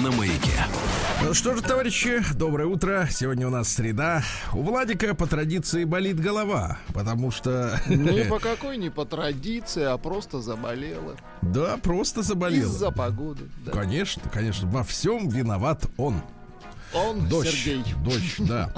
на 0.00 0.10
маяке. 0.12 0.64
Ну 1.22 1.34
что 1.34 1.54
же, 1.54 1.62
товарищи, 1.62 2.22
доброе 2.34 2.66
утро. 2.66 3.06
Сегодня 3.10 3.46
у 3.46 3.50
нас 3.50 3.68
среда. 3.68 4.22
У 4.54 4.62
Владика 4.62 5.14
по 5.14 5.26
традиции 5.26 5.84
болит 5.84 6.18
голова, 6.18 6.78
потому 6.94 7.30
что... 7.30 7.78
Не 7.86 8.24
по 8.28 8.38
какой, 8.38 8.78
не 8.78 8.88
по 8.88 9.04
традиции, 9.04 9.84
а 9.84 9.98
просто 9.98 10.40
заболела. 10.40 11.16
Да, 11.42 11.76
просто 11.76 12.22
заболел. 12.22 12.62
Из-за 12.62 12.90
погоды. 12.90 13.44
Да. 13.64 13.72
Конечно, 13.72 14.22
конечно, 14.32 14.68
во 14.70 14.82
всем 14.82 15.28
виноват 15.28 15.84
он. 15.98 16.22
Он, 16.92 17.28
Дождь, 17.28 17.50
Сергей. 17.50 17.84
дождь, 18.04 18.34
да. 18.38 18.72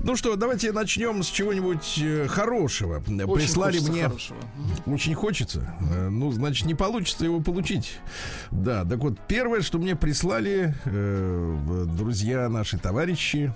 Ну 0.00 0.16
что, 0.16 0.36
давайте 0.36 0.70
начнем 0.72 1.22
с 1.22 1.28
чего-нибудь 1.28 1.98
э, 2.02 2.26
хорошего. 2.28 2.98
Очень 2.98 3.34
Прислали 3.34 3.78
мне 3.78 4.02
хорошего. 4.02 4.38
Очень 4.86 5.14
хочется. 5.14 5.74
Э, 5.92 6.08
Ну, 6.08 6.30
значит, 6.32 6.66
не 6.66 6.74
получится 6.74 7.24
его 7.24 7.40
получить. 7.40 7.98
Да, 8.50 8.84
так 8.84 8.98
вот, 8.98 9.18
первое, 9.28 9.62
что 9.62 9.78
мне 9.78 9.96
прислали 9.96 10.74
э, 10.84 11.86
друзья, 11.96 12.48
наши 12.50 12.76
товарищи, 12.78 13.54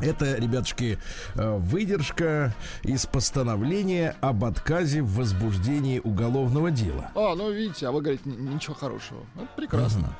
это, 0.00 0.36
ребятушки, 0.36 0.98
выдержка 1.34 2.54
из 2.82 3.04
постановления 3.06 4.16
об 4.20 4.44
отказе 4.44 5.02
в 5.02 5.14
возбуждении 5.16 6.00
уголовного 6.02 6.70
дела. 6.70 7.10
А, 7.14 7.34
ну 7.34 7.50
видите, 7.52 7.86
а 7.86 7.92
вы 7.92 8.00
говорите, 8.00 8.22
ничего 8.26 8.74
хорошего. 8.74 9.20
Это 9.36 9.48
прекрасно. 9.56 10.16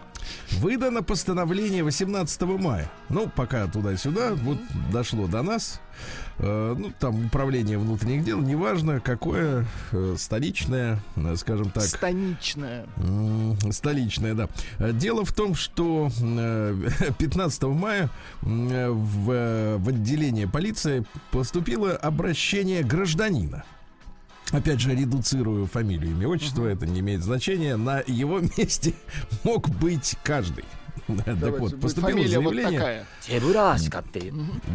Выдано 0.52 1.02
постановление 1.02 1.82
18 1.82 2.42
мая. 2.42 2.90
Ну, 3.08 3.28
пока 3.34 3.66
туда-сюда, 3.66 4.34
вот 4.34 4.58
дошло 4.92 5.26
до 5.26 5.42
нас. 5.42 5.80
Э, 6.38 6.74
ну, 6.78 6.92
там 6.98 7.26
управление 7.26 7.78
внутренних 7.78 8.24
дел, 8.24 8.40
неважно, 8.40 9.00
какое, 9.00 9.66
э, 9.92 10.14
столичное, 10.18 10.98
э, 11.16 11.36
скажем 11.36 11.70
так. 11.70 11.84
Станичная. 11.84 12.86
М, 12.96 13.56
Столичная, 13.72 14.34
да. 14.34 14.48
Э, 14.78 14.92
Дело 14.92 15.24
в 15.24 15.32
том, 15.32 15.54
что 15.54 16.10
э, 16.20 16.88
15 17.18 17.62
мая 17.64 18.08
м, 18.42 18.68
э, 18.70 18.90
в, 18.90 19.30
э, 19.30 19.76
в 19.78 19.88
отделение 19.88 20.48
полиции 20.48 21.04
поступило 21.30 21.92
обращение 21.92 22.82
гражданина 22.82 23.64
опять 24.50 24.80
же, 24.80 24.94
редуцирую 24.94 25.66
фамилию, 25.66 26.12
имя, 26.12 26.28
отчество, 26.28 26.66
это 26.66 26.86
не 26.86 27.00
имеет 27.00 27.22
значения, 27.22 27.76
на 27.76 28.02
его 28.06 28.40
месте 28.56 28.94
мог 29.44 29.68
быть 29.68 30.16
каждый. 30.22 30.64
Так 31.06 31.58
вот, 31.58 31.80
поступило 31.80 32.26
заявление. 32.26 33.06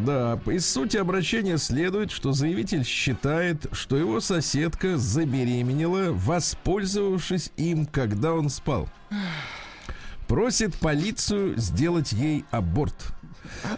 Да, 0.05 0.39
из 0.47 0.65
сути 0.69 0.97
обращения 0.97 1.57
следует, 1.57 2.11
что 2.11 2.33
заявитель 2.33 2.83
считает, 2.83 3.67
что 3.71 3.97
его 3.97 4.19
соседка 4.19 4.97
забеременела, 4.97 6.11
воспользовавшись 6.11 7.51
им, 7.57 7.85
когда 7.85 8.33
он 8.33 8.49
спал. 8.49 8.89
Просит 10.27 10.75
полицию 10.75 11.57
сделать 11.57 12.11
ей 12.11 12.43
аборт. 12.51 13.13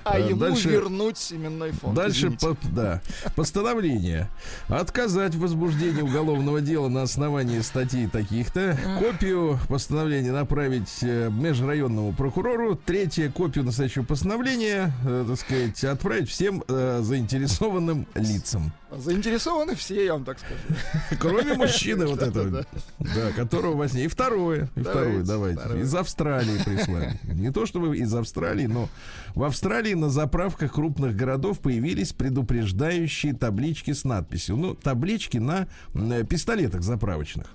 А 0.04 0.20
Э, 0.20 0.30
ему 0.30 0.40
дальше- 0.40 0.70
вернуть 0.70 1.18
семенной 1.18 1.72
фонд. 1.72 1.96
Дальше, 1.96 2.32
по- 2.32 2.58
да, 2.72 3.02
постановление. 3.36 4.30
Отказать 4.68 5.36
в 5.36 5.40
возбуждении 5.40 6.02
уголовного 6.02 6.62
дела 6.62 6.88
на 6.90 7.02
основании 7.04 7.60
статей 7.62 8.08
таких-то. 8.08 8.78
Копию 9.00 9.60
постановления 9.68 10.32
направить 10.32 11.00
э, 11.02 11.30
межрайонному 11.30 12.14
прокурору. 12.14 12.76
Третье, 12.76 13.30
копию 13.30 13.66
настоящего 13.66 14.04
постановления, 14.04 14.92
э, 15.06 15.26
так 15.28 15.40
сказать, 15.40 15.84
отправить 15.84 16.30
всем 16.30 16.64
э, 16.68 17.00
заинтересованным 17.04 18.08
лицам. 18.16 18.72
Заинтересованы 18.98 19.76
все, 19.76 20.06
я 20.06 20.14
вам 20.14 20.26
так 20.26 20.38
скажу. 20.40 20.80
Кроме 21.20 21.54
мужчины 21.54 22.08
вот 22.08 22.22
этого, 22.22 22.66
да, 23.00 23.32
которого 23.36 23.76
во 23.76 23.88
сне. 23.88 24.06
И 24.06 24.08
второе, 24.08 24.70
и 24.76 24.82
второе, 24.82 25.24
давайте. 25.24 25.80
Из 25.82 25.94
Австралии 25.94 26.62
прислали. 26.64 27.20
Не 27.24 27.52
то 27.52 27.66
чтобы 27.66 27.96
из 27.98 28.14
Австралии, 28.14 28.66
но 28.66 28.90
в 29.36 29.44
Австралии 29.44 29.94
на 29.94 30.10
заправках 30.10 30.74
крупных 30.74 31.16
городов 31.16 31.60
появились 31.60 32.14
предупреждающие 32.14 33.34
таблички 33.34 33.94
с 33.94 34.04
надписью. 34.04 34.58
Ну, 34.58 34.74
таблички 34.74 35.38
на 35.38 35.68
м, 35.94 36.26
пистолетах 36.26 36.82
заправочных. 36.82 37.48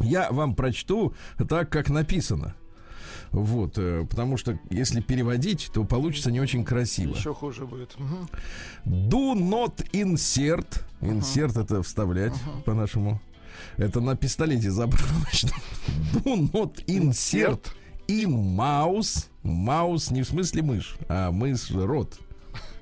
Я 0.00 0.30
вам 0.30 0.54
прочту 0.54 1.14
так, 1.48 1.68
как 1.68 1.90
написано. 1.90 2.54
Вот, 3.32 3.78
э, 3.78 4.04
потому 4.08 4.36
что 4.36 4.58
если 4.70 5.00
переводить, 5.00 5.70
то 5.72 5.84
получится 5.84 6.32
не 6.32 6.40
очень 6.40 6.64
красиво. 6.64 7.14
Еще 7.14 7.32
хуже 7.32 7.64
будет. 7.64 7.96
Мгм. 7.98 8.28
Do 8.84 9.34
not 9.34 9.88
insert. 9.92 10.82
Insert 11.00 11.60
это 11.60 11.82
вставлять 11.82 12.34
по-нашему. 12.64 13.20
Это 13.76 14.00
на 14.00 14.16
пистолете 14.16 14.70
заправочном. 14.70 15.60
Do 16.14 16.50
not 16.52 16.84
insert 16.86 17.66
in 18.08 18.30
mouse. 18.56 19.28
Mouse 19.44 20.12
не 20.12 20.22
в 20.22 20.28
смысле 20.28 20.62
мышь, 20.62 20.96
а 21.08 21.30
мышь 21.30 21.70
рот. 21.70 22.18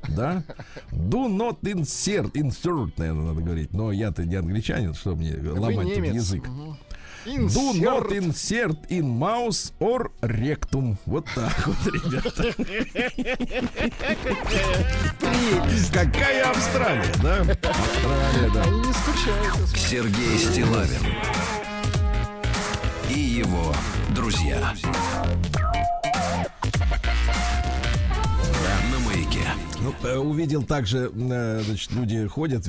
Да? 0.09 0.45
Do 0.93 1.29
not 1.29 1.61
insert. 1.63 2.33
Insert, 2.33 2.93
наверное, 2.97 3.27
надо 3.27 3.43
говорить. 3.43 3.73
Но 3.75 3.93
я-то 3.93 4.25
не 4.25 4.37
англичанин, 4.37 4.95
что 4.95 5.15
мне 5.15 5.35
Вы 5.37 5.59
ломать 5.61 5.89
тут 5.89 5.97
немец. 5.97 6.15
язык. 6.15 6.49
Мгм. 6.49 6.79
Do 7.29 7.75
not 7.75 8.11
Insert. 8.11 8.13
insert 8.13 8.91
in 8.91 9.19
mouse 9.19 9.73
or 9.81 10.11
rectum. 10.23 10.97
Вот 11.05 11.27
так 11.35 11.67
вот, 11.67 11.77
ребята. 11.93 12.55
Какая 15.93 16.49
Австралия, 16.51 17.13
да? 17.23 17.41
Австралия, 17.41 18.51
да. 18.55 18.63
Они 18.63 18.79
не 18.81 18.93
скучают. 18.95 19.69
Сергей 19.77 20.39
Стилавин 20.39 21.13
и 23.11 23.19
его 23.19 23.75
друзья. 24.15 24.75
Ну, 30.03 30.09
э, 30.09 30.17
увидел 30.17 30.63
также, 30.63 31.11
э, 31.15 31.63
значит, 31.65 31.93
люди 31.93 32.27
ходят, 32.27 32.69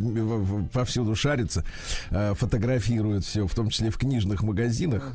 повсюду 0.71 1.15
шарятся, 1.15 1.63
э, 2.11 2.33
фотографируют 2.35 3.25
все, 3.25 3.45
в 3.47 3.53
том 3.53 3.69
числе 3.69 3.89
в 3.89 3.97
книжных 3.97 4.43
магазинах. 4.43 5.13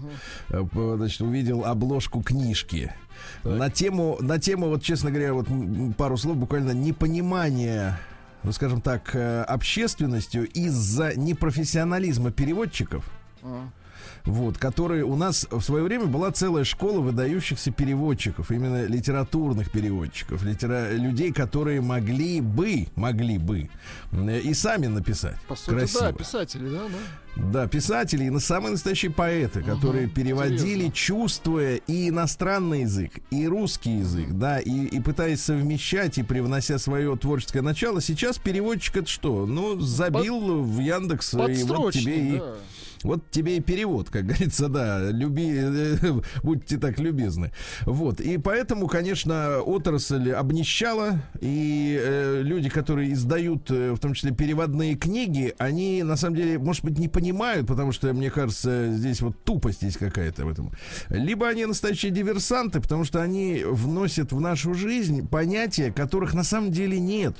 П- 0.48 0.94
Значит, 0.96 1.20
увидел 1.22 1.64
обложку 1.64 2.22
книжки. 2.22 2.92
На 3.42 3.70
тему, 3.70 4.18
на 4.20 4.38
тему, 4.38 4.68
вот, 4.68 4.82
честно 4.82 5.10
говоря, 5.10 5.32
вот 5.34 5.46
пару 5.96 6.16
слов 6.16 6.36
буквально 6.36 6.72
непонимание 6.72 7.98
ну, 8.42 8.52
скажем 8.52 8.82
так, 8.82 9.14
общественностью 9.14 10.46
из-за 10.46 11.14
непрофессионализма 11.16 12.30
переводчиков. 12.30 13.10
А. 13.42 13.68
Вот, 14.24 14.56
которые 14.56 15.04
у 15.04 15.16
нас 15.16 15.46
в 15.50 15.60
свое 15.60 15.84
время 15.84 16.06
была 16.06 16.32
целая 16.32 16.64
школа 16.64 17.00
выдающихся 17.00 17.70
переводчиков, 17.70 18.50
именно 18.50 18.86
литературных 18.86 19.70
переводчиков, 19.70 20.42
литера... 20.42 20.92
людей, 20.92 21.30
которые 21.30 21.82
могли 21.82 22.40
бы, 22.40 22.86
могли 22.96 23.36
бы 23.36 23.68
и 24.12 24.54
сами 24.54 24.86
написать 24.86 25.36
По 25.46 25.54
сути, 25.54 25.70
красиво. 25.70 26.00
да, 26.04 26.12
писатели, 26.12 26.68
да, 26.68 26.82
да. 26.84 26.98
Да, 27.36 27.66
писатели 27.66 28.24
и 28.24 28.30
на 28.30 28.40
самые 28.40 28.72
настоящие 28.72 29.10
поэты, 29.10 29.62
которые 29.62 30.08
переводили, 30.08 30.86
интересно. 30.86 30.92
чувствуя 30.92 31.76
и 31.76 32.08
иностранный 32.08 32.82
язык, 32.82 33.12
и 33.30 33.46
русский 33.46 33.98
язык, 33.98 34.30
да, 34.30 34.58
и, 34.60 34.86
и 34.86 35.00
пытаясь 35.00 35.42
совмещать 35.42 36.16
и 36.16 36.22
привнося 36.22 36.78
свое 36.78 37.14
творческое 37.16 37.60
начало. 37.60 38.00
Сейчас 38.00 38.38
переводчик 38.38 38.98
это 38.98 39.08
что? 39.08 39.46
Ну, 39.46 39.80
забил 39.80 40.62
в 40.62 40.78
Яндекс, 40.80 41.34
и 41.34 41.64
вот 41.64 41.92
тебе 41.92 42.28
и 42.28 42.38
да. 42.38 42.54
Вот 43.04 43.30
тебе 43.30 43.58
и 43.58 43.60
перевод, 43.60 44.10
как 44.10 44.26
говорится, 44.26 44.68
да, 44.68 45.10
люби, 45.10 45.52
э, 45.54 45.96
будьте 46.42 46.78
так 46.78 46.98
любезны. 46.98 47.52
Вот, 47.82 48.20
и 48.20 48.38
поэтому, 48.38 48.88
конечно, 48.88 49.60
отрасль 49.60 50.32
обнищала, 50.32 51.22
и 51.40 51.98
э, 52.00 52.40
люди, 52.42 52.70
которые 52.70 53.12
издают, 53.12 53.70
э, 53.70 53.92
в 53.92 53.98
том 53.98 54.14
числе 54.14 54.32
переводные 54.32 54.94
книги, 54.94 55.54
они, 55.58 56.02
на 56.02 56.16
самом 56.16 56.36
деле, 56.36 56.58
может 56.58 56.82
быть, 56.84 56.98
не 56.98 57.08
понимают, 57.08 57.66
потому 57.66 57.92
что, 57.92 58.12
мне 58.14 58.30
кажется, 58.30 58.92
здесь 58.92 59.20
вот 59.20 59.44
тупость 59.44 59.82
есть 59.82 59.98
какая-то 59.98 60.46
в 60.46 60.48
этом. 60.48 60.72
Либо 61.10 61.46
они 61.46 61.66
настоящие 61.66 62.10
диверсанты, 62.10 62.80
потому 62.80 63.04
что 63.04 63.22
они 63.22 63.62
вносят 63.64 64.32
в 64.32 64.40
нашу 64.40 64.72
жизнь 64.74 65.28
понятия, 65.28 65.92
которых 65.92 66.32
на 66.32 66.42
самом 66.42 66.72
деле 66.72 66.98
нет. 66.98 67.36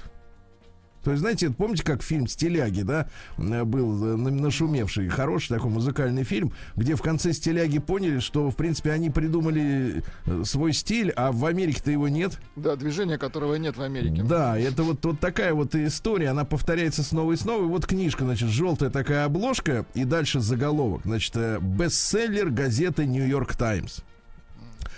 То 1.05 1.11
есть, 1.11 1.21
знаете, 1.21 1.51
помните, 1.51 1.85
как 1.85 2.03
фильм 2.03 2.27
«Стиляги», 2.27 2.81
да, 2.81 3.09
э, 3.37 3.65
был 3.65 4.15
э, 4.15 4.17
нашумевший, 4.17 5.09
хороший 5.11 5.49
такой 5.49 5.71
музыкальный 5.71 6.25
фильм, 6.25 6.53
где 6.77 6.97
в 6.97 7.03
конце 7.03 7.35
«Стиляги» 7.35 7.79
поняли, 7.79 8.21
что, 8.21 8.51
в 8.51 8.56
принципе, 8.56 8.91
они 8.91 9.11
придумали 9.11 10.03
э, 10.25 10.43
свой 10.45 10.73
стиль, 10.73 11.11
а 11.11 11.31
в 11.31 11.45
Америке-то 11.45 11.91
его 11.91 12.09
нет. 12.09 12.41
Да, 12.56 12.75
движения 12.77 13.19
которого 13.19 13.55
нет 13.56 13.77
в 13.77 13.83
Америке. 13.83 14.23
Да, 14.23 14.59
это 14.59 14.83
вот, 14.83 15.05
вот 15.05 15.21
такая 15.21 15.53
вот 15.53 15.75
история, 15.75 16.31
она 16.31 16.47
повторяется 16.47 17.03
снова 17.03 17.33
и 17.33 17.37
снова. 17.37 17.65
И 17.65 17.69
вот 17.69 17.87
книжка, 17.87 18.25
значит, 18.25 18.49
желтая 18.49 18.89
такая 18.89 19.27
обложка, 19.27 19.85
и 19.95 20.05
дальше 20.05 20.41
заголовок. 20.41 21.03
Значит, 21.05 21.37
бестселлер 21.61 22.49
газеты 22.49 23.05
«Нью-Йорк 23.05 23.55
Таймс». 23.56 24.01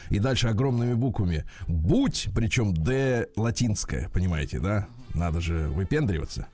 И 0.09 0.21
дальше 0.21 0.47
огромными 0.47 0.95
буквами. 0.95 1.45
Будь, 1.67 2.29
причем 2.33 2.73
Д 2.73 3.27
латинская, 3.35 4.09
понимаете, 4.11 4.61
да? 4.61 4.87
Надо 5.17 5.41
же 5.41 5.69
выпендриваться. 5.69 6.47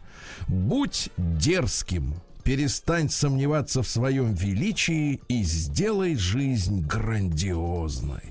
Будь 0.47 1.11
дерзким, 1.17 2.14
перестань 2.44 3.11
сомневаться 3.11 3.82
в 3.82 3.88
своем 3.88 4.35
величии 4.35 5.20
и 5.29 5.43
сделай 5.43 6.17
жизнь 6.17 6.87
грандиозной. 6.87 8.23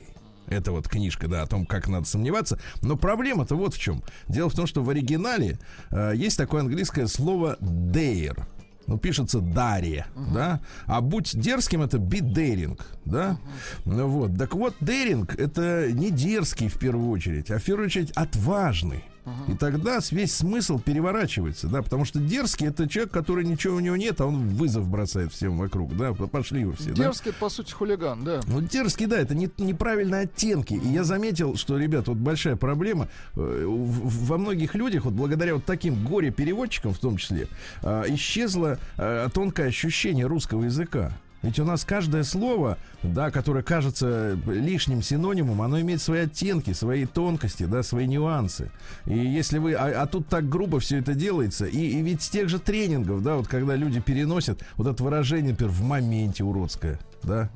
Это 0.48 0.72
вот 0.72 0.88
книжка, 0.88 1.28
да, 1.28 1.44
о 1.44 1.48
том, 1.48 1.66
как 1.66 1.88
надо 1.88 2.06
сомневаться. 2.06 2.60
Но 2.82 2.98
проблема-то 2.98 3.56
вот 3.56 3.74
в 3.74 3.80
чем. 3.80 4.04
Дело 4.28 4.50
в 4.50 4.56
том, 4.56 4.68
что 4.68 4.84
в 4.84 4.90
оригинале 4.90 5.60
э, 5.92 6.14
есть 6.16 6.38
такое 6.38 6.62
английское 6.62 7.08
слово 7.08 7.58
dare 7.62 8.46
ну, 8.88 8.98
пишется 8.98 9.40
Дарья, 9.40 10.08
uh-huh. 10.16 10.34
да, 10.34 10.62
а 10.86 11.00
будь 11.00 11.40
дерзким, 11.40 11.82
это 11.82 11.98
be 11.98 12.20
daring, 12.20 12.80
да, 13.06 13.40
uh-huh. 13.86 13.94
ну 13.94 14.08
вот, 14.08 14.38
так 14.38 14.54
вот, 14.54 14.76
daring 14.82 15.34
это 15.40 15.92
не 15.94 16.12
дерзкий 16.12 16.68
в 16.68 16.78
первую 16.78 17.10
очередь, 17.10 17.50
а 17.52 17.60
в 17.60 17.64
первую 17.64 17.86
очередь 17.86 18.12
отважный, 18.12 19.06
и 19.48 19.54
тогда 19.54 20.00
весь 20.12 20.36
смысл 20.36 20.80
переворачивается, 20.80 21.68
да, 21.68 21.82
потому 21.82 22.06
что 22.06 22.20
дерзкий 22.20 22.68
это 22.68 22.88
человек, 22.88 23.12
который 23.12 23.46
ничего 23.46 23.76
у 23.76 23.80
него 23.80 23.96
нет, 23.96 24.20
а 24.20 24.26
он 24.26 24.48
вызов 24.50 24.88
бросает 24.90 25.32
всем 25.32 25.58
вокруг, 25.58 25.96
да, 25.96 26.14
пошли 26.14 26.66
вы 26.66 26.74
все. 26.74 26.92
Дерзкий, 26.92 27.32
да? 27.32 27.38
по 27.40 27.50
сути, 27.50 27.72
хулиган, 27.72 28.24
да. 28.24 28.42
Ну, 28.48 28.62
дерзкий, 28.62 29.06
да, 29.06 29.20
это 29.20 29.36
не, 29.36 29.50
неправильные 29.58 30.22
оттенки. 30.22 30.74
И 30.74 30.88
я 30.88 31.04
заметил, 31.04 31.56
что, 31.56 31.78
ребят, 31.78 32.08
вот 32.08 32.18
большая 32.18 32.56
проблема 32.56 33.10
э, 33.36 33.66
во 33.68 34.38
многих 34.38 34.74
людях, 34.76 35.06
вот 35.06 35.14
благодаря 35.14 35.56
вот 35.56 35.66
таким 35.66 36.04
горе-переводчикам 36.04 36.94
в 36.94 37.00
том 37.00 37.18
числе, 37.18 37.48
э, 37.84 38.06
исчезло 38.10 38.80
э, 38.98 39.30
тонкое 39.34 39.68
ощущение 39.68 40.26
русского 40.26 40.64
языка. 40.64 41.14
Ведь 41.42 41.60
у 41.60 41.66
нас 41.66 41.84
каждое 41.86 42.24
слово, 42.24 42.78
да, 43.02 43.32
которое 43.32 43.64
кажется 43.64 44.38
лишним 44.46 45.02
синонимом, 45.02 45.62
оно 45.62 45.80
имеет 45.82 46.02
свои 46.02 46.22
оттенки, 46.22 46.74
свои 46.74 47.06
тонкости, 47.06 47.64
да, 47.64 47.82
свои 47.84 48.06
нюансы. 48.08 48.72
И 49.06 49.18
если 49.18 49.58
вы, 49.58 49.74
а, 49.74 50.04
а 50.04 50.06
тут 50.06 50.28
так 50.28 50.48
грубо 50.48 50.80
все 50.80 50.98
это 50.98 51.14
делается, 51.16 51.66
и, 51.66 51.80
и 51.80 52.02
ведь 52.02 52.22
с 52.22 52.30
тех 52.30 52.48
же 52.50 52.60
тренингов, 52.60 53.24
да, 53.24 53.38
вот 53.38 53.48
когда 53.48 53.76
люди 53.76 54.00
переносят 54.00 54.64
вот 54.78 54.88
это 54.88 55.04
выражение, 55.04 55.52
например, 55.52 55.72
в 55.72 55.82
моменте 55.82 56.44
уродское, 56.44 57.00
да, 57.24 57.50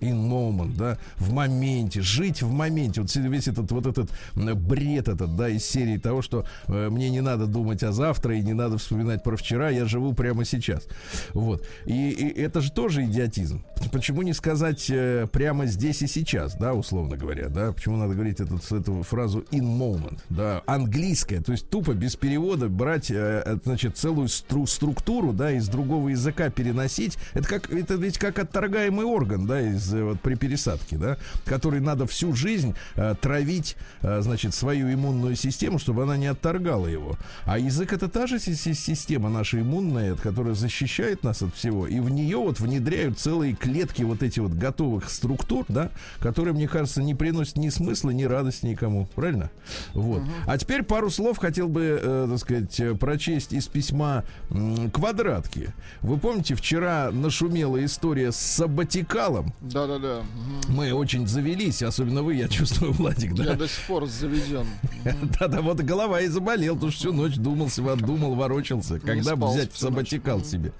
in 0.00 0.28
moment, 0.28 0.76
да, 0.76 0.98
в 1.16 1.32
моменте, 1.32 2.00
жить 2.00 2.42
в 2.42 2.50
моменте. 2.50 3.00
Вот 3.00 3.14
весь 3.14 3.48
этот 3.48 3.70
вот 3.72 3.86
этот 3.86 4.10
бред 4.34 5.08
этот, 5.08 5.36
да, 5.36 5.48
из 5.48 5.64
серии 5.64 5.98
того, 5.98 6.22
что 6.22 6.44
э, 6.66 6.88
мне 6.90 7.10
не 7.10 7.20
надо 7.20 7.46
думать 7.46 7.82
о 7.82 7.92
завтра 7.92 8.36
и 8.36 8.40
не 8.40 8.52
надо 8.52 8.78
вспоминать 8.78 9.22
про 9.22 9.36
вчера, 9.36 9.70
я 9.70 9.84
живу 9.84 10.14
прямо 10.14 10.44
сейчас. 10.44 10.86
Вот. 11.32 11.66
И, 11.86 12.10
и 12.10 12.40
это 12.40 12.60
же 12.60 12.72
тоже 12.72 13.04
идиотизм. 13.04 13.64
Почему 13.92 14.22
не 14.22 14.32
сказать 14.32 14.86
э, 14.90 15.26
прямо 15.30 15.66
здесь 15.66 16.02
и 16.02 16.06
сейчас, 16.06 16.56
да, 16.56 16.74
условно 16.74 17.16
говоря, 17.16 17.48
да? 17.48 17.72
Почему 17.72 17.96
надо 17.96 18.14
говорить 18.14 18.40
этот, 18.40 18.70
эту 18.70 19.02
фразу 19.02 19.44
in 19.50 19.78
moment, 19.78 20.18
да, 20.28 20.62
английская, 20.66 21.40
то 21.40 21.52
есть 21.52 21.68
тупо 21.68 21.94
без 21.94 22.16
перевода 22.16 22.68
брать, 22.68 23.10
э, 23.10 23.58
значит, 23.64 23.96
целую 23.96 24.28
стру 24.28 24.66
структуру, 24.66 25.32
да, 25.32 25.52
из 25.52 25.68
другого 25.68 26.08
языка 26.08 26.50
переносить. 26.50 27.16
Это 27.34 27.48
как, 27.48 27.70
это 27.72 27.94
ведь 27.94 28.18
как 28.18 28.38
отторгаемый 28.38 29.04
орган, 29.04 29.46
да, 29.46 29.60
из 29.60 29.87
Э, 29.92 30.04
вот 30.04 30.20
при 30.20 30.34
пересадке, 30.34 30.96
да, 30.96 31.16
который 31.44 31.80
надо 31.80 32.06
всю 32.06 32.34
жизнь 32.34 32.74
э, 32.96 33.14
травить, 33.20 33.76
э, 34.02 34.20
значит, 34.22 34.54
свою 34.54 34.92
иммунную 34.92 35.36
систему, 35.36 35.78
чтобы 35.78 36.02
она 36.02 36.16
не 36.16 36.26
отторгала 36.26 36.86
его. 36.86 37.16
А 37.44 37.58
язык 37.58 37.92
это 37.92 38.08
та 38.08 38.26
же 38.26 38.38
система 38.38 39.28
наша 39.28 39.60
иммунная, 39.60 40.14
которая 40.14 40.54
защищает 40.54 41.22
нас 41.22 41.42
от 41.42 41.54
всего, 41.54 41.86
и 41.86 42.00
в 42.00 42.10
нее 42.10 42.38
вот 42.38 42.60
внедряют 42.60 43.18
целые 43.18 43.54
клетки 43.54 44.02
вот 44.02 44.22
эти 44.22 44.40
вот 44.40 44.52
готовых 44.52 45.10
структур, 45.10 45.64
да, 45.68 45.90
которые, 46.20 46.54
мне 46.54 46.68
кажется, 46.68 47.02
не 47.02 47.14
приносят 47.14 47.56
ни 47.56 47.68
смысла, 47.68 48.10
ни 48.10 48.24
радости 48.24 48.66
никому, 48.66 49.08
правильно? 49.14 49.50
Вот. 49.94 50.22
Угу. 50.22 50.30
А 50.46 50.58
теперь 50.58 50.82
пару 50.82 51.10
слов 51.10 51.38
хотел 51.38 51.68
бы, 51.68 51.98
э, 52.02 52.26
так 52.30 52.38
сказать, 52.38 52.98
прочесть 52.98 53.52
из 53.52 53.66
письма 53.66 54.24
э, 54.50 54.88
квадратки. 54.92 55.72
Вы 56.00 56.18
помните, 56.18 56.54
вчера 56.54 57.10
нашумела 57.12 57.84
история 57.84 58.32
с 58.32 58.36
саботикалом? 58.36 59.52
Да, 59.60 59.77
да, 59.86 59.98
да. 59.98 60.22
Мы 60.68 60.92
очень 60.92 61.26
завелись, 61.26 61.82
особенно 61.82 62.22
вы, 62.22 62.34
я 62.34 62.48
чувствую, 62.48 62.92
Владик, 62.92 63.34
да? 63.34 63.44
Я 63.44 63.54
до 63.54 63.68
сих 63.68 63.80
пор 63.84 64.06
заведен. 64.06 64.66
Да-да, 65.40 65.60
вот 65.62 65.80
голова 65.80 66.20
и 66.20 66.28
заболел, 66.28 66.74
потому 66.74 66.92
что 66.92 67.00
всю 67.00 67.12
ночь 67.12 67.36
думал, 67.36 67.68
думал, 67.96 68.34
ворочался, 68.34 68.98
когда 68.98 69.36
взять 69.36 69.72
в 69.72 69.78
саботикал 69.78 70.44
себе. 70.44 70.72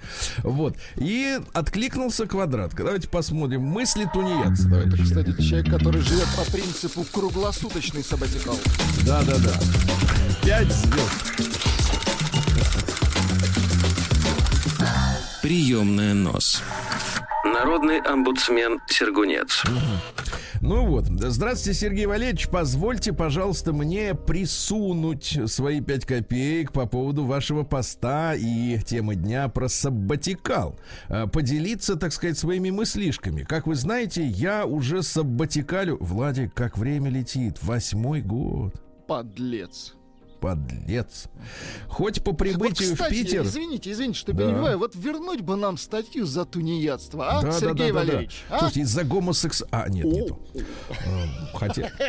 Вот. 0.42 0.76
И 0.96 1.38
откликнулся 1.52 2.26
квадратка. 2.26 2.84
Давайте 2.84 3.08
посмотрим. 3.08 3.62
Мысли 3.62 4.08
тунеядца. 4.12 4.68
Это, 4.74 5.02
кстати, 5.02 5.40
человек, 5.42 5.70
который 5.70 6.02
живет 6.02 6.28
по 6.36 6.50
принципу 6.50 7.04
круглосуточный 7.10 8.04
саботикал. 8.04 8.58
Да-да-да. 9.04 9.54
Пять 10.44 10.72
звезд. 10.72 11.58
Приемная 15.42 16.14
нос. 16.14 16.62
Народный 17.52 18.00
омбудсмен 18.00 18.80
Сергунец. 18.88 19.62
Ну 20.60 20.86
вот, 20.86 21.04
здравствуйте, 21.06 21.78
Сергей 21.78 22.06
Валерьевич. 22.06 22.48
Позвольте, 22.48 23.12
пожалуйста, 23.12 23.72
мне 23.72 24.14
присунуть 24.14 25.38
свои 25.46 25.80
пять 25.80 26.04
копеек 26.04 26.72
по 26.72 26.86
поводу 26.86 27.24
вашего 27.24 27.62
поста 27.62 28.34
и 28.34 28.78
темы 28.80 29.14
дня 29.14 29.48
про 29.48 29.68
саббатикал. 29.68 30.78
Э, 31.08 31.26
поделиться, 31.26 31.96
так 31.96 32.12
сказать, 32.12 32.38
своими 32.38 32.70
мыслишками. 32.70 33.44
Как 33.44 33.66
вы 33.66 33.76
знаете, 33.76 34.24
я 34.24 34.66
уже 34.66 35.02
саббатикалю... 35.02 35.96
Владик, 36.00 36.52
как 36.54 36.76
время 36.76 37.10
летит. 37.10 37.58
Восьмой 37.62 38.20
год. 38.20 38.74
Подлец 39.06 39.97
подлец. 40.40 41.26
Хоть 41.88 42.22
по 42.22 42.32
прибытию 42.32 42.90
вот, 42.90 42.98
кстати, 42.98 43.12
в 43.12 43.16
Питер... 43.16 43.42
Извините, 43.44 43.92
извините, 43.92 44.18
что 44.18 44.32
да. 44.32 44.44
перебиваю. 44.46 44.78
Вот 44.78 44.94
вернуть 44.94 45.40
бы 45.40 45.56
нам 45.56 45.78
статью 45.78 46.26
за 46.26 46.44
тунеядство, 46.44 47.38
а, 47.38 47.42
да, 47.42 47.52
Сергей 47.52 47.88
да, 47.88 47.94
да, 47.94 47.94
Валерьевич? 47.94 48.44
Да, 48.48 48.50
да. 48.50 48.56
А? 48.56 48.58
Слушайте, 48.60 48.80
из-за 48.80 49.04
гомосекс... 49.04 49.64
А, 49.70 49.88
нет, 49.88 50.06
нету. 50.06 50.38
Хотя... 51.54 51.90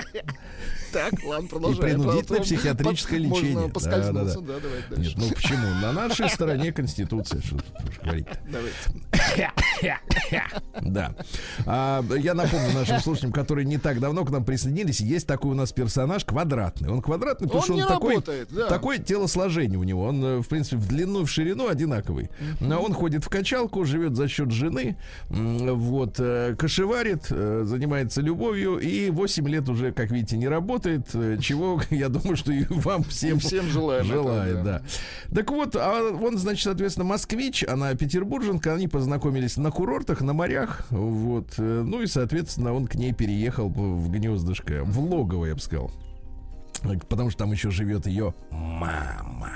Так, 0.91 1.13
ладно, 1.23 1.47
продолжаем. 1.47 2.01
И 2.01 2.03
принудительное 2.03 2.41
психиатрическое 2.41 3.19
лечение. 3.19 3.53
Можно 3.53 3.69
поскользнуться, 3.69 4.41
да, 4.41 4.53
да, 4.53 4.59
давайте 4.61 4.87
дальше. 4.89 5.17
Нет, 5.17 5.17
ну 5.17 5.29
почему? 5.35 5.67
На 5.81 5.91
нашей 5.91 6.29
стороне 6.29 6.71
Конституция, 6.71 7.41
что 7.41 7.57
тут 7.57 8.03
говорить 8.03 8.27
Давайте. 8.51 9.51
Да. 10.81 11.15
А, 11.65 12.03
я 12.17 12.33
напомню 12.33 12.73
нашим 12.73 12.99
слушателям, 12.99 13.31
которые 13.31 13.65
не 13.65 13.77
так 13.77 13.99
давно 13.99 14.25
к 14.25 14.31
нам 14.31 14.43
присоединились, 14.43 14.99
есть 14.99 15.27
такой 15.27 15.51
у 15.51 15.55
нас 15.55 15.71
персонаж 15.71 16.25
квадратный. 16.25 16.89
Он 16.89 17.01
квадратный, 17.01 17.47
потому 17.47 17.63
что 17.63 17.73
он 17.73 17.87
такой, 17.87 18.15
работает, 18.15 18.47
да. 18.51 18.67
такое 18.67 18.97
телосложение 18.97 19.77
у 19.77 19.83
него. 19.83 20.03
Он, 20.05 20.23
э, 20.23 20.37
в 20.39 20.47
принципе, 20.47 20.77
в 20.77 20.87
длину 20.87 21.25
в 21.25 21.29
ширину 21.29 21.67
одинаковый. 21.67 22.29
Но 22.59 22.81
Он 22.81 22.93
ходит 22.93 23.25
в 23.25 23.29
качалку, 23.29 23.85
живет 23.85 24.15
за 24.15 24.27
счет 24.27 24.51
жены, 24.51 24.97
вот, 25.29 26.15
э, 26.19 26.55
кошеварит, 26.57 27.27
э, 27.29 27.63
занимается 27.65 28.21
любовью 28.21 28.79
и 28.79 29.09
8 29.09 29.47
лет 29.47 29.69
уже, 29.69 29.91
как 29.91 30.11
видите, 30.11 30.37
не 30.37 30.47
работает, 30.47 30.78
чего, 30.83 31.81
я 31.89 32.09
думаю, 32.09 32.35
что 32.35 32.51
и 32.51 32.65
вам 32.69 33.03
всем, 33.03 33.37
и 33.37 33.39
всем 33.39 33.67
желаем 33.67 34.05
желает. 34.05 34.55
Это, 34.55 34.63
да. 34.63 34.79
да. 34.79 35.35
Так 35.35 35.51
вот, 35.51 35.75
а 35.75 36.11
он, 36.11 36.37
значит, 36.37 36.63
соответственно, 36.63 37.05
москвич, 37.05 37.63
она 37.67 37.93
петербурженка, 37.95 38.73
они 38.73 38.87
познакомились 38.87 39.57
на 39.57 39.71
курортах, 39.71 40.21
на 40.21 40.33
морях, 40.33 40.85
вот, 40.89 41.57
ну 41.57 42.01
и, 42.01 42.07
соответственно, 42.07 42.73
он 42.73 42.87
к 42.87 42.95
ней 42.95 43.13
переехал 43.13 43.69
в 43.69 44.09
гнездышко, 44.09 44.83
в 44.83 44.99
логово, 44.99 45.45
я 45.45 45.55
бы 45.55 45.61
сказал. 45.61 45.91
Потому 47.09 47.29
что 47.29 47.39
там 47.39 47.51
еще 47.51 47.71
живет 47.71 48.07
ее 48.07 48.33
мама. 48.51 49.51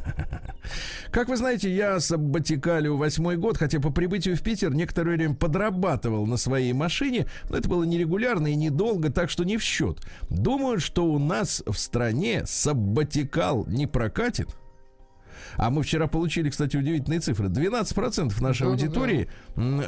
Как 1.10 1.28
вы 1.28 1.36
знаете, 1.36 1.74
я 1.74 2.00
саббатикалю 2.00 2.96
восьмой 2.96 3.36
год, 3.36 3.56
хотя 3.56 3.80
по 3.80 3.90
прибытию 3.90 4.36
в 4.36 4.42
Питер 4.42 4.74
некоторое 4.74 5.16
время 5.16 5.34
подрабатывал 5.34 6.26
на 6.26 6.36
своей 6.36 6.72
машине, 6.72 7.26
но 7.50 7.56
это 7.56 7.68
было 7.68 7.84
нерегулярно 7.84 8.48
и 8.48 8.54
недолго, 8.54 9.10
так 9.10 9.30
что 9.30 9.44
не 9.44 9.56
в 9.56 9.62
счет. 9.62 9.98
Думаю, 10.30 10.80
что 10.80 11.04
у 11.06 11.18
нас 11.18 11.62
в 11.66 11.74
стране 11.74 12.44
саббатикал 12.46 13.66
не 13.66 13.86
прокатит. 13.86 14.48
А 15.56 15.70
мы 15.70 15.82
вчера 15.82 16.06
получили, 16.06 16.50
кстати, 16.50 16.76
удивительные 16.76 17.20
цифры. 17.20 17.48
12% 17.48 18.42
нашей 18.42 18.66
аудитории 18.66 19.28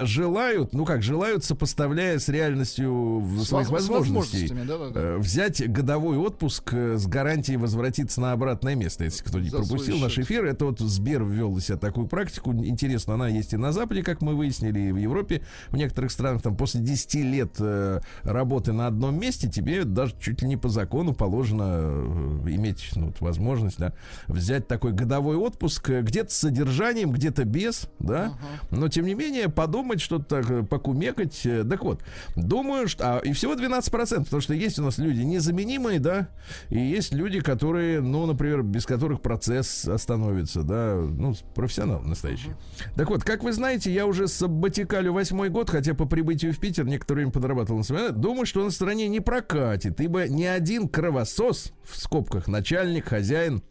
желают, 0.03 0.73
ну 0.73 0.85
как, 0.85 1.03
желают, 1.03 1.45
сопоставляя 1.45 2.19
с 2.19 2.29
реальностью 2.29 3.25
своих 3.45 3.71
возможностей, 3.71 4.53
да. 4.93 5.17
взять 5.17 5.71
годовой 5.71 6.17
отпуск 6.17 6.73
с 6.73 7.07
гарантией 7.07 7.57
возвратиться 7.57 8.21
на 8.21 8.33
обратное 8.33 8.75
место. 8.75 9.05
Если 9.05 9.25
кто 9.25 9.41
не 9.41 9.51
пропустил 9.51 9.99
наш 9.99 10.19
эфир, 10.19 10.45
это 10.45 10.67
вот 10.67 10.81
Сбер 10.81 11.25
ввел 11.25 11.53
в 11.53 11.61
себя 11.61 11.77
такую 11.77 12.07
практику. 12.07 12.53
Интересно, 12.53 13.15
она 13.15 13.29
есть 13.29 13.53
и 13.53 13.57
на 13.57 13.73
Западе, 13.73 14.03
как 14.03 14.23
мы 14.23 14.35
выяснили, 14.35 14.81
и 14.81 14.93
в 14.93 14.97
Европе, 14.97 15.43
в 15.69 15.77
некоторых 15.77 16.11
странах, 16.11 16.43
там 16.43 16.57
после 16.57 16.81
10 16.81 17.15
лет 17.15 17.57
э, 17.59 18.01
работы 18.23 18.73
на 18.73 18.87
одном 18.87 19.19
месте, 19.19 19.49
тебе 19.49 19.85
даже 19.85 20.15
чуть 20.21 20.43
ли 20.43 20.49
не 20.49 20.57
по 20.57 20.69
закону 20.69 21.15
положено 21.15 21.65
э, 21.67 22.51
иметь 22.51 22.91
ну, 22.95 23.13
возможность 23.21 23.79
да, 23.79 23.93
взять 24.29 24.69
такой 24.69 24.93
годовой 24.93 25.37
отпуск, 25.37 25.56
э, 25.89 26.03
где-то 26.03 26.33
с 26.33 26.37
содержанием, 26.37 27.11
где-то 27.13 27.45
без, 27.45 27.89
да, 27.99 28.27
uh-huh. 28.27 28.79
но 28.79 28.89
тем 28.89 29.07
не 29.07 29.15
менее 29.15 29.49
подумать, 29.49 30.01
что-то 30.01 30.25
так, 30.25 30.51
э, 30.51 30.63
покумекать. 30.63 31.47
Так 31.69 31.83
вот, 31.83 32.03
думаю, 32.35 32.89
что... 32.89 33.17
А, 33.17 33.19
и 33.19 33.33
всего 33.33 33.55
12%, 33.55 34.25
потому 34.25 34.41
что 34.41 34.55
есть 34.55 34.79
у 34.79 34.83
нас 34.83 34.99
люди 34.99 35.21
незаменимые, 35.21 35.99
да, 35.99 36.29
и 36.69 36.79
есть 36.79 37.13
люди, 37.13 37.41
которые, 37.41 38.01
ну, 38.01 38.27
например, 38.27 38.63
без 38.63 38.87
которых 38.87 39.21
процесс 39.21 39.87
остановится, 39.87 40.63
да, 40.63 40.95
ну, 40.97 41.35
профессионал 41.55 42.03
настоящий. 42.03 42.51
Uh-huh. 42.51 42.97
Так 42.97 43.11
вот, 43.11 43.25
как 43.25 43.43
вы 43.43 43.53
знаете, 43.53 43.93
я 43.93 44.07
уже 44.07 44.29
сабатикалю 44.29 45.13
восьмой 45.13 45.49
год, 45.49 45.71
хотя 45.71 45.95
по 45.95 46.07
прибытию 46.07 46.53
в 46.53 46.59
Питер 46.59 46.85
некоторое 46.87 47.21
время 47.21 47.33
подрабатывал 47.33 47.79
на 47.79 47.85
самолете. 47.85 48.13
Думаю, 48.13 48.47
что 48.47 48.65
на 48.65 48.71
стране 48.71 49.09
не 49.09 49.21
прокатит, 49.21 50.01
ибо 50.01 50.29
ни 50.29 50.45
один 50.45 50.89
кровосос, 50.89 51.73
в 51.85 51.99
скобках 51.99 52.49
начальник, 52.49 53.09
хозяин, 53.09 53.63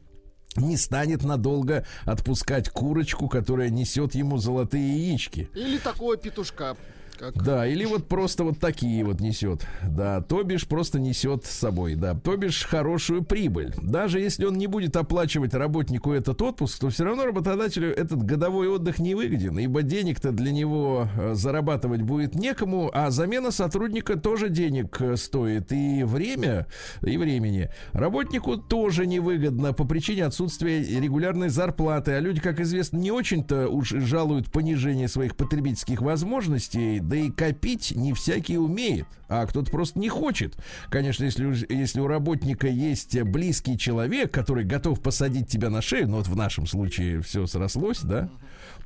не 0.57 0.77
станет 0.77 1.23
надолго 1.23 1.85
отпускать 2.05 2.69
курочку, 2.69 3.27
которая 3.27 3.69
несет 3.69 4.15
ему 4.15 4.37
золотые 4.37 5.09
яички. 5.09 5.49
Или 5.53 5.77
такого 5.77 6.17
петушка. 6.17 6.77
Как... 7.17 7.41
Да, 7.41 7.67
или 7.67 7.85
вот 7.85 8.07
просто 8.07 8.43
вот 8.43 8.59
такие 8.59 9.03
вот 9.03 9.19
несет. 9.19 9.65
Да, 9.87 10.21
то 10.21 10.43
бишь 10.43 10.67
просто 10.67 10.99
несет 10.99 11.45
с 11.45 11.51
собой, 11.51 11.95
да. 11.95 12.13
То 12.13 12.35
бишь 12.37 12.65
хорошую 12.65 13.23
прибыль. 13.23 13.73
Даже 13.81 14.19
если 14.19 14.45
он 14.45 14.57
не 14.57 14.67
будет 14.67 14.95
оплачивать 14.95 15.53
работнику 15.53 16.11
этот 16.11 16.41
отпуск, 16.41 16.79
то 16.79 16.89
все 16.89 17.05
равно 17.05 17.25
работодателю 17.25 17.93
этот 17.95 18.23
годовой 18.23 18.67
отдых 18.67 18.99
не 18.99 19.15
выгоден, 19.15 19.57
ибо 19.59 19.81
денег-то 19.81 20.31
для 20.31 20.51
него 20.51 21.07
э, 21.17 21.33
зарабатывать 21.33 22.01
будет 22.01 22.35
некому, 22.35 22.91
а 22.93 23.11
замена 23.11 23.51
сотрудника 23.51 24.17
тоже 24.17 24.49
денег 24.49 24.99
э, 24.99 25.15
стоит. 25.15 25.71
И 25.71 26.03
время, 26.03 26.67
и 27.01 27.17
времени. 27.17 27.69
Работнику 27.93 28.57
тоже 28.57 29.05
невыгодно 29.05 29.73
по 29.73 29.85
причине 29.85 30.25
отсутствия 30.25 30.83
регулярной 30.83 31.49
зарплаты. 31.49 32.13
А 32.13 32.19
люди, 32.19 32.41
как 32.41 32.59
известно, 32.59 32.97
не 32.97 33.11
очень-то 33.11 33.67
уж 33.67 33.89
жалуют 33.89 34.51
понижение 34.51 35.07
своих 35.07 35.35
потребительских 35.35 36.01
возможностей 36.01 36.99
да 37.07 37.15
и 37.15 37.29
копить 37.29 37.93
не 37.95 38.13
всякий 38.13 38.57
умеет, 38.57 39.07
а 39.27 39.45
кто-то 39.45 39.71
просто 39.71 39.99
не 39.99 40.09
хочет. 40.09 40.55
Конечно, 40.89 41.23
если, 41.23 41.73
если 41.73 41.99
у 41.99 42.07
работника 42.07 42.67
есть 42.67 43.19
близкий 43.21 43.77
человек, 43.77 44.31
который 44.31 44.63
готов 44.63 45.01
посадить 45.01 45.47
тебя 45.47 45.69
на 45.69 45.81
шею, 45.81 46.07
ну 46.07 46.17
вот 46.17 46.27
в 46.27 46.35
нашем 46.35 46.67
случае 46.67 47.21
все 47.21 47.47
срослось, 47.47 48.01
да, 48.01 48.29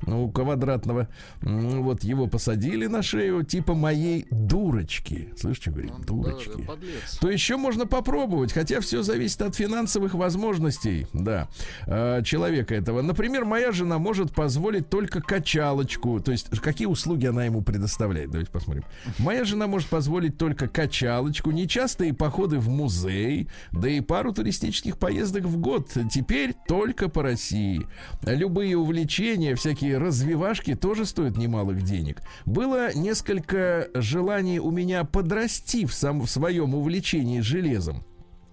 ну, 0.02 0.30
квадратного. 0.30 1.08
Вот 1.42 2.04
его 2.04 2.26
посадили 2.26 2.86
на 2.86 3.02
шею, 3.02 3.44
типа 3.44 3.74
моей 3.74 4.26
дурочки. 4.30 5.32
Слышите, 5.36 5.70
говорит, 5.70 5.92
ну, 5.98 6.04
дурочки. 6.04 6.64
Да, 6.66 6.74
То 7.20 7.30
еще 7.30 7.56
можно 7.56 7.86
попробовать, 7.86 8.52
хотя 8.52 8.80
все 8.80 9.02
зависит 9.02 9.42
от 9.42 9.54
финансовых 9.54 10.14
возможностей, 10.14 11.06
да, 11.12 11.48
э, 11.86 12.22
человека 12.24 12.74
этого. 12.74 13.02
Например, 13.02 13.44
моя 13.44 13.72
жена 13.72 13.98
может 13.98 14.32
позволить 14.32 14.88
только 14.88 15.20
качалочку. 15.20 16.20
То 16.20 16.32
есть, 16.32 16.48
какие 16.60 16.86
услуги 16.86 17.26
она 17.26 17.44
ему 17.44 17.62
предоставляет? 17.62 18.30
Давайте 18.30 18.50
посмотрим. 18.50 18.84
Моя 19.18 19.44
жена 19.44 19.66
может 19.66 19.88
позволить 19.88 20.38
только 20.38 20.68
качалочку, 20.68 21.50
нечастые 21.50 22.14
походы 22.14 22.58
в 22.58 22.68
музей, 22.68 23.48
да 23.72 23.88
и 23.88 24.00
пару 24.00 24.32
туристических 24.32 24.98
поездок 24.98 25.44
в 25.44 25.58
год. 25.58 25.90
Теперь 26.10 26.54
только 26.66 27.08
по 27.08 27.22
России. 27.22 27.86
Любые 28.22 28.76
увлечения, 28.76 29.54
всякие 29.54 29.89
всякие 29.90 29.98
развивашки 29.98 30.74
тоже 30.74 31.04
стоят 31.04 31.36
немалых 31.36 31.82
денег. 31.82 32.22
Было 32.46 32.94
несколько 32.94 33.88
желаний 33.94 34.60
у 34.60 34.70
меня 34.70 35.04
подрасти 35.04 35.84
в, 35.86 35.92
сам, 35.92 36.20
в 36.20 36.30
своем 36.30 36.74
увлечении 36.74 37.40
железом 37.40 38.04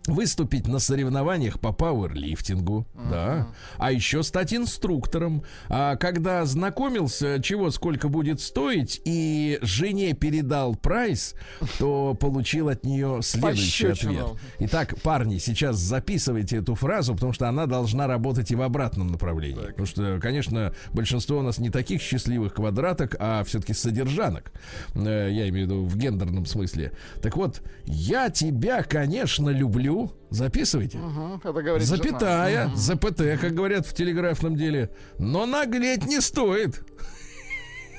выступить 0.08 0.68
на 0.68 0.80
соревнованиях 0.80 1.60
по 1.60 1.72
пауэрлифтингу, 1.72 2.88
uh-huh. 2.96 3.10
да, 3.12 3.48
а 3.78 3.92
еще 3.92 4.24
стать 4.24 4.54
инструктором. 4.54 5.44
А 5.70 5.98
когда 5.98 6.46
знакомился, 6.46 7.42
чего 7.42 7.70
сколько 7.72 8.08
будет 8.08 8.40
стоить, 8.40 9.02
и 9.04 9.60
жене 9.62 10.14
передал 10.14 10.76
прайс, 10.76 11.36
то 11.78 12.14
получил 12.14 12.70
от 12.70 12.86
нее 12.86 13.20
следующий 13.22 13.88
ответ. 13.88 14.28
Итак, 14.60 14.96
парни, 15.02 15.38
сейчас 15.38 15.76
записывайте 15.78 16.58
эту 16.58 16.76
фразу, 16.76 17.14
потому 17.14 17.34
что 17.34 17.50
она 17.50 17.66
должна 17.66 18.08
работать 18.08 18.52
и 18.52 18.56
в 18.56 18.62
обратном 18.62 19.08
направлении. 19.08 19.60
Так. 19.60 19.68
Потому 19.72 19.88
что, 19.88 20.20
конечно, 20.22 20.74
большинство 20.94 21.40
у 21.40 21.42
нас 21.42 21.58
не 21.58 21.70
таких 21.70 22.02
счастливых 22.02 22.54
квадраток, 22.54 23.16
а 23.20 23.44
все-таки 23.44 23.74
содержанок. 23.74 24.52
Э, 24.96 25.30
я 25.30 25.50
имею 25.50 25.68
в 25.68 25.72
виду 25.72 25.86
в 25.86 25.98
гендерном 25.98 26.46
смысле. 26.46 26.94
Так 27.22 27.36
вот, 27.36 27.62
я 27.86 28.30
тебя, 28.30 28.84
конечно, 28.84 29.50
люблю 29.50 29.97
записывайте. 30.30 30.98
Угу, 30.98 31.42
это 31.44 31.86
Запятая, 31.86 32.64
жена. 32.66 32.76
ЗПТ, 32.76 33.40
как 33.42 33.54
говорят 33.54 33.86
в 33.86 33.94
телеграфном 33.94 34.56
деле. 34.56 34.90
Но 35.18 35.46
наглеть 35.46 36.06
не 36.06 36.22
стоит 36.22 36.82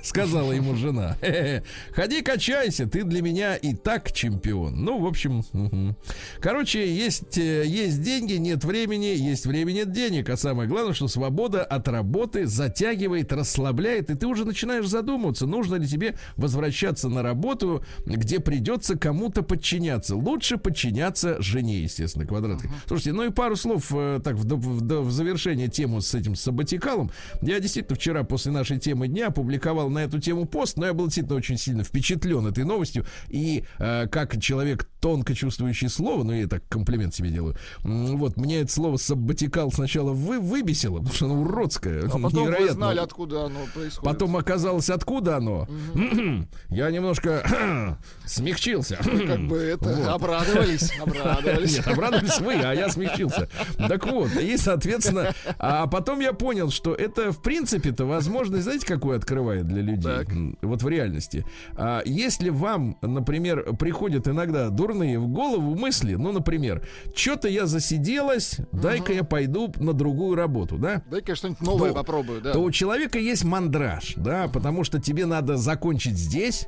сказала 0.09 0.53
ему 0.53 0.75
жена. 0.75 1.17
Ходи, 1.93 2.23
качайся, 2.23 2.87
ты 2.87 3.05
для 3.05 3.23
меня 3.23 3.57
и 3.57 3.75
так 3.75 4.13
чемпион. 4.13 4.85
Ну, 4.85 4.99
в 4.99 5.07
общем, 5.07 5.45
угу. 5.53 5.97
короче, 6.41 6.93
есть, 6.93 7.39
э, 7.39 7.65
есть 7.67 8.03
деньги, 8.03 8.35
нет 8.35 8.65
времени, 8.65 9.07
есть 9.07 9.47
время, 9.47 9.73
нет 9.73 9.93
денег. 9.93 10.29
А 10.31 10.37
самое 10.37 10.69
главное, 10.69 10.95
что 10.95 11.09
свобода 11.09 11.63
от 11.63 11.89
работы 11.89 12.47
затягивает, 12.47 13.33
расслабляет, 13.33 14.11
и 14.11 14.15
ты 14.15 14.27
уже 14.27 14.45
начинаешь 14.45 14.87
задумываться, 14.87 15.47
нужно 15.47 15.77
ли 15.77 15.87
тебе 15.87 16.17
возвращаться 16.37 17.09
на 17.09 17.23
работу, 17.23 17.85
где 18.07 18.41
придется 18.41 18.99
кому-то 18.99 19.43
подчиняться. 19.43 20.17
Лучше 20.17 20.57
подчиняться 20.57 21.41
жене, 21.41 21.83
естественно, 21.83 22.27
квадратка. 22.27 22.69
Uh-huh. 22.69 22.73
Слушайте, 22.87 23.13
ну 23.13 23.25
и 23.25 23.31
пару 23.31 23.57
слов 23.57 23.87
э, 23.91 24.21
так 24.23 24.37
в, 24.37 24.45
в, 24.45 25.03
в 25.03 25.11
завершение 25.11 25.69
тему 25.69 26.01
с 26.01 26.15
этим 26.15 26.35
саботикалом. 26.35 27.11
Я 27.43 27.61
действительно 27.61 27.97
вчера 27.97 28.25
после 28.25 28.53
нашей 28.53 28.79
темы 28.79 29.09
дня 29.09 29.29
опубликовал 29.29 29.91
на 29.99 30.05
эту 30.05 30.21
тему 30.21 30.47
пост, 30.47 30.77
но 30.77 30.87
я 30.87 30.95
был 30.95 31.07
действительно 31.07 31.37
очень 31.37 31.59
сильно 31.59 31.83
впечатлен 31.83 32.47
этой 32.47 32.65
новостью. 32.65 33.05
И 33.29 33.65
э, 33.79 34.07
как 34.07 34.41
человек 34.41 34.89
тонко 35.01 35.35
чувствующий 35.35 35.89
слово, 35.89 36.25
ну 36.25 36.33
я 36.33 36.47
так 36.47 36.63
комплимент 36.69 37.15
себе 37.15 37.31
делаю, 37.31 37.57
вот, 37.83 38.37
мне 38.37 38.61
это 38.61 38.73
слово 38.73 38.97
саббатикал 38.97 39.73
сначала 39.73 40.13
вы, 40.13 40.41
выбесило, 40.41 40.99
потому 40.99 41.15
что 41.15 41.25
оно 41.27 41.41
уродское. 41.41 42.05
А 42.07 42.11
потом 42.11 42.33
невероятно. 42.33 42.67
вы 42.67 42.73
знали, 42.73 42.99
откуда 42.99 43.45
оно 43.47 43.61
происходит. 43.75 44.05
Потом 44.05 44.37
оказалось, 44.37 44.91
откуда 44.91 45.37
оно. 45.37 45.69
Угу. 45.95 46.47
я 46.71 46.91
немножко 46.91 47.99
смягчился. 48.25 48.99
Вы 49.03 49.27
как 49.27 49.47
бы 49.47 49.57
это 49.57 49.89
вот. 49.89 50.07
обрадовались. 50.07 50.93
Обрадовались. 51.01 51.77
Нет, 51.77 51.87
обрадовались 51.87 52.41
вы, 52.41 52.55
а 52.55 52.73
я 52.73 52.89
смягчился. 52.89 53.49
Так 53.77 54.07
вот, 54.07 54.35
и, 54.37 54.57
соответственно, 54.57 55.35
а 55.59 55.87
потом 55.87 56.21
я 56.21 56.33
понял, 56.33 56.71
что 56.71 56.95
это, 56.95 57.33
в 57.33 57.43
принципе-то, 57.43 58.05
возможность, 58.05 58.65
знаете, 58.65 58.87
какую 58.87 59.17
открывает 59.17 59.67
для 59.67 59.83
людей? 59.89 60.13
Так. 60.13 60.29
Вот 60.63 60.83
в 60.83 60.89
реальности. 60.89 61.45
А 61.77 62.03
если 62.05 62.51
вам, 62.51 62.97
например, 63.03 63.75
приходят 63.77 64.29
иногда 64.29 64.69
дурные 64.71 65.19
в 65.19 65.29
голову 65.29 65.75
мысли, 65.75 66.15
ну, 66.15 66.33
например, 66.33 66.87
что-то 67.15 67.49
я 67.49 67.67
засиделась, 67.67 68.59
угу. 68.59 68.81
дай-ка 68.83 69.13
я 69.13 69.25
пойду 69.25 69.73
на 69.77 69.93
другую 69.93 70.37
работу, 70.37 70.79
да? 70.79 71.03
Дай-ка 71.11 71.33
я 71.33 71.37
что-нибудь 71.37 71.61
новое 71.61 71.91
то, 71.91 71.97
попробую, 71.97 72.41
да. 72.41 72.53
То 72.53 72.63
у 72.63 72.71
человека 72.71 73.19
есть 73.19 73.45
мандраж, 73.45 74.15
да, 74.17 74.49
потому 74.49 74.85
что 74.85 75.01
тебе 75.01 75.27
надо 75.27 75.57
закончить 75.57 76.17
здесь, 76.17 76.67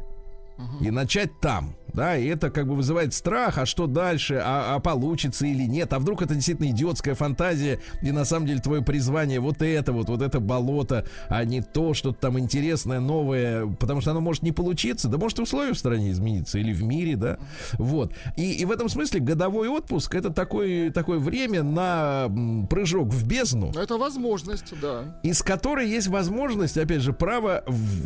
и 0.80 0.90
начать 0.90 1.38
там 1.40 1.74
да, 1.94 2.16
и 2.16 2.26
это 2.26 2.50
как 2.50 2.66
бы 2.66 2.74
вызывает 2.74 3.14
страх, 3.14 3.58
а 3.58 3.66
что 3.66 3.86
дальше, 3.86 4.40
а, 4.42 4.74
а 4.74 4.80
получится 4.80 5.46
или 5.46 5.64
нет, 5.64 5.92
а 5.92 5.98
вдруг 5.98 6.22
это 6.22 6.34
действительно 6.34 6.70
идиотская 6.70 7.14
фантазия, 7.14 7.80
и 8.02 8.12
на 8.12 8.24
самом 8.24 8.46
деле 8.46 8.60
твое 8.60 8.82
призвание 8.82 9.40
вот 9.40 9.62
это 9.62 9.92
вот, 9.92 10.08
вот 10.08 10.22
это 10.22 10.40
болото, 10.40 11.06
а 11.28 11.44
не 11.44 11.60
то, 11.60 11.94
что-то 11.94 12.18
там 12.20 12.38
интересное, 12.38 13.00
новое, 13.00 13.66
потому 13.66 14.00
что 14.00 14.12
оно 14.12 14.20
может 14.20 14.42
не 14.42 14.52
получиться, 14.52 15.08
да 15.08 15.18
может 15.18 15.38
и 15.38 15.42
условия 15.42 15.72
в 15.72 15.78
стране 15.78 16.10
измениться, 16.10 16.58
или 16.58 16.72
в 16.72 16.82
мире, 16.82 17.16
да, 17.16 17.38
вот. 17.78 18.14
И, 18.36 18.52
и 18.52 18.64
в 18.64 18.70
этом 18.70 18.88
смысле 18.88 19.20
годовой 19.20 19.68
отпуск 19.68 20.14
это 20.14 20.30
такой, 20.30 20.90
такое 20.90 21.18
время 21.18 21.62
на 21.62 22.30
прыжок 22.68 23.08
в 23.08 23.26
бездну. 23.26 23.72
Это 23.72 23.96
возможность, 23.96 24.72
да. 24.80 25.18
Из 25.22 25.42
которой 25.42 25.88
есть 25.88 26.08
возможность, 26.08 26.76
опять 26.76 27.00
же, 27.00 27.12
право 27.12 27.64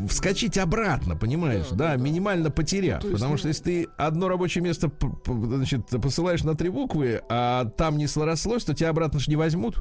вскочить 0.09 0.59
обратно, 0.59 1.17
понимаешь, 1.17 1.69
да, 1.71 1.77
да, 1.77 1.97
да, 1.97 1.97
да. 1.97 2.44
Минимально 2.45 2.51
потеряв, 2.51 3.05
ну, 3.05 3.13
потому 3.13 3.37
что 3.37 3.49
если 3.49 3.63
ты 3.63 3.89
одно 3.97 4.29
рабочее 4.29 4.63
место 4.63 4.91
значит, 5.27 5.87
посылаешь 6.03 6.43
на 6.43 6.55
три 6.55 6.69
буквы, 6.69 7.23
а 7.29 7.67
там 7.77 7.99
не 7.99 8.07
срослось, 8.07 8.65
то 8.65 8.75
тебя 8.75 8.91
обратно 8.91 9.21
же 9.21 9.31
не 9.31 9.37
возьмут. 9.37 9.79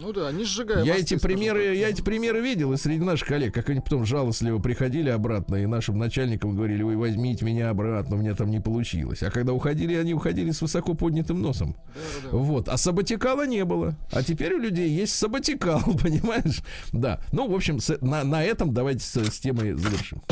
Ну 0.00 0.12
да, 0.12 0.32
не 0.32 0.44
сжигая. 0.44 0.82
Я 0.82 0.96
эти 0.96 1.16
примеры, 1.16 1.76
я 1.76 1.90
эти 1.90 2.00
примеры 2.00 2.40
видел 2.40 2.72
и 2.72 2.76
среди 2.76 3.04
наших 3.04 3.28
коллег, 3.28 3.54
как 3.54 3.68
они 3.68 3.80
потом 3.80 4.06
жалостливо 4.06 4.58
приходили 4.58 5.10
обратно 5.10 5.56
и 5.56 5.66
нашим 5.66 5.98
начальникам 5.98 6.56
говорили, 6.56 6.82
вы 6.82 6.96
возьмите 6.96 7.44
меня 7.44 7.68
обратно, 7.68 8.16
у 8.16 8.18
меня 8.18 8.34
там 8.34 8.50
не 8.50 8.58
получилось. 8.58 9.22
А 9.22 9.30
когда 9.30 9.52
уходили, 9.52 9.94
они 9.94 10.14
уходили 10.14 10.50
с 10.50 10.62
высоко 10.62 10.94
поднятым 10.94 11.42
носом. 11.42 11.76
Да, 11.94 12.30
да. 12.30 12.36
Вот. 12.36 12.68
А 12.68 12.78
саботикала 12.78 13.46
не 13.46 13.64
было. 13.64 13.94
А 14.10 14.22
теперь 14.22 14.54
у 14.54 14.58
людей 14.58 14.88
есть 14.88 15.14
саботикал, 15.14 15.82
понимаешь? 16.02 16.62
Да. 16.92 17.20
Ну, 17.30 17.48
в 17.48 17.54
общем, 17.54 17.78
на, 18.00 18.24
на 18.24 18.42
этом 18.42 18.72
давайте 18.72 19.04
с, 19.04 19.14
с 19.14 19.40
темой 19.40 19.74
завершим. 19.74 20.22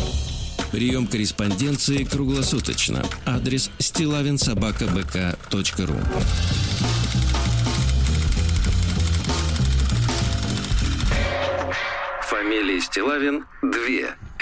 Прием 0.73 1.07
корреспонденции 1.09 2.05
круглосуточно. 2.05 3.05
Адрес 3.27 3.71
стилавинсобакабк.ру 3.79 5.97
Фамилия 12.23 12.81
Стилавин 12.81 13.45
2 13.63 13.71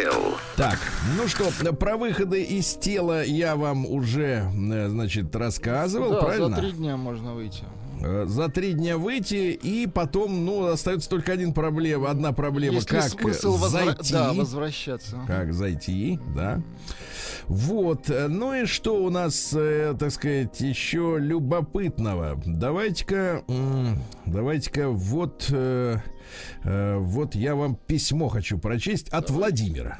Л. 0.00 0.36
Так, 0.56 0.78
ну 1.16 1.26
что, 1.28 1.50
про 1.72 1.96
выходы 1.96 2.42
из 2.42 2.74
тела 2.74 3.24
я 3.24 3.56
вам 3.56 3.86
уже, 3.86 4.50
э, 4.52 4.88
значит, 4.88 5.34
рассказывал, 5.34 6.10
да, 6.10 6.20
правильно? 6.20 6.50
за 6.50 6.56
три 6.56 6.72
дня 6.72 6.98
можно 6.98 7.32
выйти. 7.34 7.64
Э, 8.00 8.24
за 8.26 8.48
три 8.48 8.72
дня 8.74 8.96
выйти, 8.98 9.52
и 9.52 9.86
потом, 9.86 10.44
ну, 10.44 10.66
остается 10.66 11.08
только 11.08 11.32
один 11.32 11.52
проблема, 11.52 12.10
одна 12.10 12.32
проблема, 12.32 12.76
Есть 12.76 12.88
как 12.88 13.04
смысл 13.04 13.56
зайти. 13.58 13.96
Возвра... 13.96 14.12
Да, 14.12 14.32
возвращаться. 14.32 15.18
Как 15.26 15.52
зайти, 15.52 16.18
да. 16.34 16.62
Вот, 17.46 18.10
ну 18.28 18.54
и 18.54 18.66
что 18.66 19.02
у 19.02 19.10
нас, 19.10 19.52
э, 19.54 19.94
так 19.98 20.10
сказать, 20.10 20.60
еще 20.60 21.16
любопытного? 21.18 22.40
Давайте-ка, 22.44 23.42
давайте-ка 24.26 24.90
вот, 24.90 25.46
э, 25.50 25.98
э, 26.64 26.96
вот 26.98 27.34
я 27.34 27.54
вам 27.54 27.74
письмо 27.74 28.28
хочу 28.28 28.58
прочесть 28.58 29.08
от 29.08 29.30
Владимира. 29.30 29.98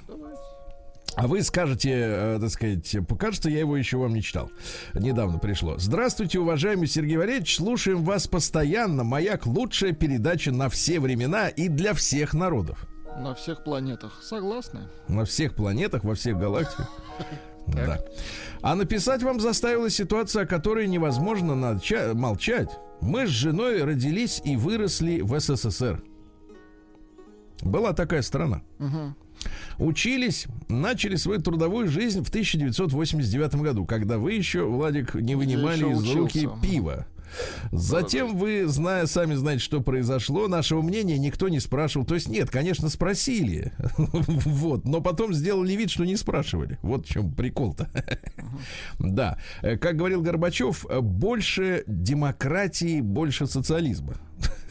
А 1.18 1.26
вы 1.26 1.42
скажете, 1.42 1.90
э, 1.92 2.38
так 2.40 2.48
сказать, 2.48 2.96
покажется, 3.08 3.50
я 3.50 3.58
его 3.58 3.76
еще 3.76 3.96
вам 3.96 4.14
не 4.14 4.22
читал. 4.22 4.52
Недавно 4.94 5.40
пришло. 5.40 5.76
Здравствуйте, 5.76 6.38
уважаемый 6.38 6.86
Сергей 6.86 7.16
Валерьевич. 7.16 7.56
Слушаем 7.56 8.04
вас 8.04 8.28
постоянно. 8.28 9.02
Маяк 9.02 9.44
лучшая 9.44 9.90
передача 9.90 10.52
на 10.52 10.68
все 10.68 11.00
времена 11.00 11.48
и 11.48 11.66
для 11.66 11.92
всех 11.94 12.34
народов. 12.34 12.86
На 13.18 13.34
всех 13.34 13.64
планетах. 13.64 14.22
Согласны? 14.22 14.82
На 15.08 15.24
всех 15.24 15.56
планетах, 15.56 16.04
во 16.04 16.14
всех 16.14 16.38
галактиках. 16.38 16.88
Да. 17.66 17.98
А 18.62 18.74
написать 18.74 19.22
вам 19.22 19.40
заставила 19.40 19.90
ситуация, 19.90 20.44
о 20.44 20.46
которой 20.46 20.88
невозможно 20.88 21.54
молчать. 22.14 22.70
Мы 23.02 23.26
с 23.26 23.28
женой 23.28 23.84
родились 23.84 24.40
и 24.42 24.56
выросли 24.56 25.20
в 25.20 25.38
СССР. 25.38 26.02
Была 27.60 27.92
такая 27.92 28.22
страна. 28.22 28.62
Угу. 28.78 29.14
Учились, 29.78 30.46
начали 30.68 31.16
свою 31.16 31.40
трудовую 31.40 31.88
жизнь 31.88 32.22
в 32.24 32.28
1989 32.28 33.54
году, 33.56 33.86
когда 33.86 34.18
вы 34.18 34.32
еще, 34.32 34.64
Владик, 34.64 35.14
не 35.14 35.34
вынимали 35.34 35.92
из 35.92 36.10
руки 36.10 36.48
пива. 36.62 37.06
Затем 37.72 38.36
вы, 38.36 38.66
зная, 38.66 39.06
сами 39.06 39.34
знаете, 39.34 39.62
что 39.62 39.80
произошло, 39.80 40.48
нашего 40.48 40.82
мнения 40.82 41.18
никто 41.18 41.48
не 41.48 41.60
спрашивал. 41.60 42.06
То 42.06 42.14
есть 42.14 42.28
нет, 42.28 42.50
конечно, 42.50 42.88
спросили. 42.88 43.72
Вот, 44.58 44.84
но 44.84 45.00
потом 45.00 45.32
сделали 45.32 45.74
вид, 45.74 45.90
что 45.90 46.04
не 46.04 46.16
спрашивали. 46.16 46.78
Вот 46.82 47.06
в 47.06 47.10
чем 47.10 47.32
прикол-то. 47.32 47.88
Да. 48.98 49.38
Э, 49.62 49.76
как 49.76 49.96
говорил 49.96 50.22
Горбачев, 50.22 50.86
больше 51.00 51.84
демократии, 51.86 53.00
больше 53.00 53.46
социализма. 53.46 54.14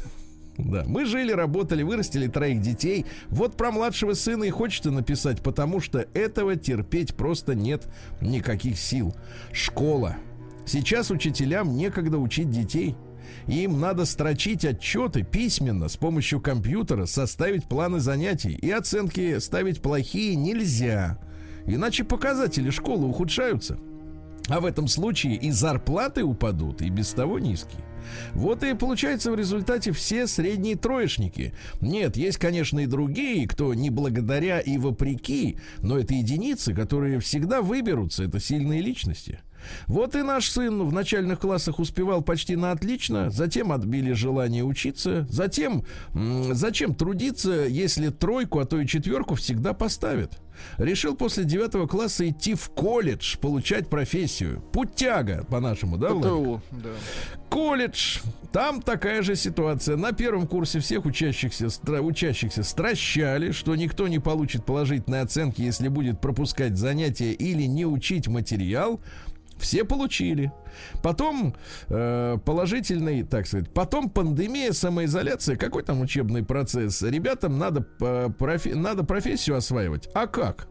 Да, 0.57 0.83
мы 0.87 1.05
жили, 1.05 1.31
работали, 1.31 1.83
вырастили 1.83 2.27
троих 2.27 2.61
детей. 2.61 3.05
Вот 3.29 3.55
про 3.55 3.71
младшего 3.71 4.13
сына 4.13 4.45
и 4.45 4.49
хочется 4.49 4.91
написать, 4.91 5.41
потому 5.41 5.79
что 5.79 6.05
этого 6.13 6.55
терпеть 6.55 7.15
просто 7.15 7.53
нет 7.53 7.87
никаких 8.21 8.77
сил. 8.79 9.15
Школа. 9.51 10.17
Сейчас 10.65 11.11
учителям 11.11 11.75
некогда 11.77 12.17
учить 12.17 12.49
детей. 12.49 12.95
Им 13.47 13.79
надо 13.79 14.05
строчить 14.05 14.65
отчеты 14.65 15.23
письменно 15.23 15.89
с 15.89 15.95
помощью 15.95 16.41
компьютера, 16.41 17.05
составить 17.05 17.65
планы 17.65 17.99
занятий. 17.99 18.53
И 18.53 18.71
оценки 18.71 19.37
ставить 19.39 19.81
плохие 19.81 20.35
нельзя. 20.35 21.19
Иначе 21.65 22.03
показатели 22.03 22.69
школы 22.69 23.07
ухудшаются. 23.07 23.77
А 24.49 24.59
в 24.59 24.65
этом 24.65 24.87
случае 24.87 25.35
и 25.35 25.51
зарплаты 25.51 26.23
упадут, 26.23 26.81
и 26.81 26.89
без 26.89 27.09
того 27.09 27.37
низкие. 27.37 27.83
Вот 28.33 28.63
и 28.63 28.73
получается 28.73 29.31
в 29.31 29.35
результате 29.35 29.91
все 29.91 30.27
средние 30.27 30.75
троечники. 30.75 31.53
Нет, 31.81 32.17
есть, 32.17 32.37
конечно, 32.37 32.79
и 32.79 32.85
другие, 32.85 33.47
кто 33.47 33.73
не 33.73 33.89
благодаря 33.89 34.59
и 34.59 34.77
вопреки, 34.77 35.57
но 35.79 35.97
это 35.97 36.13
единицы, 36.13 36.73
которые 36.73 37.19
всегда 37.19 37.61
выберутся, 37.61 38.23
это 38.23 38.39
сильные 38.39 38.81
личности. 38.81 39.39
Вот 39.87 40.15
и 40.15 40.21
наш 40.21 40.49
сын 40.49 40.83
в 40.83 40.93
начальных 40.93 41.39
классах 41.39 41.79
успевал 41.79 42.21
почти 42.21 42.55
на 42.55 42.71
отлично, 42.71 43.29
затем 43.29 43.71
отбили 43.71 44.13
желание 44.13 44.63
учиться, 44.63 45.27
затем 45.29 45.83
зачем 46.51 46.95
трудиться, 46.95 47.65
если 47.65 48.09
тройку, 48.09 48.59
а 48.59 48.65
то 48.65 48.79
и 48.79 48.87
четверку 48.87 49.35
всегда 49.35 49.73
поставят. 49.73 50.39
Решил 50.77 51.15
после 51.15 51.43
девятого 51.43 51.85
класса 51.85 52.27
идти 52.27 52.55
в 52.55 52.69
колледж, 52.69 53.37
получать 53.37 53.89
профессию. 53.89 54.63
Путяга, 54.71 55.45
по-нашему, 55.45 55.97
да, 55.97 56.09
ПТУ, 56.09 56.61
да. 56.71 56.89
Колледж. 57.49 58.19
Там 58.51 58.81
такая 58.81 59.21
же 59.21 59.35
ситуация. 59.35 59.97
На 59.97 60.13
первом 60.13 60.47
курсе 60.47 60.79
всех 60.79 61.05
учащихся, 61.05 61.65
стра- 61.67 62.01
учащихся 62.01 62.63
стращали, 62.63 63.51
что 63.51 63.75
никто 63.75 64.07
не 64.07 64.17
получит 64.19 64.65
положительные 64.65 65.21
оценки, 65.21 65.61
если 65.61 65.89
будет 65.89 66.19
пропускать 66.21 66.75
занятия 66.75 67.33
или 67.33 67.63
не 67.63 67.85
учить 67.85 68.27
материал. 68.27 68.99
Все 69.59 69.83
получили. 69.83 70.51
Потом 71.01 71.55
э, 71.89 72.37
положительный, 72.45 73.23
так 73.23 73.47
сказать, 73.47 73.73
потом 73.73 74.09
пандемия, 74.09 74.71
самоизоляция. 74.71 75.55
Какой 75.55 75.83
там 75.83 76.01
учебный 76.01 76.43
процесс? 76.43 77.01
Ребятам 77.01 77.57
надо, 77.57 77.87
э, 78.01 78.29
профи, 78.37 78.69
надо 78.69 79.03
профессию 79.03 79.57
осваивать. 79.57 80.09
А 80.13 80.27
как? 80.27 80.67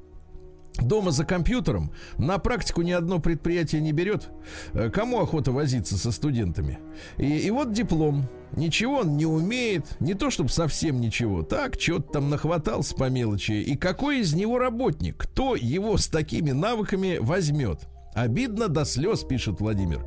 Дома 0.80 1.10
за 1.10 1.24
компьютером 1.24 1.90
на 2.18 2.38
практику 2.38 2.82
ни 2.82 2.92
одно 2.92 3.18
предприятие 3.18 3.80
не 3.80 3.92
берет. 3.92 4.28
Э, 4.74 4.90
кому 4.90 5.20
охота 5.20 5.52
возиться 5.52 5.96
со 5.96 6.12
студентами? 6.12 6.78
И, 7.16 7.38
и 7.38 7.50
вот 7.50 7.72
диплом. 7.72 8.28
Ничего 8.52 8.98
он 8.98 9.16
не 9.16 9.26
умеет, 9.26 10.00
не 10.00 10.14
то 10.14 10.30
чтобы 10.30 10.50
совсем 10.50 11.00
ничего. 11.00 11.42
Так, 11.42 11.80
что-то 11.80 12.12
там 12.12 12.30
нахватался 12.30 12.94
по 12.94 13.10
мелочи. 13.10 13.52
И 13.52 13.76
какой 13.76 14.20
из 14.20 14.34
него 14.34 14.58
работник? 14.58 15.16
Кто 15.16 15.56
его 15.56 15.96
с 15.96 16.06
такими 16.08 16.52
навыками 16.52 17.18
возьмет? 17.20 17.80
Обидно 18.16 18.68
до 18.68 18.86
слез, 18.86 19.24
пишет 19.24 19.60
Владимир. 19.60 20.00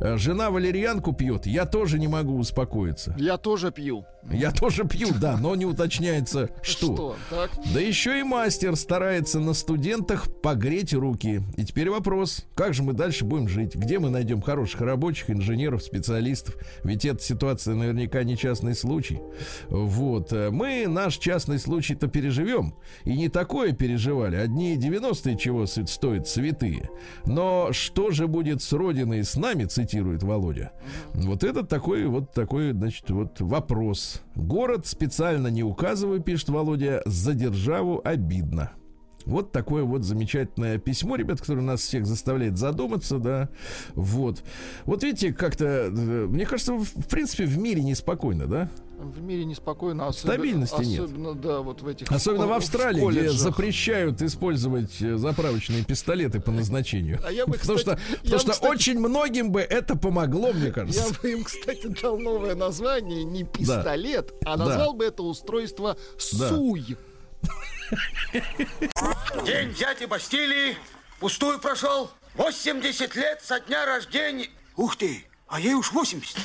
Э, 0.00 0.16
жена 0.16 0.50
валерьянку 0.50 1.12
пьет, 1.12 1.44
я 1.44 1.66
тоже 1.66 1.98
не 1.98 2.08
могу 2.08 2.38
успокоиться. 2.38 3.14
Я 3.18 3.36
тоже 3.36 3.70
пью. 3.70 4.06
Я 4.30 4.52
тоже 4.52 4.84
пью, 4.84 5.08
да, 5.20 5.36
но 5.36 5.54
не 5.56 5.66
уточняется, 5.66 6.50
что. 6.62 6.94
Что? 6.94 7.16
Так? 7.30 7.50
Да 7.74 7.80
еще 7.80 8.20
и 8.20 8.22
мастер 8.22 8.76
старается 8.76 9.40
на 9.40 9.52
студентах 9.52 10.28
погреть 10.42 10.94
руки. 10.94 11.42
И 11.56 11.64
теперь 11.64 11.90
вопрос, 11.90 12.46
как 12.54 12.72
же 12.72 12.82
мы 12.82 12.92
дальше 12.92 13.24
будем 13.24 13.48
жить? 13.48 13.74
Где 13.74 13.98
мы 13.98 14.10
найдем 14.10 14.40
хороших 14.40 14.80
рабочих, 14.82 15.30
инженеров, 15.30 15.82
специалистов? 15.82 16.56
Ведь 16.84 17.04
эта 17.04 17.22
ситуация 17.22 17.74
наверняка 17.74 18.22
не 18.22 18.36
частный 18.36 18.74
случай. 18.74 19.20
Вот. 19.68 20.32
Э, 20.32 20.50
мы 20.50 20.86
наш 20.86 21.16
частный 21.18 21.58
случай-то 21.58 22.06
переживем. 22.06 22.74
И 23.04 23.16
не 23.16 23.28
такое 23.28 23.72
переживали. 23.72 24.36
Одни 24.36 24.76
90-е 24.76 25.36
чего 25.36 25.66
стоят 25.66 26.28
святые. 26.28 26.90
Но 27.24 27.72
что 27.72 28.10
же 28.10 28.28
будет 28.28 28.62
с 28.62 28.72
Родиной, 28.72 29.24
с 29.24 29.36
нами, 29.36 29.64
цитирует 29.64 30.22
Володя. 30.22 30.72
Вот 31.14 31.44
это 31.44 31.64
такой, 31.64 32.06
вот 32.06 32.32
такой, 32.32 32.72
значит, 32.72 33.10
вот 33.10 33.40
вопрос. 33.40 34.11
Город 34.34 34.86
специально 34.86 35.48
не 35.48 35.62
указываю, 35.62 36.20
пишет 36.20 36.48
Володя, 36.48 37.02
за 37.06 37.34
державу 37.34 38.00
обидно. 38.04 38.72
Вот 39.24 39.52
такое 39.52 39.84
вот 39.84 40.02
замечательное 40.02 40.78
письмо, 40.78 41.16
ребят, 41.16 41.40
которое 41.40 41.60
нас 41.60 41.80
всех 41.80 42.06
заставляет 42.06 42.58
задуматься, 42.58 43.18
да. 43.18 43.50
Вот. 43.94 44.42
Вот 44.84 45.02
видите, 45.04 45.32
как-то, 45.32 45.64
э, 45.64 46.26
мне 46.28 46.44
кажется, 46.44 46.74
в 46.74 47.08
принципе, 47.08 47.44
в 47.44 47.58
мире 47.58 47.82
неспокойно, 47.82 48.46
да? 48.46 48.68
В 49.02 49.20
мире 49.20 49.44
неспокойно. 49.44 50.06
Особенно, 50.06 50.34
Стабильности 50.34 50.80
особенно, 50.80 51.28
нет. 51.28 51.40
Да, 51.40 51.60
вот 51.60 51.82
в 51.82 51.88
этих 51.88 52.10
особенно 52.10 52.46
в 52.46 52.52
Австралии, 52.52 53.04
где 53.10 53.30
запрещают 53.30 54.22
использовать 54.22 55.02
э, 55.02 55.16
заправочные 55.16 55.84
пистолеты 55.84 56.40
по 56.40 56.52
назначению. 56.52 57.20
А 57.24 57.32
я 57.32 57.46
бы, 57.46 57.58
потому 57.58 57.78
кстати, 57.78 58.00
что, 58.00 58.16
потому 58.22 58.38
что 58.40 58.50
кстати, 58.52 58.70
очень 58.70 58.98
многим 58.98 59.50
бы 59.50 59.60
это 59.60 59.96
помогло, 59.96 60.52
мне 60.52 60.70
кажется. 60.70 61.04
Я 61.04 61.20
бы 61.20 61.32
им, 61.32 61.44
кстати, 61.44 61.88
дал 61.88 62.18
новое 62.18 62.54
название, 62.54 63.24
не 63.24 63.44
пистолет, 63.44 64.32
да. 64.42 64.52
а 64.52 64.56
назвал 64.56 64.92
да. 64.92 64.98
бы 64.98 65.04
это 65.04 65.22
устройство 65.22 65.96
СУЙ. 66.16 66.96
День 69.44 69.74
дяди 69.74 70.06
Бастилии 70.06 70.76
пустую 71.20 71.58
прошел. 71.58 72.10
80 72.34 73.14
лет 73.16 73.42
со 73.42 73.60
дня 73.60 73.84
рождения. 73.84 74.48
Ух 74.76 74.96
ты, 74.96 75.26
а 75.48 75.60
ей 75.60 75.74
уж 75.74 75.92
80. 75.92 76.38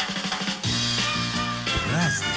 Разный 1.91 2.36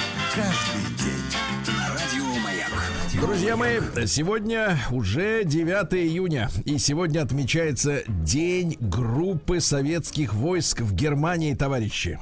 Друзья 3.19 3.57
мои, 3.57 3.79
сегодня 4.05 4.77
уже 4.89 5.43
9 5.43 5.93
июня, 5.93 6.49
и 6.63 6.77
сегодня 6.77 7.21
отмечается 7.21 8.03
День 8.07 8.77
группы 8.79 9.59
советских 9.59 10.33
войск 10.33 10.81
в 10.81 10.93
Германии, 10.95 11.53
товарищи. 11.53 12.17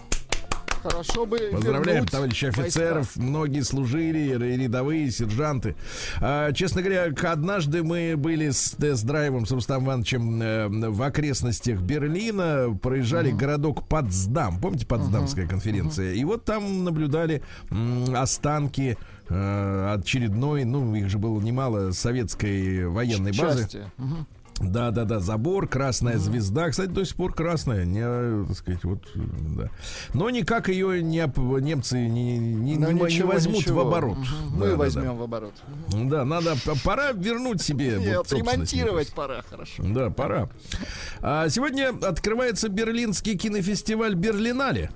Хорошо 0.81 1.25
бы 1.25 1.37
Поздравляем, 1.51 2.05
товарищи 2.05 2.45
офицеров. 2.45 3.15
Войска. 3.15 3.21
Многие 3.21 3.61
служили, 3.61 4.37
рядовые, 4.55 5.11
сержанты. 5.11 5.75
А, 6.21 6.51
честно 6.53 6.81
говоря, 6.81 7.05
однажды 7.05 7.83
мы 7.83 8.15
были 8.15 8.49
с 8.49 8.71
тест-драйвом 8.71 9.45
с 9.45 9.51
Рустам 9.51 9.85
Ивановичем 9.85 10.41
э, 10.41 10.67
в 10.67 11.01
окрестностях 11.01 11.81
Берлина, 11.81 12.77
проезжали 12.81 13.31
uh-huh. 13.31 13.37
городок 13.37 13.87
Потсдам. 13.87 14.59
Помните 14.59 14.85
Потсдамская 14.85 15.45
uh-huh. 15.45 15.49
конференция? 15.49 16.13
Uh-huh. 16.13 16.17
И 16.17 16.25
вот 16.25 16.45
там 16.45 16.83
наблюдали 16.83 17.43
м, 17.69 18.15
останки 18.15 18.97
э, 19.27 19.93
очередной, 19.97 20.63
ну, 20.63 20.95
их 20.95 21.09
же 21.09 21.17
было 21.17 21.39
немало, 21.41 21.91
советской 21.91 22.87
военной 22.87 23.31
базы. 23.37 23.67
Угу. 23.97 24.25
Да, 24.61 24.91
да, 24.91 25.05
да, 25.05 25.19
забор, 25.19 25.67
красная 25.67 26.17
звезда, 26.17 26.69
кстати, 26.69 26.89
до 26.89 27.05
сих 27.05 27.15
пор 27.15 27.33
красная, 27.33 27.85
не, 27.85 28.45
так 28.45 28.57
сказать, 28.57 28.83
вот, 28.83 28.99
да. 29.15 29.69
Но 30.13 30.29
никак 30.29 30.67
ее 30.67 31.01
не, 31.01 31.23
немцы 31.61 31.97
не, 32.07 32.37
не, 32.37 32.75
не, 32.75 32.75
ничего, 32.75 33.07
не 33.07 33.23
возьмут 33.23 33.55
ничего. 33.55 33.83
в 33.83 33.87
оборот. 33.87 34.17
Mm-hmm. 34.17 34.57
Мы 34.57 34.67
да, 34.67 34.75
возьмем 34.75 35.03
да, 35.03 35.09
да. 35.09 35.15
в 35.15 35.21
оборот. 35.23 35.53
Да, 35.93 36.25
надо, 36.25 36.55
пора 36.83 37.11
вернуть 37.13 37.61
себе. 37.61 37.97
Нет, 37.99 38.31
ремонтировать 38.31 39.13
пора, 39.13 39.43
хорошо. 39.49 39.83
Да, 39.83 40.09
пора. 40.09 40.49
А 41.21 41.47
сегодня 41.49 41.93
открывается 42.01 42.67
Берлинский 42.67 43.37
кинофестиваль 43.37 44.15
Берлинале. 44.15 44.91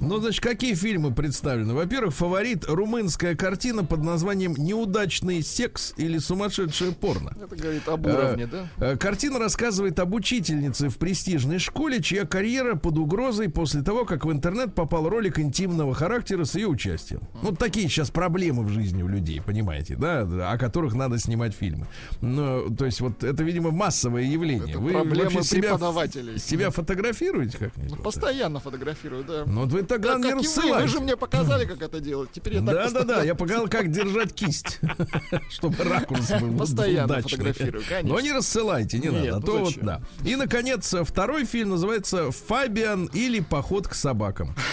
Ну, 0.00 0.18
значит, 0.20 0.42
какие 0.42 0.74
фильмы 0.74 1.12
представлены? 1.12 1.74
Во-первых, 1.74 2.14
фаворит 2.14 2.64
румынская 2.66 3.34
картина 3.34 3.84
под 3.84 4.02
названием 4.02 4.54
«Неудачный 4.56 5.42
секс» 5.42 5.94
или 5.96 6.18
«Сумасшедшее 6.18 6.92
порно». 6.92 7.32
Это 7.36 7.56
говорит 7.56 7.88
об 7.88 8.06
уровне, 8.06 8.44
а, 8.44 8.68
да? 8.78 8.92
Э, 8.92 8.96
картина 8.96 9.38
рассказывает 9.38 9.98
об 9.98 10.14
учительнице 10.14 10.88
в 10.88 10.98
престижной 10.98 11.58
школе, 11.58 12.02
чья 12.02 12.24
карьера 12.24 12.76
под 12.76 12.98
угрозой 12.98 13.48
после 13.48 13.82
того, 13.82 14.04
как 14.04 14.24
в 14.24 14.32
интернет 14.32 14.74
попал 14.74 15.08
ролик 15.08 15.38
интимного 15.38 15.94
характера 15.94 16.44
с 16.44 16.54
ее 16.54 16.68
участием. 16.68 17.20
Ну, 17.42 17.52
такие 17.52 17.88
сейчас 17.88 18.10
проблемы 18.10 18.64
в 18.64 18.68
жизни 18.70 19.02
у 19.02 19.08
людей, 19.08 19.40
понимаете, 19.40 19.96
да, 19.96 20.22
о 20.50 20.58
которых 20.58 20.94
надо 20.94 21.18
снимать 21.18 21.54
фильмы. 21.54 21.86
Ну, 22.20 22.74
то 22.76 22.86
есть 22.86 23.00
вот 23.00 23.22
это, 23.24 23.42
видимо, 23.42 23.70
массовое 23.70 24.22
явление. 24.22 24.70
Это 24.70 24.78
Вы 24.78 24.92
проблемы 24.92 25.42
себя, 25.42 25.62
преподавателей. 25.62 26.38
Себя 26.38 26.70
фотографируете 26.70 27.58
как-нибудь? 27.58 27.90
Ну, 27.90 28.02
постоянно 28.02 28.60
фотографирую, 28.60 29.24
да. 29.24 29.44
Ну, 29.46 29.65
вот 29.66 29.80
вы 29.80 29.86
тогда 29.86 30.18
да, 30.18 30.28
не 30.28 30.34
рассылайте. 30.34 30.82
Вы, 30.82 30.88
же 30.88 31.00
мне 31.00 31.16
показали, 31.16 31.64
как 31.66 31.82
это 31.82 32.00
делать. 32.00 32.30
Теперь 32.32 32.54
я 32.54 32.60
Да, 32.60 32.90
да, 32.90 33.02
да, 33.02 33.22
я 33.22 33.34
показал, 33.34 33.68
как 33.68 33.90
держать 33.90 34.32
кисть, 34.32 34.80
чтобы 35.50 35.84
ракурс 35.84 36.30
был 36.40 36.56
Постоянно 36.58 37.20
фотографирую, 37.20 37.84
конечно. 37.88 38.08
Но 38.08 38.20
не 38.20 38.32
рассылайте, 38.32 38.98
не 38.98 39.10
надо. 39.10 39.36
А 39.36 39.40
то 39.40 39.58
вот, 39.58 39.74
да. 39.80 40.00
И, 40.24 40.36
наконец, 40.36 40.94
второй 41.02 41.44
фильм 41.44 41.70
называется 41.70 42.30
«Фабиан» 42.30 43.06
или 43.12 43.40
«Поход 43.40 43.88
к 43.88 43.94
собакам». 43.94 44.54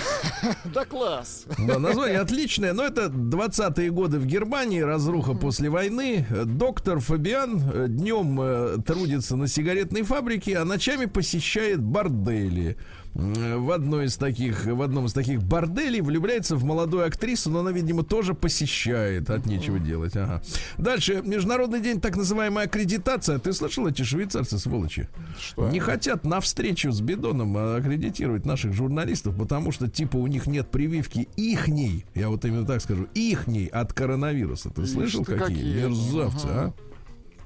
Да 0.65 0.86
класс. 0.86 1.45
Да, 1.58 1.79
название 1.79 2.19
отличное, 2.21 2.73
но 2.73 2.84
это 2.84 3.06
20-е 3.06 3.91
годы 3.91 4.19
в 4.19 4.25
Германии, 4.25 4.82
разруха 4.82 5.34
после 5.34 5.69
войны. 5.69 6.25
Доктор 6.45 6.99
Фабиан 6.99 7.62
э, 7.73 7.86
днем 7.89 8.39
э, 8.41 8.77
трудится 8.86 9.36
на 9.36 9.47
сигаретной 9.47 10.03
фабрике, 10.03 10.58
а 10.58 10.65
ночами 10.65 11.06
посещает 11.06 11.82
бордели 11.82 12.77
в 13.13 13.71
одной 13.71 14.06
из 14.06 14.17
таких, 14.17 14.65
в 14.65 14.82
одном 14.82 15.06
из 15.06 15.13
таких 15.13 15.43
борделей 15.43 16.02
влюбляется 16.02 16.56
в 16.56 16.63
молодую 16.63 17.06
актрису, 17.06 17.52
но 17.52 17.60
она, 17.60 17.71
видимо, 17.71 18.04
тоже 18.04 18.34
посещает, 18.34 19.30
от 19.30 19.45
нечего 19.45 19.78
делать. 19.78 20.15
Ага. 20.15 20.41
Дальше, 20.78 21.21
Международный 21.23 21.80
день 21.80 22.02
так 22.02 22.17
называемая 22.17 22.65
аккредитация. 22.65 23.38
Ты 23.38 23.54
слышал, 23.54 23.88
эти 23.88 24.02
швейцарцы, 24.02 24.58
сволочи? 24.58 25.10
Что? 25.39 25.69
Не 25.69 25.80
хотят 25.80 26.26
на 26.26 26.39
встречу 26.39 26.91
с 26.91 27.02
Бедоном 27.02 27.56
аккредитировать 27.56 28.45
наших 28.45 28.73
журналистов, 28.73 29.38
потому 29.38 29.71
что, 29.71 29.88
типа, 29.88 30.17
у 30.17 30.28
них 30.28 30.47
нет 30.47 30.71
прививки 30.71 31.28
ихней, 31.36 32.06
я 32.15 32.30
вот 32.30 32.45
именно 32.45 32.65
так 32.65 32.82
скажу, 32.82 33.08
ихней 33.13 33.67
от 33.67 33.93
коронавируса. 33.93 34.71
Ты 34.71 34.88
слышал, 34.88 35.23
какие? 35.23 35.39
какие 35.39 35.84
мерзавцы, 35.84 36.45
ага. 36.45 36.73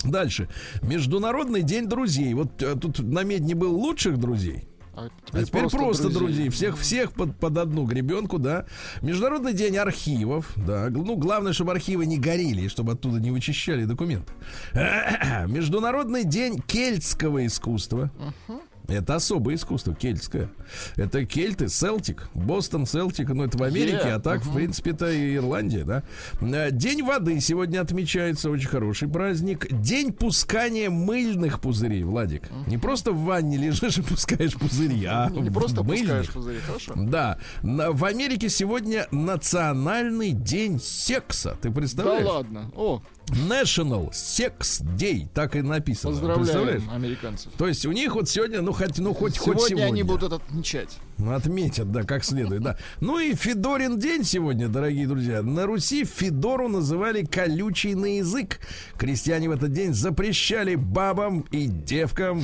а? 0.04 0.08
Дальше. 0.08 0.48
Международный 0.82 1.64
день 1.64 1.88
друзей. 1.88 2.34
Вот 2.34 2.62
а, 2.62 2.76
тут 2.76 3.00
на 3.00 3.24
медне 3.24 3.56
был 3.56 3.76
лучших 3.76 4.18
друзей. 4.18 4.68
А 4.98 5.10
теперь, 5.28 5.42
а 5.42 5.46
теперь 5.46 5.62
просто, 5.62 5.78
просто 5.78 6.04
друзей. 6.10 6.20
друзей. 6.20 6.50
Всех, 6.50 6.78
всех 6.80 7.12
под, 7.14 7.38
под 7.38 7.58
одну 7.60 7.86
гребенку, 7.86 8.40
да. 8.40 8.66
Международный 9.04 9.54
день 9.54 9.78
архивов, 9.78 10.52
да. 10.56 10.90
Ну, 10.90 11.16
главное, 11.16 11.54
чтобы 11.54 11.72
архивы 11.72 12.08
не 12.08 12.18
горели, 12.18 12.68
чтобы 12.68 12.94
оттуда 12.94 13.20
не 13.20 13.30
вычищали 13.30 13.86
документы. 13.86 14.34
Международный 14.74 16.24
день 16.24 16.60
кельтского 16.66 17.46
искусства. 17.46 18.10
Uh-huh. 18.48 18.62
Это 18.88 19.16
особое 19.16 19.56
искусство, 19.56 19.94
кельтское. 19.94 20.50
Это 20.96 21.26
кельты, 21.26 21.68
Селтик, 21.68 22.30
Бостон, 22.34 22.86
Селтик, 22.86 23.30
ну 23.30 23.44
это 23.44 23.58
в 23.58 23.64
Америке, 23.64 23.98
yeah. 24.06 24.14
а 24.14 24.20
так, 24.20 24.42
uh-huh. 24.42 24.50
в 24.50 24.56
принципе, 24.56 24.92
это 24.92 25.12
и 25.12 25.36
Ирландия, 25.36 25.84
да. 25.84 26.04
Э, 26.42 26.72
день 26.72 27.04
воды 27.04 27.40
сегодня 27.42 27.82
отмечается, 27.82 28.50
очень 28.50 28.70
хороший 28.70 29.10
праздник. 29.10 29.68
День 29.72 30.14
пускания 30.14 30.90
мыльных 30.90 31.60
пузырей, 31.60 32.04
Владик. 32.04 32.44
Uh-huh. 32.44 32.70
Не 32.70 32.78
просто 32.78 33.12
в 33.12 33.24
ванне 33.24 33.58
лежишь 33.58 33.98
и 33.98 34.02
пускаешь 34.02 34.56
пузыри, 34.56 35.04
а 35.06 35.30
Не 35.30 35.50
просто 35.50 35.84
мыльных. 35.84 36.08
пускаешь 36.08 36.30
пузыри, 36.30 36.60
хорошо. 36.60 36.94
Да. 36.96 37.38
В 37.62 38.06
Америке 38.06 38.50
сегодня 38.50 39.08
национальный 39.12 40.32
день 40.32 40.80
секса. 40.80 41.58
Ты 41.62 41.72
представляешь? 41.72 42.26
Да 42.26 42.34
ладно. 42.34 42.72
О, 42.76 43.02
National 43.30 44.12
Sex 44.12 44.82
Day, 44.98 45.28
так 45.34 45.56
и 45.56 45.62
написано. 45.62 46.14
Поздравляем 46.14 46.90
американцев. 46.90 47.52
То 47.58 47.68
есть 47.68 47.86
у 47.86 47.92
них 47.92 48.16
вот 48.16 48.30
сегодня, 48.30 48.62
ну 48.62 48.74
хоть, 48.74 48.98
ну 48.98 49.14
хоть 49.14 49.36
сегодня 49.36 49.60
хоть 49.60 49.70
сегодня 49.70 49.86
они 49.86 50.04
будут 50.04 50.34
отмечать. 50.34 50.98
Отметят, 51.20 51.92
да, 51.92 52.04
как 52.04 52.24
следует, 52.24 52.62
да. 52.62 52.78
Ну 53.00 53.20
и 53.20 53.34
Федорин 53.34 53.98
день 53.98 54.24
сегодня, 54.24 54.68
дорогие 54.68 55.08
друзья. 55.08 55.42
На 55.42 55.66
Руси 55.66 56.06
Федору 56.06 56.68
называли 56.68 57.24
колючий 57.24 57.96
на 57.96 58.18
язык. 58.18 58.60
Крестьяне 58.98 59.50
в 59.50 59.52
этот 59.52 59.72
день 59.72 59.94
запрещали 59.94 60.76
бабам 60.76 61.42
и 61.52 61.66
девкам 61.66 62.44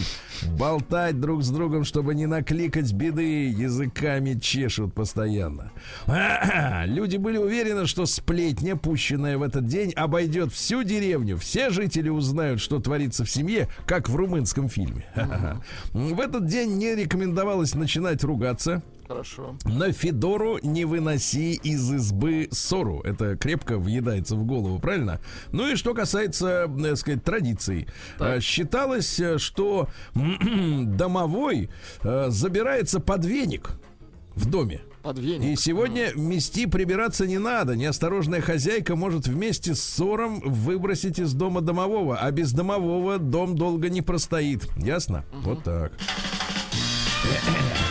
болтать 0.58 1.20
друг 1.20 1.44
с 1.44 1.50
другом, 1.50 1.84
чтобы 1.84 2.16
не 2.16 2.26
накликать 2.26 2.92
беды. 2.94 3.50
Языками 3.50 4.40
чешут 4.40 4.96
постоянно. 4.96 5.72
Люди 6.86 7.18
были 7.18 7.38
уверены, 7.38 7.86
что 7.86 8.08
сплетня, 8.08 8.76
пущенная 8.76 9.38
в 9.38 9.44
этот 9.44 9.68
день, 9.68 9.92
обойдет 9.92 10.52
всю 10.52 10.82
деревню. 10.82 11.38
Все 11.38 11.70
жители 11.70 12.10
узнают, 12.10 12.60
что 12.60 12.80
творится 12.80 13.24
в 13.24 13.30
семье, 13.30 13.70
как 13.86 14.10
в 14.10 14.16
румынском 14.16 14.68
фильме. 14.68 15.06
В 15.94 16.20
этот 16.20 16.48
день 16.48 16.78
не 16.78 16.96
рекомендовалось 16.96 17.76
начинать 17.76 18.24
ругаться 18.24 18.63
нравится. 18.66 18.82
Хорошо. 19.08 19.56
На 19.66 19.92
Федору 19.92 20.60
не 20.64 20.86
выноси 20.86 21.54
из 21.56 21.92
избы 21.92 22.48
ссору. 22.52 23.02
Это 23.02 23.36
крепко 23.36 23.78
въедается 23.78 24.36
в 24.36 24.46
голову, 24.46 24.80
правильно? 24.80 25.20
Ну 25.52 25.72
и 25.72 25.76
что 25.76 25.94
касается, 25.94 26.68
так 26.68 26.86
э, 26.86 26.96
сказать, 26.96 27.24
традиций. 27.24 27.88
Так. 28.18 28.38
Э, 28.38 28.40
считалось, 28.40 29.20
э, 29.20 29.38
что 29.40 29.90
домовой 30.16 31.70
забирается 32.02 33.00
под 33.02 33.26
веник 33.26 33.72
в 34.36 34.50
доме. 34.50 34.82
Под 35.04 35.20
веник. 35.20 35.52
И 35.52 35.62
сегодня 35.62 36.14
мести 36.16 36.66
прибираться 36.66 37.28
не 37.28 37.40
надо. 37.40 37.76
Неосторожная 37.76 38.40
хозяйка 38.40 38.96
может 38.96 39.28
вместе 39.28 39.76
с 39.76 39.82
ссором 39.84 40.40
выбросить 40.40 41.20
из 41.20 41.34
дома 41.34 41.60
домового, 41.60 42.18
а 42.18 42.32
без 42.32 42.54
домового 42.54 43.20
дом 43.20 43.58
долго 43.58 43.90
не 43.90 44.02
простоит. 44.02 44.66
Ясно? 44.78 45.26
Угу. 45.34 45.42
Вот 45.42 45.64
так. 45.66 45.92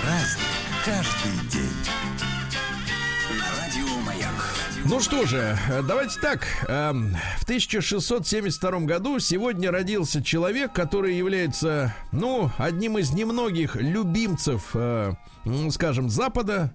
Разный, 0.05 0.52
каждый 0.85 1.49
день. 1.49 1.63
Ну 4.85 5.01
что 5.01 5.25
же, 5.27 5.57
давайте 5.87 6.19
так. 6.21 6.45
Эм, 6.69 7.17
в 7.39 7.45
1672 7.45 8.81
году 8.81 9.21
сегодня 9.21 9.71
родился 9.71 10.23
человек, 10.23 10.73
который 10.73 11.17
является, 11.17 11.95
ну, 12.11 12.51
одним 12.59 12.99
из 12.99 13.13
немногих 13.13 13.77
любимцев, 13.77 14.71
э, 14.75 15.13
скажем, 15.71 16.11
Запада. 16.11 16.75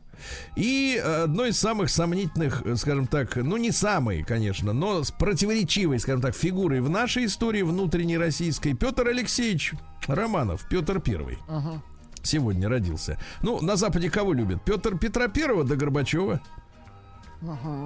И 0.56 1.00
одной 1.24 1.50
из 1.50 1.60
самых 1.60 1.90
сомнительных, 1.90 2.64
скажем 2.78 3.06
так, 3.06 3.36
ну 3.36 3.58
не 3.58 3.72
самой, 3.72 4.24
конечно, 4.24 4.74
но 4.74 5.04
с 5.04 5.12
противоречивой, 5.12 6.00
скажем 6.00 6.22
так, 6.22 6.36
фигурой 6.36 6.80
в 6.80 6.90
нашей 6.90 7.26
истории 7.26 7.62
внутренней 7.62 8.18
российской 8.18 8.74
Петр 8.74 9.08
Алексеевич 9.10 9.74
Романов, 10.08 10.66
Петр 10.70 11.00
Первый. 11.02 11.38
Uh-huh 11.48 11.80
сегодня 12.28 12.70
родился. 12.70 13.18
Ну, 13.42 13.62
на 13.62 13.76
Западе 13.76 14.10
кого 14.10 14.34
любят? 14.34 14.62
Петр 14.64 14.98
Петра 14.98 15.28
Первого 15.28 15.64
до 15.64 15.76
Горбачева. 15.76 16.42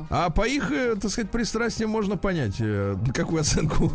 А 0.09 0.29
по 0.29 0.47
их, 0.47 0.71
э, 0.71 0.95
так 0.95 1.11
сказать, 1.11 1.29
пристрастиям 1.29 1.89
можно 1.89 2.17
понять, 2.17 2.55
э, 2.59 2.95
какую 3.13 3.41
оценку 3.41 3.91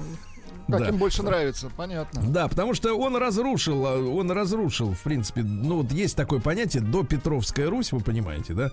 Как 0.69 0.81
Да. 0.81 0.89
им 0.89 0.97
больше 0.97 1.23
нравится, 1.23 1.71
понятно. 1.77 2.23
Да, 2.29 2.49
потому 2.49 2.75
что 2.75 2.95
он 2.95 3.17
разрушил, 3.17 3.87
а, 3.87 3.99
он 3.99 4.31
разрушил, 4.33 4.95
в 4.95 5.01
принципе, 5.03 5.43
ну 5.43 5.83
вот 5.83 5.93
есть 5.93 6.17
такое 6.17 6.41
понятие 6.41 6.83
до 6.83 7.05
Петровская 7.05 7.71
Русь, 7.71 7.93
вы 7.93 8.01
понимаете, 8.01 8.53
да? 8.55 8.71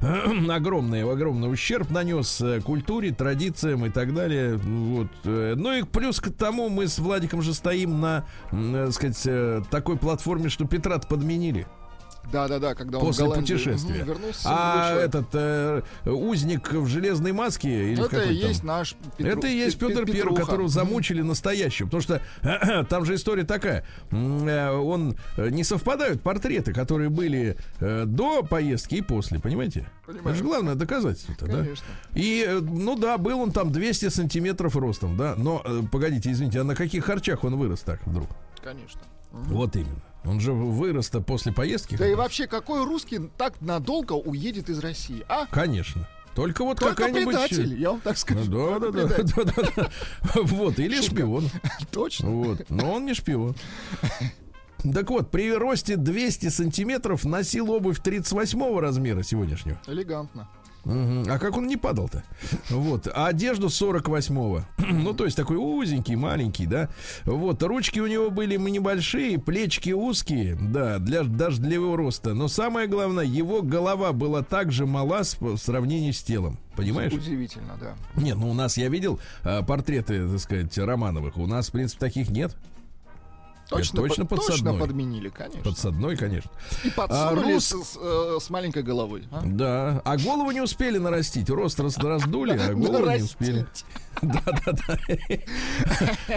Огромный, 0.54 1.04
огромный 1.10 1.50
ущерб 1.52 1.90
нанес 1.90 2.40
э, 2.40 2.60
культуре, 2.60 3.12
традициям 3.12 3.86
и 3.86 3.90
так 3.90 4.14
далее. 4.14 4.56
Вот. 4.56 5.08
э, 5.24 5.54
Ну 5.56 5.72
и 5.74 5.82
плюс 5.84 6.20
к 6.20 6.30
тому 6.32 6.68
мы 6.68 6.88
с 6.88 6.98
Владиком 6.98 7.42
же 7.42 7.54
стоим 7.54 8.00
на, 8.00 8.26
м, 8.50 8.74
э, 8.74 8.90
сказать, 8.90 9.68
такой 9.70 9.96
платформе, 9.96 10.48
что 10.48 10.64
Петра 10.66 10.98
подменили. 10.98 11.66
Да-да-да, 12.32 12.74
когда 12.74 12.98
он 12.98 13.06
После 13.06 13.24
в 13.24 13.28
Голландию, 13.28 13.58
путешествия. 13.58 14.02
вернулся. 14.04 14.40
А 14.44 14.94
этот 14.94 15.26
э, 15.32 15.82
узник 16.04 16.72
в 16.72 16.86
железной 16.86 17.32
маске 17.32 17.92
или 17.92 18.04
это 18.04 18.22
и 18.24 18.34
есть 18.34 18.62
наш 18.64 18.96
Петру- 19.16 19.38
Это 19.38 19.46
и 19.46 19.56
есть 19.56 19.78
Пе- 19.78 19.88
Петр 19.88 20.04
Первый, 20.04 20.36
которого 20.36 20.68
замучили 20.68 21.22
настоящего. 21.22 21.86
Потому 21.86 22.02
что 22.02 22.20
там 22.90 23.04
же 23.04 23.14
история 23.14 23.44
такая. 23.44 23.84
Э, 24.10 24.70
Он 24.76 25.16
э, 25.36 25.48
не 25.48 25.64
совпадают 25.64 26.22
портреты, 26.22 26.72
которые 26.72 27.08
были 27.08 27.56
э, 27.80 28.04
до 28.04 28.42
поездки 28.42 28.96
и 28.96 29.02
после, 29.02 29.38
понимаете? 29.40 29.86
Понимаю. 30.06 30.28
Это 30.28 30.34
же 30.36 30.44
главное 30.44 30.74
доказательство, 30.74 31.34
да? 31.48 31.62
Конечно. 31.62 31.86
И, 32.14 32.58
ну 32.60 32.96
да, 32.96 33.16
был 33.18 33.40
он 33.40 33.52
там 33.52 33.72
200 33.72 34.08
сантиметров 34.10 34.76
ростом, 34.76 35.16
да. 35.16 35.34
Но, 35.36 35.62
погодите, 35.90 36.30
извините, 36.30 36.60
а 36.60 36.64
на 36.64 36.74
каких 36.74 37.04
харчах 37.04 37.44
он 37.44 37.56
вырос 37.56 37.80
так 37.80 38.06
вдруг? 38.06 38.28
Конечно. 38.62 39.00
Вот 39.30 39.76
именно. 39.76 40.02
Он 40.28 40.40
же 40.40 40.52
вырос-то 40.52 41.20
после 41.20 41.52
поездки. 41.52 41.96
Да 41.96 42.06
и 42.06 42.14
вообще, 42.14 42.46
какой 42.46 42.84
русский 42.84 43.18
так 43.38 43.60
надолго 43.60 44.12
уедет 44.12 44.68
из 44.68 44.78
России? 44.80 45.24
А? 45.28 45.46
Конечно. 45.46 46.06
Только 46.34 46.64
вот 46.64 46.78
Только 46.78 46.94
какая-нибудь... 46.94 47.34
предатель, 47.34 47.80
я 47.80 47.90
вам 47.90 48.00
так 48.00 48.12
Ну, 48.14 48.18
скажу. 48.18 48.50
да, 48.50 48.78
да, 48.78 48.90
да, 48.90 49.22
да, 49.24 49.42
да, 49.44 49.72
да. 49.76 49.90
Вот, 50.34 50.78
или 50.78 51.00
шпион. 51.00 51.48
Точно. 51.90 52.30
Вот. 52.30 52.70
Но 52.70 52.92
он 52.92 53.06
не 53.06 53.14
шпион. 53.14 53.56
Так 54.94 55.10
вот, 55.10 55.32
при 55.32 55.52
росте 55.52 55.96
200 55.96 56.50
сантиметров 56.50 57.24
носил 57.24 57.72
обувь 57.72 57.98
38 58.00 58.78
размера 58.78 59.24
сегодняшнего. 59.24 59.76
Элегантно. 59.88 60.48
А 60.88 61.38
как 61.38 61.56
он 61.56 61.66
не 61.66 61.76
падал-то? 61.76 62.24
Вот. 62.70 63.08
А 63.14 63.26
одежду 63.26 63.66
48-го. 63.66 64.62
ну, 64.90 65.12
то 65.12 65.24
есть 65.26 65.36
такой 65.36 65.56
узенький, 65.58 66.14
маленький, 66.16 66.66
да. 66.66 66.88
Вот. 67.24 67.62
Ручки 67.62 68.00
у 68.00 68.06
него 68.06 68.30
были 68.30 68.56
небольшие, 68.56 69.38
плечики 69.38 69.90
узкие, 69.90 70.56
да, 70.60 70.98
для, 70.98 71.24
даже 71.24 71.60
для 71.60 71.74
его 71.74 71.94
роста. 71.96 72.32
Но 72.34 72.48
самое 72.48 72.88
главное, 72.88 73.24
его 73.24 73.60
голова 73.62 74.12
была 74.12 74.42
также 74.42 74.86
мала 74.86 75.24
с- 75.24 75.38
в 75.40 75.58
сравнении 75.58 76.10
с 76.10 76.22
телом. 76.22 76.58
Понимаешь? 76.74 77.12
Удивительно, 77.12 77.76
да. 77.80 77.94
Нет, 78.20 78.36
ну 78.36 78.48
у 78.50 78.54
нас 78.54 78.76
я 78.76 78.88
видел 78.88 79.20
а, 79.42 79.62
портреты, 79.62 80.28
так 80.28 80.38
сказать, 80.40 80.78
Романовых. 80.78 81.36
У 81.36 81.46
нас, 81.46 81.68
в 81.68 81.72
принципе, 81.72 82.00
таких 82.00 82.30
нет. 82.30 82.56
Точно, 83.68 84.00
точно 84.02 84.24
под- 84.26 84.38
точно 84.40 84.54
подсадной. 84.54 84.78
подменили, 84.80 85.28
конечно. 85.28 85.62
Подсадной, 85.62 86.16
конечно. 86.16 86.50
И 86.84 86.90
подсунули 86.90 87.52
А, 87.52 87.56
рус- 87.56 87.64
с, 87.84 87.98
э, 88.00 88.38
с 88.40 88.50
маленькой 88.50 88.82
головой. 88.82 89.24
а? 89.30 89.42
Да. 89.44 90.00
А 90.04 90.16
голову 90.16 90.50
не 90.52 90.60
успели 90.62 90.96
нарастить. 90.98 91.50
Рост 91.50 91.78
раз- 91.80 91.98
раздули, 91.98 92.58
а 92.58 92.72
голову 92.74 93.10
не 93.10 93.22
успели. 93.22 93.66
Да, 94.22 94.42
да, 94.46 94.72
да. 94.72 94.98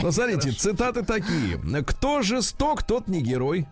Ну, 0.02 0.12
смотрите, 0.12 0.52
цитаты 0.52 1.04
такие. 1.04 1.58
Кто 1.84 2.22
жесток, 2.22 2.84
тот 2.84 3.08
не 3.08 3.22
герой. 3.22 3.65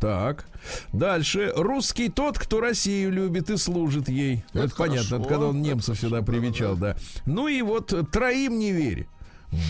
Так. 0.00 0.46
Дальше. 0.92 1.52
Русский 1.56 2.08
тот, 2.08 2.38
кто 2.38 2.60
Россию 2.60 3.12
любит 3.12 3.50
и 3.50 3.56
служит 3.56 4.08
ей. 4.08 4.44
Это 4.52 4.64
Это 4.64 4.74
понятно, 4.76 5.02
хорошо, 5.04 5.16
это 5.16 5.28
когда 5.28 5.46
он 5.46 5.60
это 5.60 5.68
немцев 5.68 5.98
сюда 6.00 6.22
привечал, 6.22 6.76
да. 6.76 6.96
Ну 7.26 7.48
и 7.48 7.60
вот 7.62 7.92
троим 8.12 8.58
не 8.58 8.72
верь, 8.72 9.08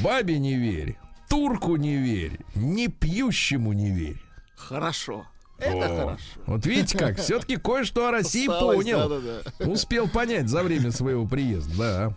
бабе 0.03 0.39
не 0.39 0.57
верь, 0.57 0.99
турку 1.29 1.77
не 1.77 1.97
верь, 1.97 2.41
не 2.55 2.89
пьющему 2.89 3.73
не 3.73 3.91
верь. 3.91 4.23
Хорошо. 4.57 5.27
Это 5.59 5.87
О, 5.87 5.97
хорошо. 5.97 6.25
Вот 6.47 6.67
видите 6.67 6.97
как, 6.97 7.19
все-таки 7.19 7.57
кое-что 7.57 8.07
о 8.07 8.11
России 8.13 8.49
Осталось, 8.49 8.77
понял. 8.77 9.09
да-да-да. 9.09 9.71
Успел 9.71 10.09
понять 10.09 10.49
за 10.49 10.63
время 10.63 10.93
своего 10.93 11.27
приезда, 11.27 11.75
да. 11.77 12.17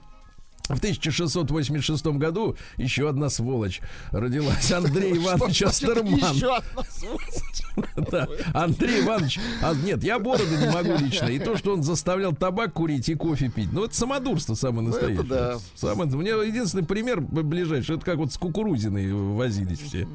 В 0.69 0.78
1686 0.78 2.06
году 2.17 2.56
еще 2.78 3.10
одна 3.10 3.30
сволочь 3.30 3.82
родилась. 4.12 4.71
Андрей 4.71 5.17
Иванович 5.17 5.63
Астерман. 5.63 6.36
Еще 6.36 6.56
одна 6.56 6.84
сволочь? 6.89 7.21
Да. 8.12 8.28
Андрей 8.54 9.02
Иванович. 9.02 9.39
А, 9.62 9.74
нет, 9.74 10.04
я 10.04 10.19
бороду 10.19 10.58
не 10.58 10.67
могу 10.67 10.97
лично. 10.97 11.28
И 11.28 11.39
то, 11.39 11.56
что 11.56 11.74
он 11.74 11.84
заставлял 11.84 12.34
табак 12.34 12.74
курить 12.74 13.08
и 13.08 13.15
кофе 13.15 13.50
пить. 13.50 13.69
Ну, 13.71 13.86
это 13.86 13.95
самодурство 13.95 14.56
самое 14.56 14.88
настоящее. 14.88 15.24
Ну, 15.24 15.30
да. 15.30 15.58
Самое, 15.76 16.12
у 16.12 16.17
меня 16.17 16.36
единственный 16.43 16.84
пример 16.84 17.21
ближайший. 17.21 17.95
Это 17.95 18.06
как 18.06 18.17
вот 18.17 18.34
с 18.34 18.38
кукурузиной 18.38 19.13
возились 19.13 19.80
все. 19.80 20.08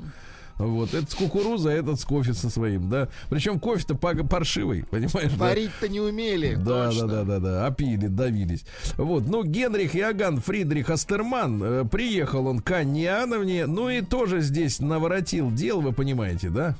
Вот, 0.59 0.95
это 0.95 1.11
с 1.11 1.14
кукурузой, 1.14 1.75
а 1.75 1.79
этот 1.79 2.01
с 2.01 2.05
кофе 2.05 2.33
со 2.33 2.49
своим, 2.49 2.88
да. 2.88 3.09
Причем 3.29 3.61
кофе-то 3.61 3.95
паршивый, 3.95 4.85
понимаешь? 4.90 5.33
да? 5.33 5.45
Варить-то 5.45 5.88
не 5.88 6.01
умели. 6.01 6.55
Да, 6.55 6.87
точно. 6.87 7.09
да, 7.09 7.25
да, 7.25 7.25
да, 7.25 7.38
да, 7.40 7.66
опили, 7.66 8.07
давились. 8.07 8.64
Вот, 8.97 9.27
ну, 9.27 9.45
Генрих 9.45 9.95
Иоганн 9.95 10.40
Фридрих 10.40 10.88
Астерман, 10.88 11.62
э, 11.62 11.85
приехал 11.85 12.47
он 12.47 12.61
к 12.61 12.71
Анне 12.71 13.05
Иоанновне, 13.05 13.66
ну 13.66 13.90
и 13.90 14.01
тоже 14.01 14.40
здесь 14.40 14.81
наворотил 14.81 15.51
дел, 15.53 15.83
вы 15.83 15.92
понимаете, 15.92 16.49
да? 16.49 16.77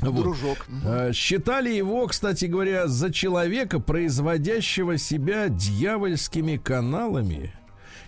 Вот. 0.00 0.22
Дружок. 0.22 0.66
Э, 0.84 1.12
Считали 1.12 1.70
его, 1.70 2.06
кстати 2.06 2.44
говоря, 2.44 2.86
за 2.86 3.12
человека, 3.12 3.80
производящего 3.80 4.98
себя 4.98 5.48
дьявольскими 5.48 6.56
каналами 6.58 7.52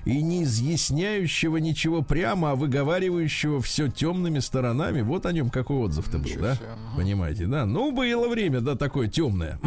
и 0.07 0.23
не 0.23 0.45
изъясняющего 0.45 1.57
ничего 1.57 2.01
прямо, 2.01 2.53
а 2.53 2.55
выговаривающего 2.55 3.61
все 3.61 3.88
темными 3.88 4.38
сторонами. 4.38 5.03
Вот 5.03 5.27
о 5.27 5.33
нем 5.33 5.51
какой 5.51 5.79
отзыв-то 5.79 6.19
был, 6.19 6.31
да? 6.40 6.55
себе, 6.55 6.66
ага. 6.73 6.97
Понимаете, 6.97 7.47
да? 7.47 7.66
Ну, 7.66 7.90
было 7.90 8.29
время, 8.29 8.61
да, 8.61 8.77
такое 8.77 9.09
темное. 9.09 9.59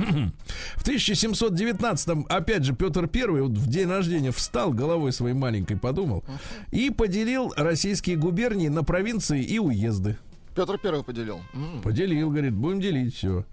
В 0.78 0.88
1719-м, 0.88 2.25
опять 2.30 2.63
же, 2.63 2.73
Петр 2.73 3.08
Первый 3.08 3.41
вот 3.41 3.52
в 3.52 3.67
день 3.67 3.89
рождения 3.89 4.32
встал, 4.32 4.71
головой 4.71 5.12
своей 5.12 5.36
маленькой 5.36 5.75
подумал, 5.78 6.23
и 6.71 6.89
поделил 6.89 7.54
российские 7.58 8.15
губернии 8.15 8.69
на 8.69 8.84
провинции 8.84 9.43
и 9.43 9.60
уезды. 9.60 10.17
Петр 10.60 10.78
Первый 10.78 11.06
поделил. 11.06 11.39
Поделил, 11.82 12.32
говорит, 12.32 12.54
будем 12.54 12.82
делить 12.82 13.15
все. 13.15 13.45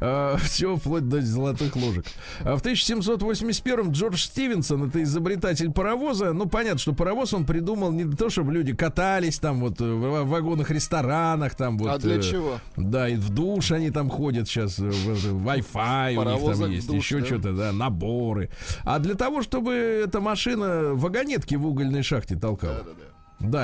все 0.38 0.76
вплоть 0.76 1.06
до 1.06 1.20
золотых 1.20 1.76
ложек. 1.76 2.06
А 2.40 2.56
в 2.56 2.62
1781-м 2.62 3.90
Джордж 3.90 4.24
Стивенсон, 4.24 4.88
это 4.88 5.02
изобретатель 5.02 5.70
паровоза. 5.70 6.32
Ну, 6.32 6.46
понятно, 6.46 6.78
что 6.78 6.94
паровоз 6.94 7.34
он 7.34 7.44
придумал 7.44 7.92
не 7.92 8.04
для 8.04 8.16
того, 8.16 8.30
чтобы 8.30 8.54
люди 8.54 8.74
катались 8.74 9.38
там 9.38 9.60
вот 9.60 9.78
э, 9.82 9.84
в 9.84 10.24
вагонах, 10.26 10.70
ресторанах 10.70 11.54
там 11.54 11.76
вот. 11.76 11.90
А 11.90 11.98
для 11.98 12.16
э, 12.16 12.22
чего? 12.22 12.58
Да, 12.78 13.10
и 13.10 13.16
в 13.16 13.28
душ 13.28 13.70
они 13.70 13.90
там 13.90 14.08
ходят 14.08 14.48
сейчас, 14.48 14.78
э, 14.78 14.88
Wi-Fi 14.88 16.16
у 16.16 16.24
них 16.24 16.58
там 16.58 16.70
есть, 16.70 16.86
душ, 16.86 16.96
еще 16.96 17.20
да? 17.20 17.26
что-то, 17.26 17.52
да, 17.52 17.72
наборы. 17.72 18.48
А 18.84 19.00
для 19.00 19.16
того, 19.16 19.42
чтобы 19.42 19.74
эта 19.74 20.22
машина 20.22 20.94
вагонетки 20.94 21.56
в 21.56 21.66
угольной 21.66 22.02
шахте 22.02 22.36
толкала. 22.36 22.78
Да-да-да. 22.78 23.04
Да, 23.04 23.13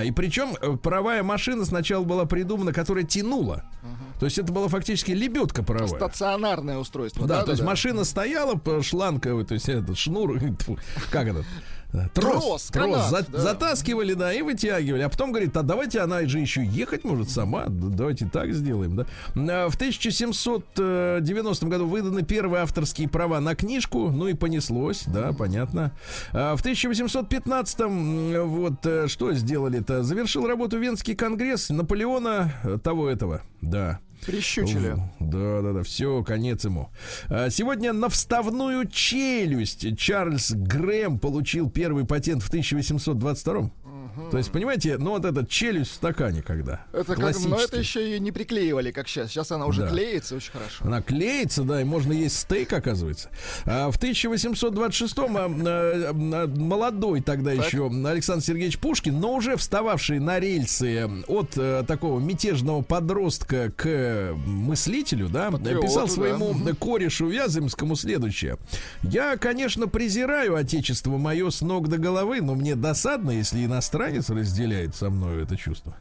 и 0.02 0.10
причем 0.10 0.56
э, 0.60 0.76
паровая 0.76 1.22
машина 1.22 1.64
сначала 1.64 2.04
была 2.04 2.24
придумана, 2.24 2.72
которая 2.72 3.04
тянула. 3.04 3.64
То 4.18 4.26
есть 4.26 4.38
это 4.38 4.52
была 4.52 4.68
фактически 4.68 5.12
лебедка 5.12 5.62
паровая. 5.62 5.88
Стационарное 5.88 6.76
устройство. 6.78 7.26
Да, 7.26 7.36
то 7.42 7.52
есть 7.52 7.60
да-да-да. 7.60 7.70
машина 7.70 8.04
стояла, 8.04 8.54
п- 8.54 8.82
шланговый, 8.82 9.44
то 9.44 9.54
есть 9.54 9.68
этот 9.68 9.96
шнур, 9.96 10.38
как 11.10 11.28
этот? 11.28 11.46
Э, 11.92 12.08
Трос, 12.14 12.70
канат, 12.70 13.10
за- 13.10 13.26
да. 13.30 13.38
затаскивали, 13.38 14.14
да, 14.14 14.32
и 14.32 14.42
вытягивали. 14.42 15.02
А 15.02 15.08
потом 15.08 15.30
говорит, 15.32 15.56
а 15.56 15.62
давайте 15.62 16.00
она 16.00 16.22
же 16.26 16.38
еще 16.38 16.64
ехать 16.64 17.04
может 17.04 17.30
сама, 17.30 17.66
давайте 17.68 18.26
так 18.32 18.52
сделаем, 18.52 18.96
да. 18.96 19.06
А 19.36 19.68
В 19.68 19.74
1790 19.76 21.66
году 21.66 21.86
выданы 21.86 22.22
первые 22.22 22.62
авторские 22.62 23.08
права 23.08 23.40
на 23.40 23.54
книжку, 23.54 24.10
ну 24.10 24.28
и 24.28 24.34
понеслось, 24.34 25.04
да, 25.06 25.32
понятно. 25.32 25.92
А 26.32 26.56
В 26.56 26.60
1815 26.60 27.80
м, 27.80 28.48
вот 28.48 28.84
э, 28.86 29.06
что 29.08 29.32
сделали-то? 29.32 30.02
Завершил 30.02 30.46
работу 30.46 30.78
Венский 30.78 31.14
конгресс 31.14 31.70
Наполеона 31.70 32.52
э, 32.64 32.78
того 32.82 33.08
этого, 33.08 33.42
да. 33.60 34.00
Прищучили. 34.26 34.96
Да, 35.18 35.62
да, 35.62 35.72
да, 35.72 35.82
все, 35.82 36.22
конец 36.22 36.64
ему. 36.64 36.90
А, 37.28 37.50
Сегодня 37.50 37.92
на 37.92 38.08
вставную 38.08 38.88
челюсть 38.88 39.98
Чарльз 39.98 40.52
Грэм 40.52 41.18
получил 41.18 41.70
первый 41.70 42.04
патент 42.04 42.42
в 42.42 42.48
1822 42.48 43.70
То 44.30 44.38
есть, 44.38 44.50
понимаете, 44.50 44.96
ну 44.98 45.10
вот 45.10 45.24
этот 45.24 45.48
челюсть 45.48 45.92
в 45.92 45.94
стакане 45.94 46.42
когда. 46.42 46.84
Это 46.92 47.04
как, 47.14 47.18
но 47.18 47.28
это 47.30 47.38
Классический. 47.40 47.78
еще 47.78 48.16
и 48.16 48.20
не 48.20 48.32
приклеивали, 48.32 48.90
как 48.90 49.08
сейчас. 49.08 49.30
Сейчас 49.30 49.50
она 49.52 49.66
уже 49.66 49.82
Да. 49.82 49.88
клеится 49.88 50.36
очень 50.36 50.52
хорошо. 50.52 50.84
Она 50.84 51.02
клеится, 51.02 51.62
да, 51.62 51.80
и 51.80 51.84
можно 51.84 52.12
есть 52.12 52.38
стейк, 52.38 52.72
оказывается. 52.72 53.28
А 53.64 53.90
в 53.90 53.98
1826-м 53.98 55.36
а, 55.36 55.40
а, 55.44 56.10
а, 56.12 56.46
молодой 56.46 57.20
тогда 57.20 57.54
Так. 57.54 57.66
еще 57.66 57.86
Александр 58.06 58.44
Сергеевич 58.44 58.78
Пушкин, 58.78 59.18
но 59.20 59.34
уже 59.34 59.56
встававший 59.56 60.18
на 60.18 60.38
рельсы 60.40 61.08
от 61.26 61.56
э, 61.56 61.84
такого 61.86 62.18
мятежного 62.20 62.82
подростка 62.82 63.72
к 63.76 64.32
мыслителю, 64.46 65.28
да, 65.28 65.50
Патриоту, 65.50 65.82
писал 65.86 66.06
да. 66.06 66.12
своему 66.12 66.52
Мгм. 66.52 66.76
корешу 66.76 67.28
Вяземскому 67.28 67.96
следующее. 67.96 68.56
«Я, 69.02 69.36
конечно, 69.36 69.86
презираю 69.88 70.56
отечество 70.56 71.16
мое 71.16 71.50
с 71.50 71.60
ног 71.60 71.88
до 71.88 71.98
головы, 71.98 72.40
но 72.40 72.54
мне 72.54 72.74
досадно, 72.74 73.30
если 73.30 73.64
иностранец 73.64 74.09
американец 74.10 74.30
разделяет 74.30 74.94
со 74.94 75.10
мной 75.10 75.42
это 75.42 75.56
чувство. 75.56 75.96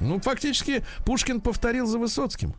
Ну, 0.00 0.20
фактически, 0.20 0.84
Пушкин 1.04 1.40
повторил 1.40 1.86
за 1.86 1.98
Высоцким 1.98 2.54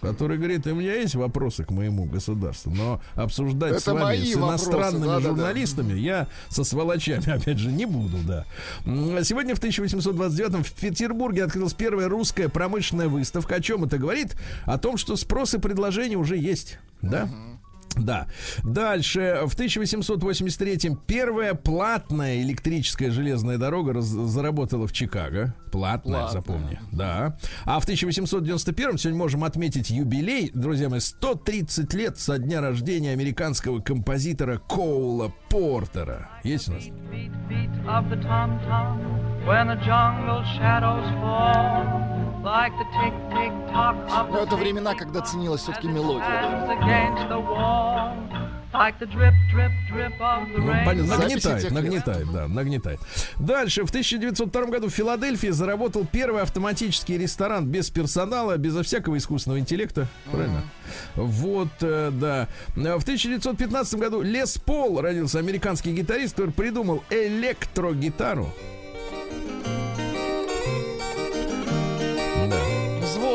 который 0.00 0.38
говорит, 0.38 0.66
у 0.66 0.74
меня 0.74 0.94
есть 0.94 1.14
вопросы 1.16 1.62
к 1.62 1.70
моему 1.70 2.06
государству, 2.06 2.72
но 2.72 2.98
обсуждать 3.14 3.72
Это 3.72 3.80
с 3.80 3.86
вами 3.86 4.16
с 4.24 4.34
иностранными 4.34 5.04
вопросы, 5.04 5.22
да, 5.22 5.28
журналистами 5.28 5.88
да, 5.88 5.94
да. 5.94 6.00
я 6.00 6.28
со 6.48 6.64
сволочами, 6.64 7.28
опять 7.36 7.58
же, 7.58 7.70
не 7.70 7.84
буду, 7.84 8.16
да. 8.26 8.46
Сегодня 9.22 9.54
в 9.54 9.58
1829 9.58 10.66
в 10.66 10.80
Петербурге 10.80 11.44
открылась 11.44 11.74
первая 11.74 12.08
русская 12.08 12.48
промышленная 12.48 13.08
выставка. 13.08 13.56
О 13.56 13.60
чем 13.60 13.84
это 13.84 13.98
говорит? 13.98 14.34
О 14.64 14.78
том, 14.78 14.96
что 14.96 15.14
спрос 15.14 15.52
и 15.52 15.58
предложение 15.58 16.16
уже 16.16 16.38
есть, 16.38 16.78
да? 17.02 17.24
Uh-huh. 17.24 17.55
Да. 17.94 18.26
Дальше. 18.62 19.40
В 19.46 19.54
1883-м 19.56 20.96
первая 21.06 21.54
платная 21.54 22.42
электрическая 22.42 23.10
железная 23.10 23.56
дорога 23.58 23.94
раз- 23.94 24.04
заработала 24.04 24.86
в 24.86 24.92
Чикаго. 24.92 25.54
Платная, 25.72 26.20
Платная. 26.22 26.32
запомни. 26.32 26.78
Да. 26.92 27.36
А 27.64 27.80
в 27.80 27.86
1891-м 27.88 28.98
сегодня 28.98 29.18
можем 29.18 29.44
отметить 29.44 29.90
юбилей, 29.90 30.50
друзья 30.54 30.88
мои, 30.88 31.00
130 31.00 31.94
лет 31.94 32.18
со 32.18 32.38
дня 32.38 32.60
рождения 32.60 33.12
американского 33.12 33.80
композитора 33.80 34.58
Коула 34.58 35.32
Портера. 35.48 36.28
Есть 36.44 36.68
у 36.68 36.72
нас? 36.72 36.84
Но 44.30 44.38
это 44.38 44.54
времена, 44.54 44.94
когда 44.94 45.20
ценилась 45.20 45.62
все-таки 45.62 45.88
мелодия. 45.88 46.24
Ну, 50.56 50.66
понятно, 50.84 51.16
нагнетает, 51.16 51.70
нагнетает, 51.72 52.30
да, 52.30 52.46
нагнетает. 52.46 53.00
Дальше, 53.40 53.84
в 53.84 53.88
1902 53.88 54.66
году 54.66 54.88
в 54.88 54.92
Филадельфии 54.92 55.48
заработал 55.48 56.06
первый 56.06 56.42
автоматический 56.42 57.18
ресторан 57.18 57.66
без 57.66 57.90
персонала, 57.90 58.56
безо 58.58 58.84
всякого 58.84 59.16
искусственного 59.16 59.58
интеллекта. 59.58 60.06
Правильно? 60.30 60.62
Вот, 61.16 61.68
э, 61.80 62.10
да. 62.12 62.48
В 62.76 63.02
1915 63.02 63.94
году 63.98 64.22
Лес 64.22 64.56
Пол 64.58 65.00
родился 65.00 65.40
американский 65.40 65.92
гитарист, 65.92 66.36
который 66.36 66.52
придумал 66.52 67.02
электрогитару. 67.10 68.52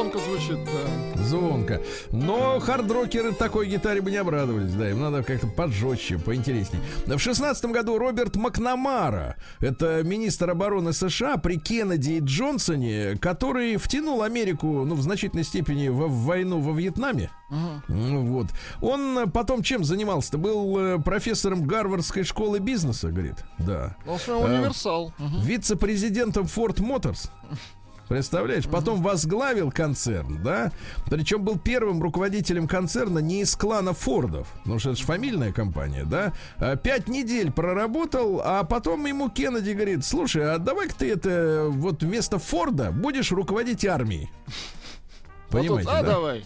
Звонко 0.01 0.17
звучит, 0.17 0.57
да. 0.65 1.23
Звонко. 1.23 1.79
Но 2.11 2.59
хардрокеры 2.59 3.33
такой 3.33 3.67
гитаре 3.67 4.01
бы 4.01 4.09
не 4.09 4.17
обрадовались, 4.17 4.73
да, 4.73 4.89
им 4.89 4.99
надо 4.99 5.21
как-то 5.21 5.45
поджечь, 5.45 6.11
поинтереснее. 6.25 6.81
В 7.05 7.19
шестнадцатом 7.19 7.71
году 7.71 7.99
Роберт 7.99 8.35
Макнамара, 8.35 9.35
это 9.59 10.01
министр 10.01 10.49
обороны 10.49 10.91
США 10.91 11.37
при 11.37 11.59
Кеннеди 11.59 12.13
и 12.13 12.19
Джонсоне, 12.19 13.19
который 13.21 13.77
втянул 13.77 14.23
Америку, 14.23 14.85
ну, 14.85 14.95
в 14.95 15.03
значительной 15.03 15.43
степени 15.43 15.89
в, 15.89 16.07
в 16.07 16.25
войну 16.25 16.61
во 16.61 16.73
Вьетнаме. 16.73 17.29
Uh-huh. 17.51 18.25
Вот. 18.25 18.47
Он 18.81 19.29
потом 19.29 19.61
чем 19.61 19.83
занимался-то? 19.83 20.39
Был 20.39 20.77
э, 20.79 20.99
профессором 20.99 21.67
Гарвардской 21.67 22.23
школы 22.23 22.57
бизнеса, 22.57 23.11
говорит. 23.11 23.35
Да. 23.59 23.97
Он 24.07 24.45
универсал. 24.45 25.13
Uh-huh. 25.19 25.43
Вице-президентом 25.43 26.45
Ford 26.45 26.77
Motors. 26.77 27.29
Представляешь? 28.11 28.65
Потом 28.65 29.01
возглавил 29.01 29.71
концерн, 29.71 30.43
да? 30.43 30.73
Причем 31.09 31.43
был 31.43 31.57
первым 31.57 32.01
руководителем 32.01 32.67
концерна 32.67 33.19
не 33.19 33.39
из 33.39 33.55
клана 33.55 33.93
Фордов, 33.93 34.49
потому 34.63 34.79
что 34.79 34.89
это 34.89 34.99
же 34.99 35.05
фамильная 35.05 35.53
компания, 35.53 36.03
да? 36.03 36.33
А, 36.57 36.75
пять 36.75 37.07
недель 37.07 37.53
проработал, 37.53 38.41
а 38.43 38.65
потом 38.65 39.05
ему 39.05 39.29
Кеннеди 39.29 39.71
говорит, 39.71 40.03
слушай, 40.03 40.43
а 40.43 40.57
давай-ка 40.57 40.93
ты 40.93 41.09
это 41.09 41.67
вот 41.69 42.03
вместо 42.03 42.37
Форда 42.37 42.91
будешь 42.91 43.31
руководить 43.31 43.85
армией. 43.85 44.29
Понимаете, 45.49 45.71
вот 45.71 45.81
тут, 45.83 45.89
а 45.89 46.03
да? 46.03 46.11
давай. 46.11 46.45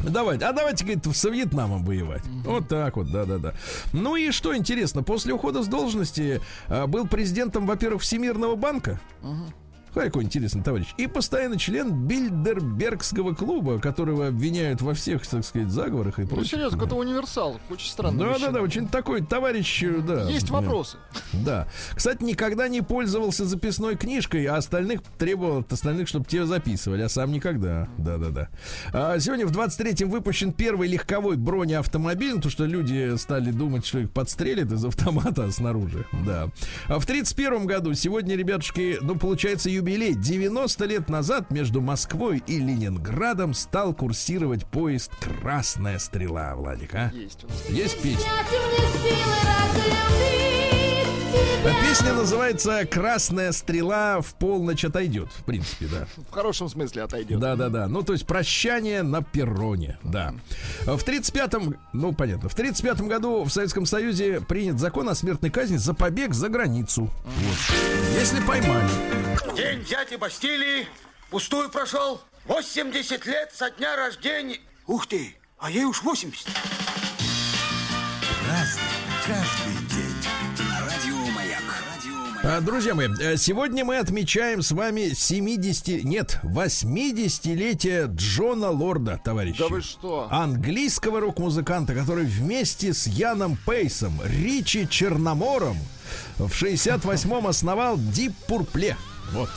Давайте, 0.00 0.44
а 0.46 0.52
давайте, 0.52 0.84
говорит, 0.84 1.06
с 1.06 1.24
Вьетнамом 1.28 1.84
воевать. 1.84 2.26
Угу. 2.26 2.50
Вот 2.50 2.68
так 2.68 2.96
вот, 2.96 3.12
да-да-да. 3.12 3.54
Ну 3.92 4.16
и 4.16 4.32
что 4.32 4.56
интересно, 4.56 5.04
после 5.04 5.32
ухода 5.32 5.62
с 5.62 5.68
должности 5.68 6.40
а, 6.66 6.88
был 6.88 7.06
президентом, 7.06 7.66
во-первых, 7.66 8.02
Всемирного 8.02 8.56
банка. 8.56 9.00
Угу. 9.22 9.52
Какой 10.04 10.24
интересный 10.24 10.62
товарищ. 10.62 10.86
И 10.96 11.08
постоянно 11.08 11.58
член 11.58 12.06
Бильдербергского 12.06 13.34
клуба, 13.34 13.80
которого 13.80 14.28
обвиняют 14.28 14.80
во 14.80 14.94
всех, 14.94 15.26
так 15.26 15.44
сказать, 15.44 15.70
заговорах 15.70 16.20
и 16.20 16.22
прочее. 16.24 16.38
Ну, 16.38 16.44
серьезно, 16.44 16.84
это 16.84 16.94
универсал. 16.94 17.60
Очень 17.68 17.90
странно. 17.90 18.18
Да, 18.18 18.38
да, 18.38 18.50
да, 18.52 18.62
очень 18.62 18.86
такой 18.86 19.24
товарищ, 19.24 19.82
э, 19.82 19.98
да. 19.98 20.22
Есть 20.30 20.50
вопросы. 20.50 20.98
Да. 21.32 21.66
Кстати, 21.94 22.22
никогда 22.22 22.68
не 22.68 22.80
пользовался 22.80 23.44
записной 23.44 23.96
книжкой, 23.96 24.46
а 24.46 24.56
остальных 24.56 25.02
требовал 25.18 25.58
от 25.58 25.72
остальных, 25.72 26.06
чтобы 26.06 26.26
те 26.26 26.46
записывали, 26.46 27.02
а 27.02 27.08
сам 27.08 27.32
никогда. 27.32 27.88
Да, 27.98 28.18
да, 28.18 28.28
да. 28.28 28.48
А 28.92 29.18
сегодня 29.18 29.46
в 29.46 29.50
23-м 29.50 30.10
выпущен 30.10 30.52
первый 30.52 30.88
легковой 30.88 31.36
бронеавтомобиль, 31.36 32.36
потому 32.36 32.52
что 32.52 32.66
люди 32.66 33.16
стали 33.16 33.50
думать, 33.50 33.84
что 33.84 33.98
их 33.98 34.10
подстрелят 34.12 34.70
из 34.70 34.84
автомата 34.84 35.50
снаружи. 35.50 36.06
Да. 36.24 36.48
А 36.86 37.00
в 37.00 37.06
31 37.06 37.66
году 37.66 37.92
сегодня, 37.94 38.36
ребятушки, 38.36 38.98
ну, 39.00 39.16
получается, 39.16 39.68
юбилей 39.68 39.87
юбилей. 39.88 40.14
90 40.14 40.84
лет 40.84 41.08
назад 41.08 41.50
между 41.50 41.80
Москвой 41.80 42.42
и 42.46 42.58
Ленинградом 42.58 43.54
стал 43.54 43.94
курсировать 43.94 44.66
поезд 44.66 45.10
«Красная 45.20 45.98
стрела», 45.98 46.54
Владик, 46.54 46.94
а? 46.94 47.10
Есть 47.14 47.44
у 47.44 47.48
нас. 47.48 47.68
Есть 47.70 48.02
песня. 48.02 48.28
А 51.64 51.82
песня 51.82 52.12
называется 52.14 52.86
«Красная 52.86 53.52
стрела 53.52 54.20
в 54.20 54.34
полночь 54.34 54.84
отойдет». 54.84 55.28
В 55.32 55.44
принципе, 55.44 55.86
да. 55.86 56.06
В 56.28 56.32
хорошем 56.32 56.68
смысле 56.68 57.02
отойдет. 57.02 57.38
Да, 57.40 57.56
да, 57.56 57.68
да. 57.68 57.88
Ну, 57.88 58.02
то 58.02 58.12
есть 58.12 58.26
прощание 58.26 59.02
на 59.02 59.22
перроне, 59.22 59.98
да. 60.02 60.34
В 60.82 61.02
35-м, 61.04 61.76
ну, 61.92 62.12
понятно, 62.12 62.48
в 62.48 62.56
35-м 62.56 63.08
году 63.08 63.44
в 63.44 63.50
Советском 63.50 63.86
Союзе 63.86 64.40
принят 64.40 64.78
закон 64.78 65.08
о 65.08 65.14
смертной 65.14 65.50
казни 65.50 65.76
за 65.76 65.94
побег 65.94 66.32
за 66.32 66.48
границу. 66.48 67.10
Вот. 67.24 67.58
Если 68.18 68.40
поймали. 68.40 68.88
День 69.56 69.84
дяди 69.84 70.16
Бастилии 70.16 70.86
пустую 71.30 71.70
прошел. 71.70 72.20
80 72.46 73.26
лет 73.26 73.50
со 73.54 73.70
дня 73.70 73.96
рождения. 73.96 74.58
Ух 74.86 75.06
ты, 75.06 75.36
а 75.58 75.70
ей 75.70 75.84
уж 75.84 76.02
80. 76.02 76.46
Разный, 78.48 78.82
друзья 82.62 82.94
мои, 82.94 83.08
э, 83.20 83.36
сегодня 83.36 83.84
мы 83.84 83.98
отмечаем 83.98 84.62
с 84.62 84.72
вами 84.72 85.12
70, 85.14 86.02
нет, 86.02 86.40
80-летие 86.42 88.06
Джона 88.14 88.70
Лорда, 88.70 89.20
товарищи. 89.22 89.58
Да 89.58 89.68
вы 89.68 89.82
что? 89.82 90.28
Английского 90.30 91.20
рок-музыканта, 91.20 91.94
который 91.94 92.24
вместе 92.24 92.94
с 92.94 93.06
Яном 93.06 93.58
Пейсом, 93.66 94.18
Ричи 94.24 94.88
Черномором 94.88 95.76
в 96.38 96.50
68-м 96.50 97.46
основал 97.46 97.98
Дип 97.98 98.34
Пурпле. 98.46 98.96
Вот. 99.32 99.50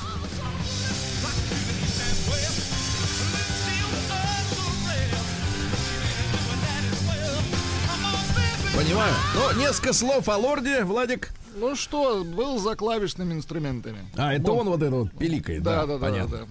Понимаю. 8.75 9.13
Ну, 9.35 9.59
несколько 9.61 9.93
слов 9.93 10.27
о 10.27 10.35
лорде, 10.35 10.83
Владик. 10.83 11.31
Ну 11.55 11.75
что, 11.75 12.23
был 12.23 12.59
за 12.59 12.75
клавишными 12.75 13.33
инструментами. 13.33 13.99
А, 14.15 14.33
это 14.33 14.51
он 14.51 14.69
вот 14.69 14.81
это 14.81 14.95
вот 14.95 15.11
пиликает, 15.11 15.63
да, 15.63 15.85
да, 15.85 15.97
да, 15.97 16.05
понятно. 16.05 16.37
Да, 16.37 16.45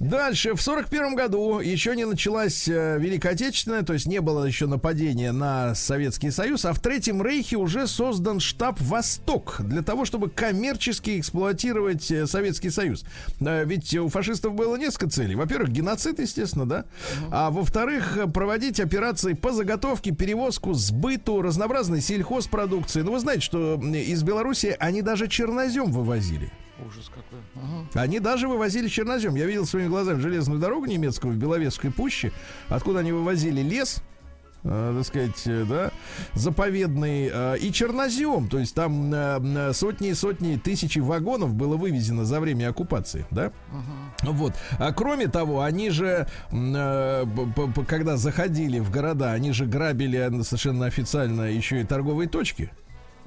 да. 0.00 0.18
Дальше, 0.18 0.54
в 0.54 0.62
сорок 0.62 0.88
первом 0.88 1.14
году 1.14 1.60
еще 1.60 1.94
не 1.94 2.04
началась 2.04 2.66
э, 2.66 2.98
Великая 2.98 3.30
Отечественная, 3.30 3.82
то 3.82 3.92
есть 3.92 4.06
не 4.06 4.20
было 4.20 4.44
еще 4.44 4.66
нападения 4.66 5.30
на 5.30 5.74
Советский 5.74 6.30
Союз, 6.30 6.64
а 6.64 6.72
в 6.72 6.80
Третьем 6.80 7.22
Рейхе 7.22 7.56
уже 7.56 7.86
создан 7.86 8.40
штаб 8.40 8.80
«Восток» 8.80 9.56
для 9.60 9.82
того, 9.82 10.04
чтобы 10.04 10.28
коммерчески 10.28 11.20
эксплуатировать 11.20 12.10
э, 12.10 12.26
Советский 12.26 12.70
Союз. 12.70 13.04
Э, 13.40 13.64
ведь 13.64 13.94
у 13.94 14.08
фашистов 14.08 14.54
было 14.54 14.74
несколько 14.76 15.08
целей. 15.08 15.36
Во-первых, 15.36 15.70
геноцид, 15.70 16.18
естественно, 16.18 16.66
да, 16.66 16.84
а 17.30 17.50
во-вторых, 17.50 18.18
проводить 18.34 18.80
операции 18.80 19.34
по 19.34 19.52
заготовке, 19.52 20.10
перевозку, 20.10 20.74
сбыту 20.74 21.42
разнообразной 21.42 22.00
сельхозпродукции. 22.00 23.02
Ну, 23.02 23.12
вы 23.12 23.20
знаете, 23.20 23.42
что 23.42 23.80
из 23.80 24.22
Беларуси 24.32 24.74
они 24.78 25.02
даже 25.02 25.28
чернозем 25.28 25.92
вывозили. 25.92 26.50
Ужас 26.86 27.10
какой. 27.14 27.38
Ага. 27.54 28.02
Они 28.02 28.18
даже 28.18 28.48
вывозили 28.48 28.88
чернозем. 28.88 29.34
Я 29.34 29.44
видел 29.44 29.66
своими 29.66 29.88
глазами 29.88 30.20
железную 30.20 30.58
дорогу 30.58 30.86
немецкую 30.86 31.34
в 31.34 31.36
Беловежской 31.36 31.90
пуще, 31.90 32.32
откуда 32.70 33.00
они 33.00 33.12
вывозили 33.12 33.60
лес, 33.60 34.02
э, 34.64 34.94
так 34.96 35.06
сказать, 35.06 35.42
э, 35.46 35.64
да, 35.68 35.90
заповедный 36.32 37.30
э, 37.30 37.58
и 37.58 37.70
чернозем. 37.72 38.48
То 38.48 38.58
есть 38.58 38.74
там 38.74 39.12
э, 39.12 39.72
сотни 39.74 40.08
и 40.08 40.14
сотни 40.14 40.56
тысячи 40.56 40.98
вагонов 40.98 41.52
было 41.54 41.76
вывезено 41.76 42.24
за 42.24 42.40
время 42.40 42.70
оккупации, 42.70 43.26
да? 43.30 43.48
Uh-huh. 43.48 44.32
Вот. 44.32 44.54
А 44.78 44.92
кроме 44.94 45.28
того, 45.28 45.60
они 45.60 45.90
же, 45.90 46.26
э, 46.50 47.24
когда 47.86 48.16
заходили 48.16 48.78
в 48.78 48.90
города, 48.90 49.32
они 49.32 49.52
же 49.52 49.66
грабили 49.66 50.42
совершенно 50.42 50.86
официально 50.86 51.42
еще 51.42 51.82
и 51.82 51.84
торговые 51.84 52.30
точки. 52.30 52.72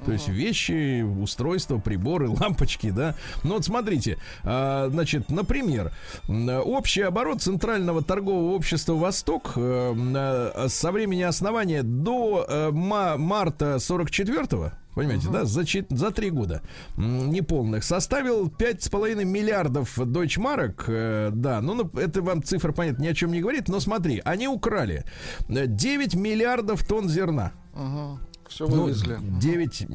То 0.06 0.12
есть 0.12 0.28
вещи, 0.30 1.02
устройства, 1.02 1.80
приборы, 1.80 2.30
лампочки, 2.40 2.92
да. 2.92 3.16
Ну 3.44 3.56
вот 3.56 3.66
смотрите, 3.66 4.18
а, 4.44 4.90
значит, 4.90 5.30
например, 5.30 5.92
общий 6.28 7.02
оборот 7.02 7.42
Центрального 7.42 8.04
торгового 8.04 8.54
общества 8.54 8.94
«Восток» 8.94 9.54
э, 9.56 10.66
со 10.68 10.92
времени 10.92 11.22
основания 11.22 11.84
до 11.84 12.46
э, 12.48 12.72
марта 12.72 13.76
44-го 13.76 14.72
Понимаете, 14.96 15.28
uh-huh. 15.28 15.34
да, 15.34 15.46
за, 15.46 15.66
за 15.90 16.12
три 16.12 16.30
года 16.30 16.62
неполных 16.96 17.84
составил 17.84 18.48
5,5 18.48 19.26
миллиардов 19.26 19.94
дойчмарок. 19.98 20.86
Э, 20.88 21.32
да, 21.34 21.60
ну, 21.62 21.92
это 21.96 22.22
вам 22.22 22.42
цифра, 22.42 22.72
понятно, 22.72 23.04
ни 23.04 23.08
о 23.08 23.14
чем 23.14 23.34
не 23.34 23.42
говорит, 23.42 23.68
но 23.68 23.82
смотри, 23.82 24.22
они 24.24 24.48
украли 24.48 25.04
9 25.50 26.16
миллиардов 26.16 26.88
тонн 26.88 27.10
зерна. 27.10 27.52
Uh-huh. 27.74 28.18
Все 28.48 28.68
вывезли. 28.68 29.16
Ну, 29.22 29.40
9, 29.40 29.88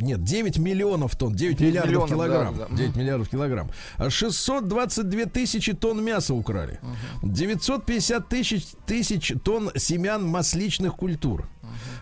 нет, 0.00 0.22
9 0.22 0.58
миллионов 0.58 1.16
тонн, 1.16 1.34
9, 1.34 1.56
9 1.56 1.60
миллиардов 1.60 1.90
миллионов, 1.90 2.10
килограмм. 2.10 2.58
Да, 2.58 2.66
да. 2.68 2.76
9 2.76 2.96
миллиардов 2.96 3.28
килограмм. 3.28 3.70
622 4.08 5.26
тысячи 5.26 5.72
тонн 5.72 6.02
мяса 6.04 6.34
украли. 6.34 6.78
Угу. 7.22 7.32
950 7.32 8.28
тысяч, 8.28 8.66
тысяч 8.86 9.32
тонн 9.42 9.70
семян 9.76 10.26
масличных 10.26 10.96
культур. 10.96 11.48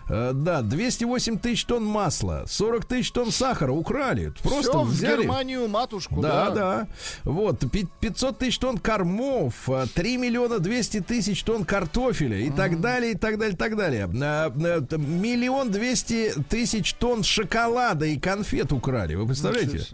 Э, 0.09 0.31
да, 0.33 0.61
208 0.63 1.37
тысяч 1.37 1.65
тонн 1.65 1.85
масла, 1.85 2.45
40 2.47 2.85
тысяч 2.85 3.11
тонн 3.11 3.31
сахара 3.31 3.71
украли. 3.71 4.33
Просто 4.41 4.71
Все 4.71 4.81
взяли. 4.83 5.15
в 5.15 5.19
Германию 5.21 5.67
матушку. 5.67 6.21
Да, 6.21 6.49
да. 6.49 6.55
да. 6.55 6.87
Вот, 7.23 7.63
500 8.01 8.39
тысяч 8.39 8.57
тонн 8.57 8.79
кормов, 8.79 9.69
3 9.93 10.13
э, 10.13 10.17
миллиона 10.17 10.59
200 10.59 11.01
тысяч 11.01 11.43
тонн 11.43 11.63
картофеля 11.63 12.39
и 12.39 12.49
mm. 12.49 12.55
так 12.55 12.81
далее, 12.81 13.11
и 13.11 13.15
так 13.15 13.37
далее, 13.37 13.53
и 13.53 13.57
так 13.57 13.77
далее. 13.77 14.09
Э, 14.11 14.97
миллион 14.97 15.71
200 15.71 16.43
тысяч 16.49 16.93
тонн 16.93 17.23
шоколада 17.23 18.05
и 18.07 18.17
конфет 18.17 18.71
украли. 18.71 19.13
Вы 19.13 19.27
представляете? 19.27 19.85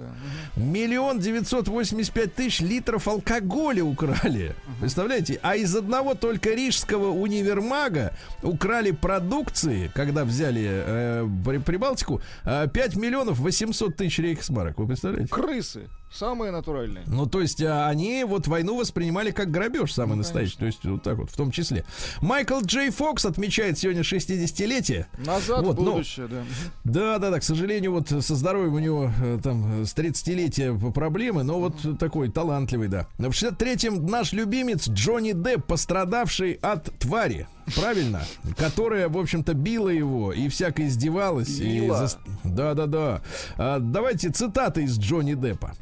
Миллион 0.56 1.20
985 1.20 2.34
тысяч 2.34 2.62
литров 2.62 3.08
алкоголя 3.10 3.84
украли. 3.84 4.56
Представляете? 4.80 5.40
А 5.42 5.58
из 5.58 5.76
одного 5.76 6.16
только 6.16 6.52
рижского 6.52 7.10
универмага 7.10 8.14
украли 8.42 8.92
продукции, 8.92 9.92
когда 10.06 10.26
взяли 10.26 10.64
э, 10.66 11.60
Прибалтику, 11.66 12.22
э, 12.44 12.68
5 12.68 12.96
миллионов 12.96 13.40
800 13.40 13.96
тысяч 13.96 14.20
рейхсмарок. 14.20 14.78
Вы 14.80 14.88
представляете? 14.88 15.30
Крысы. 15.30 15.88
Самые 16.12 16.52
натуральные. 16.52 17.04
Ну, 17.08 17.26
то 17.26 17.42
есть 17.42 17.62
а, 17.62 17.90
они 17.90 18.24
вот 18.24 18.48
войну 18.48 18.78
воспринимали 18.78 19.32
как 19.32 19.52
грабеж 19.52 19.94
самый 19.94 20.12
ну, 20.12 20.18
настоящий. 20.18 20.58
То 20.58 20.66
есть 20.66 20.84
вот 20.86 21.04
так 21.04 21.18
вот, 21.18 21.30
в 21.30 21.36
том 21.36 21.52
числе. 21.52 21.84
Майкл 22.22 22.62
Джей 22.62 22.90
Фокс 22.90 23.26
отмечает 23.26 23.78
сегодня 23.78 24.02
60-летие. 24.02 25.08
Назад 25.18 25.66
вот, 25.66 25.78
в 25.78 25.84
будущее, 25.84 26.28
но, 26.28 26.36
да. 26.36 26.44
Да, 26.84 27.18
да, 27.20 27.32
да. 27.32 27.40
К 27.40 27.44
сожалению, 27.44 27.92
вот 27.92 28.10
со 28.10 28.36
здоровьем 28.36 28.74
у 28.76 28.80
него 28.80 29.12
э, 29.22 29.40
там 29.44 29.84
с 29.86 29.94
30-летия 29.94 30.92
проблемы, 30.94 31.44
но 31.44 31.60
вот 31.60 31.76
mm-hmm. 31.76 31.98
такой 31.98 32.32
талантливый, 32.32 32.88
да. 32.88 33.08
В 33.18 33.32
63-м 33.32 34.06
наш 34.06 34.32
любимец 34.32 34.88
Джонни 34.88 35.34
Депп, 35.34 35.66
пострадавший 35.66 36.54
от 36.62 36.98
твари. 36.98 37.48
Правильно? 37.76 38.22
Которая, 38.58 39.10
в 39.10 39.18
общем-то, 39.18 39.54
била 39.54 39.90
его 39.90 40.32
и 40.32 40.48
всяко 40.50 40.86
издевалась. 40.88 41.60
Била. 41.60 42.04
И 42.04 42.08
за... 42.08 42.18
Да, 42.44 42.74
да, 42.74 42.86
да. 42.86 43.22
А, 43.58 43.80
давайте 43.80 44.30
цитаты 44.30 44.84
из 44.84 44.98
Джонни 44.98 45.34
Деппа. 45.34 45.74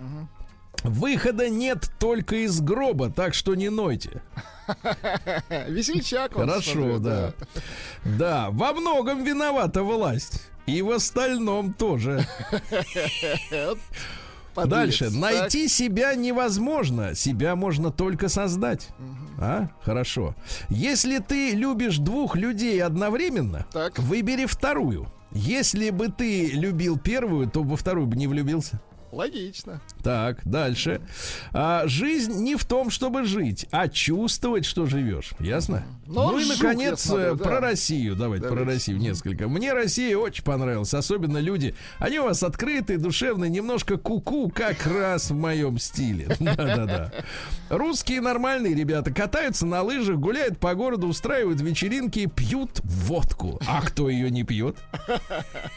Выхода 0.84 1.50
нет 1.50 1.90
только 2.00 2.44
из 2.46 2.60
гроба, 2.60 3.10
так 3.10 3.34
что 3.34 3.56
не 3.56 3.70
нойте. 3.70 4.22
Весельчак. 5.68 6.34
Хорошо, 6.34 6.72
смотрю, 6.72 7.00
да. 7.00 7.34
Да, 8.04 8.50
во 8.52 8.74
многом 8.74 9.24
виновата 9.24 9.84
власть. 9.84 10.50
И 10.66 10.82
в 10.82 10.92
остальном 10.92 11.74
тоже. 11.74 12.26
Подлец, 14.54 14.72
Дальше. 14.72 15.06
Так. 15.06 15.14
Найти 15.14 15.68
себя 15.68 16.16
невозможно. 16.16 17.16
Себя 17.16 17.56
можно 17.56 17.92
только 17.92 18.30
создать. 18.30 18.90
Угу. 19.00 19.44
А? 19.44 19.70
Хорошо. 19.82 20.36
Если 20.70 21.18
ты 21.18 21.52
любишь 21.52 21.98
двух 21.98 22.36
людей 22.36 22.82
одновременно, 22.84 23.66
так. 23.72 23.98
выбери 23.98 24.46
вторую. 24.46 25.12
Если 25.32 25.90
бы 25.90 26.10
ты 26.10 26.52
любил 26.52 27.00
первую, 27.00 27.50
то 27.50 27.64
во 27.64 27.76
вторую 27.76 28.06
бы 28.06 28.16
не 28.16 28.28
влюбился. 28.28 28.80
Логично. 29.14 29.80
Так, 30.02 30.42
дальше. 30.44 31.02
А, 31.52 31.88
жизнь 31.88 32.34
не 32.44 32.56
в 32.56 32.66
том, 32.66 32.90
чтобы 32.90 33.26
жить, 33.26 33.68
а 33.72 33.88
чувствовать, 33.88 34.66
что 34.66 34.88
живешь. 34.88 35.32
Ясно? 35.40 35.84
Но 36.08 36.32
ну 36.32 36.40
и, 36.40 36.46
наконец, 36.46 37.02
смотрю, 37.02 37.36
да. 37.36 37.44
про 37.44 37.60
Россию. 37.60 38.16
Давайте, 38.16 38.44
Давайте 38.44 38.64
про 38.64 38.74
Россию 38.74 38.98
несколько. 38.98 39.48
Мне 39.48 39.72
Россия 39.74 40.18
очень 40.18 40.44
понравилась. 40.44 40.94
Особенно 40.94 41.38
люди. 41.38 41.76
Они 42.00 42.20
у 42.20 42.24
вас 42.24 42.44
открытые, 42.44 42.98
душевные, 42.98 43.50
немножко 43.50 43.98
куку, 43.98 44.48
-ку, 44.48 44.52
как 44.52 44.86
раз 44.88 45.30
в 45.30 45.36
моем 45.36 45.78
стиле. 45.78 46.28
Да-да-да. 46.40 47.12
Русские 47.70 48.22
нормальные 48.22 48.74
ребята 48.74 49.14
катаются 49.14 49.66
на 49.66 49.82
лыжах, 49.84 50.18
гуляют 50.18 50.58
по 50.58 50.74
городу, 50.74 51.08
устраивают 51.08 51.62
вечеринки, 51.62 52.26
пьют 52.26 52.82
водку. 52.84 53.60
А 53.68 53.82
кто 53.82 54.10
ее 54.10 54.32
не 54.32 54.44
пьет? 54.44 54.78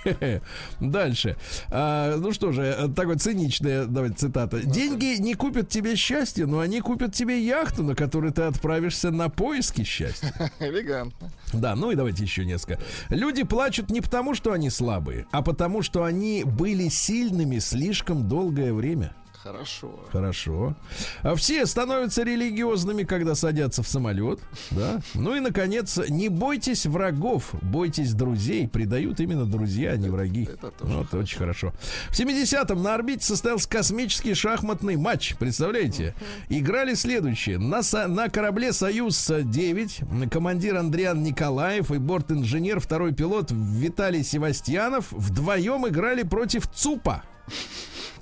Дальше. 0.81 1.37
А, 1.71 2.17
ну 2.17 2.33
что 2.33 2.53
же, 2.53 2.91
такой 2.97 3.17
циничная, 3.27 3.87
давайте 3.87 4.19
цитата. 4.19 4.61
Деньги 4.61 5.21
не 5.21 5.35
купят 5.35 5.69
тебе 5.69 5.97
счастье, 5.97 6.47
но 6.47 6.61
они 6.61 6.81
купят 6.81 7.13
тебе 7.13 7.45
яхту, 7.45 7.83
на 7.83 7.97
которой 7.97 8.31
ты 8.31 8.43
отправишься 8.43 9.11
на 9.11 9.29
поиски 9.29 9.83
счастья. 9.83 10.33
Элегантно. 10.61 11.33
Да, 11.53 11.75
ну 11.75 11.91
и 11.91 11.97
давайте 11.97 12.23
еще 12.23 12.45
несколько. 12.45 12.81
Люди 13.09 13.43
плачут 13.43 13.91
не 13.91 14.01
потому, 14.01 14.35
что 14.37 14.53
они 14.53 14.71
слабые, 14.71 15.27
а 15.33 15.43
потому, 15.43 15.83
что 15.83 16.05
они 16.05 16.45
были 16.45 16.89
сильными 16.89 17.59
слишком 17.59 18.29
долгое 18.29 18.73
время. 18.73 19.13
Хорошо. 19.47 20.01
Хорошо. 20.11 20.75
А 21.23 21.37
все 21.37 21.67
становятся 21.67 22.25
религиозными, 22.25 23.05
когда 23.05 23.37
садятся 23.37 23.85
в 23.85 23.89
самолет. 23.89 24.41
Да? 24.73 25.01
Ну 25.15 25.37
и, 25.37 25.41
наконец, 25.41 26.01
не 26.09 26.29
бойтесь 26.29 26.85
врагов, 26.85 27.55
бойтесь 27.63 28.13
друзей. 28.13 28.67
Предают 28.67 29.21
именно 29.21 29.47
друзья, 29.47 29.93
а 29.93 29.97
не 29.97 30.09
враги. 30.09 30.49
Это 30.53 30.73
тоже 30.73 30.93
вот, 30.93 31.07
хорошо. 31.11 31.19
очень 31.23 31.39
хорошо. 31.39 31.73
В 32.11 32.19
70-м 32.19 32.83
на 32.83 32.95
орбите 32.95 33.25
состоялся 33.25 33.69
космический 33.69 34.35
шахматный 34.35 34.97
матч. 34.97 35.37
Представляете? 35.37 36.17
Играли 36.49 36.95
следующие. 36.95 37.59
На, 37.59 37.83
на 38.09 38.29
корабле 38.29 38.73
«Союз-9» 38.73 40.29
командир 40.29 40.77
Андриан 40.77 41.23
Николаев 41.23 41.93
и 41.93 41.99
борт-инженер, 41.99 42.81
второй 42.81 43.15
пилот 43.15 43.53
Виталий 43.53 44.25
Севастьянов 44.25 45.13
вдвоем 45.13 45.87
играли 45.87 46.25
против 46.25 46.67
ЦУПа 46.75 47.23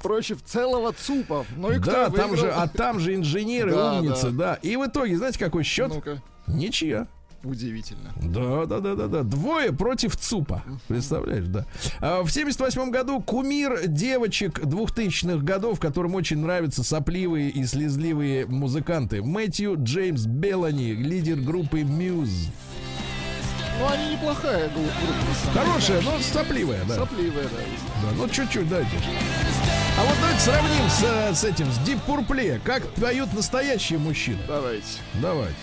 против 0.04 0.42
целого 0.42 0.92
ЦУПа. 0.92 1.46
Ну 1.56 1.72
и 1.72 1.78
кто 1.80 1.90
Да, 1.90 2.10
там 2.10 2.36
же, 2.36 2.50
а 2.50 2.68
там 2.68 3.00
же 3.00 3.14
инженеры, 3.14 3.72
да, 3.72 3.94
умницы, 3.94 4.30
да. 4.30 4.52
да. 4.52 4.54
И 4.62 4.76
в 4.76 4.86
итоге, 4.86 5.16
знаете, 5.16 5.38
какой 5.38 5.64
счет? 5.64 5.88
Ну-ка. 5.92 6.22
Ничья. 6.46 7.08
Удивительно. 7.42 8.12
Да, 8.22 8.66
да, 8.66 8.80
да, 8.80 8.94
да, 8.94 9.06
да. 9.06 9.22
Двое 9.22 9.72
против 9.72 10.16
ЦУПа. 10.16 10.62
Представляешь, 10.88 11.46
да. 11.46 11.66
А 12.00 12.22
в 12.22 12.30
78 12.30 12.90
году 12.90 13.20
кумир 13.20 13.86
девочек 13.86 14.60
двухтысячных 14.64 15.42
годов, 15.42 15.80
которым 15.80 16.14
очень 16.14 16.38
нравятся 16.38 16.82
сопливые 16.82 17.50
и 17.50 17.64
слезливые 17.64 18.46
музыканты. 18.46 19.22
Мэтью 19.22 19.76
Джеймс 19.78 20.26
Беллани, 20.26 20.92
лидер 20.92 21.36
группы 21.36 21.80
Muse. 21.80 22.50
Ну, 23.78 23.88
они 23.88 24.12
неплохая 24.12 24.68
группа. 24.68 24.92
Хорошая, 25.52 26.00
но 26.02 26.18
сопливая, 26.20 26.84
да. 26.84 26.94
Сопливая, 26.94 27.44
да. 27.44 27.58
Да, 28.02 28.08
ну 28.16 28.28
чуть-чуть 28.28 28.68
дайте. 28.68 28.90
А 29.98 30.04
вот 30.04 30.14
давайте 30.20 30.40
сравним 30.40 30.90
с, 30.90 31.02
э, 31.02 31.34
с 31.34 31.44
этим, 31.44 31.70
с 31.70 31.78
Deep 31.78 32.00
Purple. 32.06 32.60
Как 32.64 32.86
поют 32.94 33.32
настоящие 33.32 33.98
мужчины. 33.98 34.38
Давайте. 34.46 34.86
Давайте. 35.14 35.56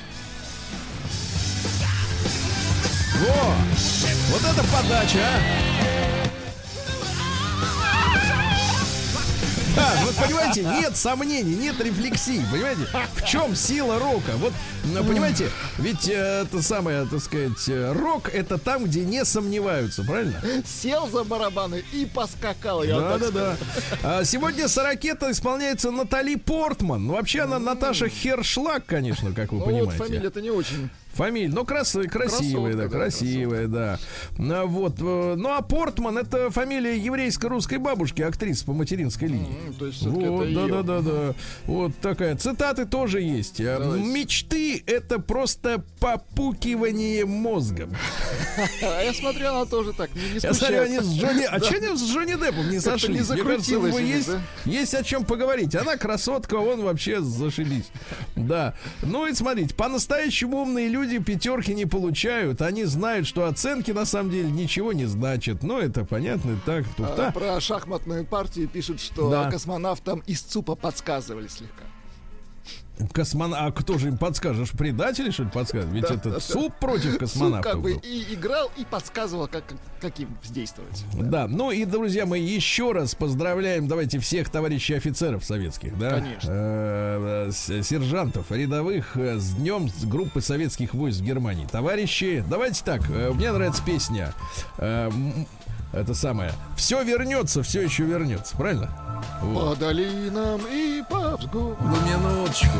Во! 3.20 3.56
Вот 4.32 4.42
это 4.42 4.64
подача, 4.72 5.20
а! 5.20 6.21
Да, 9.76 9.94
вот 10.04 10.16
понимаете, 10.16 10.64
нет 10.64 10.98
сомнений, 10.98 11.56
нет 11.56 11.80
рефлексий, 11.80 12.42
понимаете? 12.52 12.82
В 13.16 13.26
чем 13.26 13.56
сила 13.56 14.00
рока? 14.00 14.32
Вот, 14.38 14.54
понимаете, 15.08 15.50
ведь 15.78 16.10
э, 16.10 16.44
это 16.44 16.62
самое, 16.62 17.06
так 17.06 17.22
сказать, 17.22 17.70
э, 17.70 17.94
рок 17.94 18.30
это 18.30 18.58
там, 18.58 18.86
где 18.86 19.02
не 19.02 19.24
сомневаются, 19.24 20.04
правильно? 20.04 20.42
Сел 20.66 21.08
за 21.08 21.24
барабаны 21.24 21.84
и 21.94 22.06
поскакал. 22.06 22.84
Я 22.84 23.00
да, 23.00 23.18
да, 23.18 23.32
да. 23.32 23.58
А 24.04 24.24
сегодня 24.24 24.68
с 24.68 24.78
ракета 24.78 25.32
исполняется 25.32 25.92
Натали 25.92 26.36
Портман. 26.36 27.06
Ну, 27.06 27.14
вообще 27.14 27.42
она 27.42 27.60
Наташа 27.60 28.10
Хершлаг, 28.10 28.86
конечно, 28.86 29.34
как 29.34 29.52
вы 29.52 29.60
ну, 29.60 29.66
понимаете. 29.66 29.98
Вот 29.98 30.08
фамилия-то 30.08 30.42
не 30.42 30.50
очень 30.50 30.90
Фамилия, 31.14 31.50
ну 31.50 31.66
крас, 31.66 31.98
красивая, 32.10 32.76
да, 32.76 32.88
красивая, 32.88 33.68
да. 33.68 34.00
да. 34.38 34.66
Вот, 34.66 34.96
э, 35.00 35.36
ну 35.38 35.50
а 35.50 35.62
Портман 35.62 36.18
это 36.18 36.50
фамилия 36.52 36.98
еврейско-русской 36.98 37.80
бабушки, 37.80 38.22
актрисы 38.22 38.66
по 38.66 38.74
материнской 38.74 39.28
линии. 39.28 39.74
То 39.78 39.88
есть 39.88 40.04
вот, 40.04 40.54
да, 40.54 40.68
да, 40.68 40.82
да, 40.84 41.02
да. 41.02 41.34
Вот 41.66 41.98
такая. 42.02 42.36
Цитаты 42.38 42.86
тоже 42.86 43.22
есть. 43.22 43.60
А, 43.60 43.80
Давайте. 43.80 44.06
Мечты 44.06 44.84
это 44.88 45.20
просто 45.20 45.84
попукивание 46.00 47.26
мозгом. 47.26 47.96
А 48.84 49.04
я 49.04 49.14
смотрел, 49.14 49.56
она 49.56 49.66
тоже 49.66 49.94
так, 49.94 50.10
Я 50.42 50.54
смотрю, 50.54 50.82
они 50.82 51.00
с 51.00 51.14
Джонни... 51.14 51.44
А 51.44 51.60
что 51.60 51.76
они 51.76 51.96
с 51.96 52.04
Джонни 52.04 52.34
Деппом 52.34 52.70
не 52.70 52.80
сошли? 52.80 53.14
Не 53.14 54.12
есть, 54.12 54.30
есть 54.66 54.94
о 54.94 55.04
чем 55.04 55.26
поговорить. 55.26 55.76
Она 55.76 55.98
красотка, 55.98 56.56
он 56.56 56.82
вообще 56.82 57.22
зашибись. 57.22 57.90
Да. 58.36 58.76
Ну 59.02 59.28
и 59.28 59.34
смотрите, 59.34 59.74
по-настоящему 59.76 60.62
умные 60.62 60.88
люди 60.88 61.01
пятерки 61.20 61.74
не 61.74 61.86
получают. 61.86 62.62
Они 62.62 62.86
знают, 62.86 63.28
что 63.28 63.46
оценки 63.46 63.92
на 63.92 64.06
самом 64.06 64.32
деле 64.32 64.50
ничего 64.50 64.94
не 64.94 65.06
значат. 65.06 65.64
Ну, 65.64 65.80
это 65.80 66.06
понятно, 66.06 66.60
так, 66.66 66.86
туфта. 66.96 67.28
А, 67.28 67.32
про 67.32 67.60
шахматную 67.60 68.26
партию 68.26 68.68
пишут, 68.68 69.00
что 69.00 69.30
да. 69.30 69.52
космонавтам 69.52 70.24
из 70.28 70.42
ЦУПа 70.42 70.76
подсказывали 70.76 71.48
слегка. 71.48 71.84
Космон... 73.14 73.54
А 73.56 73.72
кто 73.72 73.98
же 73.98 74.10
им 74.10 74.18
подскажешь? 74.18 74.72
Предатели, 74.72 75.32
что 75.32 75.44
ли, 75.44 75.50
подсказывают? 75.50 75.94
Ведь 75.94 76.08
да, 76.08 76.16
это 76.16 76.30
да, 76.32 76.40
суп 76.40 76.74
да. 76.80 76.88
против 76.88 77.18
космонавтов. 77.18 77.74
Суп 77.74 77.82
как 77.82 77.82
бы 77.82 77.92
и 77.94 78.34
играл, 78.34 78.72
и 78.78 78.86
подсказывал, 78.86 79.48
как, 79.48 79.64
как 80.00 80.20
им 80.20 80.38
действовать. 80.50 81.04
Да. 81.14 81.24
да, 81.24 81.48
ну 81.48 81.72
и, 81.72 81.86
друзья, 81.86 82.26
мы 82.26 82.38
еще 82.38 82.92
раз 82.92 83.16
поздравляем, 83.16 83.88
давайте, 83.88 84.20
всех 84.20 84.50
товарищей 84.50 84.94
офицеров 84.94 85.44
советских, 85.44 85.98
да? 85.98 86.20
Конечно. 86.20 86.50
Э 86.52 87.50
-э 87.50 87.84
сержантов, 87.84 88.52
рядовых 88.52 89.18
э, 89.18 89.40
с 89.40 89.52
днем 89.52 89.90
группы 90.04 90.42
советских 90.42 90.94
войск 90.94 91.20
в 91.20 91.24
Германии. 91.24 91.68
Товарищи, 91.72 92.44
давайте 92.50 92.84
так, 92.84 93.02
э, 93.10 93.32
мне 93.32 93.52
нравится 93.52 93.84
песня. 93.84 94.34
Э, 94.78 95.10
это 95.94 96.14
самое. 96.14 96.54
Все 96.78 97.04
вернется, 97.04 97.64
все 97.64 97.82
еще 97.82 98.04
вернется, 98.04 98.56
правильно? 98.56 99.11
Вот. 99.42 99.70
По 99.70 99.76
долинам 99.76 100.62
и 100.70 101.04
по 101.10 101.38
взгору. 101.38 101.78
Ну, 101.82 101.96
минуточку. 102.06 102.78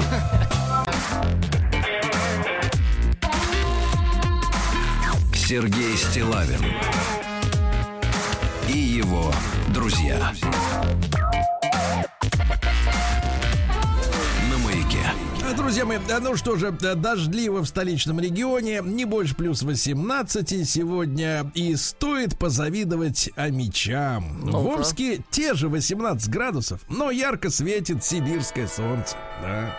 Сергей 5.34 5.98
Стилавин 5.98 6.64
и 8.68 8.78
его 8.78 9.32
друзья. 9.74 10.18
Друзья 10.18 10.71
мои, 15.86 16.00
ну 16.22 16.36
что 16.36 16.58
же, 16.58 16.72
дождливо 16.72 17.62
в 17.62 17.66
столичном 17.66 18.20
регионе, 18.20 18.82
не 18.84 19.06
больше 19.06 19.36
плюс 19.36 19.62
18 19.64 20.70
сегодня, 20.70 21.52
и 21.54 21.76
стоит 21.76 22.38
позавидовать 22.38 23.30
амичам. 23.36 24.42
ну 24.44 24.60
В 24.60 24.68
Омске 24.68 25.24
те 25.30 25.54
же 25.54 25.70
18 25.70 26.30
градусов, 26.30 26.82
но 26.90 27.10
ярко 27.10 27.50
светит 27.50 28.04
сибирское 28.04 28.68
солнце. 28.68 29.16
Да. 29.42 29.78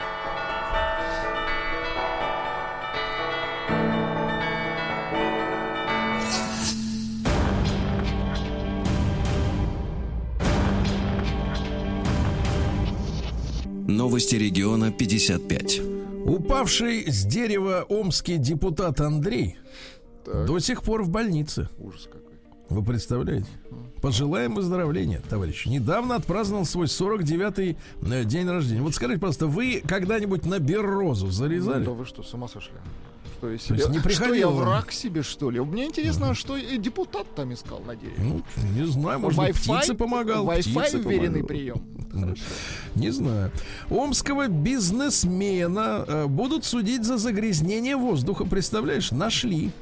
Новости 13.92 14.36
региона 14.36 14.90
55. 14.90 15.80
Упавший 16.24 17.04
с 17.10 17.24
дерева 17.24 17.84
омский 17.88 18.38
депутат 18.38 19.00
Андрей 19.00 19.56
так. 20.24 20.46
до 20.46 20.58
сих 20.60 20.82
пор 20.82 21.02
в 21.02 21.10
больнице. 21.10 21.68
Ужас 21.78 22.08
какой. 22.10 22.32
Вы 22.70 22.82
представляете? 22.82 23.48
Пожелаем 24.00 24.54
выздоровления, 24.54 25.20
товарищи. 25.28 25.68
Недавно 25.68 26.14
отпраздновал 26.16 26.64
свой 26.64 26.86
49-й 26.86 27.76
э, 28.10 28.24
день 28.24 28.48
рождения. 28.48 28.80
Вот 28.80 28.94
скажите, 28.94 29.20
просто 29.20 29.46
вы 29.46 29.82
когда-нибудь 29.86 30.46
на 30.46 30.58
беррозу 30.58 31.30
зарезали? 31.30 31.80
Ну, 31.80 31.84
да 31.84 31.90
вы 31.92 32.06
что, 32.06 32.22
с 32.22 32.32
ума 32.32 32.48
сошли? 32.48 32.72
Что 33.42 33.50
я, 33.50 33.58
себе... 33.58 33.76
не 33.88 33.98
что 34.14 34.34
я 34.34 34.48
враг 34.48 34.92
себе, 34.92 35.24
что 35.24 35.50
ли? 35.50 35.58
Мне 35.58 35.86
интересно, 35.86 36.26
uh-huh. 36.26 36.34
что 36.34 36.56
депутат 36.76 37.26
там 37.34 37.52
искал 37.52 37.80
на 37.80 37.96
дереве. 37.96 38.22
Ну, 38.22 38.42
не 38.76 38.86
знаю, 38.86 39.18
может 39.18 39.36
быть, 39.36 39.56
птица 39.56 39.96
помогал. 39.96 40.46
Wi-Fi 40.46 41.08
веренный 41.08 41.42
прием. 41.42 41.82
Не 42.94 43.10
знаю. 43.10 43.50
Омского 43.90 44.46
бизнесмена 44.46 46.04
э, 46.06 46.26
будут 46.26 46.64
судить 46.64 47.04
за 47.04 47.16
загрязнение 47.18 47.96
воздуха. 47.96 48.44
Представляешь, 48.44 49.10
нашли. 49.10 49.72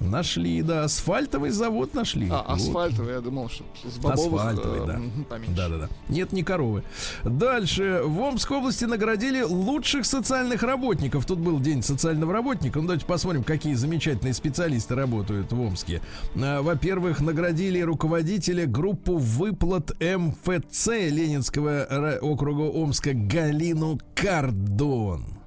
Нашли, 0.00 0.62
да, 0.62 0.84
асфальтовый 0.84 1.50
завод 1.50 1.94
нашли. 1.94 2.28
А, 2.30 2.44
вот. 2.48 2.56
асфальтовый, 2.56 3.14
я 3.14 3.20
думал, 3.20 3.50
что 3.50 3.64
с 3.84 3.98
бобовых 3.98 4.40
Асфальтовый, 4.40 4.86
да. 4.86 5.00
Поменьше. 5.28 5.54
Да, 5.54 5.68
да, 5.68 5.76
да. 5.78 5.88
Нет, 6.08 6.32
не 6.32 6.42
коровы. 6.42 6.82
Дальше. 7.22 8.00
В 8.04 8.18
Омской 8.20 8.56
области 8.56 8.86
наградили 8.86 9.42
лучших 9.42 10.06
социальных 10.06 10.62
работников. 10.62 11.26
Тут 11.26 11.38
был 11.38 11.60
день 11.60 11.82
социального 11.82 12.32
работника. 12.32 12.80
Ну, 12.80 12.86
давайте 12.86 13.04
посмотрим, 13.04 13.44
какие 13.44 13.74
замечательные 13.74 14.32
специалисты 14.32 14.94
работают 14.94 15.52
в 15.52 15.60
Омске. 15.60 16.00
А, 16.34 16.62
во-первых, 16.62 17.20
наградили 17.20 17.80
руководителя 17.80 18.66
группу 18.66 19.18
выплат 19.18 19.90
МФЦ 20.00 20.86
Ленинского 21.10 22.18
округа 22.22 22.62
Омска 22.62 23.12
Галину 23.12 23.98
Кардон 24.14 25.39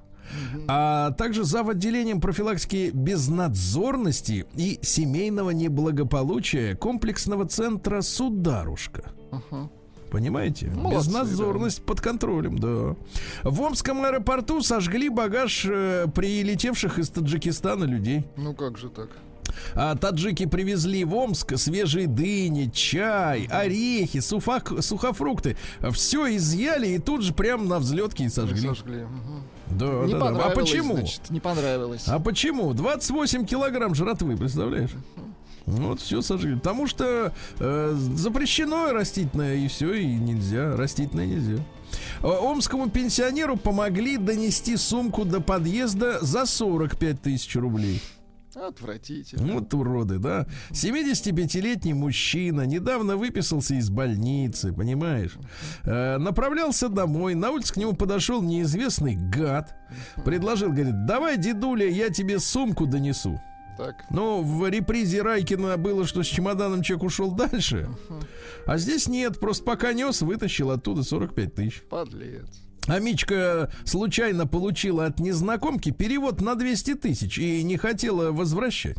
а 0.68 1.10
также 1.12 1.44
зав. 1.44 1.68
отделением 1.68 2.20
профилактики 2.20 2.90
безнадзорности 2.92 4.46
и 4.54 4.78
семейного 4.82 5.50
неблагополучия 5.50 6.74
комплексного 6.76 7.46
центра 7.46 8.00
«Сударушка». 8.00 9.12
Понимаете? 10.10 10.68
Молодцы, 10.68 11.08
Безнадзорность 11.08 11.78
да. 11.80 11.84
под 11.86 12.00
контролем, 12.00 12.58
да. 12.60 12.94
В 13.42 13.60
Омском 13.60 14.04
аэропорту 14.04 14.62
сожгли 14.62 15.08
багаж 15.08 15.66
э, 15.68 16.06
прилетевших 16.14 17.00
из 17.00 17.08
Таджикистана 17.10 17.82
людей. 17.82 18.24
Ну 18.36 18.54
как 18.54 18.78
же 18.78 18.90
так? 18.90 19.08
А 19.74 19.96
таджики 19.96 20.46
привезли 20.46 21.04
в 21.04 21.14
Омск 21.14 21.58
свежие 21.58 22.06
дыни, 22.06 22.70
чай, 22.72 23.46
орехи, 23.50 24.20
суфак, 24.20 24.72
сухофрукты. 24.80 25.56
Все 25.90 26.36
изъяли 26.36 26.88
и 26.88 26.98
тут 26.98 27.22
же 27.22 27.34
прямо 27.34 27.64
на 27.64 27.78
взлетке 27.78 28.24
и 28.24 28.28
сожгли. 28.28 28.58
И 28.58 28.68
сожгли. 28.68 29.02
Угу. 29.02 29.42
Да, 29.74 30.04
не 30.04 30.12
да, 30.12 30.30
да. 30.30 30.44
А 30.46 30.50
почему? 30.50 30.94
Значит, 30.94 31.30
не 31.30 31.40
понравилось. 31.40 32.04
А 32.06 32.18
почему? 32.18 32.72
28 32.72 33.46
килограмм 33.46 33.94
жратвы, 33.94 34.36
представляешь? 34.36 34.90
Вот 35.66 36.00
все 36.00 36.20
сожгли. 36.20 36.56
Потому 36.56 36.86
что 36.86 37.32
э, 37.58 37.94
запрещено 37.94 38.92
растительное, 38.92 39.56
и 39.56 39.68
все, 39.68 39.94
и 39.94 40.06
нельзя. 40.06 40.76
Растительное 40.76 41.26
нельзя. 41.26 41.62
Э, 42.22 42.26
омскому 42.26 42.90
пенсионеру 42.90 43.56
помогли 43.56 44.16
донести 44.18 44.76
сумку 44.76 45.24
до 45.24 45.40
подъезда 45.40 46.18
за 46.20 46.44
45 46.44 47.22
тысяч 47.22 47.56
рублей. 47.56 48.02
Отвратительно. 48.54 49.54
Вот 49.54 49.74
уроды, 49.74 50.18
да. 50.18 50.46
75-летний 50.70 51.94
мужчина 51.94 52.62
недавно 52.62 53.16
выписался 53.16 53.74
из 53.74 53.90
больницы, 53.90 54.72
понимаешь? 54.72 55.36
Э, 55.84 56.18
направлялся 56.18 56.88
домой, 56.88 57.34
на 57.34 57.50
улице 57.50 57.74
к 57.74 57.76
нему 57.76 57.94
подошел 57.94 58.42
неизвестный 58.42 59.16
гад. 59.16 59.74
Предложил, 60.24 60.70
говорит, 60.70 61.06
давай, 61.06 61.36
дедуля, 61.36 61.88
я 61.88 62.10
тебе 62.10 62.38
сумку 62.38 62.86
донесу. 62.86 63.40
Так. 63.76 64.04
Ну, 64.10 64.42
в 64.42 64.68
репризе 64.68 65.22
Райкина 65.22 65.76
было, 65.76 66.06
что 66.06 66.22
с 66.22 66.26
чемоданом 66.26 66.82
человек 66.82 67.04
ушел 67.06 67.32
дальше. 67.32 67.88
А 68.66 68.78
здесь 68.78 69.08
нет, 69.08 69.40
просто 69.40 69.64
пока 69.64 69.92
нес, 69.92 70.22
вытащил 70.22 70.70
оттуда 70.70 71.02
45 71.02 71.54
тысяч. 71.54 71.82
Подлец. 71.90 72.63
А 72.86 72.98
Мичка 72.98 73.70
случайно 73.84 74.46
получила 74.46 75.06
от 75.06 75.18
незнакомки 75.18 75.90
перевод 75.90 76.40
на 76.40 76.54
200 76.54 76.94
тысяч 76.96 77.38
и 77.38 77.62
не 77.62 77.76
хотела 77.76 78.30
возвращать. 78.30 78.98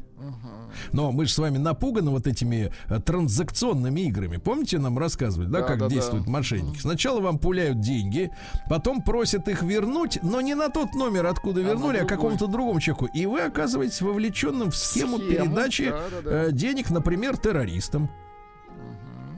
Но 0.92 1.12
мы 1.12 1.26
же 1.26 1.34
с 1.34 1.38
вами 1.38 1.58
напуганы 1.58 2.12
вот 2.12 2.28
этими 2.28 2.72
э, 2.90 3.00
транзакционными 3.00 4.02
играми. 4.02 4.38
Помните, 4.38 4.78
нам 4.78 4.98
рассказывали, 4.98 5.48
да, 5.48 5.62
да 5.62 5.68
как 5.68 5.80
да, 5.80 5.88
действуют 5.88 6.26
да. 6.26 6.32
мошенники? 6.32 6.80
Сначала 6.80 7.22
вам 7.22 7.40
пуляют 7.40 7.80
деньги, 7.80 8.32
потом 8.70 9.02
просят 9.02 9.48
их 9.48 9.62
вернуть, 9.62 10.20
но 10.22 10.42
не 10.42 10.56
на 10.56 10.70
тот 10.70 10.94
номер, 10.94 11.28
откуда 11.28 11.62
а 11.62 11.64
вернули, 11.64 11.98
а 11.98 12.06
какому-то 12.06 12.48
другому 12.48 12.82
человеку. 12.82 13.06
И 13.14 13.26
вы 13.26 13.42
оказываетесь 13.42 14.02
вовлеченным 14.02 14.72
в 14.72 14.76
схему, 14.76 15.18
схему 15.18 15.32
передачи 15.32 15.90
да, 15.90 16.04
да, 16.12 16.22
да. 16.22 16.44
Э, 16.46 16.52
денег, 16.52 16.90
например, 16.90 17.38
террористам. 17.38 18.10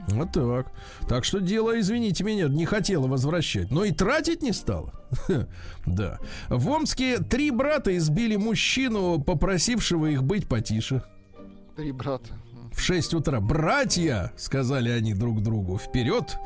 Вот 0.08 0.32
так. 0.32 0.72
Так 1.08 1.24
что 1.24 1.40
дело, 1.40 1.78
извините 1.78 2.24
меня, 2.24 2.48
не 2.48 2.64
хотела 2.64 3.06
возвращать, 3.06 3.70
но 3.70 3.84
и 3.84 3.92
тратить 3.92 4.42
не 4.42 4.52
стала. 4.52 4.92
Да. 5.86 6.18
В 6.48 6.68
Омске 6.68 7.18
три 7.18 7.50
брата 7.50 7.96
избили 7.96 8.36
мужчину, 8.36 9.18
попросившего 9.18 10.06
их 10.06 10.22
быть 10.22 10.46
потише. 10.46 11.02
Три 11.76 11.92
брата. 11.92 12.34
В 12.72 12.80
6 12.80 13.14
утра. 13.14 13.40
Братья, 13.40 14.32
сказали 14.36 14.90
они 14.90 15.14
друг 15.14 15.42
другу, 15.42 15.78
вперед. 15.78 16.38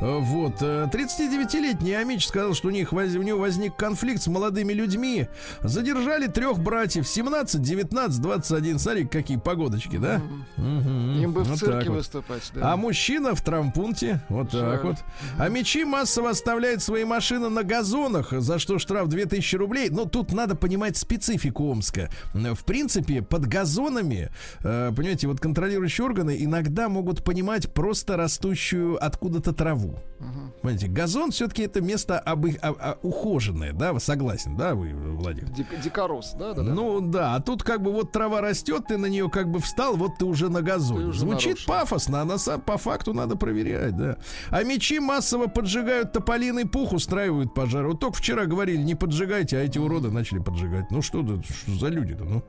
Э, 0.00 0.18
вот. 0.18 0.60
39-летний 0.62 1.94
Амич 1.94 2.26
сказал, 2.26 2.54
что 2.54 2.68
у 2.68 2.70
них 2.70 2.92
воз, 2.92 3.14
у 3.14 3.22
него 3.22 3.40
возник 3.40 3.76
конфликт 3.76 4.22
с 4.22 4.26
молодыми 4.26 4.72
людьми. 4.72 5.28
Задержали 5.62 6.26
трех 6.26 6.58
братьев. 6.58 7.06
17, 7.06 7.60
19, 7.60 8.20
21. 8.20 8.78
Смотри, 8.78 9.06
какие 9.06 9.36
погодочки, 9.36 9.96
да? 9.96 10.20
Угу. 10.56 10.64
Им 10.64 11.32
бы 11.32 11.42
в 11.42 11.48
вот 11.48 11.58
цирке 11.58 11.90
выступать, 11.90 12.50
да. 12.54 12.72
А 12.72 12.76
мужчина 12.76 13.34
в 13.34 13.42
трампунте. 13.42 14.20
Вот 14.28 14.52
Жаль. 14.52 14.70
так 14.72 14.84
вот. 14.84 14.96
А 15.38 15.48
мечи 15.48 15.84
массово 15.84 16.30
оставляют 16.30 16.82
свои 16.82 17.04
машины 17.04 17.48
на 17.48 17.62
газонах, 17.62 18.32
за 18.32 18.58
что 18.58 18.78
штраф 18.78 19.08
2000 19.08 19.56
рублей. 19.56 19.88
Но 19.90 20.04
тут 20.04 20.32
надо 20.32 20.54
понимать 20.54 20.96
специфику 20.96 21.70
Омска. 21.70 22.10
В 22.32 22.64
принципе, 22.64 23.22
под 23.22 23.46
газонами, 23.46 24.30
э, 24.62 24.92
понимаете, 24.94 25.28
вот 25.28 25.40
контролирующие 25.70 26.04
органы 26.04 26.36
иногда 26.38 26.88
могут 26.88 27.22
понимать 27.22 27.72
просто 27.72 28.16
растущую 28.16 29.02
откуда-то 29.04 29.52
траву. 29.52 29.98
Угу. 30.20 30.52
Понимаете, 30.62 30.88
газон 30.88 31.30
все-таки 31.30 31.62
это 31.62 31.80
место 31.80 32.18
об, 32.18 32.46
а, 32.46 32.52
а, 32.62 32.98
ухоженное, 33.02 33.72
да, 33.72 33.92
вы 33.92 34.00
согласен, 34.00 34.56
да, 34.56 34.74
вы, 34.74 34.92
Владимир? 34.92 35.48
Дик, 35.50 35.66
дикорос, 35.82 36.34
да, 36.38 36.52
да, 36.52 36.62
да. 36.62 36.74
Ну 36.74 37.00
да, 37.00 37.34
а 37.36 37.40
тут 37.40 37.62
как 37.62 37.82
бы 37.82 37.92
вот 37.92 38.12
трава 38.12 38.40
растет, 38.40 38.84
ты 38.88 38.98
на 38.98 39.06
нее 39.06 39.30
как 39.30 39.50
бы 39.50 39.60
встал, 39.60 39.96
вот 39.96 40.18
ты 40.18 40.26
уже 40.26 40.50
на 40.50 40.60
газоне. 40.60 41.06
Уже 41.06 41.20
Звучит 41.20 41.66
нарушил. 41.66 41.72
пафосно, 41.72 42.20
а 42.20 42.24
на, 42.24 42.36
по 42.58 42.76
факту 42.76 43.14
надо 43.14 43.36
проверять, 43.36 43.96
да. 43.96 44.18
А 44.50 44.62
мечи 44.62 44.98
массово 45.00 45.46
поджигают 45.46 46.12
тополиный 46.12 46.66
пух, 46.66 46.92
устраивают 46.92 47.54
пожар. 47.54 47.86
Вот 47.86 48.00
только 48.00 48.18
вчера 48.18 48.44
говорили, 48.44 48.82
не 48.82 48.94
поджигайте, 48.94 49.56
а 49.56 49.60
эти 49.60 49.78
уроды 49.78 50.10
начали 50.10 50.40
поджигать. 50.40 50.90
Ну 50.90 51.00
что, 51.00 51.22
да, 51.22 51.42
что 51.42 51.72
за 51.72 51.88
люди-то, 51.88 52.24
ну? 52.24 52.42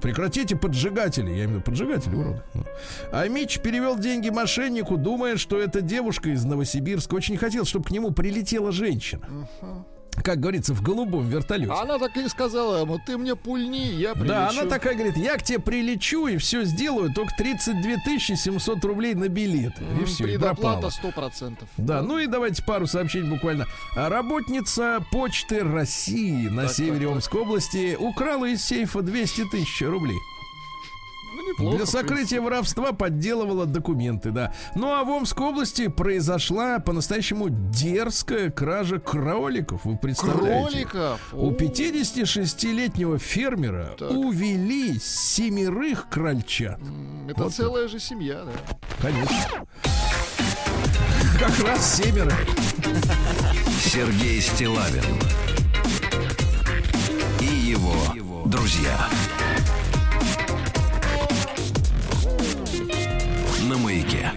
Прекратите 0.00 0.56
поджигатели, 0.56 1.28
я 1.28 1.44
имею 1.44 1.48
в 1.48 1.52
виду 1.52 1.62
поджигатели, 1.62 2.14
уроды. 2.14 2.42
А 3.10 3.26
Мич 3.28 3.60
перевел 3.60 3.98
деньги 3.98 4.30
мошеннику, 4.30 4.96
думая, 4.96 5.36
что 5.36 5.60
это 5.60 5.80
девушка 5.80 6.30
из 6.30 6.44
Новосибирска. 6.44 7.14
Очень 7.14 7.36
хотел, 7.36 7.64
чтобы 7.64 7.86
к 7.86 7.90
нему 7.90 8.10
прилетела 8.10 8.72
женщина. 8.72 9.26
Uh-huh 9.62 9.84
как 10.22 10.40
говорится, 10.40 10.74
в 10.74 10.82
голубом 10.82 11.28
вертолете. 11.28 11.72
Она 11.72 11.98
так 11.98 12.16
и 12.16 12.28
сказала 12.28 12.82
ему, 12.82 13.00
ты 13.04 13.16
мне 13.16 13.34
пульни, 13.34 13.92
я 13.94 14.14
прилечу. 14.14 14.28
Да, 14.28 14.48
она 14.50 14.64
такая 14.66 14.94
говорит, 14.94 15.16
я 15.16 15.36
к 15.36 15.42
тебе 15.42 15.58
прилечу 15.58 16.26
и 16.26 16.36
все 16.36 16.64
сделаю, 16.64 17.12
только 17.12 17.34
32 17.36 18.18
700 18.18 18.84
рублей 18.84 19.14
на 19.14 19.28
билет. 19.28 19.72
И 20.00 20.04
все, 20.04 20.24
Предоплата 20.24 20.88
100%. 20.88 21.58
Да, 21.76 22.02
ну 22.02 22.18
и 22.18 22.26
давайте 22.26 22.62
пару 22.62 22.86
сообщений 22.86 23.28
буквально. 23.28 23.66
Работница 23.96 25.04
Почты 25.10 25.60
России 25.60 26.48
на 26.48 26.64
так, 26.64 26.72
севере 26.72 27.06
так, 27.06 27.16
Омской 27.16 27.40
так. 27.40 27.48
области 27.48 27.96
украла 27.98 28.46
из 28.46 28.62
сейфа 28.62 29.02
200 29.02 29.50
тысяч 29.50 29.82
рублей 29.82 30.18
неплохо. 31.42 31.76
Для 31.76 31.86
сокрытия 31.86 32.40
воровства 32.40 32.92
подделывала 32.92 33.66
документы, 33.66 34.30
да. 34.30 34.52
Ну 34.74 34.92
а 34.92 35.04
в 35.04 35.10
Омской 35.10 35.46
области 35.46 35.88
произошла 35.88 36.78
по-настоящему 36.78 37.48
дерзкая 37.50 38.50
кража 38.50 38.98
кроликов. 38.98 39.84
Вы 39.84 39.96
представляете? 39.96 40.86
Кроликов? 40.86 41.34
У 41.34 41.50
56-летнего 41.50 43.18
фермера 43.18 43.94
так. 43.98 44.10
увели 44.10 44.98
семерых 44.98 46.08
крольчат. 46.08 46.80
Это 47.28 47.44
вот 47.44 47.54
целая 47.54 47.84
так. 47.84 47.92
же 47.92 48.00
семья, 48.00 48.42
да. 48.44 48.52
Конечно. 49.00 49.66
Как 51.38 51.58
раз 51.66 51.96
семеро. 51.96 52.32
Сергей 53.80 54.40
Стилавин 54.40 55.02
и 57.40 57.44
его 57.44 58.44
друзья. 58.46 59.08
На 63.72 63.78
маяке. 63.78 64.30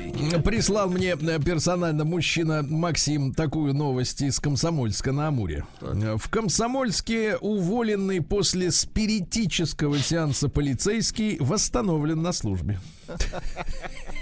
Прислал 0.46 0.90
мне 0.90 1.16
э, 1.20 1.40
персонально 1.44 2.06
мужчина 2.06 2.64
Максим 2.64 3.34
такую 3.34 3.74
новость 3.74 4.22
из 4.22 4.40
Комсомольска 4.40 5.12
на 5.12 5.28
Амуре. 5.28 5.66
Так. 5.82 5.96
В 6.22 6.30
Комсомольске 6.30 7.36
уволенный 7.38 8.22
после 8.22 8.72
спиритического 8.72 10.00
сеанса 10.00 10.48
полицейский 10.48 11.38
восстановлен 11.40 12.22
на 12.22 12.32
службе. 12.32 12.80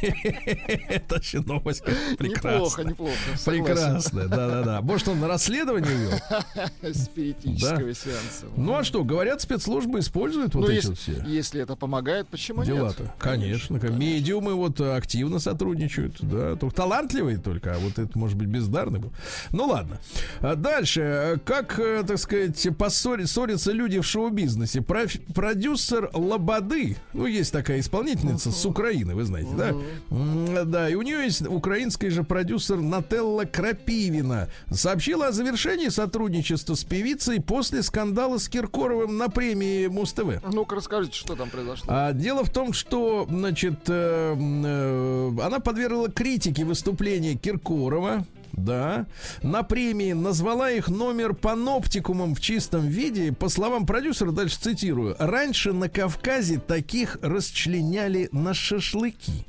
Это 0.89 1.15
вообще 1.15 1.39
новость 1.39 1.83
прекрасная. 2.17 2.55
Неплохо, 2.55 2.83
неплохо. 2.83 3.13
Прекрасная, 3.45 4.27
да-да-да. 4.27 4.81
Может, 4.81 5.07
он 5.07 5.23
расследование 5.23 5.91
вел? 5.95 6.93
Спиритического 6.93 7.93
сеанса. 7.93 8.45
Ну, 8.55 8.75
а 8.75 8.83
что, 8.83 9.03
говорят, 9.03 9.41
спецслужбы 9.41 9.99
используют 9.99 10.55
вот 10.55 10.67
ну, 10.67 10.73
эти 10.73 10.93
все? 10.93 11.23
Если 11.25 11.61
это 11.61 11.75
помогает, 11.75 12.27
почему 12.27 12.63
нет? 12.63 12.75
Дела-то. 12.75 13.13
Конечно. 13.19 13.77
Медиумы 13.77 14.53
вот 14.53 14.79
активно 14.81 15.39
сотрудничают, 15.39 16.17
да. 16.21 16.55
Только 16.55 16.75
талантливые 16.75 17.37
только, 17.37 17.75
а 17.75 17.79
вот 17.79 17.99
это, 17.99 18.17
может 18.17 18.37
быть, 18.37 18.47
бездарный 18.47 18.99
был. 18.99 19.11
Ну, 19.51 19.65
ладно. 19.65 19.99
А 20.39 20.55
дальше. 20.55 21.39
Как, 21.45 21.79
э, 21.79 22.03
так 22.05 22.17
сказать, 22.17 22.67
поссорятся 22.77 23.71
люди 23.71 23.99
в 23.99 24.05
шоу-бизнесе? 24.05 24.81
Продюсер 24.81 26.09
Лободы, 26.13 26.97
ну, 27.13 27.25
есть 27.25 27.51
такая 27.51 27.79
исполнительница 27.79 28.51
с 28.51 28.65
Украины, 28.65 29.15
вы 29.15 29.23
знаете, 29.23 29.51
да? 29.57 29.73
Да, 30.09 30.89
и 30.89 30.95
у 30.95 31.01
нее 31.01 31.23
есть 31.23 31.45
украинский 31.45 32.09
же 32.09 32.23
продюсер 32.23 32.77
Нателла 32.77 33.45
Крапивина. 33.45 34.49
Сообщила 34.71 35.27
о 35.27 35.31
завершении 35.31 35.89
сотрудничества 35.89 36.75
с 36.75 36.83
певицей 36.83 37.41
после 37.41 37.83
скандала 37.83 38.37
с 38.37 38.47
Киркоровым 38.47 39.17
на 39.17 39.29
премии 39.29 39.87
Муз-ТВ. 39.87 40.43
Ну-ка, 40.51 40.75
расскажите, 40.75 41.17
что 41.17 41.35
там 41.35 41.49
произошло. 41.49 41.85
А, 41.89 42.13
дело 42.13 42.43
в 42.43 42.49
том, 42.49 42.73
что, 42.73 43.25
значит, 43.29 43.79
э, 43.87 44.35
э, 44.35 45.31
она 45.41 45.59
подвергла 45.59 46.09
критике 46.09 46.65
выступления 46.65 47.35
Киркорова. 47.35 48.25
Да. 48.53 49.07
На 49.41 49.63
премии 49.63 50.13
назвала 50.13 50.71
их 50.71 50.87
номер 50.87 51.33
паноптикумом 51.33 52.35
в 52.35 52.39
чистом 52.39 52.87
виде. 52.87 53.33
По 53.33 53.49
словам 53.49 53.85
продюсера, 53.85 54.31
дальше 54.31 54.57
цитирую. 54.59 55.15
Раньше 55.19 55.73
на 55.73 55.89
Кавказе 55.89 56.59
таких 56.59 57.17
расчленяли 57.21 58.29
на 58.31 58.53
шашлыки. 58.53 59.45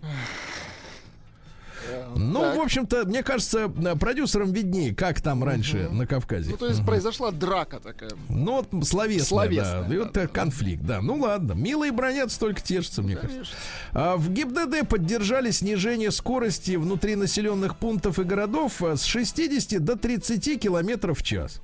Ну, 2.16 2.40
так. 2.40 2.56
в 2.56 2.60
общем-то, 2.60 3.04
мне 3.04 3.22
кажется, 3.22 3.68
продюсерам 3.68 4.52
виднее, 4.52 4.94
как 4.94 5.20
там 5.20 5.44
раньше 5.44 5.86
угу. 5.86 5.94
на 5.94 6.06
Кавказе. 6.06 6.50
Ну, 6.50 6.56
то 6.56 6.66
есть 6.66 6.80
угу. 6.80 6.86
произошла 6.86 7.30
драка 7.30 7.80
такая. 7.80 8.12
Ну, 8.28 8.64
вот 8.70 8.86
словесная, 8.86 9.26
словесная 9.26 9.82
да. 9.82 9.88
да, 9.88 9.94
и 9.94 9.98
вот 9.98 10.12
да, 10.12 10.26
конфликт, 10.26 10.82
да. 10.82 11.00
Ну, 11.00 11.16
ладно. 11.16 11.52
Милые 11.52 11.92
бронятся, 11.92 12.38
только 12.38 12.60
тешатся, 12.60 13.02
мне 13.02 13.16
Конечно. 13.16 13.38
кажется. 13.38 13.56
А, 13.92 14.16
в 14.16 14.30
ГИБДД 14.30 14.88
поддержали 14.88 15.50
снижение 15.50 16.10
скорости 16.10 16.76
внутри 16.76 17.16
населенных 17.16 17.76
пунктов 17.76 18.18
и 18.18 18.24
городов 18.24 18.80
с 18.80 19.04
60 19.04 19.84
до 19.84 19.96
30 19.96 20.60
километров 20.60 21.18
в 21.18 21.22
час. 21.22 21.60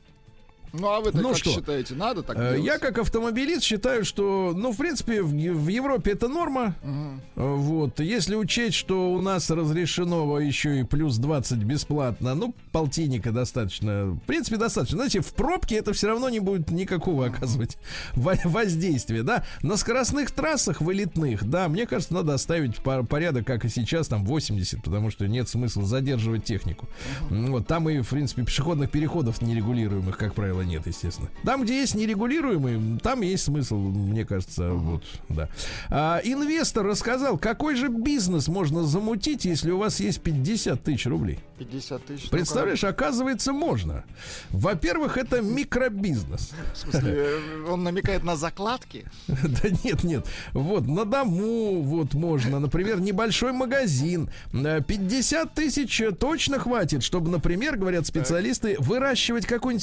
Ну, 0.73 0.89
а 0.89 1.01
вы 1.01 1.11
ну, 1.12 1.31
как 1.31 1.39
что? 1.39 1.51
считаете, 1.51 1.95
надо 1.95 2.23
так 2.23 2.37
э, 2.37 2.41
делать? 2.41 2.64
Я 2.64 2.79
как 2.79 2.99
автомобилист 2.99 3.62
считаю, 3.62 4.05
что, 4.05 4.53
ну, 4.57 4.73
в 4.73 4.77
принципе, 4.77 5.23
в, 5.23 5.31
в 5.31 5.68
Европе 5.68 6.12
это 6.12 6.29
норма. 6.29 6.75
Угу. 6.83 7.47
Вот. 7.57 8.01
Если 8.01 8.35
учесть, 8.35 8.77
что 8.77 9.12
у 9.12 9.21
нас 9.21 9.51
разрешено 9.51 10.39
еще 10.39 10.81
и 10.81 10.85
плюс 10.85 11.16
20 11.16 11.59
бесплатно, 11.59 12.35
ну, 12.35 12.55
полтинника 12.73 13.33
достаточно. 13.33 14.07
В 14.07 14.21
принципе, 14.21 14.57
достаточно. 14.57 14.99
Знаете, 14.99 15.21
в 15.21 15.33
пробке 15.33 15.77
это 15.77 15.93
все 15.93 16.09
равно 16.09 16.29
не 16.29 16.41
будет 16.41 16.71
никакого 16.71 17.27
оказывать 17.27 17.77
воздействия, 18.14 19.23
да. 19.23 19.45
На 19.62 19.77
скоростных 19.77 20.31
трассах 20.31 20.81
вылетных, 20.81 21.45
да, 21.45 21.68
мне 21.68 21.87
кажется, 21.87 22.14
надо 22.14 22.35
оставить 22.35 22.77
порядок, 22.77 23.47
как 23.47 23.64
и 23.64 23.68
сейчас, 23.68 24.09
там 24.09 24.25
80, 24.25 24.83
потому 24.83 25.11
что 25.11 25.27
нет 25.27 25.49
смысла 25.49 25.85
задерживать 25.85 26.45
технику. 26.45 26.89
Угу. 27.31 27.51
Вот 27.51 27.66
там 27.66 27.89
и, 27.89 28.01
в 28.01 28.09
принципе, 28.09 28.45
пешеходных 28.45 28.91
переходов 28.91 29.43
нерегулируемых, 29.43 30.16
как 30.16 30.35
правило, 30.35 30.60
правила 30.61 30.63
нет, 30.63 30.87
естественно. 30.87 31.29
Там, 31.45 31.63
где 31.63 31.81
есть 31.81 31.95
нерегулируемый, 31.95 32.99
там 33.01 33.23
есть 33.23 33.45
смысл, 33.45 33.77
мне 33.77 34.25
кажется, 34.25 34.65
uh-huh. 34.65 34.77
вот, 34.77 35.05
да. 35.29 35.49
А, 35.89 36.21
инвестор 36.23 36.87
рассказал, 36.87 37.39
какой 37.39 37.77
же 37.77 37.89
бизнес 37.89 38.49
можно 38.49 38.85
замутить, 38.85 39.45
если 39.45 39.71
у 39.71 39.79
вас 39.79 40.01
есть 40.01 40.21
50 40.21 40.83
тысяч 40.83 41.07
рублей. 41.07 41.39
50 41.59 42.05
тысяч. 42.05 42.31
Представляешь, 42.31 42.85
оказывается, 42.85 43.53
можно. 43.53 44.05
Во-первых, 44.51 45.19
это 45.19 45.43
микробизнес. 45.43 46.53
В 46.73 46.77
смысле, 46.77 47.27
он 47.69 47.85
намекает 47.85 48.25
на 48.25 48.37
закладки? 48.37 49.05
Да 49.51 49.69
нет, 49.85 50.05
нет. 50.05 50.27
Вот, 50.53 50.87
на 50.87 51.05
дому 51.05 51.83
вот 51.83 52.15
можно. 52.15 52.61
Например, 52.61 53.01
небольшой 53.01 53.53
магазин. 53.53 54.31
50 54.53 55.55
тысяч 55.55 56.03
точно 56.19 56.59
хватит, 56.59 57.03
чтобы, 57.03 57.31
например, 57.31 57.77
говорят 57.77 58.07
специалисты, 58.07 58.77
выращивать 58.79 59.47
какой-нибудь 59.47 59.83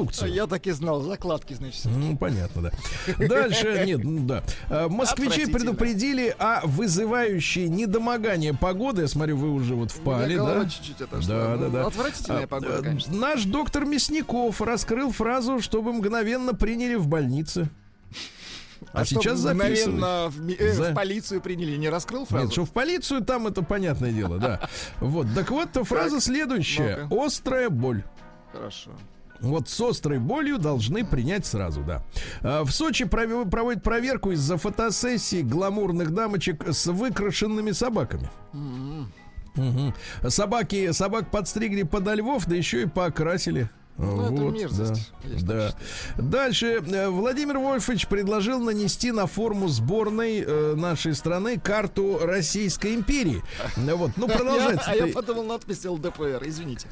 сельхозпродукцию. 0.00 0.32
Я 0.32 0.46
так 0.46 0.66
и 0.66 0.70
знал, 0.72 1.02
закладки, 1.02 1.54
значит. 1.54 1.84
Ну, 1.84 2.16
понятно, 2.16 2.62
да. 2.62 3.26
Дальше, 3.26 3.82
нет, 3.86 4.02
ну 4.04 4.24
да. 4.26 4.42
А, 4.68 4.88
москвичи 4.88 5.46
предупредили 5.46 6.34
о 6.38 6.66
вызывающей 6.66 7.68
недомогание 7.68 8.54
погоды. 8.54 9.02
Я 9.02 9.08
смотрю, 9.08 9.36
вы 9.36 9.50
уже 9.50 9.74
вот 9.74 9.90
впали, 9.90 10.36
да? 10.36 10.68
чуть-чуть 10.68 11.00
это? 11.00 11.26
Да, 11.26 11.56
да, 11.56 11.68
да. 11.68 11.86
Отвратительная 11.86 12.44
а, 12.44 12.46
погода, 12.46 12.78
э, 12.78 12.82
конечно. 12.82 13.14
Наш 13.14 13.44
доктор 13.44 13.84
Мясников 13.84 14.60
раскрыл 14.60 15.12
фразу, 15.12 15.60
чтобы 15.60 15.92
мгновенно 15.92 16.54
приняли 16.54 16.94
в 16.94 17.06
больнице. 17.06 17.68
А, 18.92 19.02
а 19.02 19.04
сейчас 19.04 19.38
записывают. 19.38 20.34
В, 20.34 20.48
э, 20.48 20.72
За... 20.72 20.90
в 20.90 20.94
полицию 20.94 21.40
приняли, 21.40 21.76
не 21.76 21.88
раскрыл 21.88 22.24
фразу? 22.24 22.44
Нет, 22.44 22.52
что 22.52 22.64
в 22.64 22.70
полицию 22.70 23.22
там 23.22 23.46
это 23.46 23.62
понятное 23.62 24.10
дело, 24.10 24.38
да. 24.38 24.68
Вот, 25.00 25.26
так 25.34 25.50
вот, 25.50 25.68
фраза 25.86 26.20
следующая. 26.20 27.06
Острая 27.10 27.68
боль. 27.68 28.02
Хорошо. 28.52 28.90
Вот 29.40 29.68
с 29.68 29.80
острой 29.80 30.18
болью 30.18 30.58
должны 30.58 31.04
принять 31.04 31.46
сразу, 31.46 31.82
да. 31.82 32.02
А, 32.42 32.64
в 32.64 32.70
Сочи 32.70 33.04
проводят 33.04 33.82
проверку 33.82 34.32
из-за 34.32 34.56
фотосессии 34.56 35.42
гламурных 35.42 36.12
дамочек 36.12 36.68
с 36.68 36.86
выкрашенными 36.86 37.72
собаками. 37.72 38.28
Угу. 39.56 40.28
Собаки, 40.28 40.92
собак 40.92 41.30
подстригли 41.30 41.82
подо 41.82 42.14
львов, 42.14 42.46
да 42.46 42.54
еще 42.54 42.82
и 42.82 42.86
покрасили. 42.86 43.68
Ну, 44.00 44.16
вот, 44.16 44.32
это 44.32 44.42
мерзость. 44.42 45.12
Да. 45.42 45.72
да. 46.16 46.22
Дальше 46.22 46.82
э, 46.86 47.08
Владимир 47.08 47.58
Вольфович 47.58 48.06
предложил 48.06 48.58
нанести 48.58 49.12
на 49.12 49.26
форму 49.26 49.68
сборной 49.68 50.40
э, 50.40 50.74
нашей 50.74 51.14
страны 51.14 51.58
карту 51.58 52.18
Российской 52.22 52.94
империи. 52.94 53.42
Вот, 53.76 54.12
ну 54.16 54.28
продолжается. 54.28 54.90
А 54.90 54.94
я 54.94 55.08
подумал 55.08 55.44
надпись 55.44 55.84
ЛДПР, 55.84 56.42
извините. 56.46 56.86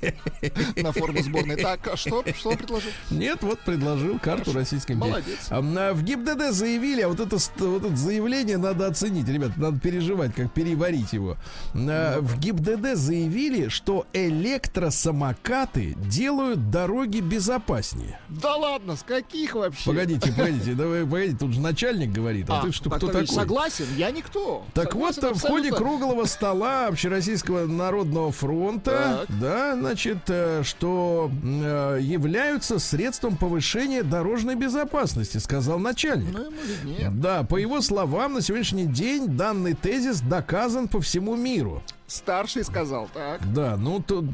на 0.76 0.92
форму 0.92 1.22
сборной. 1.22 1.56
Так, 1.56 1.86
а 1.88 1.96
что, 1.96 2.24
что 2.36 2.50
предложил? 2.52 2.90
Нет, 3.10 3.38
вот 3.42 3.60
предложил 3.60 4.18
карту 4.18 4.44
Хорошо. 4.44 4.58
Российской 4.58 4.92
империи. 4.92 5.10
Молодец. 5.10 5.38
А, 5.50 5.92
в 5.92 6.02
ГИБДД 6.02 6.52
заявили, 6.52 7.02
а 7.02 7.08
вот 7.08 7.20
это, 7.20 7.36
вот 7.58 7.84
это 7.84 7.96
заявление 7.96 8.58
надо 8.58 8.86
оценить, 8.86 9.28
ребят, 9.28 9.56
надо 9.56 9.78
переживать, 9.78 10.34
как 10.34 10.52
переварить 10.52 11.12
его. 11.12 11.36
А, 11.74 12.20
в 12.20 12.38
ГИБДД 12.38 12.94
заявили, 12.94 13.68
что 13.68 14.06
электросамокаты 14.12 15.94
делают 15.96 16.70
дороги 16.70 17.20
безопаснее. 17.20 18.18
Да 18.28 18.56
ладно, 18.56 18.96
с 18.96 19.02
каких 19.02 19.54
вообще? 19.54 19.84
Погодите, 19.84 20.32
погодите, 20.36 20.74
давай, 20.74 21.04
погодите, 21.04 21.36
тут 21.38 21.52
же 21.52 21.60
начальник 21.60 22.10
говорит, 22.12 22.48
а, 22.48 22.60
а 22.60 22.62
ты 22.62 22.72
что, 22.72 22.90
кто 22.90 23.08
такой? 23.08 23.26
Согласен, 23.26 23.86
я 23.96 24.10
никто. 24.10 24.64
Так 24.74 24.92
согласен 24.92 25.22
вот, 25.22 25.30
абсолютно. 25.32 25.48
в 25.48 25.50
ходе 25.50 25.72
круглого 25.72 26.24
стола 26.24 26.86
Общероссийского 26.86 27.66
народного 27.66 28.32
фронта, 28.32 29.26
так. 29.28 29.40
да, 29.40 29.76
значит, 29.90 30.18
э, 30.28 30.62
что 30.62 31.32
э, 31.42 31.98
являются 32.00 32.78
средством 32.78 33.36
повышения 33.36 34.04
дорожной 34.04 34.54
безопасности, 34.54 35.38
сказал 35.38 35.80
начальник. 35.80 36.32
Ну, 36.32 36.52
да, 37.10 37.42
по 37.42 37.56
его 37.56 37.80
словам, 37.80 38.34
на 38.34 38.40
сегодняшний 38.40 38.86
день 38.86 39.26
данный 39.26 39.74
тезис 39.74 40.20
доказан 40.20 40.86
по 40.86 41.00
всему 41.00 41.34
миру. 41.34 41.82
Старший 42.10 42.64
сказал, 42.64 43.08
так. 43.14 43.40
Да, 43.52 43.76
ну 43.76 44.02
то 44.02 44.24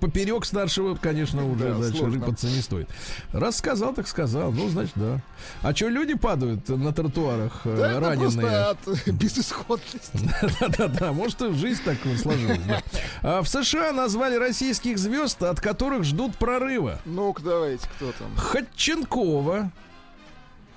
поперек 0.00 0.44
старшего, 0.44 0.94
конечно, 0.94 1.44
уже 1.50 1.70
да, 1.70 1.78
дальше 1.78 2.04
рыпаться 2.06 2.46
не 2.46 2.60
стоит. 2.60 2.88
Раз 3.32 3.56
сказал, 3.56 3.92
так 3.92 4.06
сказал. 4.06 4.52
Ну, 4.52 4.68
значит, 4.68 4.92
да. 4.94 5.20
А 5.62 5.74
что 5.74 5.88
люди 5.88 6.14
падают 6.14 6.68
на 6.68 6.92
тротуарах 6.92 7.62
э, 7.64 7.76
да, 7.76 7.98
раненые? 7.98 8.46
Это 8.46 8.70
от 8.70 9.08
безысходности. 9.14 10.30
Да-да-да, 10.60 11.12
может, 11.12 11.40
жизнь 11.56 11.82
так 11.84 11.96
сложилась. 12.22 12.60
А 13.22 13.42
в 13.42 13.48
США 13.48 13.90
назвали 13.90 14.36
российских 14.36 14.96
звезд, 14.96 15.42
от 15.42 15.60
которых 15.60 16.04
ждут 16.04 16.36
прорыва. 16.36 17.00
Ну-ка, 17.04 17.42
давайте, 17.42 17.88
кто 17.96 18.12
там? 18.12 18.28
Ходченкова. 18.36 19.72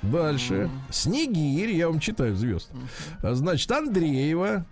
Дальше. 0.02 0.70
Снегирь, 0.89 1.72
я 1.72 1.88
вам 1.88 1.99
читаю 1.99 2.36
звезд. 2.36 2.70
Значит, 3.22 3.72
Андреева. 3.72 4.66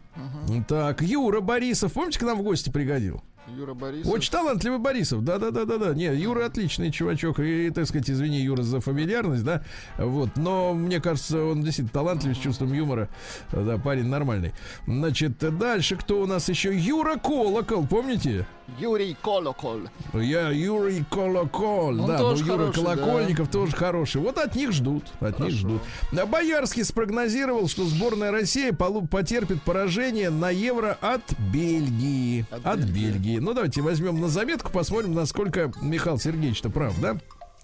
Так, 0.67 1.01
Юра 1.01 1.39
Борисов, 1.41 1.93
помните, 1.93 2.19
к 2.19 2.23
нам 2.23 2.39
в 2.39 2.43
гости 2.43 2.69
пригодил? 2.69 3.21
Юра 3.59 3.73
Борисов. 3.73 4.11
Очень 4.11 4.31
талантливый 4.31 4.79
Борисов. 4.79 5.23
Да, 5.23 5.37
да, 5.37 5.51
да, 5.51 5.65
да, 5.65 5.77
да. 5.77 5.93
Не, 5.93 6.05
Юра 6.15 6.45
отличный 6.45 6.91
чувачок. 6.91 7.39
И, 7.39 7.69
так 7.71 7.85
сказать, 7.87 8.09
извини, 8.09 8.39
Юра, 8.39 8.61
за 8.63 8.79
фамильярность, 8.79 9.43
да. 9.43 9.63
Вот. 9.97 10.29
Но 10.37 10.73
мне 10.73 11.01
кажется, 11.01 11.43
он 11.43 11.61
действительно 11.61 11.91
талантлив, 11.91 12.37
с 12.37 12.39
чувством 12.39 12.73
юмора. 12.73 13.09
Да, 13.51 13.77
парень 13.77 14.05
нормальный. 14.05 14.53
Значит, 14.87 15.37
дальше 15.37 15.97
кто 15.97 16.21
у 16.21 16.25
нас 16.25 16.47
еще? 16.47 16.75
Юра 16.75 17.17
Колокол, 17.17 17.85
помните? 17.85 18.45
Юрий 18.77 19.17
Колокол. 19.21 19.81
Я 20.13 20.49
Юрий 20.49 21.03
Колокол. 21.09 21.99
Он 22.01 22.07
да, 22.07 22.19
ну 22.19 22.35
Юра 22.35 22.71
Колокольников 22.71 23.47
да. 23.47 23.51
тоже 23.51 23.75
хороший. 23.75 24.21
Вот 24.21 24.37
от 24.37 24.55
них 24.55 24.71
ждут. 24.71 25.05
От 25.19 25.37
Хорошо. 25.37 25.43
них 25.43 25.53
ждут. 25.53 25.81
А 26.11 26.25
Боярский 26.25 26.83
спрогнозировал, 26.83 27.67
что 27.67 27.85
сборная 27.85 28.31
России 28.31 28.71
потерпит 28.71 29.61
поражение 29.63 30.29
на 30.29 30.49
Евро 30.49 30.97
от 31.01 31.21
Бельгии. 31.51 32.45
От, 32.51 32.65
от 32.65 32.79
Бельгии. 32.79 33.09
Бельгии. 33.09 33.39
Ну, 33.49 33.55
давайте 33.55 33.81
возьмем 33.81 34.21
на 34.21 34.27
заметку, 34.27 34.71
посмотрим, 34.71 35.15
насколько 35.15 35.71
Михаил 35.81 36.19
Сергеевич-то 36.19 36.69
прав, 36.69 36.93
да? 37.01 37.17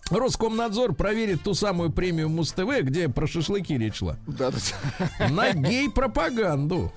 Роскомнадзор 0.09 0.95
проверит 0.95 1.43
ту 1.43 1.53
самую 1.53 1.91
премию 1.91 2.27
Муз-ТВ, 2.27 2.81
где 2.81 3.07
про 3.07 3.27
шашлыки 3.27 3.77
речь 3.77 3.97
шла. 3.97 4.17
Да, 4.25 4.49
да. 4.49 5.29
На 5.29 5.53
гей-пропаганду. 5.53 6.91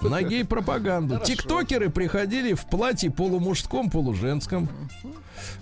На 0.00 0.22
гей-пропаганду. 0.22 1.20
Тиктокеры 1.24 1.90
приходили 1.90 2.54
в 2.54 2.66
платье 2.66 3.10
полумужском, 3.10 3.90
полуженском. 3.90 4.68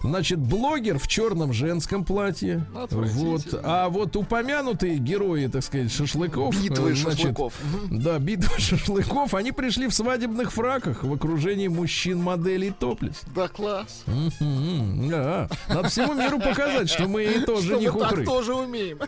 Значит, 0.03 0.39
блогер 0.39 0.99
в 0.99 1.09
черном 1.09 1.53
женском 1.53 2.05
платье. 2.05 2.66
Вот. 2.91 3.43
А 3.62 3.89
вот 3.89 4.16
упомянутые 4.16 4.99
герои, 4.99 5.47
так 5.47 5.62
сказать, 5.62 5.93
шашлыков. 5.93 6.61
Битвы 6.62 6.93
э, 6.93 6.95
значит, 6.95 7.18
шашлыков. 7.18 7.55
Да, 7.91 8.18
битвы 8.18 8.55
шашлыков. 8.59 9.35
Они 9.35 9.53
пришли 9.53 9.89
в 9.89 9.95
свадебных 9.95 10.53
фраках 10.53 11.05
в 11.05 11.12
окружении 11.12 11.68
мужчин-моделей 11.68 12.70
топлес. 12.70 13.22
Да, 13.35 13.49
класс. 13.49 14.05
Да. 14.07 15.49
Надо 15.68 15.89
всему 15.89 16.14
миру 16.14 16.39
показать, 16.39 16.91
что 16.91 17.09
мы 17.09 17.24
и 17.24 17.41
тоже 17.41 17.76
не 17.76 17.91
так 17.91 18.24
тоже 18.24 18.55
умеем. 18.55 18.99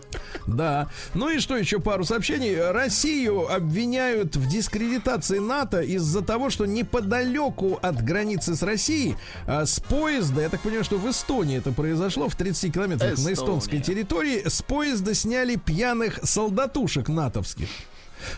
Да. 0.46 0.88
Ну 1.14 1.28
и 1.28 1.38
что 1.38 1.56
еще 1.56 1.78
пару 1.78 2.04
сообщений. 2.04 2.56
Россию 2.70 3.52
обвиняют 3.52 4.36
в 4.36 4.48
дискредитации 4.48 5.15
НАТО 5.40 5.80
из-за 5.80 6.22
того, 6.22 6.50
что 6.50 6.66
неподалеку 6.66 7.78
от 7.82 8.04
границы 8.04 8.54
с 8.54 8.62
Россией 8.62 9.16
а, 9.46 9.66
с 9.66 9.80
поезда, 9.80 10.42
я 10.42 10.48
так 10.48 10.60
понимаю, 10.60 10.84
что 10.84 10.98
в 10.98 11.10
Эстонии 11.10 11.58
это 11.58 11.72
произошло, 11.72 12.28
в 12.28 12.36
30 12.36 12.72
километрах 12.72 13.14
Эстония. 13.14 13.28
на 13.28 13.32
эстонской 13.34 13.80
территории, 13.80 14.48
с 14.48 14.62
поезда 14.62 15.14
сняли 15.14 15.56
пьяных 15.56 16.20
солдатушек 16.22 17.08
натовских. 17.08 17.68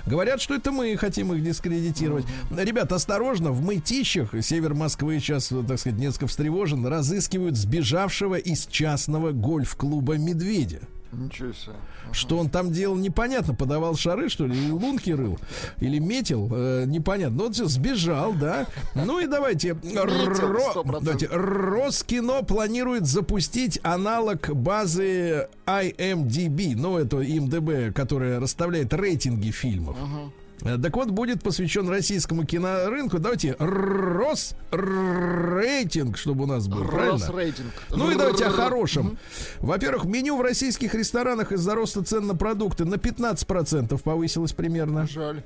Говорят, 0.06 0.40
что 0.40 0.54
это 0.54 0.72
мы 0.72 0.96
хотим 0.96 1.32
их 1.32 1.42
дискредитировать. 1.42 2.24
Ребят, 2.56 2.92
осторожно, 2.92 3.52
в 3.52 3.62
Мытищах, 3.62 4.30
север 4.42 4.74
Москвы 4.74 5.18
сейчас, 5.18 5.52
так 5.66 5.78
сказать, 5.78 5.98
несколько 5.98 6.26
встревожен, 6.26 6.86
разыскивают 6.86 7.56
сбежавшего 7.56 8.36
из 8.36 8.66
частного 8.66 9.32
гольф-клуба 9.32 10.18
«Медведя». 10.18 10.80
Ничего 11.12 11.52
себе. 11.52 11.74
Что 12.12 12.38
он 12.38 12.50
там 12.50 12.70
делал, 12.70 12.96
непонятно. 12.96 13.54
Подавал 13.54 13.96
шары, 13.96 14.28
что 14.28 14.46
ли, 14.46 14.56
или 14.56 14.70
лунки 14.70 15.10
рыл, 15.10 15.38
или 15.78 15.98
метил, 15.98 16.50
э, 16.52 16.84
непонятно. 16.86 17.36
Ну, 17.38 17.44
вот 17.44 17.54
все, 17.54 17.66
сбежал, 17.66 18.34
да. 18.34 18.66
Ну 18.94 19.18
и 19.18 19.26
давайте. 19.26 19.72
Ро, 19.72 20.84
давайте. 21.00 21.28
Роскино 21.30 22.42
планирует 22.42 23.06
запустить 23.06 23.80
аналог 23.82 24.50
базы 24.54 25.48
IMDb, 25.66 26.74
ну, 26.76 26.98
это 26.98 27.20
ИМДБ, 27.20 27.94
которая 27.94 28.38
расставляет 28.40 28.92
рейтинги 28.92 29.50
фильмов. 29.50 29.96
Uh-huh. 29.96 30.30
Э, 30.62 30.76
так 30.78 30.96
вот, 30.96 31.10
будет 31.10 31.42
посвящен 31.42 31.88
российскому 31.88 32.44
кинорынку. 32.44 33.18
Давайте 33.18 33.56
Рос 33.58 34.54
рейтинг, 34.70 36.18
чтобы 36.18 36.44
у 36.44 36.46
нас 36.46 36.68
был. 36.68 36.82
Рос 36.82 37.28
рейтинг. 37.28 37.72
Ну 37.90 38.10
и 38.10 38.16
давайте 38.16 38.46
о 38.46 38.50
хорошем. 38.50 39.18
Во-первых, 39.60 40.04
меню 40.04 40.36
в 40.36 40.40
российских 40.40 40.94
ресторанах 40.94 41.52
из-за 41.52 41.74
роста 41.74 42.02
цен 42.02 42.26
на 42.26 42.34
продукты 42.34 42.84
на 42.84 42.94
15% 42.94 44.00
повысилось 44.02 44.52
примерно. 44.52 45.06
Жаль. 45.06 45.42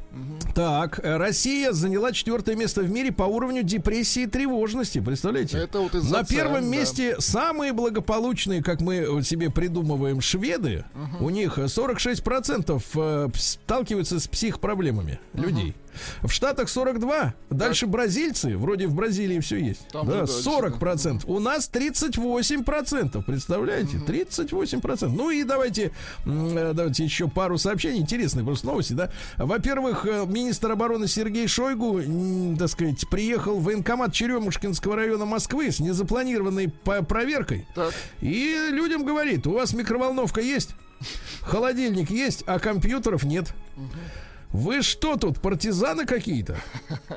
Так, 0.55 1.01
э, 1.03 1.17
Россия 1.17 1.73
заняла 1.73 2.13
четвертое 2.13 2.57
место 2.57 2.83
в 2.83 2.91
мире 2.91 3.13
по 3.13 3.25
уровню 3.25 3.63
депрессии 3.63 4.23
и 4.23 4.27
тревожности. 4.27 5.01
Представляете? 5.01 5.59
Это 5.59 5.81
вот 5.81 5.93
на 5.95 6.25
первом 6.25 6.67
месте 6.67 7.17
самые 7.19 7.73
благополучные, 7.73 8.63
как 8.63 8.81
мы 8.81 9.23
себе 9.23 9.51
придумываем, 9.51 10.21
шведы. 10.21 10.85
У 11.21 11.31
них 11.31 11.59
46% 11.59 12.83
э, 12.95 13.29
сталкиваются 13.35 14.19
с 14.19 14.27
психпроблемами 14.27 15.02
проблемами 15.03 15.21
uh-huh. 15.35 15.43
людей. 15.43 15.75
В 16.23 16.31
Штатах 16.31 16.71
42, 16.71 17.35
дальше 17.51 17.87
бразильцы, 17.87 18.57
вроде 18.57 18.87
в 18.87 18.95
Бразилии 18.95 19.41
все 19.41 19.59
есть. 19.59 19.87
Там 19.89 20.09
да, 20.09 20.27
40 20.27 20.79
процентов. 20.79 21.29
У 21.29 21.39
нас 21.39 21.69
38 21.69 22.65
процентов, 22.65 23.27
представляете? 23.27 23.99
38 23.99 24.81
процентов. 24.81 25.19
Ну 25.19 25.31
и 25.31 25.45
давайте, 25.45 25.93
э, 26.25 26.73
давайте 26.75 27.05
еще 27.05 27.29
пару 27.29 27.59
сообщений, 27.59 28.01
интересные 28.01 28.43
просто 28.43 28.67
новости, 28.69 28.95
да. 28.95 29.11
Во-первых, 29.37 30.07
э, 30.07 30.25
министр 30.27 30.73
обороны 30.73 31.09
Сергей 31.09 31.47
Шойгу, 31.47 32.57
так 32.59 32.69
сказать, 32.69 33.07
приехал 33.11 33.59
в 33.59 33.65
военкомат 33.65 34.15
Черемушкинского 34.15 34.97
района 34.97 35.27
Москвы 35.27 35.71
с 35.71 35.79
незапланированной 35.79 36.71
проверкой. 36.71 37.67
Так. 37.75 37.93
И 38.23 38.69
людям 38.71 39.05
говорит, 39.05 39.47
у 39.47 39.53
вас 39.53 39.75
микроволновка 39.75 40.41
есть? 40.41 40.71
Холодильник 41.43 42.11
есть, 42.11 42.45
а 42.47 42.59
компьютеров 42.59 43.25
нет. 43.25 43.53
Угу. 43.77 43.85
Вы 44.53 44.83
что 44.83 45.17
тут, 45.17 45.41
партизаны 45.41 46.05
какие-то? 46.05 46.57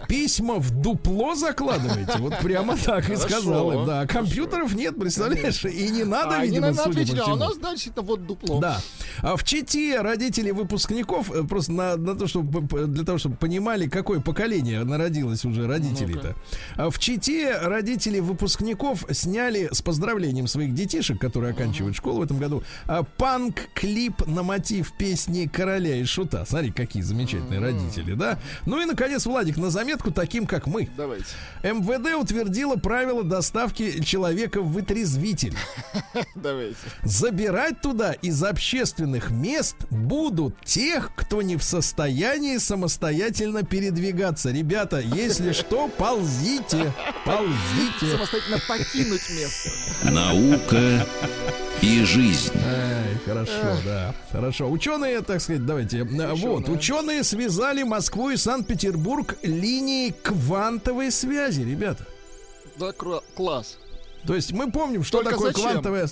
Письма 0.07 0.55
в 0.55 0.71
дупло 0.71 1.35
закладываете? 1.35 2.17
Вот 2.19 2.39
прямо 2.39 2.77
так 2.85 3.09
и 3.09 3.15
сказал 3.17 3.71
им. 3.73 3.85
Да, 3.85 4.07
компьютеров 4.07 4.73
нет, 4.73 4.97
представляешь? 4.97 5.65
И 5.65 5.89
не 5.89 6.05
надо, 6.05 6.37
а, 6.37 6.45
видимо, 6.45 6.67
не 6.67 6.73
надо 6.73 6.89
ответить, 6.89 7.19
а 7.19 7.33
у 7.33 7.35
нас, 7.35 7.55
значит, 7.55 7.93
вот 7.97 8.25
дупло. 8.25 8.61
Да. 8.61 8.79
А 9.21 9.35
в 9.35 9.43
Чите 9.43 9.99
родители 9.99 10.51
выпускников, 10.51 11.29
э, 11.31 11.43
просто 11.43 11.73
на, 11.73 11.97
на 11.97 12.15
то, 12.15 12.25
чтобы, 12.27 12.87
для 12.87 13.03
того, 13.03 13.17
чтобы 13.17 13.35
понимали, 13.35 13.87
какое 13.87 14.21
поколение 14.21 14.83
народилось 14.85 15.43
уже 15.43 15.67
родителей-то. 15.67 16.35
А 16.77 16.89
в 16.89 16.99
Чите 16.99 17.57
родители 17.57 18.19
выпускников 18.19 19.05
сняли 19.11 19.69
с 19.71 19.81
поздравлением 19.81 20.47
своих 20.47 20.73
детишек, 20.73 21.19
которые 21.19 21.51
оканчивают 21.51 21.97
школу 21.97 22.19
в 22.19 22.23
этом 22.23 22.37
году, 22.37 22.63
а, 22.85 23.03
панк-клип 23.03 24.25
на 24.25 24.43
мотив 24.43 24.93
песни 24.97 25.47
«Короля 25.51 25.97
и 25.97 26.05
Шута». 26.05 26.45
Смотри, 26.45 26.71
какие 26.71 27.01
замечательные 27.01 27.24
замечательные 27.25 27.59
родители, 27.59 28.13
да? 28.13 28.39
Ну 28.65 28.81
и, 28.81 28.85
наконец, 28.85 29.25
Владик, 29.25 29.57
на 29.57 29.69
заметку 29.69 30.11
таким, 30.11 30.45
как 30.45 30.67
мы. 30.67 30.89
Давайте. 30.95 31.25
МВД 31.63 32.15
утвердило 32.15 32.75
правила 32.75 33.23
доставки 33.23 34.03
человека 34.03 34.61
в 34.61 34.71
вытрезвитель. 34.71 35.55
Давайте. 36.35 36.77
Забирать 37.03 37.81
туда 37.81 38.13
из 38.13 38.43
общественных 38.43 39.31
мест 39.31 39.75
будут 39.89 40.59
тех, 40.63 41.11
кто 41.15 41.41
не 41.41 41.57
в 41.57 41.63
состоянии 41.63 42.57
самостоятельно 42.57 43.63
передвигаться. 43.63 44.51
Ребята, 44.51 44.99
если 44.99 45.51
что, 45.53 45.87
ползите. 45.87 46.93
Ползите. 47.25 48.11
Самостоятельно 48.11 48.59
покинуть 48.67 49.29
место. 49.29 49.71
Наука 50.11 51.05
и 51.81 52.03
жизнь. 52.03 52.51
Ай, 52.65 53.17
хорошо, 53.25 53.77
да. 53.85 54.15
Хорошо. 54.31 54.69
Ученые, 54.69 55.21
так 55.21 55.41
сказать, 55.41 55.65
давайте. 55.65 56.03
Ученые. 56.03 56.35
Вот, 56.35 56.69
ученые 56.69 57.23
связали 57.23 57.83
Москву 57.83 58.29
и 58.29 58.37
Санкт-Петербург 58.37 59.37
линией 59.43 60.11
квантовой 60.11 61.11
связи, 61.11 61.61
ребята. 61.61 62.05
Да, 62.77 62.91
класс. 63.35 63.77
То 64.25 64.33
есть 64.33 64.51
мы 64.51 64.71
помним, 64.71 65.03
что 65.03 65.19
Только 65.19 65.35
такое 65.35 65.53
зачем? 65.53 65.69
квантовая... 65.69 66.09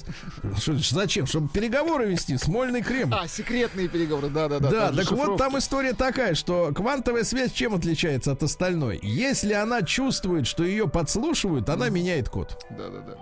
Что, 0.59 0.77
зачем? 0.77 1.25
Чтобы 1.25 1.49
переговоры 1.49 2.05
вести, 2.05 2.37
смольный 2.37 2.83
крем. 2.83 3.11
А, 3.11 3.27
секретные 3.27 3.87
переговоры, 3.87 4.29
да-да-да. 4.29 4.69
Да, 4.69 4.91
так 4.91 5.01
шифровки. 5.01 5.29
вот 5.29 5.37
там 5.37 5.57
история 5.57 5.93
такая, 5.93 6.35
что 6.35 6.71
квантовая 6.75 7.23
связь 7.23 7.51
чем 7.51 7.73
отличается 7.73 8.33
от 8.33 8.43
остальной? 8.43 8.99
Если 9.01 9.53
она 9.53 9.81
чувствует, 9.81 10.45
что 10.45 10.63
ее 10.63 10.87
подслушивают, 10.87 11.69
она 11.69 11.89
меняет 11.89 12.29
код. 12.29 12.63
Да-да-да. 12.69 13.17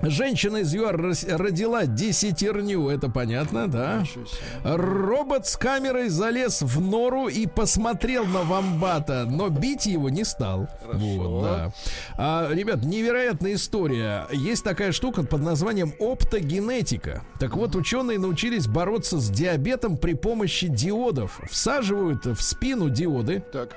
Женщина 0.00 0.58
из 0.58 0.72
ЮАР 0.72 1.14
родила 1.36 1.86
десятерню, 1.86 2.88
это 2.88 3.08
понятно, 3.08 3.68
да? 3.68 4.04
Робот 4.64 5.46
с 5.46 5.56
камерой 5.56 6.08
залез 6.08 6.62
в 6.62 6.80
нору 6.80 7.26
и 7.28 7.46
посмотрел 7.46 8.24
на 8.24 8.42
вамбата, 8.42 9.26
но 9.28 9.48
бить 9.48 9.86
его 9.86 10.08
не 10.08 10.24
стал. 10.24 10.68
Хорошо. 10.84 10.98
Вот, 10.98 11.42
да. 11.42 11.72
А, 12.16 12.52
ребят, 12.52 12.84
невероятная 12.84 13.54
история. 13.54 14.26
Есть 14.32 14.64
такая 14.64 14.92
штука 14.92 15.24
под 15.24 15.42
названием 15.42 15.92
оптогенетика. 15.98 17.24
Так 17.40 17.56
вот, 17.56 17.74
ученые 17.74 18.18
научились 18.18 18.66
бороться 18.66 19.18
с 19.18 19.28
диабетом 19.30 19.96
при 19.96 20.14
помощи 20.14 20.68
диодов. 20.68 21.40
Всаживают 21.50 22.24
в 22.24 22.40
спину 22.40 22.88
диоды. 22.88 23.42
Так 23.52 23.76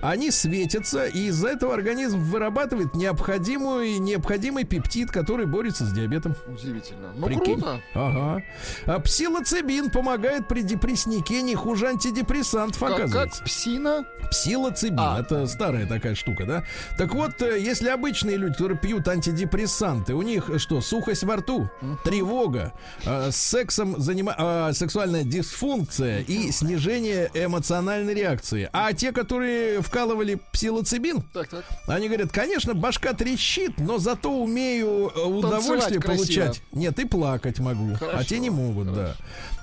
они 0.00 0.30
светятся, 0.30 1.06
и 1.06 1.26
из-за 1.26 1.48
этого 1.48 1.74
организм 1.74 2.18
вырабатывает 2.18 2.94
необходимую, 2.94 4.00
необходимый 4.00 4.64
пептид, 4.64 5.10
который 5.10 5.46
борется 5.46 5.84
с 5.84 5.92
диабетом. 5.92 6.34
Удивительно. 6.46 7.12
Ну, 7.14 7.26
Прикинь. 7.26 7.60
круто. 7.60 7.80
Ага. 7.94 8.42
А 8.86 9.00
псилоцибин 9.00 9.90
помогает 9.90 10.48
при 10.48 10.62
депресснике 10.62 11.42
не 11.42 11.54
хуже 11.54 11.88
антидепрессантов, 11.88 12.80
как, 12.80 12.92
оказывается. 12.92 13.38
Как 13.38 13.46
псина? 13.46 14.06
Псилоцибин. 14.30 14.98
А. 14.98 15.20
Это 15.20 15.46
старая 15.46 15.86
такая 15.86 16.14
штука, 16.14 16.44
да? 16.46 16.64
Так 16.98 17.14
вот, 17.14 17.40
э, 17.42 17.60
если 17.60 17.88
обычные 17.88 18.36
люди, 18.36 18.54
которые 18.54 18.78
пьют 18.78 19.08
антидепрессанты, 19.08 20.14
у 20.14 20.22
них 20.22 20.50
что, 20.58 20.80
сухость 20.80 21.24
во 21.24 21.36
рту, 21.36 21.70
тревога, 22.04 22.72
э, 23.04 23.30
сексом 23.30 24.00
занима... 24.00 24.34
э, 24.36 24.72
сексуальная 24.72 25.24
дисфункция 25.24 26.20
и 26.20 26.50
снижение 26.50 27.30
эмоциональной 27.34 28.14
реакции. 28.14 28.68
А 28.72 28.92
те, 28.92 29.12
которые 29.12 29.55
вкалывали 29.80 30.40
псилоцибин, 30.52 31.22
так, 31.32 31.48
так. 31.48 31.64
они 31.86 32.08
говорят, 32.08 32.32
конечно, 32.32 32.74
башка 32.74 33.12
трещит, 33.12 33.78
но 33.78 33.98
зато 33.98 34.30
умею 34.30 35.12
э, 35.14 35.20
удовольствие 35.20 36.00
получать. 36.00 36.62
Нет, 36.72 36.98
и 36.98 37.04
плакать 37.04 37.58
могу. 37.58 37.94
Хорошо, 37.94 38.18
а 38.18 38.24
те 38.24 38.38
не 38.38 38.50
могут, 38.50 38.88
хорошо. 38.88 39.14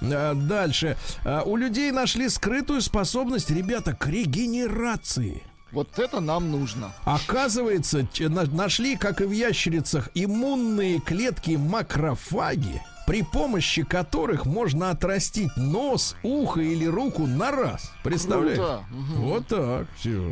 да. 0.01 0.31
А, 0.31 0.33
дальше. 0.33 0.97
А, 1.25 1.43
у 1.43 1.55
людей 1.55 1.91
нашли 1.91 2.29
скрытую 2.29 2.81
способность, 2.81 3.49
ребята, 3.49 3.93
к 3.93 4.07
регенерации. 4.07 5.43
Вот 5.71 5.97
это 5.97 6.19
нам 6.19 6.51
нужно. 6.51 6.93
Оказывается, 7.03 8.07
нашли, 8.19 8.95
как 8.95 9.21
и 9.21 9.25
в 9.25 9.31
ящерицах, 9.31 10.09
иммунные 10.13 10.99
клетки 10.99 11.51
макрофаги 11.51 12.81
при 13.05 13.21
помощи 13.23 13.83
которых 13.83 14.45
можно 14.45 14.89
отрастить 14.89 15.55
нос, 15.57 16.15
ухо 16.23 16.61
или 16.61 16.85
руку 16.85 17.25
на 17.27 17.51
раз. 17.51 17.91
Представляешь? 18.03 18.57
Круто. 18.57 18.83
Вот 19.17 19.47
так, 19.47 19.87
все. 19.97 20.31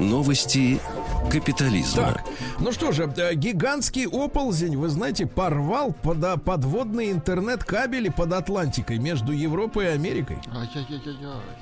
Новости 0.00 0.80
капитализма. 1.30 2.02
Так, 2.02 2.24
ну 2.60 2.72
что 2.72 2.92
же, 2.92 3.12
э, 3.16 3.34
гигантский 3.34 4.06
оползень, 4.06 4.76
вы 4.76 4.88
знаете, 4.88 5.26
порвал 5.26 5.92
под, 5.92 6.42
подводные 6.42 7.12
интернет-кабели 7.12 8.08
под 8.08 8.32
Атлантикой 8.32 8.98
между 8.98 9.32
Европой 9.32 9.86
и 9.86 9.88
Америкой. 9.88 10.38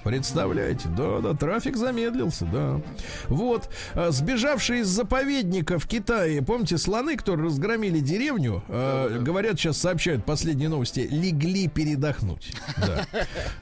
Представляете? 0.04 0.88
Да, 0.88 1.20
да, 1.20 1.34
трафик 1.34 1.76
замедлился, 1.76 2.44
да. 2.44 2.80
Вот, 3.28 3.68
э, 3.94 4.10
сбежавшие 4.10 4.82
из 4.82 4.88
заповедника 4.88 5.78
в 5.78 5.86
Китае, 5.86 6.42
помните, 6.42 6.78
слоны, 6.78 7.16
которые 7.16 7.46
разгромили 7.46 8.00
деревню, 8.00 8.62
э, 8.68 9.18
говорят, 9.20 9.58
сейчас 9.58 9.78
сообщают 9.78 10.24
последние 10.24 10.68
новости, 10.68 11.00
легли 11.10 11.68
передохнуть. 11.68 12.52
Да. 12.76 13.06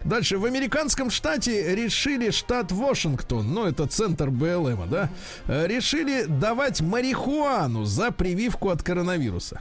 Дальше, 0.05 0.39
в 0.39 0.45
американском 0.45 1.11
штате 1.11 1.75
решили 1.75 2.31
штат 2.31 2.73
Вашингтон, 2.73 3.53
ну, 3.53 3.65
это 3.65 3.87
центр 3.87 4.31
БЛМ, 4.31 4.89
да, 4.91 5.11
э, 5.47 5.67
решили 5.95 6.25
давать 6.25 6.81
марихуану 6.81 7.85
за 7.85 8.11
прививку 8.11 8.71
от 8.71 8.83
коронавируса. 8.83 9.61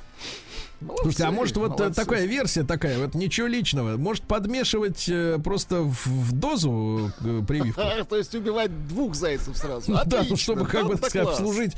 Молодцы, 0.84 1.03
Слушайте, 1.03 1.23
а 1.23 1.31
может 1.31 1.57
вот 1.57 1.79
э, 1.79 1.84
молодцы. 1.84 2.01
такая 2.01 2.25
версия 2.25 2.63
такая, 2.63 2.99
вот 2.99 3.15
ничего 3.15 3.47
личного, 3.47 3.97
может 3.97 4.23
подмешивать 4.23 5.07
э, 5.07 5.39
просто 5.43 5.81
в, 5.81 6.05
в 6.05 6.31
дозу 6.34 7.11
э, 7.21 7.41
прививку? 7.47 7.81
То 8.09 8.17
есть 8.17 8.36
убивать 8.36 8.88
двух 8.88 9.15
зайцев 9.15 9.57
сразу. 9.57 9.93
Да, 10.05 10.23
ну 10.29 10.36
чтобы 10.36 10.65
как 10.65 10.88
бы 10.88 10.97
сказать, 10.97 11.27
обслужить 11.27 11.73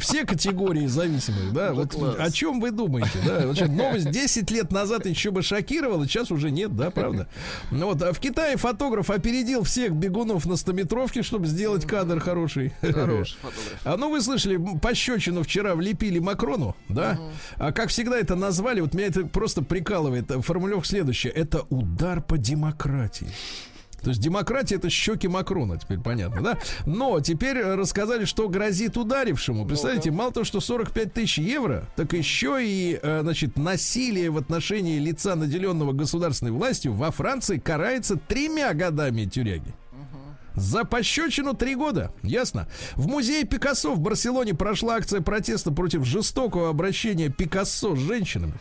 все 0.00 0.24
категории 0.24 0.86
зависимых, 0.86 1.52
да? 1.52 1.72
Вот 1.72 1.94
о 2.18 2.30
чем 2.30 2.60
вы 2.60 2.70
думаете, 2.70 3.18
да? 3.24 3.66
Новость 3.66 4.10
10 4.10 4.50
лет 4.50 4.72
назад 4.72 5.06
еще 5.06 5.30
бы 5.30 5.42
шокировала, 5.42 6.06
сейчас 6.06 6.30
уже 6.30 6.50
нет, 6.50 6.74
да, 6.74 6.90
правда? 6.90 7.28
Ну 7.70 7.86
вот, 7.86 8.02
а 8.02 8.12
в 8.12 8.20
Китае 8.20 8.56
фотограф 8.56 9.10
опередил 9.10 9.64
всех 9.64 9.92
бегунов 9.92 10.46
на 10.46 10.54
100-метровке, 10.54 11.22
чтобы 11.22 11.46
сделать 11.46 11.84
кадр 11.84 12.20
хороший. 12.20 12.72
Хороший 12.80 13.36
фотограф. 13.42 13.80
А 13.84 13.96
ну 13.96 14.10
вы 14.10 14.20
слышали, 14.20 14.58
пощечину 14.80 15.42
вчера 15.42 15.74
влепили 15.74 16.18
Макрону, 16.18 16.76
да? 16.88 17.18
А 17.56 17.72
как 17.72 17.90
всегда 17.90 18.18
это 18.18 18.34
на 18.34 18.45
назвали, 18.46 18.80
вот 18.80 18.94
меня 18.94 19.06
это 19.08 19.26
просто 19.26 19.62
прикалывает. 19.62 20.30
Формулировка 20.44 20.88
следующая. 20.88 21.30
Это 21.30 21.62
удар 21.70 22.22
по 22.22 22.38
демократии. 22.38 23.28
То 24.02 24.10
есть 24.10 24.20
демократия 24.20 24.76
это 24.76 24.88
щеки 24.88 25.26
Макрона, 25.26 25.78
теперь 25.78 25.98
понятно, 25.98 26.40
да? 26.40 26.58
Но 26.84 27.18
теперь 27.20 27.60
рассказали, 27.60 28.24
что 28.24 28.48
грозит 28.48 28.96
ударившему. 28.96 29.66
Представляете, 29.66 30.12
мало 30.12 30.30
того, 30.32 30.44
что 30.44 30.60
45 30.60 31.12
тысяч 31.12 31.38
евро, 31.38 31.88
так 31.96 32.12
еще 32.12 32.58
и, 32.62 33.00
э, 33.02 33.20
значит, 33.22 33.58
насилие 33.58 34.30
в 34.30 34.38
отношении 34.38 35.00
лица, 35.00 35.34
наделенного 35.34 35.92
государственной 35.92 36.52
властью, 36.52 36.92
во 36.92 37.10
Франции 37.10 37.58
карается 37.58 38.16
тремя 38.16 38.74
годами 38.74 39.24
тюряги. 39.24 39.74
За 40.56 40.84
пощечину 40.84 41.54
три 41.54 41.74
года. 41.74 42.12
Ясно? 42.22 42.66
В 42.94 43.06
музее 43.06 43.44
Пикассо 43.44 43.92
в 43.94 44.00
Барселоне 44.00 44.54
прошла 44.54 44.96
акция 44.96 45.20
протеста 45.20 45.70
против 45.70 46.04
жестокого 46.04 46.70
обращения 46.70 47.28
Пикассо 47.28 47.94
с 47.94 47.98
женщинами. 47.98 48.54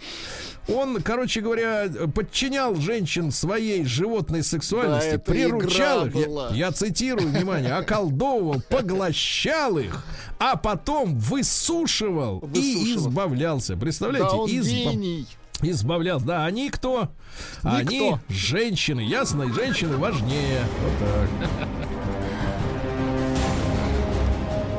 Он, 0.67 1.01
короче 1.01 1.41
говоря, 1.41 1.87
подчинял 2.13 2.75
женщин 2.75 3.31
своей 3.31 3.85
животной 3.85 4.43
сексуальности, 4.43 5.11
да, 5.11 5.19
приручал 5.19 6.07
их, 6.07 6.15
я, 6.15 6.49
я 6.53 6.71
цитирую, 6.71 7.29
внимание, 7.29 7.73
околдовывал, 7.73 8.61
поглощал 8.69 9.77
их, 9.77 10.03
а 10.39 10.55
потом 10.55 11.17
высушивал, 11.17 12.39
высушивал. 12.39 12.85
и 12.85 12.95
избавлялся. 12.95 13.77
Представляете? 13.77 14.31
Да, 14.31 14.37
он 14.37 14.49
Избав... 14.49 14.93
гений 14.93 15.27
избавлялся. 15.61 16.25
Да, 16.25 16.45
они 16.45 16.69
кто? 16.69 17.09
Никто. 17.63 17.69
Они 17.69 18.17
женщины, 18.29 19.01
ясно? 19.01 19.51
Женщины 19.53 19.97
важнее. 19.97 20.61
Вот 20.81 20.93
так. 20.99 21.29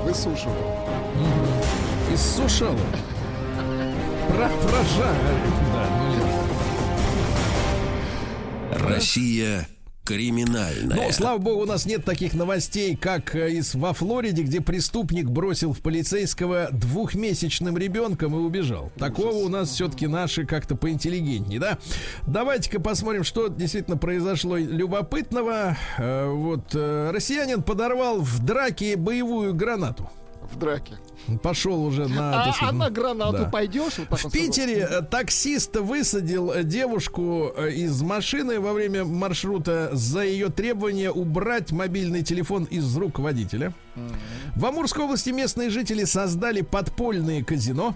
Высушивал. 0.04 0.54
Угу. 1.14 2.14
Иссушал. 2.14 2.76
Про, 4.28 4.48
про 4.48 4.82
да, 4.98 5.14
ну, 8.78 8.88
Россия 8.88 9.68
криминальная. 10.06 10.96
Но, 10.96 11.12
слава 11.12 11.38
богу, 11.38 11.62
у 11.62 11.66
нас 11.66 11.84
нет 11.84 12.04
таких 12.04 12.34
новостей, 12.34 12.96
как 12.96 13.34
э, 13.34 13.50
из 13.50 13.74
во 13.74 13.92
Флориде, 13.92 14.42
где 14.42 14.60
преступник 14.60 15.26
бросил 15.26 15.72
в 15.72 15.80
полицейского 15.80 16.68
двухмесячным 16.70 17.76
ребенком 17.76 18.34
и 18.34 18.38
убежал. 18.38 18.92
Такого 18.96 19.34
у 19.34 19.48
нас 19.48 19.70
все-таки 19.70 20.06
наши 20.06 20.46
как-то 20.46 20.76
поинтеллигентнее, 20.76 21.58
да? 21.58 21.78
Давайте-ка 22.26 22.80
посмотрим, 22.80 23.24
что 23.24 23.48
действительно 23.48 23.96
произошло 23.96 24.56
любопытного. 24.56 25.76
Э, 25.98 26.30
вот 26.30 26.70
э, 26.74 27.10
россиянин 27.12 27.62
подорвал 27.62 28.20
в 28.20 28.44
драке 28.44 28.96
боевую 28.96 29.54
гранату. 29.54 30.08
В 30.52 30.58
драке. 30.58 30.94
Пошел 31.42 31.84
уже 31.84 32.06
на... 32.08 32.44
А, 32.44 32.54
а 32.60 32.72
на 32.72 32.88
гранату 32.88 33.38
да. 33.38 33.44
пойдешь? 33.50 33.94
Вот 34.08 34.20
в 34.20 34.30
Питере 34.30 34.84
сказал. 34.84 35.02
Э, 35.02 35.06
таксист 35.06 35.76
высадил 35.76 36.52
э, 36.52 36.62
девушку 36.62 37.52
э, 37.56 37.72
из 37.72 38.00
машины 38.02 38.60
во 38.60 38.72
время 38.72 39.04
маршрута 39.04 39.90
за 39.92 40.22
ее 40.22 40.50
требование 40.50 41.10
убрать 41.10 41.72
мобильный 41.72 42.22
телефон 42.22 42.64
из 42.64 42.96
рук 42.96 43.18
водителя. 43.18 43.72
Mm-hmm. 43.96 44.12
В 44.56 44.66
Амурской 44.66 45.04
области 45.04 45.30
местные 45.30 45.70
жители 45.70 46.04
создали 46.04 46.60
подпольные 46.60 47.44
казино. 47.44 47.94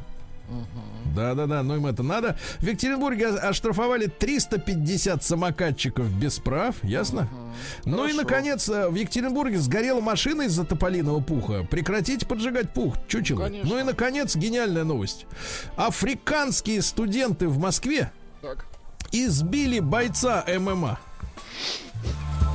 Да-да-да, 1.14 1.62
но 1.62 1.76
им 1.76 1.86
это 1.86 2.02
надо. 2.02 2.36
В 2.58 2.66
Екатеринбурге 2.66 3.28
оштрафовали 3.28 4.06
350 4.06 5.22
самокатчиков 5.24 6.10
без 6.10 6.38
прав, 6.38 6.76
ясно? 6.82 7.22
Угу. 7.22 7.90
Ну 7.90 8.08
и, 8.08 8.12
наконец, 8.12 8.68
э, 8.68 8.88
в 8.88 8.94
Екатеринбурге 8.94 9.58
сгорела 9.58 10.00
машина 10.00 10.42
из-за 10.42 10.64
тополиного 10.64 11.20
пуха. 11.20 11.66
Прекратите 11.70 12.26
поджигать 12.26 12.72
пух, 12.72 12.96
чучело. 13.08 13.48
Ну, 13.48 13.60
ну 13.64 13.78
и, 13.78 13.82
наконец, 13.82 14.36
гениальная 14.36 14.84
новость. 14.84 15.26
Африканские 15.76 16.82
студенты 16.82 17.48
в 17.48 17.58
Москве 17.58 18.12
так. 18.42 18.66
избили 19.12 19.80
бойца 19.80 20.44
ММА. 20.46 20.98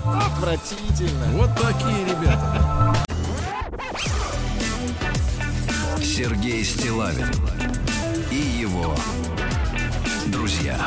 Отвратительно. 0.06 1.26
Вот 1.34 1.50
такие 1.56 2.06
ребята. 2.06 2.96
Сергей 6.02 6.64
Стилавин 6.64 7.30
друзья. 10.28 10.78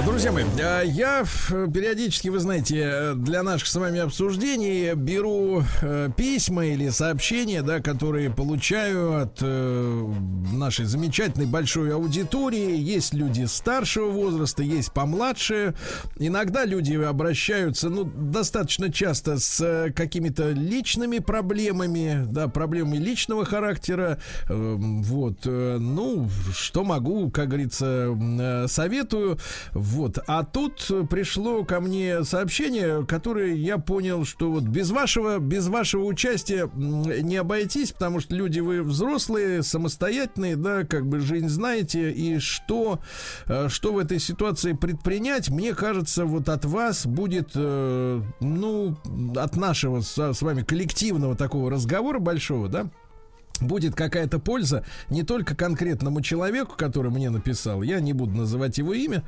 Друзья 0.00 0.32
мои, 0.32 0.44
а, 0.58 0.80
я 0.80 1.22
периодически, 1.50 2.28
вы 2.28 2.38
знаете, 2.38 3.12
для 3.14 3.42
наших 3.42 3.68
с 3.68 3.74
вами 3.76 4.00
обсуждений 4.00 4.94
беру 4.94 5.62
э, 5.82 6.08
письма 6.16 6.64
или 6.64 6.88
сообщения, 6.88 7.60
да, 7.62 7.80
которые 7.80 8.30
получаю 8.30 9.20
от 9.20 9.38
э, 9.42 10.12
нашей 10.54 10.86
замечательной 10.86 11.44
большой 11.44 11.94
аудитории. 11.94 12.74
Есть 12.74 13.12
люди 13.12 13.44
старшего 13.44 14.08
возраста, 14.08 14.62
есть 14.62 14.92
помладше. 14.92 15.74
Иногда 16.16 16.64
люди 16.64 16.94
обращаются, 16.94 17.90
ну, 17.90 18.04
достаточно 18.04 18.90
часто 18.90 19.38
с 19.38 19.60
э, 19.60 19.92
какими-то 19.92 20.52
личными 20.52 21.18
проблемами, 21.18 22.26
да, 22.30 22.48
проблемами 22.48 22.96
личного 22.96 23.44
характера. 23.44 24.18
Эм, 24.48 25.02
вот, 25.02 25.44
ну, 25.44 26.30
что 26.54 26.82
могу, 26.82 27.30
как 27.30 27.48
говорится, 27.48 28.66
советую. 28.68 29.38
Вот. 29.82 30.18
А 30.28 30.44
тут 30.44 30.88
пришло 31.10 31.64
ко 31.64 31.80
мне 31.80 32.22
сообщение, 32.22 33.04
которое 33.04 33.56
я 33.56 33.78
понял, 33.78 34.24
что 34.24 34.48
вот 34.48 34.62
без 34.62 34.92
вашего, 34.92 35.40
без 35.40 35.66
вашего 35.66 36.04
участия 36.04 36.70
не 36.72 37.36
обойтись, 37.36 37.90
потому 37.90 38.20
что 38.20 38.36
люди 38.36 38.60
вы 38.60 38.82
взрослые, 38.82 39.64
самостоятельные, 39.64 40.54
да, 40.54 40.84
как 40.84 41.08
бы 41.08 41.18
жизнь 41.18 41.48
знаете, 41.48 42.12
и 42.12 42.38
что, 42.38 43.00
э, 43.46 43.68
что 43.68 43.92
в 43.92 43.98
этой 43.98 44.20
ситуации 44.20 44.72
предпринять, 44.72 45.48
мне 45.50 45.74
кажется, 45.74 46.26
вот 46.26 46.48
от 46.48 46.64
вас 46.64 47.04
будет, 47.04 47.50
э, 47.56 48.22
ну, 48.38 48.96
от 49.34 49.56
нашего 49.56 50.00
с, 50.00 50.16
с 50.16 50.42
вами 50.42 50.62
коллективного 50.62 51.34
такого 51.34 51.72
разговора 51.72 52.20
большого, 52.20 52.68
да, 52.68 52.86
будет 53.60 53.94
какая-то 53.94 54.38
польза 54.38 54.84
не 55.10 55.22
только 55.22 55.54
конкретному 55.54 56.20
человеку, 56.20 56.74
который 56.76 57.10
мне 57.10 57.30
написал, 57.30 57.82
я 57.82 58.00
не 58.00 58.12
буду 58.12 58.36
называть 58.36 58.78
его 58.78 58.92
имя, 58.92 59.22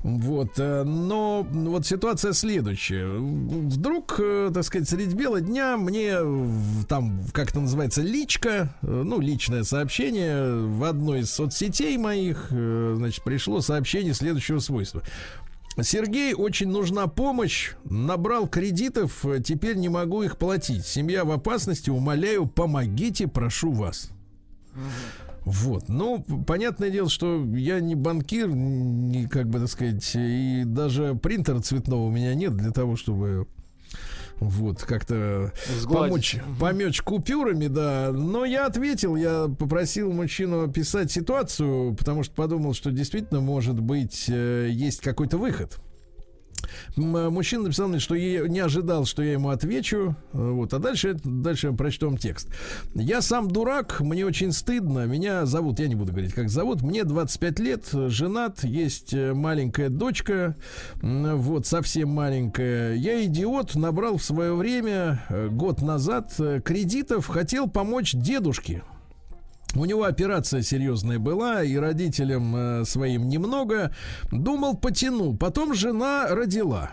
вот, 0.00 0.58
э, 0.58 0.82
но 0.84 1.46
вот 1.50 1.86
ситуация 1.86 2.32
следующая. 2.32 3.06
Вдруг, 3.08 4.16
э, 4.18 4.50
так 4.52 4.64
сказать, 4.64 4.88
среди 4.88 5.14
бела 5.14 5.40
дня 5.40 5.76
мне 5.76 6.16
там, 6.88 7.24
как 7.32 7.50
это 7.50 7.60
называется, 7.60 8.02
личка, 8.02 8.74
э, 8.82 8.86
ну, 8.86 9.20
личное 9.20 9.64
сообщение 9.64 10.66
в 10.66 10.84
одной 10.84 11.20
из 11.20 11.30
соцсетей 11.30 11.96
моих, 11.96 12.48
значит, 12.50 13.24
пришло 13.24 13.60
сообщение 13.60 14.14
следующего 14.14 14.58
свойства. 14.58 15.02
Сергей, 15.80 16.34
очень 16.34 16.68
нужна 16.68 17.06
помощь. 17.06 17.72
Набрал 17.84 18.48
кредитов, 18.48 19.24
теперь 19.44 19.76
не 19.76 19.88
могу 19.88 20.22
их 20.22 20.36
платить. 20.36 20.84
Семья 20.86 21.24
в 21.24 21.30
опасности, 21.30 21.90
умоляю, 21.90 22.46
помогите, 22.46 23.28
прошу 23.28 23.72
вас. 23.72 24.10
Вот. 25.44 25.88
Ну, 25.88 26.22
понятное 26.46 26.90
дело, 26.90 27.08
что 27.08 27.44
я 27.54 27.80
не 27.80 27.94
банкир, 27.94 28.48
не, 28.48 29.26
как 29.26 29.48
бы 29.48 29.58
так 29.58 29.68
сказать, 29.68 30.10
и 30.14 30.64
даже 30.66 31.14
принтера 31.14 31.60
цветного 31.60 32.06
у 32.06 32.10
меня 32.10 32.34
нет 32.34 32.54
для 32.56 32.72
того, 32.72 32.96
чтобы 32.96 33.46
вот, 34.40 34.82
как-то 34.82 35.52
помочь, 35.84 36.36
помочь 36.58 37.02
купюрами, 37.02 37.66
да. 37.66 38.10
Но 38.10 38.46
я 38.46 38.66
ответил, 38.66 39.14
я 39.14 39.48
попросил 39.48 40.12
мужчину 40.12 40.64
описать 40.64 41.12
ситуацию, 41.12 41.94
потому 41.94 42.22
что 42.22 42.34
подумал, 42.34 42.72
что 42.72 42.90
действительно, 42.90 43.40
может 43.40 43.78
быть, 43.78 44.26
э, 44.28 44.68
есть 44.70 45.00
какой-то 45.00 45.36
выход. 45.36 45.78
Мужчина 46.96 47.64
написал 47.64 47.88
мне, 47.88 47.98
что 47.98 48.14
я 48.14 48.46
не 48.48 48.60
ожидал, 48.60 49.04
что 49.04 49.22
я 49.22 49.32
ему 49.32 49.50
отвечу. 49.50 50.16
Вот. 50.32 50.72
А 50.74 50.78
дальше, 50.78 51.16
дальше 51.24 51.72
прочту 51.72 52.06
вам 52.06 52.18
текст. 52.18 52.48
Я 52.94 53.20
сам 53.22 53.50
дурак, 53.50 54.00
мне 54.00 54.24
очень 54.26 54.52
стыдно. 54.52 55.06
Меня 55.06 55.46
зовут, 55.46 55.78
я 55.80 55.88
не 55.88 55.94
буду 55.94 56.12
говорить, 56.12 56.32
как 56.32 56.48
зовут. 56.48 56.82
Мне 56.82 57.04
25 57.04 57.58
лет, 57.60 57.88
женат, 57.92 58.64
есть 58.64 59.14
э, 59.14 59.32
маленькая 59.34 59.88
дочка. 59.88 60.56
Вот, 61.02 61.66
совсем 61.66 62.10
маленькая. 62.10 62.94
Я 62.94 63.24
идиот, 63.24 63.74
набрал 63.74 64.18
в 64.18 64.22
свое 64.22 64.54
время, 64.54 65.22
э, 65.28 65.48
год 65.48 65.82
назад, 65.82 66.34
э, 66.38 66.60
кредитов, 66.64 67.26
хотел 67.26 67.68
помочь 67.68 68.12
дедушке. 68.12 68.82
У 69.74 69.84
него 69.84 70.04
операция 70.04 70.62
серьезная 70.62 71.18
была, 71.18 71.62
и 71.62 71.76
родителям 71.76 72.56
э, 72.56 72.84
своим 72.84 73.28
немного. 73.28 73.94
Думал, 74.32 74.76
потяну. 74.76 75.36
Потом 75.36 75.74
жена 75.74 76.28
родила. 76.28 76.92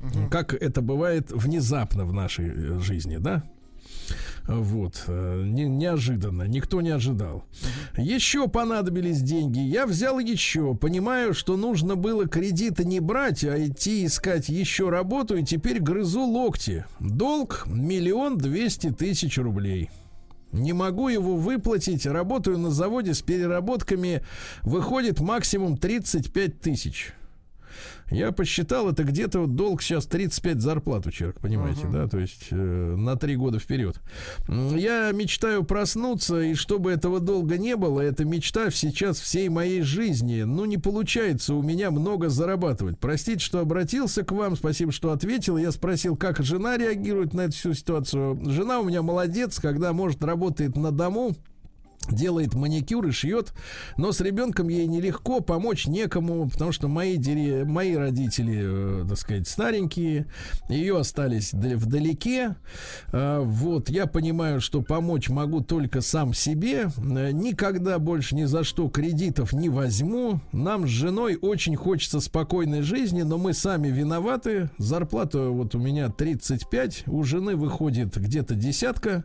Угу. 0.00 0.28
Как 0.30 0.54
это 0.54 0.82
бывает 0.82 1.30
внезапно 1.30 2.04
в 2.04 2.12
нашей 2.12 2.48
э, 2.48 2.78
жизни, 2.80 3.16
да? 3.16 3.42
Вот, 4.46 5.04
э, 5.08 5.42
не, 5.44 5.64
неожиданно, 5.64 6.44
никто 6.44 6.80
не 6.80 6.88
ожидал. 6.88 7.44
uh 7.96 8.00
Еще 8.00 8.48
понадобились 8.48 9.20
деньги. 9.20 9.58
Я 9.58 9.86
взял 9.86 10.18
еще, 10.18 10.74
понимаю, 10.74 11.34
что 11.34 11.58
нужно 11.58 11.96
было 11.96 12.26
кредиты 12.26 12.86
не 12.86 13.00
брать, 13.00 13.44
а 13.44 13.58
идти 13.58 14.06
искать 14.06 14.48
еще 14.48 14.88
работу, 14.88 15.36
и 15.36 15.44
теперь 15.44 15.80
грызу 15.80 16.22
локти. 16.22 16.86
Долг 16.98 17.64
миллион 17.66 18.38
двести 18.38 18.90
тысяч 18.90 19.36
рублей. 19.36 19.90
Не 20.52 20.72
могу 20.72 21.08
его 21.08 21.36
выплатить. 21.36 22.06
Работаю 22.06 22.58
на 22.58 22.70
заводе 22.70 23.14
с 23.14 23.22
переработками. 23.22 24.22
Выходит 24.62 25.20
максимум 25.20 25.76
35 25.76 26.60
тысяч. 26.60 27.12
Я 28.10 28.32
посчитал, 28.32 28.88
это 28.88 29.04
где-то 29.04 29.40
вот 29.40 29.54
долг 29.54 29.82
сейчас 29.82 30.06
35 30.06 30.60
зарплат 30.60 31.06
у 31.06 31.10
человека, 31.10 31.40
понимаете, 31.40 31.82
uh-huh. 31.82 31.92
да, 31.92 32.08
то 32.08 32.18
есть 32.18 32.48
э, 32.50 32.54
на 32.54 33.16
три 33.16 33.36
года 33.36 33.58
вперед. 33.58 34.00
Я 34.48 35.10
мечтаю 35.12 35.64
проснуться, 35.64 36.40
и 36.40 36.54
чтобы 36.54 36.90
этого 36.90 37.20
долга 37.20 37.58
не 37.58 37.76
было, 37.76 38.00
эта 38.00 38.24
мечта 38.24 38.70
сейчас 38.70 39.20
всей 39.20 39.48
моей 39.48 39.82
жизни. 39.82 40.42
Ну, 40.42 40.64
не 40.64 40.78
получается 40.78 41.54
у 41.54 41.62
меня 41.62 41.90
много 41.90 42.28
зарабатывать. 42.28 42.98
Простите, 42.98 43.40
что 43.44 43.60
обратился 43.60 44.24
к 44.24 44.32
вам, 44.32 44.56
спасибо, 44.56 44.92
что 44.92 45.12
ответил. 45.12 45.58
Я 45.58 45.70
спросил, 45.70 46.16
как 46.16 46.42
жена 46.42 46.76
реагирует 46.76 47.34
на 47.34 47.42
эту 47.42 47.52
всю 47.52 47.74
ситуацию. 47.74 48.40
Жена 48.50 48.80
у 48.80 48.84
меня 48.84 49.02
молодец, 49.02 49.58
когда, 49.58 49.92
может, 49.92 50.22
работает 50.24 50.76
на 50.76 50.92
дому, 50.92 51.36
делает 52.12 52.54
маникюр 52.54 53.06
и 53.06 53.10
шьет, 53.10 53.52
но 53.96 54.12
с 54.12 54.20
ребенком 54.20 54.68
ей 54.68 54.86
нелегко, 54.86 55.40
помочь 55.40 55.86
некому, 55.86 56.48
потому 56.48 56.72
что 56.72 56.88
мои, 56.88 57.16
дери, 57.16 57.64
мои 57.64 57.94
родители, 57.94 59.02
э, 59.02 59.06
так 59.08 59.18
сказать, 59.18 59.48
старенькие, 59.48 60.26
ее 60.68 60.98
остались 60.98 61.52
вдалеке. 61.52 62.56
Э, 63.12 63.40
вот, 63.40 63.90
я 63.90 64.06
понимаю, 64.06 64.60
что 64.60 64.82
помочь 64.82 65.28
могу 65.28 65.60
только 65.60 66.00
сам 66.00 66.34
себе, 66.34 66.88
э, 66.96 67.30
никогда 67.32 67.98
больше 67.98 68.34
ни 68.34 68.44
за 68.44 68.64
что 68.64 68.88
кредитов 68.88 69.52
не 69.52 69.68
возьму. 69.68 70.40
Нам 70.52 70.86
с 70.86 70.90
женой 70.90 71.38
очень 71.40 71.76
хочется 71.76 72.20
спокойной 72.20 72.82
жизни, 72.82 73.22
но 73.22 73.38
мы 73.38 73.52
сами 73.54 73.88
виноваты. 73.88 74.70
Зарплата 74.78 75.48
вот 75.50 75.74
у 75.74 75.78
меня 75.78 76.08
35, 76.08 77.04
у 77.06 77.22
жены 77.24 77.56
выходит 77.56 78.16
где-то 78.16 78.54
десятка. 78.54 79.24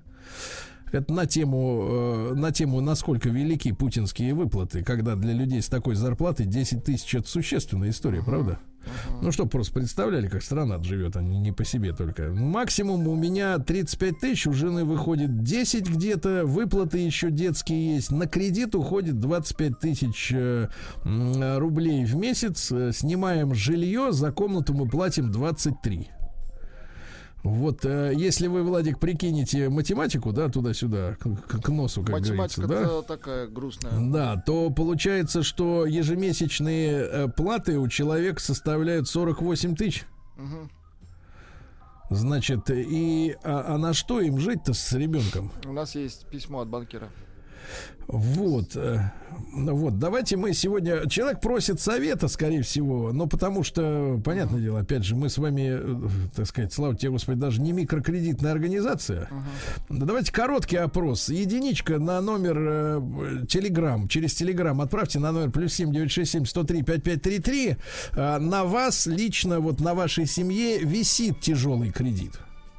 Это 0.93 1.11
на 1.11 1.25
тему, 1.25 1.87
э, 1.89 2.33
на 2.35 2.51
тему, 2.51 2.79
насколько 2.79 3.29
велики 3.29 3.71
путинские 3.71 4.35
выплаты, 4.35 4.83
когда 4.83 5.15
для 5.15 5.33
людей 5.33 5.61
с 5.61 5.67
такой 5.67 5.95
зарплатой 5.95 6.45
10 6.45 6.83
тысяч 6.83 7.15
это 7.15 7.27
существенная 7.27 7.89
история, 7.89 8.19
uh-huh. 8.19 8.25
правда? 8.25 8.59
Uh-huh. 8.83 9.19
Ну, 9.23 9.31
что 9.31 9.47
просто 9.47 9.73
представляли, 9.73 10.27
как 10.27 10.43
страна 10.43 10.81
живет, 10.83 11.15
а 11.15 11.21
не, 11.21 11.39
не 11.39 11.51
по 11.51 11.65
себе 11.65 11.93
только. 11.93 12.29
Максимум 12.29 13.07
у 13.07 13.15
меня 13.15 13.57
35 13.57 14.19
тысяч, 14.19 14.45
у 14.45 14.53
жены 14.53 14.85
выходит 14.85 15.41
10 15.41 15.89
где-то, 15.89 16.45
выплаты 16.45 16.99
еще 16.99 17.31
детские 17.31 17.95
есть. 17.95 18.11
На 18.11 18.27
кредит 18.27 18.75
уходит 18.75 19.19
25 19.19 19.79
тысяч 19.79 20.31
э, 20.31 20.67
рублей 21.03 22.05
в 22.05 22.15
месяц. 22.15 22.71
Э, 22.71 22.91
снимаем 22.93 23.55
жилье, 23.55 24.11
за 24.11 24.31
комнату 24.31 24.75
мы 24.75 24.87
платим 24.87 25.31
23. 25.31 26.09
Вот, 27.43 27.83
э, 27.83 28.13
если 28.15 28.47
вы, 28.47 28.63
Владик, 28.63 28.99
прикинете 28.99 29.67
математику, 29.67 30.31
да, 30.31 30.47
туда-сюда, 30.47 31.17
к, 31.19 31.61
к 31.61 31.69
носу, 31.69 32.01
как 32.01 32.11
Математика 32.11 32.61
говорится, 32.61 32.95
да? 32.95 33.01
такая 33.01 33.47
грустная. 33.47 33.91
Да, 34.11 34.41
то 34.45 34.69
получается, 34.69 35.43
что 35.43 35.85
ежемесячные 35.85 36.91
э, 36.91 37.27
платы 37.27 37.79
у 37.79 37.87
человека 37.89 38.39
составляют 38.41 39.09
48 39.09 39.75
тысяч. 39.75 40.05
Угу. 40.37 40.69
Значит, 42.11 42.69
и 42.69 43.35
а, 43.43 43.73
а 43.75 43.77
на 43.77 43.93
что 43.93 44.21
им 44.21 44.39
жить-то 44.39 44.73
с 44.73 44.93
ребенком? 44.93 45.51
У 45.65 45.73
нас 45.73 45.95
есть 45.95 46.27
письмо 46.27 46.61
от 46.61 46.69
банкира. 46.69 47.09
Вот, 48.07 48.75
э, 48.75 48.99
вот, 49.53 49.97
давайте 49.97 50.35
мы 50.35 50.53
сегодня... 50.53 51.07
Человек 51.07 51.41
просит 51.41 51.79
совета, 51.79 52.27
скорее 52.27 52.61
всего, 52.61 53.11
но 53.13 53.27
потому 53.27 53.63
что, 53.63 54.21
понятное 54.23 54.59
дело, 54.59 54.79
опять 54.79 55.03
же, 55.03 55.15
мы 55.15 55.29
с 55.29 55.37
вами, 55.37 55.69
э, 55.71 56.09
так 56.35 56.45
сказать, 56.47 56.73
слава 56.73 56.95
тебе, 56.95 57.11
Господи, 57.11 57.39
даже 57.39 57.61
не 57.61 57.71
микрокредитная 57.71 58.51
организация. 58.51 59.29
Uh-huh. 59.89 60.05
Давайте 60.05 60.31
короткий 60.31 60.77
опрос. 60.77 61.29
Единичка 61.29 61.97
на 61.97 62.19
номер 62.21 62.57
э, 62.59 63.45
Телеграм, 63.47 64.07
через 64.07 64.33
Телеграм 64.33 64.79
отправьте 64.81 65.19
на 65.19 65.31
номер 65.31 65.51
плюс 65.51 65.73
семь 65.73 65.93
девять 65.93 66.11
шесть 66.11 66.31
семь 66.31 66.45
сто 66.45 66.63
три 66.63 66.83
пять 66.83 67.03
пять 67.03 67.21
три 67.21 67.39
три. 67.39 67.77
Э, 68.11 68.37
на 68.37 68.65
вас 68.65 69.07
лично, 69.07 69.59
вот 69.59 69.79
на 69.79 69.93
вашей 69.93 70.25
семье 70.25 70.79
висит 70.79 71.39
тяжелый 71.39 71.91
кредит 71.91 72.33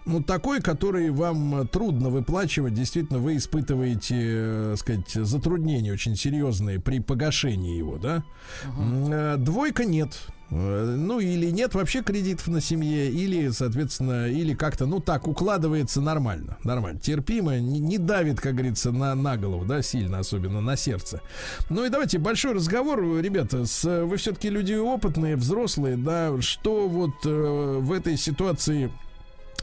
ну, 0.07 0.23
такой, 0.23 0.61
который 0.61 1.11
вам 1.11 1.63
э, 1.63 1.67
трудно 1.67 2.11
выплачивать, 2.11 2.75
действительно, 2.75 3.19
вы 3.19 3.37
испытываете, 3.37 4.17
э, 4.19 4.75
сказать, 4.79 5.11
затруднения 5.13 5.93
очень 5.93 6.17
серьезные 6.17 6.81
при 6.81 7.01
погашении 7.01 7.77
его, 7.77 7.97
да? 7.97 8.23
Uh-huh. 8.65 9.37
Двойка 9.37 9.85
нет. 9.85 10.19
Ну, 10.51 11.19
или 11.21 11.51
нет 11.51 11.75
вообще 11.75 12.03
кредитов 12.03 12.47
на 12.49 12.61
семье, 12.61 13.11
или, 13.11 13.49
соответственно, 13.49 14.29
или 14.29 14.55
как-то, 14.55 14.87
ну, 14.87 15.01
так, 15.01 15.27
укладывается 15.27 16.01
нормально, 16.01 16.59
нормально, 16.63 17.01
терпимо, 17.01 17.59
не, 17.59 17.81
не 17.81 17.99
давит, 17.99 18.41
как 18.41 18.53
говорится, 18.53 18.93
на, 18.93 19.15
на 19.15 19.37
голову, 19.37 19.65
да, 19.65 19.83
сильно, 19.83 20.19
особенно 20.19 20.61
на 20.61 20.77
сердце. 20.77 21.23
Ну 21.71 21.85
и 21.85 21.89
давайте 21.89 22.19
большой 22.19 22.53
разговор, 22.53 23.03
ребята, 23.19 23.65
с, 23.65 24.05
вы 24.05 24.17
все-таки 24.19 24.51
люди 24.51 24.75
опытные, 24.75 25.35
взрослые, 25.35 25.97
да, 25.97 26.41
что 26.41 26.89
вот 26.89 27.15
э, 27.25 27.79
в 27.81 27.91
этой 27.91 28.17
ситуации 28.17 28.93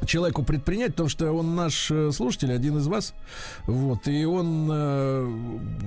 человеку 0.06 0.43
предпринять, 0.43 0.91
потому 0.91 1.10
что 1.10 1.32
он 1.32 1.56
наш 1.56 1.91
э, 1.91 2.12
слушатель, 2.12 2.52
один 2.52 2.78
из 2.78 2.88
вас, 2.88 3.14
вот, 3.66 4.08
и 4.08 4.26
он 4.26 4.70
э, 4.72 5.26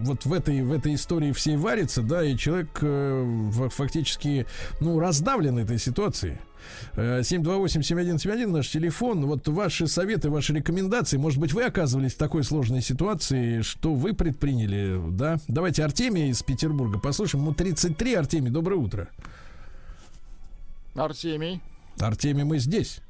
вот 0.03 0.25
в 0.25 0.33
этой, 0.33 0.63
в 0.63 0.73
этой 0.73 0.95
истории 0.95 1.33
всей 1.33 1.57
варится, 1.57 2.03
да, 2.03 2.25
и 2.25 2.37
человек 2.37 2.79
э, 2.81 3.51
фактически, 3.71 4.47
ну, 4.81 4.99
раздавлен 4.99 5.59
этой 5.59 5.79
ситуацией. 5.79 6.39
728-7171 6.97 8.47
наш 8.47 8.71
телефон. 8.71 9.27
Вот 9.27 9.47
ваши 9.49 9.87
советы, 9.87 10.31
ваши 10.31 10.55
рекомендации. 10.55 11.19
Может 11.19 11.39
быть, 11.39 11.53
вы 11.53 11.65
оказывались 11.65 12.15
в 12.15 12.17
такой 12.17 12.43
сложной 12.43 12.81
ситуации, 12.81 13.61
что 13.61 13.95
вы 13.95 14.15
предприняли, 14.15 14.99
да? 15.11 15.37
Давайте 15.47 15.85
Артемия 15.85 16.29
из 16.29 16.43
Петербурга 16.43 16.99
послушаем. 16.99 17.45
Ему 17.45 17.55
33. 17.55 18.15
Артемий, 18.15 18.51
доброе 18.51 18.77
утро. 18.77 19.09
Артемий. 20.95 21.61
Артемий, 21.99 22.45
мы 22.45 22.59
здесь. 22.59 23.01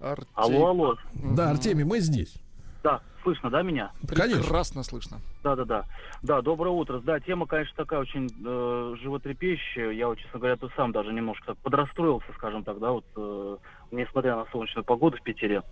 Артем... 0.00 0.26
Алло, 0.34 0.66
алло. 0.68 0.96
Да, 1.14 1.50
Артемий, 1.50 1.84
мы 1.84 2.00
здесь. 2.00 2.36
Да, 2.82 3.00
слышно, 3.22 3.50
да, 3.50 3.62
меня? 3.62 3.90
Конечно. 4.06 4.42
Прекрасно 4.42 4.82
слышно. 4.84 5.18
Да, 5.42 5.56
да, 5.56 5.64
да. 5.64 5.84
Да, 6.22 6.42
доброе 6.42 6.70
утро. 6.70 7.00
Да, 7.00 7.18
тема, 7.18 7.46
конечно, 7.46 7.74
такая 7.76 8.00
очень 8.00 8.28
э, 8.44 8.94
животрепещущая. 9.02 9.90
Я, 9.90 10.06
вот, 10.08 10.18
честно 10.18 10.38
говоря, 10.38 10.56
тут 10.56 10.70
сам 10.76 10.92
даже 10.92 11.12
немножко 11.12 11.46
так 11.46 11.58
подрастроился, 11.58 12.26
скажем 12.36 12.62
так, 12.62 12.78
да, 12.78 12.92
вот, 12.92 13.04
э, 13.16 13.56
несмотря 13.90 14.36
на 14.36 14.46
солнечную 14.52 14.84
погоду 14.84 15.16
в 15.16 15.22
Питере. 15.22 15.62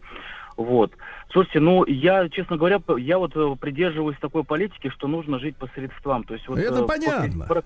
Вот. 0.57 0.93
Слушайте, 1.33 1.61
ну, 1.61 1.85
я, 1.87 2.29
честно 2.29 2.57
говоря, 2.57 2.81
я 2.99 3.19
вот 3.19 3.37
э, 3.37 3.57
придерживаюсь 3.61 4.19
такой 4.21 4.45
политики, 4.45 4.89
что 4.89 5.07
нужно 5.07 5.39
жить 5.39 5.57
по 5.57 5.69
средствам. 5.69 6.25
То 6.25 6.35
есть, 6.35 6.49
вот, 6.49 6.59
Это 6.59 6.81
э, 6.81 6.87
понятно. 6.87 7.47
Про, 7.47 7.63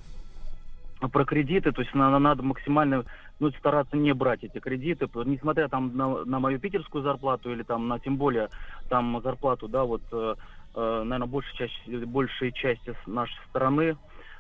про 1.07 1.25
кредиты, 1.25 1.73
то 1.73 1.83
есть 1.83 1.95
надо, 1.95 2.19
надо 2.19 2.43
максимально 2.43 3.05
ну, 3.39 3.51
стараться 3.53 3.97
не 3.97 4.13
брать 4.15 4.43
эти 4.43 4.59
кредиты, 4.59 5.09
несмотря 5.25 5.69
там 5.69 5.97
на, 5.97 6.25
на 6.25 6.41
мою 6.41 6.59
питерскую 6.59 7.05
зарплату 7.05 7.53
или 7.53 7.63
там 7.63 7.87
на 7.89 7.99
тем 8.01 8.17
более 8.17 8.49
там 8.89 9.21
зарплату, 9.23 9.69
да, 9.69 9.85
вот, 9.85 10.03
э, 10.11 10.35
э, 10.75 11.03
наверное, 11.05 11.29
большей 11.29 11.57
части, 11.57 12.05
большей 12.05 12.53
части 12.53 12.95
нашей 13.07 13.39
страны. 13.51 13.97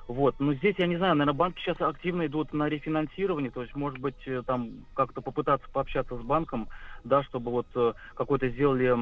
Вот, 0.09 0.37
но 0.39 0.55
здесь, 0.55 0.75
я 0.79 0.87
не 0.87 0.97
знаю, 0.97 1.15
наверное, 1.15 1.37
банки 1.37 1.61
сейчас 1.61 1.79
активно 1.83 2.27
идут 2.27 2.55
на 2.55 2.67
рефинансирование, 2.67 3.51
то 3.51 3.61
есть, 3.61 3.77
может 3.77 3.99
быть, 3.99 4.17
э, 4.27 4.43
там 4.45 4.71
как-то 4.95 5.21
попытаться 5.21 5.69
пообщаться 5.71 6.17
с 6.17 6.23
банком, 6.23 6.69
да, 7.05 7.23
чтобы 7.25 7.51
вот 7.51 7.67
э, 7.75 7.93
какой-то 8.15 8.49
сделали 8.49 8.97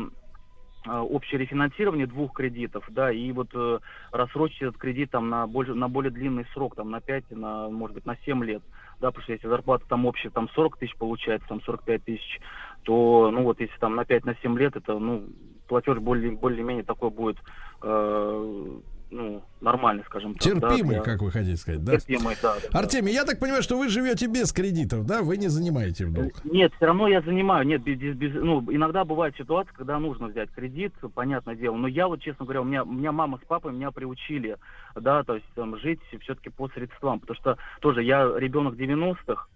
общее 0.88 1.40
рефинансирование 1.40 2.06
двух 2.06 2.32
кредитов, 2.32 2.84
да, 2.88 3.10
и 3.10 3.32
вот 3.32 3.48
э, 3.54 3.78
рассрочить 4.12 4.62
этот 4.62 4.78
кредит 4.78 5.10
там 5.10 5.28
на 5.28 5.46
более, 5.46 5.74
на 5.74 5.88
более 5.88 6.10
длинный 6.10 6.46
срок, 6.52 6.74
там 6.76 6.90
на 6.90 7.00
5, 7.00 7.30
на, 7.30 7.68
может 7.68 7.94
быть, 7.94 8.06
на 8.06 8.16
7 8.24 8.44
лет, 8.44 8.62
да, 9.00 9.08
потому 9.08 9.22
что 9.24 9.32
если 9.32 9.48
зарплата 9.48 9.84
там 9.88 10.06
общая, 10.06 10.30
там 10.30 10.48
40 10.50 10.78
тысяч 10.78 10.96
получается, 10.96 11.48
там 11.48 11.60
45 11.62 12.04
тысяч, 12.04 12.40
то, 12.82 13.30
ну 13.32 13.42
вот, 13.42 13.60
если 13.60 13.76
там 13.78 13.96
на 13.96 14.04
5, 14.04 14.24
на 14.24 14.34
7 14.36 14.58
лет, 14.58 14.76
это, 14.76 14.98
ну, 14.98 15.26
платеж 15.66 15.98
более, 15.98 16.32
более-менее 16.32 16.84
такой 16.84 17.10
будет, 17.10 17.36
э, 17.82 18.80
ну, 19.10 19.42
нормальный, 19.60 20.04
скажем 20.04 20.34
так. 20.34 20.42
Терпимый, 20.42 20.96
да, 20.96 21.02
как 21.02 21.22
вы 21.22 21.30
хотите 21.30 21.56
сказать, 21.56 21.84
да? 21.84 21.92
Терпимый, 21.92 22.36
да. 22.42 22.56
да 22.72 22.78
Артемий, 22.78 23.12
да. 23.12 23.20
я 23.20 23.24
так 23.24 23.38
понимаю, 23.38 23.62
что 23.62 23.78
вы 23.78 23.88
живете 23.88 24.26
без 24.26 24.52
кредитов, 24.52 25.06
да? 25.06 25.22
Вы 25.22 25.36
не 25.36 25.48
занимаете 25.48 26.06
в 26.06 26.12
долг? 26.12 26.32
Нет, 26.44 26.72
все 26.76 26.86
равно 26.86 27.08
я 27.08 27.20
занимаю. 27.22 27.66
Нет, 27.66 27.82
без, 27.82 27.98
без, 28.16 28.34
ну, 28.34 28.60
иногда 28.72 29.04
бывает 29.04 29.34
ситуация, 29.36 29.72
когда 29.74 29.98
нужно 29.98 30.26
взять 30.26 30.50
кредит, 30.50 30.92
понятное 31.14 31.54
дело. 31.54 31.76
Но 31.76 31.88
я 31.88 32.08
вот, 32.08 32.20
честно 32.20 32.44
говоря, 32.44 32.62
у 32.62 32.64
меня, 32.64 32.82
у 32.82 32.92
меня 32.92 33.12
мама 33.12 33.38
с 33.42 33.46
папой 33.46 33.72
меня 33.72 33.90
приучили, 33.90 34.56
да, 34.94 35.22
то 35.22 35.34
есть 35.34 35.46
там, 35.54 35.78
жить 35.78 36.00
все-таки 36.20 36.50
по 36.50 36.68
средствам. 36.68 37.20
Потому 37.20 37.36
что 37.36 37.58
тоже 37.80 38.02
я 38.02 38.32
ребенок 38.36 38.74
90-х, 38.74 39.46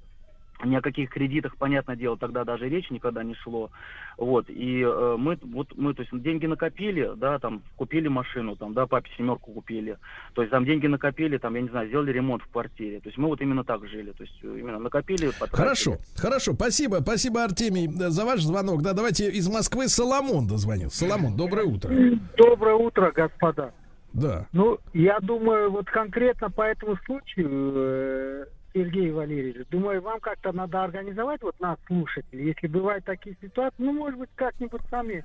ни 0.64 0.74
о 0.74 0.80
каких 0.80 1.10
кредитах, 1.10 1.56
понятное 1.56 1.96
дело, 1.96 2.16
тогда 2.16 2.44
даже 2.44 2.68
речь 2.68 2.90
никогда 2.90 3.22
не 3.22 3.34
шло. 3.34 3.70
Вот, 4.16 4.48
и 4.48 4.82
э, 4.82 5.16
мы, 5.18 5.38
вот, 5.42 5.68
мы, 5.76 5.94
то 5.94 6.02
есть, 6.02 6.22
деньги 6.22 6.46
накопили, 6.46 7.12
да, 7.16 7.38
там, 7.38 7.62
купили 7.76 8.08
машину, 8.08 8.56
там, 8.56 8.74
да, 8.74 8.86
папе 8.86 9.10
семерку 9.16 9.52
купили. 9.52 9.96
То 10.34 10.42
есть, 10.42 10.50
там, 10.50 10.64
деньги 10.64 10.86
накопили, 10.86 11.38
там, 11.38 11.54
я 11.54 11.62
не 11.62 11.68
знаю, 11.68 11.88
сделали 11.88 12.12
ремонт 12.12 12.42
в 12.42 12.50
квартире. 12.50 13.00
То 13.00 13.08
есть, 13.08 13.18
мы 13.18 13.28
вот 13.28 13.40
именно 13.40 13.64
так 13.64 13.86
жили. 13.88 14.12
То 14.12 14.24
есть, 14.24 14.38
именно 14.42 14.78
накопили, 14.78 15.30
потратили. 15.30 15.56
Хорошо, 15.56 15.96
хорошо, 16.16 16.52
спасибо, 16.54 16.98
спасибо, 17.00 17.44
Артемий, 17.44 17.88
за 17.88 18.24
ваш 18.24 18.42
звонок. 18.42 18.82
Да, 18.82 18.92
давайте 18.92 19.30
из 19.30 19.48
Москвы 19.48 19.88
Соломон 19.88 20.46
дозвонил. 20.46 20.90
Соломон, 20.90 21.36
доброе 21.36 21.66
утро. 21.66 21.90
Доброе 22.36 22.74
утро, 22.74 23.12
господа. 23.12 23.72
Да. 24.12 24.46
Ну, 24.52 24.78
я 24.92 25.20
думаю, 25.20 25.70
вот 25.70 25.86
конкретно 25.86 26.50
по 26.50 26.62
этому 26.62 26.96
случаю 27.06 27.72
э, 27.74 28.44
Сергей 28.72 29.10
Валерьевич, 29.10 29.66
думаю, 29.70 30.00
вам 30.00 30.20
как-то 30.20 30.52
надо 30.52 30.82
организовать 30.84 31.42
вот 31.42 31.58
нас, 31.60 31.78
слушателей, 31.86 32.48
если 32.48 32.66
бывают 32.66 33.04
такие 33.04 33.36
ситуации, 33.40 33.76
ну, 33.78 33.92
может 33.92 34.18
быть, 34.18 34.30
как-нибудь 34.36 34.82
сами 34.90 35.24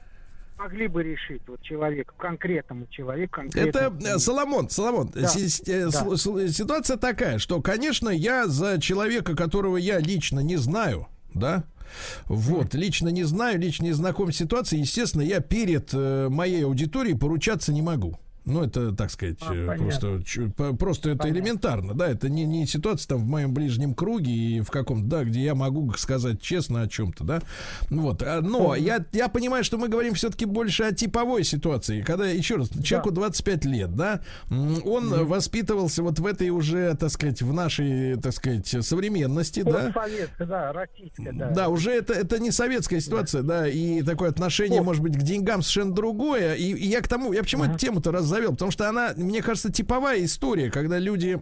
могли 0.57 0.87
бы 0.87 1.03
решить 1.03 1.41
вот 1.47 1.61
человеку, 1.61 2.13
конкретному 2.17 2.87
человеку. 2.87 3.41
Конкретному 3.41 3.97
Это, 3.97 4.15
э, 4.15 4.19
Соломон, 4.19 4.69
Соломон, 4.69 5.09
да. 5.13 5.27
Си- 5.27 5.63
э, 5.71 5.89
да. 5.89 6.47
ситуация 6.49 6.97
такая, 6.97 7.39
что, 7.39 7.61
конечно, 7.61 8.09
я 8.09 8.47
за 8.47 8.79
человека, 8.79 9.35
которого 9.35 9.77
я 9.77 9.99
лично 9.99 10.39
не 10.39 10.57
знаю, 10.57 11.07
да, 11.33 11.65
вот, 12.25 12.73
лично 12.73 13.09
не 13.09 13.23
знаю, 13.23 13.59
лично 13.59 13.85
не 13.85 13.91
знаком 13.91 14.31
с 14.31 14.37
ситуацией, 14.37 14.81
естественно, 14.81 15.21
я 15.21 15.39
перед 15.39 15.89
э, 15.93 16.29
моей 16.29 16.65
аудиторией 16.65 17.17
поручаться 17.17 17.73
не 17.73 17.81
могу. 17.81 18.17
Ну, 18.45 18.63
это, 18.63 18.91
так 18.91 19.09
сказать, 19.09 19.37
а, 19.41 19.53
э, 19.53 19.77
просто, 19.77 20.21
просто 20.77 21.09
это 21.09 21.23
понятно. 21.23 21.39
элементарно, 21.39 21.93
да, 21.95 22.07
это 22.07 22.29
не, 22.29 22.45
не 22.45 22.67
ситуация 22.67 23.07
там 23.09 23.23
в 23.23 23.25
моем 23.25 23.53
ближнем 23.53 23.95
круге 23.95 24.31
и 24.31 24.61
в 24.61 24.69
каком-то, 24.69 25.07
да, 25.07 25.23
где 25.23 25.43
я 25.43 25.55
могу 25.55 25.91
сказать 25.93 26.39
честно 26.41 26.83
о 26.83 26.87
чем-то, 26.87 27.23
да. 27.23 27.41
Вот, 27.89 28.21
а, 28.21 28.41
но 28.41 28.75
я, 28.75 29.03
я 29.13 29.29
понимаю, 29.29 29.63
что 29.63 29.79
мы 29.79 29.87
говорим 29.87 30.13
все-таки 30.13 30.45
больше 30.45 30.83
о 30.83 30.93
типовой 30.93 31.43
ситуации, 31.43 32.03
когда, 32.03 32.27
еще 32.27 32.57
раз, 32.57 32.69
человеку 32.83 33.09
да. 33.09 33.21
25 33.21 33.65
лет, 33.65 33.95
да, 33.95 34.21
он 34.51 35.11
mm-hmm. 35.11 35.23
воспитывался 35.23 36.03
вот 36.03 36.19
в 36.19 36.25
этой 36.25 36.51
уже, 36.51 36.95
так 36.95 37.09
сказать, 37.09 37.41
в 37.41 37.51
нашей, 37.51 38.17
так 38.17 38.33
сказать, 38.33 38.67
современности, 38.67 39.63
да. 39.63 39.91
Советская, 39.91 40.47
да, 40.47 40.71
российская, 40.71 41.33
да. 41.33 41.49
Да, 41.49 41.69
уже 41.69 41.91
это, 41.91 42.13
это 42.13 42.37
не 42.37 42.51
советская 42.51 42.99
ситуация, 42.99 43.41
да, 43.41 43.61
да 43.61 43.67
и 43.67 44.03
такое 44.03 44.29
отношение, 44.29 44.81
О. 44.81 44.83
может 44.83 45.01
быть, 45.01 45.15
к 45.17 45.21
деньгам 45.23 45.63
совершенно 45.63 45.95
другое, 45.95 46.53
и, 46.53 46.73
и 46.73 46.87
я 46.87 47.01
к 47.01 47.07
тому, 47.07 47.33
я 47.33 47.41
почему 47.41 47.63
mm-hmm. 47.63 47.69
эту 47.69 47.79
тему-то 47.79 48.11
раз 48.11 48.34
завел, 48.35 48.51
потому 48.51 48.71
что 48.71 48.89
она, 48.89 49.13
мне 49.15 49.41
кажется, 49.41 49.71
типовая 49.71 50.23
история, 50.23 50.69
когда 50.69 50.99
люди 50.99 51.41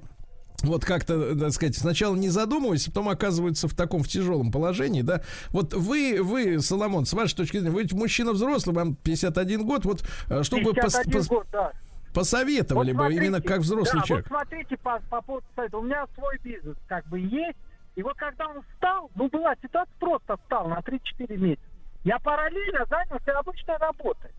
вот 0.62 0.86
как-то, 0.86 1.38
так 1.38 1.52
сказать, 1.52 1.76
сначала 1.76 2.16
не 2.16 2.30
задумываясь, 2.30 2.86
потом 2.86 3.10
оказываются 3.10 3.68
в 3.68 3.76
таком 3.76 4.04
в 4.04 4.08
тяжелом 4.08 4.52
положении, 4.52 5.02
да. 5.02 5.22
Вот 5.50 5.74
вы, 5.74 6.20
вы, 6.22 6.62
Соломон, 6.62 7.06
с 7.06 7.14
вашей 7.14 7.36
точки 7.36 7.58
зрения, 7.58 7.72
вы 7.72 7.86
мужчина 7.94 8.32
взрослый, 8.32 8.76
вам 8.76 8.96
51 8.96 9.66
год, 9.66 9.86
вот 9.86 10.04
э, 10.30 10.44
чтобы 10.44 10.74
51 10.74 11.12
пос, 11.12 11.28
год, 11.28 11.48
да. 11.52 11.72
посоветовали 12.14 12.92
вот 12.92 12.96
смотрите, 12.96 13.20
бы 13.20 13.26
именно 13.26 13.42
как 13.42 13.60
взрослый 13.62 14.02
да, 14.02 14.08
человек. 14.08 14.30
Вот 14.30 14.38
смотрите 14.38 14.78
по, 14.78 15.00
по 15.10 15.22
поводу 15.22 15.46
совета. 15.56 15.78
У 15.78 15.82
меня 15.82 16.06
свой 16.16 16.38
бизнес 16.44 16.78
как 16.88 17.08
бы 17.08 17.20
есть, 17.20 17.58
и 17.96 18.04
вот 18.04 18.16
когда 18.18 18.48
он 18.48 18.62
встал, 18.74 19.10
ну 19.16 19.28
была 19.30 19.56
ситуация, 19.62 19.94
просто 20.00 20.38
встал 20.38 20.68
на 20.68 20.80
3-4 20.80 21.38
месяца. 21.38 21.66
Я 22.04 22.20
параллельно 22.20 22.86
занялся 22.86 23.40
обычной 23.40 23.78
работой. 23.78 24.32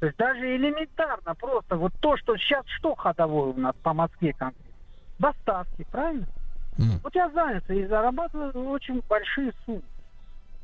То 0.00 0.06
есть 0.06 0.18
даже 0.18 0.56
элементарно 0.56 1.34
просто 1.34 1.76
вот 1.76 1.92
то, 2.00 2.16
что 2.16 2.36
сейчас 2.36 2.64
что 2.78 2.94
ходовое 2.94 3.52
у 3.52 3.58
нас 3.58 3.74
по 3.82 3.92
Москве 3.92 4.32
конкретно? 4.32 4.72
Доставки, 5.18 5.86
правильно? 5.90 6.26
Mm. 6.76 7.00
Вот 7.02 7.14
я 7.14 7.30
занялся 7.30 7.72
и 7.72 7.86
зарабатываю 7.86 8.68
очень 8.68 9.00
большие 9.08 9.52
суммы. 9.64 9.82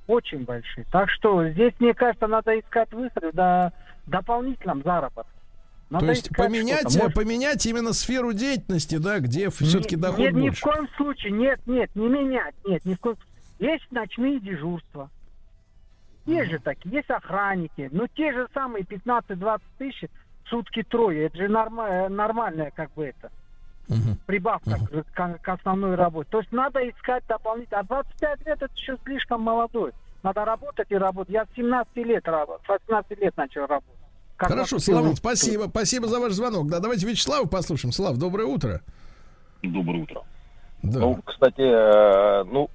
Очень 0.09 0.45
большие. 0.45 0.85
Так 0.91 1.09
что 1.09 1.49
здесь, 1.51 1.73
мне 1.79 1.95
кажется, 1.95 2.27
надо 2.27 2.59
искать 2.59 2.93
выход 2.93 3.33
до 3.33 3.73
дополнительном 4.07 4.83
заработке. 4.83 5.31
Надо 5.89 6.07
То 6.07 6.11
есть 6.13 6.31
поменять, 6.37 6.97
Может... 6.97 7.15
поменять 7.15 7.67
именно 7.67 7.93
сферу 7.93 8.33
деятельности, 8.33 8.97
да, 8.97 9.19
где 9.19 9.51
все-таки 9.51 9.97
доход 9.97 10.19
нет, 10.19 10.33
больше. 10.33 10.47
Нет, 10.47 10.53
ни 10.53 10.57
в 10.57 10.61
коем 10.61 10.89
случае, 10.97 11.33
нет, 11.33 11.61
нет, 11.67 11.91
не 11.97 12.09
менять, 12.09 12.55
нет, 12.65 12.85
ни 12.85 12.95
в 12.95 13.01
коем 13.01 13.17
случае. 13.17 13.73
Есть 13.73 13.91
ночные 13.91 14.41
дежурства. 14.41 15.11
Есть 16.31 16.51
же 16.51 16.59
такие, 16.59 16.97
есть 16.97 17.11
охранники. 17.11 17.89
Ну, 17.93 18.07
те 18.09 18.33
же 18.33 18.49
самые 18.55 18.85
15-20 18.85 19.61
тысяч 19.79 20.09
сутки 20.47 20.83
трое. 20.83 21.27
Это 21.27 21.37
же 21.37 21.49
норма- 21.49 22.09
нормальная 22.09 22.71
как 22.71 22.93
бы 22.95 23.07
это. 23.07 23.31
Uh-huh. 23.89 24.17
Прибавка 24.27 24.71
uh-huh. 24.71 25.05
К, 25.15 25.39
к 25.43 25.49
основной 25.49 25.97
работе. 25.97 26.29
То 26.31 26.39
есть 26.39 26.53
надо 26.53 26.89
искать 26.89 27.25
дополнительно. 27.27 27.81
А 27.81 27.85
25 27.85 28.47
лет 28.47 28.63
это 28.63 28.73
еще 28.75 28.97
слишком 29.05 29.43
молодой. 29.43 29.93
Надо 30.23 30.45
работать 30.45 30.87
и 30.91 30.97
работать. 30.97 31.33
Я 31.33 31.45
с 31.45 31.49
17 31.57 31.97
лет 31.97 32.27
работал, 32.29 32.63
с 32.65 32.69
18 32.69 33.19
лет 33.21 33.37
начал 33.37 33.63
работать. 33.63 34.01
Как 34.37 34.51
Хорошо, 34.51 34.79
Слава, 34.79 35.15
спасибо. 35.15 35.65
Спасибо 35.69 36.07
за 36.07 36.21
ваш 36.21 36.33
звонок. 36.33 36.69
Да, 36.69 36.81
давайте 36.81 37.07
Вячеслава 37.07 37.47
послушаем. 37.47 37.93
Слав, 37.93 38.17
доброе 38.17 38.47
утро. 38.47 38.81
Доброе 39.63 40.03
утро. 40.03 40.23
Да. 40.83 41.01
Ну, 41.01 41.21
кстати, 41.25 41.61
э, 41.61 42.45
ну, 42.45 42.71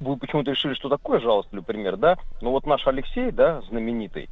вы 0.00 0.16
почему-то 0.16 0.50
решили, 0.50 0.74
что 0.74 0.88
такое 0.88 1.20
жалостливый 1.20 1.64
пример, 1.64 1.96
да? 1.96 2.16
Ну 2.40 2.50
вот 2.50 2.66
наш 2.66 2.86
Алексей, 2.86 3.30
да, 3.30 3.62
знаменитый, 3.62 4.28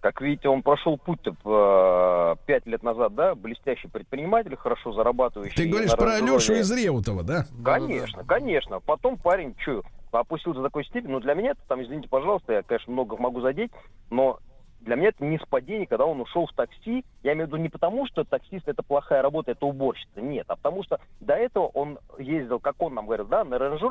как 0.00 0.20
видите, 0.20 0.48
он 0.48 0.62
прошел 0.62 0.98
путь-то 0.98 1.34
э, 1.44 2.36
пять 2.46 2.66
лет 2.66 2.82
назад, 2.82 3.14
да, 3.14 3.34
блестящий 3.34 3.88
предприниматель, 3.88 4.56
хорошо 4.56 4.92
зарабатывающий. 4.92 5.56
Ты 5.56 5.68
говоришь 5.68 5.96
про 5.96 6.14
Алешу 6.14 6.54
из 6.54 6.70
Реутова, 6.70 7.22
да? 7.22 7.46
Конечно, 7.64 8.22
конечно. 8.24 8.80
Потом 8.80 9.16
парень, 9.16 9.54
что, 9.58 9.82
опустился 10.12 10.60
до 10.60 10.66
такой 10.66 10.84
степени, 10.84 11.12
ну 11.12 11.20
для 11.20 11.34
меня 11.34 11.50
это, 11.52 11.60
там, 11.66 11.82
извините, 11.82 12.08
пожалуйста, 12.08 12.52
я, 12.52 12.62
конечно, 12.62 12.92
много 12.92 13.16
могу 13.16 13.40
задеть, 13.40 13.72
но 14.10 14.38
для 14.80 14.94
меня 14.94 15.08
это 15.08 15.24
не 15.24 15.38
спадение, 15.38 15.86
когда 15.86 16.06
он 16.06 16.20
ушел 16.20 16.46
в 16.46 16.52
такси. 16.52 17.04
Я 17.24 17.32
имею 17.32 17.46
в 17.46 17.48
виду 17.48 17.56
не 17.56 17.68
потому, 17.68 18.06
что 18.06 18.22
таксист 18.22 18.68
это 18.68 18.82
плохая 18.84 19.22
работа, 19.22 19.50
это 19.50 19.66
уборщица. 19.66 20.20
Нет, 20.20 20.46
а 20.48 20.54
потому 20.54 20.84
что 20.84 21.00
до 21.20 21.34
этого 21.34 21.66
он 21.74 21.98
ездил, 22.18 22.60
как 22.60 22.80
он 22.80 22.94
нам 22.94 23.06
говорит, 23.06 23.28
да, 23.28 23.44
на 23.44 23.58
рейндж 23.58 23.82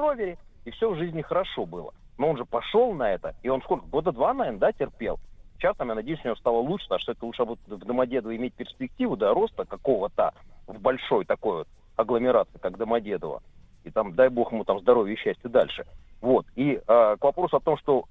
и 0.66 0.72
все 0.72 0.90
в 0.90 0.98
жизни 0.98 1.22
хорошо 1.22 1.66
было. 1.66 1.94
Но 2.18 2.30
он 2.30 2.38
же 2.38 2.46
пошел 2.46 2.94
на 2.94 3.14
это, 3.14 3.36
и 3.44 3.50
он 3.50 3.62
сколько, 3.62 3.86
года 3.88 4.12
два, 4.12 4.34
наверное, 4.34 4.60
да, 4.60 4.72
терпел. 4.72 5.20
Сейчас, 5.58 5.78
там, 5.78 5.90
я 5.90 5.96
надеюсь, 5.96 6.20
у 6.24 6.28
него 6.28 6.36
стало 6.36 6.58
лучше, 6.58 6.86
потому 6.86 7.00
что 7.00 7.12
это 7.14 7.26
лучше 7.26 7.46
будет 7.46 7.60
в 7.68 7.86
Домодедово 7.86 8.36
иметь 8.36 8.54
перспективу, 8.54 9.16
да, 9.16 9.34
роста 9.34 9.66
какого-то 9.66 10.34
в 10.68 10.80
большой 10.80 11.26
такой 11.26 11.60
вот 11.60 11.68
агломерации, 11.96 12.58
как 12.60 12.78
Домодедово. 12.78 13.42
И 13.84 13.92
там, 13.92 14.16
дай 14.16 14.30
бог 14.30 14.52
ему 14.52 14.64
там 14.64 14.80
здоровья 14.80 15.14
и 15.14 15.18
счастья 15.18 15.48
дальше. 15.48 15.86
Вот. 16.22 16.46
И 16.56 16.74
э, 16.76 17.16
к 17.20 17.24
вопросу 17.24 17.58
о 17.58 17.62
том, 17.62 17.78
что 17.78 18.06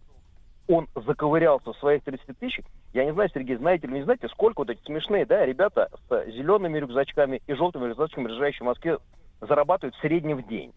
он 0.68 0.88
заковырялся 0.94 1.72
в 1.72 1.78
своих 1.78 2.02
30 2.04 2.38
тысяч. 2.38 2.60
Я 2.92 3.04
не 3.04 3.12
знаю, 3.12 3.28
Сергей, 3.32 3.56
знаете 3.56 3.86
или 3.86 3.94
не 3.94 4.04
знаете, 4.04 4.28
сколько 4.28 4.60
вот 4.60 4.70
эти 4.70 4.80
смешные, 4.84 5.26
да, 5.26 5.44
ребята 5.44 5.90
с 6.08 6.30
зелеными 6.30 6.78
рюкзачками 6.78 7.42
и 7.46 7.54
желтыми 7.54 7.88
рюкзачками, 7.88 8.28
лежащими 8.28 8.66
в 8.66 8.68
Москве, 8.68 8.98
зарабатывают 9.40 9.94
в 9.96 10.00
среднем 10.00 10.38
в 10.38 10.46
день. 10.46 10.72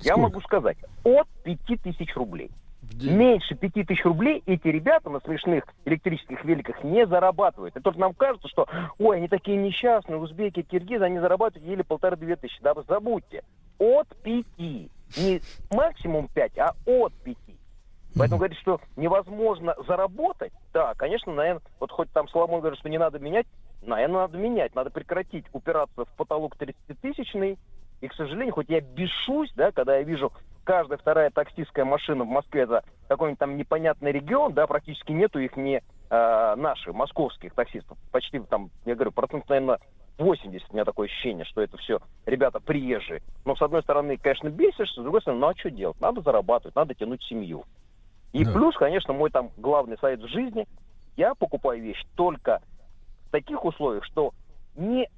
Сколько? 0.00 0.08
Я 0.08 0.16
могу 0.16 0.40
сказать, 0.40 0.78
от 1.04 1.28
5 1.44 1.82
тысяч 1.82 2.14
рублей. 2.16 2.50
Меньше 3.02 3.54
5 3.54 3.86
тысяч 3.86 4.04
рублей 4.04 4.42
эти 4.46 4.68
ребята 4.68 5.10
на 5.10 5.20
смешных 5.20 5.64
электрических 5.84 6.44
великах 6.44 6.82
не 6.82 7.06
зарабатывают. 7.06 7.76
И 7.76 7.80
только 7.80 8.00
нам 8.00 8.14
кажется, 8.14 8.48
что, 8.48 8.66
ой, 8.98 9.18
они 9.18 9.28
такие 9.28 9.56
несчастные, 9.56 10.18
узбеки, 10.18 10.62
киргизы, 10.62 11.04
они 11.04 11.18
зарабатывают 11.18 11.68
еле 11.68 11.84
полторы-две 11.84 12.36
тысячи. 12.36 12.60
Да 12.62 12.74
забудьте, 12.88 13.44
от 13.78 14.08
5. 14.22 14.46
Не 14.58 15.40
максимум 15.70 16.28
5, 16.28 16.58
а 16.58 16.74
от 16.86 17.12
5. 17.24 17.36
Поэтому 18.16 18.38
говорит, 18.38 18.58
что 18.58 18.80
невозможно 18.96 19.76
заработать. 19.86 20.52
Да, 20.72 20.94
конечно, 20.94 21.32
наверное, 21.32 21.62
вот 21.78 21.92
хоть 21.92 22.10
там 22.10 22.28
Соломон 22.28 22.60
говорит, 22.60 22.78
что 22.80 22.88
не 22.88 22.98
надо 22.98 23.18
менять, 23.18 23.46
наверное, 23.82 24.22
надо 24.22 24.36
менять. 24.36 24.74
Надо 24.74 24.90
прекратить 24.90 25.46
упираться 25.52 26.04
в 26.04 26.08
потолок 26.16 26.56
30-тысячный. 26.56 27.56
И, 28.00 28.08
к 28.08 28.14
сожалению, 28.14 28.54
хоть 28.54 28.68
я 28.68 28.80
бешусь, 28.80 29.52
да, 29.54 29.72
когда 29.72 29.96
я 29.96 30.02
вижу 30.02 30.32
каждая 30.64 30.98
вторая 30.98 31.30
таксистская 31.30 31.84
машина 31.84 32.24
в 32.24 32.28
Москве, 32.28 32.62
это 32.62 32.82
какой-нибудь 33.08 33.38
там 33.38 33.56
непонятный 33.56 34.12
регион, 34.12 34.52
да, 34.52 34.66
практически 34.66 35.12
нету 35.12 35.38
их 35.38 35.56
не 35.56 35.82
э, 36.10 36.54
наших, 36.56 36.94
московских 36.94 37.54
таксистов. 37.54 37.98
Почти 38.10 38.38
там, 38.40 38.70
я 38.84 38.94
говорю, 38.94 39.12
процент, 39.12 39.48
наверное, 39.48 39.78
80 40.18 40.68
у 40.70 40.74
меня 40.74 40.84
такое 40.84 41.08
ощущение, 41.08 41.44
что 41.44 41.62
это 41.62 41.76
все 41.78 42.00
ребята 42.26 42.60
приезжие. 42.60 43.22
Но, 43.44 43.56
с 43.56 43.62
одной 43.62 43.82
стороны, 43.82 44.16
конечно, 44.16 44.48
бесишься, 44.48 45.00
с 45.00 45.02
другой 45.02 45.22
стороны, 45.22 45.40
ну 45.40 45.48
а 45.48 45.56
что 45.56 45.70
делать? 45.70 46.00
Надо 46.00 46.20
зарабатывать, 46.20 46.76
надо 46.76 46.94
тянуть 46.94 47.22
семью. 47.24 47.64
И 48.32 48.44
да. 48.44 48.52
плюс, 48.52 48.76
конечно, 48.76 49.12
мой 49.12 49.30
там 49.30 49.50
главный 49.56 49.98
совет 49.98 50.20
в 50.20 50.28
жизни, 50.28 50.66
я 51.16 51.34
покупаю 51.34 51.82
вещь 51.82 52.02
только 52.16 52.60
в 53.26 53.30
таких 53.30 53.64
условиях, 53.64 54.04
что 54.04 54.32
не 54.76 55.08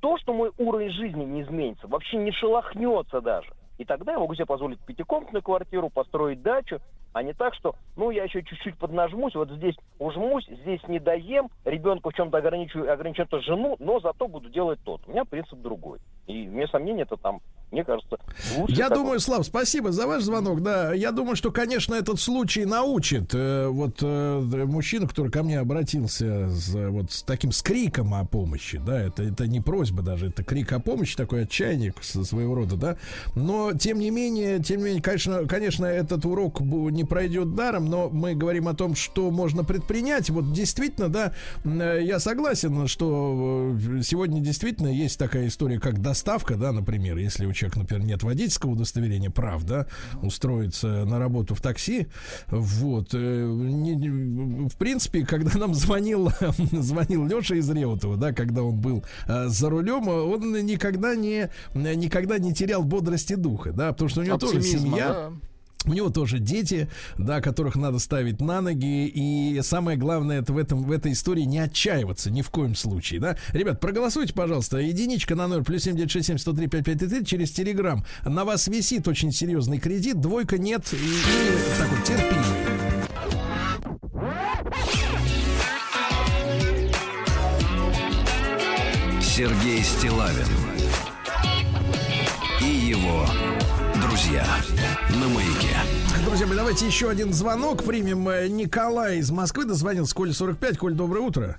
то, 0.00 0.18
что 0.18 0.32
мой 0.32 0.50
уровень 0.58 0.90
жизни 0.90 1.24
не 1.24 1.42
изменится, 1.42 1.86
вообще 1.86 2.16
не 2.16 2.32
шелохнется 2.32 3.20
даже. 3.20 3.52
И 3.78 3.84
тогда 3.84 4.12
я 4.12 4.18
могу 4.18 4.34
себе 4.34 4.46
позволить 4.46 4.78
пятикомнатную 4.80 5.42
квартиру, 5.42 5.88
построить 5.88 6.42
дачу, 6.42 6.80
а 7.12 7.22
не 7.22 7.32
так, 7.32 7.54
что, 7.54 7.74
ну, 7.96 8.10
я 8.10 8.24
еще 8.24 8.42
чуть-чуть 8.42 8.78
поднажмусь, 8.78 9.34
вот 9.34 9.50
здесь 9.50 9.74
ужмусь, 9.98 10.46
здесь 10.46 10.80
не 10.86 10.98
доем, 10.98 11.48
ребенка 11.64 12.10
в 12.10 12.14
чем-то 12.14 12.38
ограничу, 12.38 12.88
ограничу 12.88 13.26
то 13.26 13.40
жену, 13.40 13.76
но 13.78 13.98
зато 14.00 14.28
буду 14.28 14.48
делать 14.50 14.78
тот. 14.84 15.00
У 15.06 15.10
меня 15.10 15.24
принцип 15.24 15.58
другой. 15.60 15.98
И, 16.26 16.46
вне 16.46 16.68
сомнения, 16.68 17.02
это 17.02 17.16
там, 17.16 17.40
мне 17.70 17.84
кажется, 17.84 18.18
лучше. 18.56 18.74
Я 18.74 18.88
думаю, 18.88 19.20
Слав, 19.20 19.44
спасибо 19.46 19.92
за 19.92 20.06
ваш 20.06 20.22
звонок. 20.22 20.62
Да, 20.62 20.92
я 20.92 21.12
думаю, 21.12 21.36
что, 21.36 21.50
конечно, 21.50 21.94
этот 21.94 22.20
случай 22.20 22.64
научит 22.64 23.30
э, 23.34 23.68
вот 23.68 23.98
э, 24.02 24.64
мужчину, 24.66 25.08
который 25.08 25.30
ко 25.30 25.42
мне 25.42 25.58
обратился 25.58 26.48
с, 26.48 26.74
вот 26.74 27.12
с 27.12 27.22
таким 27.22 27.52
с 27.52 27.62
криком 27.62 28.14
о 28.14 28.24
помощи, 28.24 28.78
да, 28.78 29.00
это, 29.00 29.22
это 29.22 29.46
не 29.46 29.60
просьба 29.60 30.02
даже, 30.02 30.28
это 30.28 30.42
крик 30.42 30.72
о 30.72 30.80
помощи, 30.80 31.16
такой 31.16 31.42
отчаяние 31.42 31.94
своего 32.00 32.54
рода, 32.54 32.76
да. 32.76 32.96
Но, 33.34 33.72
тем 33.72 33.98
не 33.98 34.10
менее, 34.10 34.60
тем 34.60 34.78
не 34.78 34.84
менее, 34.84 35.02
конечно, 35.02 35.46
конечно, 35.46 35.86
этот 35.86 36.24
урок 36.24 36.60
не 36.60 37.04
пройдет 37.04 37.54
даром, 37.54 37.86
но 37.86 38.08
мы 38.10 38.34
говорим 38.34 38.68
о 38.68 38.74
том, 38.74 38.94
что 38.94 39.30
можно 39.30 39.64
предпринять. 39.64 40.30
Вот 40.30 40.52
действительно, 40.52 41.08
да, 41.08 41.32
э, 41.64 42.00
я 42.02 42.18
согласен, 42.18 42.88
что 42.88 43.76
э, 43.98 44.02
сегодня 44.02 44.40
действительно 44.40 44.88
есть 44.88 45.18
такая 45.18 45.46
история, 45.46 45.78
как 45.78 46.00
доставка 46.00 46.20
доставка, 46.20 46.54
да, 46.56 46.72
например, 46.72 47.16
если 47.16 47.46
у 47.46 47.52
человека, 47.60 47.78
например, 47.78 48.04
нет 48.04 48.22
водительского 48.22 48.70
удостоверения, 48.70 49.30
прав, 49.30 49.64
да, 49.64 49.86
устроиться 50.22 51.04
на 51.04 51.18
работу 51.18 51.54
в 51.54 51.60
такси, 51.60 52.08
вот, 52.48 53.14
э, 53.14 53.46
в 53.46 54.76
принципе, 54.76 55.24
когда 55.24 55.58
нам 55.58 55.74
звонил, 55.74 56.30
звонил 56.72 57.26
Леша 57.26 57.56
из 57.56 57.70
Реутова, 57.70 58.16
да, 58.16 58.32
когда 58.32 58.62
он 58.62 58.80
был 58.80 59.04
э, 59.26 59.48
за 59.48 59.70
рулем, 59.70 60.08
он 60.08 60.52
никогда 60.64 61.14
не, 61.14 61.50
никогда 61.74 62.38
не 62.38 62.54
терял 62.54 62.82
бодрости 62.82 63.34
духа, 63.34 63.72
да, 63.72 63.92
потому 63.92 64.08
что 64.08 64.20
у 64.20 64.24
него 64.24 64.36
Оптимизма, 64.36 64.62
тоже 64.62 64.78
семья, 64.78 65.08
да 65.08 65.49
У 65.86 65.94
него 65.94 66.10
тоже 66.10 66.38
дети, 66.38 66.90
да, 67.16 67.40
которых 67.40 67.74
надо 67.74 67.98
ставить 67.98 68.40
на 68.40 68.60
ноги. 68.60 69.06
И 69.06 69.60
самое 69.62 69.96
главное 69.96 70.40
это 70.40 70.52
в, 70.52 70.58
этом, 70.58 70.84
в 70.84 70.92
этой 70.92 71.12
истории 71.12 71.42
не 71.42 71.58
отчаиваться 71.58 72.30
ни 72.30 72.42
в 72.42 72.50
коем 72.50 72.74
случае. 72.74 73.20
Да? 73.20 73.36
Ребят, 73.52 73.80
проголосуйте, 73.80 74.34
пожалуйста. 74.34 74.76
Единичка 74.78 75.34
на 75.34 75.48
номер 75.48 75.64
плюс 75.64 75.84
7967 75.84 76.38
103 76.38 76.66
5533 76.66 77.24
через 77.24 77.50
Телеграм. 77.50 78.04
На 78.24 78.44
вас 78.44 78.68
висит 78.68 79.08
очень 79.08 79.32
серьезный 79.32 79.78
кредит. 79.78 80.20
Двойка 80.20 80.58
нет. 80.58 80.92
И, 80.92 80.96
и 80.96 81.78
так 81.78 81.88
вот, 81.88 82.04
терпение. 82.04 82.80
Сергей 89.22 89.82
Стилавин 89.82 90.69
друзья 94.20 94.44
на 95.18 95.28
маяке. 95.28 95.74
Друзья 96.26 96.46
мои, 96.46 96.54
давайте 96.54 96.86
еще 96.86 97.08
один 97.08 97.32
звонок 97.32 97.82
примем. 97.84 98.28
Э, 98.28 98.48
Николай 98.48 99.16
из 99.16 99.30
Москвы 99.30 99.64
дозвонился. 99.64 100.14
Коль 100.14 100.32
45. 100.32 100.76
Коль, 100.76 100.92
доброе 100.92 101.20
утро. 101.20 101.56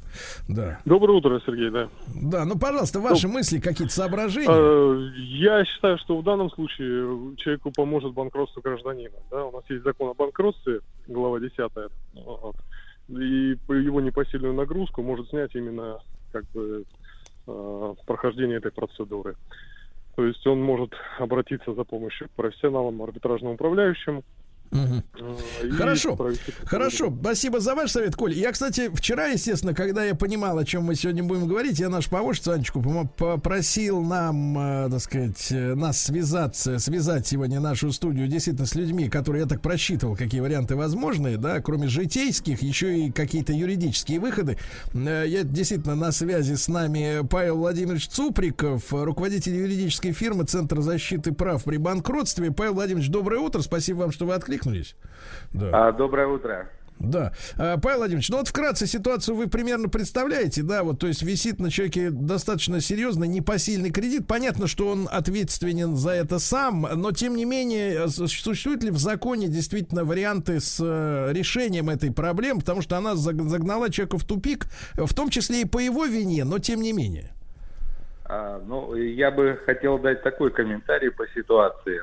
Да. 0.48 0.80
Доброе 0.86 1.14
утро, 1.14 1.42
Сергей, 1.44 1.72
да. 1.72 1.90
Да, 2.14 2.46
ну, 2.46 2.60
пожалуйста, 2.60 3.00
ваши 3.00 3.24
Доб... 3.24 3.34
мысли, 3.34 3.60
какие-то 3.60 3.92
соображения? 3.92 4.48
Э, 4.48 5.10
я 5.16 5.66
считаю, 5.66 5.98
что 5.98 6.20
в 6.20 6.24
данном 6.24 6.52
случае 6.52 7.36
человеку 7.38 7.72
поможет 7.72 8.14
банкротство 8.14 8.62
гражданина. 8.62 9.16
Да? 9.32 9.46
У 9.46 9.52
нас 9.54 9.64
есть 9.68 9.84
закон 9.84 10.10
о 10.10 10.14
банкротстве, 10.14 10.82
глава 11.08 11.40
10. 11.40 11.58
Вот. 12.14 12.56
И 13.10 13.58
его 13.70 14.02
непосильную 14.02 14.54
нагрузку 14.54 15.02
может 15.02 15.30
снять 15.30 15.56
именно 15.56 15.98
как 16.32 16.44
бы 16.52 16.86
э, 17.48 17.94
прохождение 18.06 18.58
этой 18.58 18.72
процедуры. 18.72 19.36
То 20.16 20.26
есть 20.26 20.46
он 20.46 20.62
может 20.62 20.94
обратиться 21.20 21.74
за 21.74 21.84
помощью 21.84 22.28
к 22.28 22.32
профессионалам, 22.32 23.02
арбитражным 23.02 23.54
управляющим, 23.54 24.24
Угу. 24.72 25.74
Хорошо, 25.74 26.18
хорошо. 26.64 27.14
Спасибо 27.22 27.60
за 27.60 27.76
ваш 27.76 27.92
совет, 27.92 28.16
Коль. 28.16 28.34
Я, 28.34 28.54
кстати, 28.54 28.90
вчера, 28.94 29.28
естественно, 29.28 29.74
когда 29.74 30.06
я 30.06 30.16
понимал, 30.16 30.58
о 30.58 30.64
чем 30.64 30.84
мы 30.84 30.96
сегодня 30.96 31.24
будем 31.24 31.48
говорить, 31.48 31.80
я 31.80 31.90
наш 31.90 32.08
помощницу 32.08 32.54
Анечку 32.54 32.82
попросил 33.18 34.02
нам, 34.02 34.58
э, 34.58 34.90
так 34.90 35.02
сказать, 35.02 35.52
э, 35.52 35.76
нас 35.76 36.02
связаться, 36.02 36.80
связать 36.80 37.28
сегодня 37.28 37.60
нашу 37.60 37.92
студию 37.92 38.30
действительно 38.30 38.66
с 38.66 38.74
людьми, 38.76 39.10
которые 39.10 39.42
я 39.42 39.48
так 39.48 39.62
просчитывал, 39.62 40.16
какие 40.16 40.40
варианты 40.40 40.78
возможны, 40.78 41.36
да, 41.36 41.60
кроме 41.60 41.90
житейских, 41.90 42.62
еще 42.62 43.08
и 43.08 43.12
какие-то 43.12 43.52
юридические 43.52 44.20
выходы. 44.20 44.58
Я 44.94 45.44
действительно 45.44 45.96
на 45.96 46.14
связи 46.14 46.56
с 46.56 46.70
нами 46.70 47.28
Павел 47.30 47.58
Владимирович 47.58 48.08
Цуприков, 48.08 48.94
руководитель 48.94 49.56
юридической 49.56 50.14
фирмы 50.14 50.46
Центр 50.46 50.80
защиты 50.80 51.34
прав 51.34 51.66
при 51.66 51.76
банкротстве. 51.76 52.52
Павел 52.52 52.76
Владимирович, 52.76 53.10
доброе 53.10 53.42
утро. 53.42 53.62
Спасибо 53.62 54.00
вам, 54.00 54.12
что 54.12 54.26
вы 54.26 54.34
откликнулись 54.34 54.61
откликнулись. 54.62 54.96
Да. 55.54 55.88
А, 55.88 55.92
доброе 55.92 56.28
утро. 56.28 56.70
Да. 57.00 57.34
А, 57.58 57.78
Павел 57.78 58.00
Владимирович, 58.00 58.30
ну 58.30 58.38
вот 58.38 58.48
вкратце 58.48 58.86
ситуацию 58.86 59.36
вы 59.36 59.48
примерно 59.48 59.90
представляете, 59.90 60.62
да, 60.62 60.84
вот, 60.84 61.00
то 61.00 61.08
есть 61.08 61.24
висит 61.24 61.60
на 61.60 61.72
человеке 61.72 62.12
достаточно 62.12 62.80
серьезный 62.80 63.28
непосильный 63.28 63.90
кредит. 63.90 64.28
Понятно, 64.28 64.68
что 64.68 64.88
он 64.88 65.10
ответственен 65.12 65.96
за 65.96 66.12
это 66.12 66.38
сам, 66.38 66.88
но 66.96 67.12
тем 67.12 67.36
не 67.36 67.46
менее, 67.46 68.08
существуют 68.08 68.84
ли 68.84 68.92
в 68.92 68.98
законе 68.98 69.48
действительно 69.48 70.04
варианты 70.04 70.60
с 70.60 70.78
э, 70.80 71.34
решением 71.34 71.90
этой 71.90 72.12
проблемы, 72.12 72.60
потому 72.60 72.82
что 72.82 72.98
она 72.98 73.16
загнала 73.16 73.90
человека 73.90 74.20
в 74.20 74.26
тупик, 74.26 74.68
в 74.94 75.14
том 75.16 75.30
числе 75.30 75.62
и 75.62 75.66
по 75.66 75.80
его 75.80 76.06
вине, 76.06 76.44
но 76.44 76.60
тем 76.60 76.82
не 76.82 76.94
менее. 76.94 77.32
А, 78.26 78.62
ну, 78.64 78.94
я 78.96 79.32
бы 79.32 79.60
хотел 79.66 79.98
дать 79.98 80.22
такой 80.22 80.52
комментарий 80.52 81.10
по 81.10 81.28
ситуации. 81.30 82.02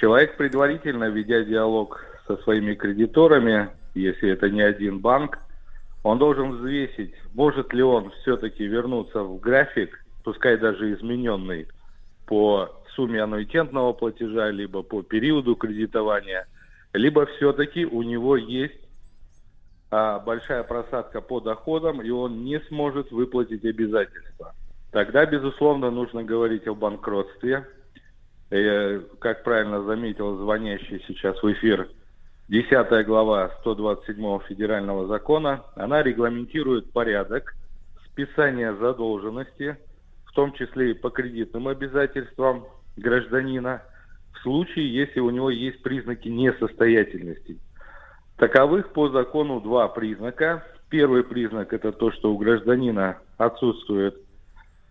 Человек 0.00 0.38
предварительно, 0.38 1.10
ведя 1.10 1.44
диалог 1.44 2.02
со 2.26 2.38
своими 2.38 2.74
кредиторами, 2.74 3.68
если 3.94 4.30
это 4.30 4.48
не 4.48 4.62
один 4.62 5.00
банк, 5.00 5.38
он 6.02 6.16
должен 6.18 6.52
взвесить, 6.52 7.12
может 7.34 7.74
ли 7.74 7.82
он 7.82 8.10
все-таки 8.22 8.64
вернуться 8.66 9.22
в 9.22 9.38
график, 9.38 10.02
пускай 10.24 10.56
даже 10.56 10.94
измененный, 10.94 11.68
по 12.26 12.70
сумме 12.94 13.22
аннуитетного 13.22 13.92
платежа, 13.92 14.50
либо 14.50 14.82
по 14.82 15.02
периоду 15.02 15.54
кредитования, 15.54 16.46
либо 16.94 17.26
все-таки 17.26 17.84
у 17.84 18.02
него 18.02 18.38
есть 18.38 18.80
а, 19.90 20.18
большая 20.18 20.62
просадка 20.62 21.20
по 21.20 21.40
доходам, 21.40 22.00
и 22.00 22.08
он 22.08 22.42
не 22.42 22.58
сможет 22.68 23.12
выплатить 23.12 23.66
обязательства. 23.66 24.54
Тогда, 24.92 25.26
безусловно, 25.26 25.90
нужно 25.90 26.24
говорить 26.24 26.66
о 26.66 26.74
банкротстве, 26.74 27.66
Э, 28.50 29.00
как 29.20 29.44
правильно 29.44 29.82
заметил 29.84 30.36
звонящий 30.36 31.02
сейчас 31.06 31.40
в 31.40 31.52
эфир, 31.52 31.88
10 32.48 33.06
глава 33.06 33.52
127 33.60 34.40
федерального 34.48 35.06
закона, 35.06 35.62
она 35.76 36.02
регламентирует 36.02 36.92
порядок 36.92 37.54
списания 38.06 38.74
задолженности, 38.74 39.76
в 40.24 40.32
том 40.32 40.52
числе 40.54 40.90
и 40.90 40.94
по 40.94 41.10
кредитным 41.10 41.68
обязательствам 41.68 42.64
гражданина, 42.96 43.82
в 44.34 44.42
случае, 44.42 44.92
если 44.92 45.20
у 45.20 45.30
него 45.30 45.50
есть 45.50 45.80
признаки 45.82 46.26
несостоятельности. 46.26 47.56
Таковых 48.36 48.92
по 48.92 49.10
закону 49.10 49.60
два 49.60 49.86
признака. 49.86 50.64
Первый 50.88 51.22
признак– 51.22 51.72
это 51.74 51.92
то, 51.92 52.10
что 52.10 52.32
у 52.32 52.38
гражданина 52.38 53.18
отсутствуют 53.38 54.16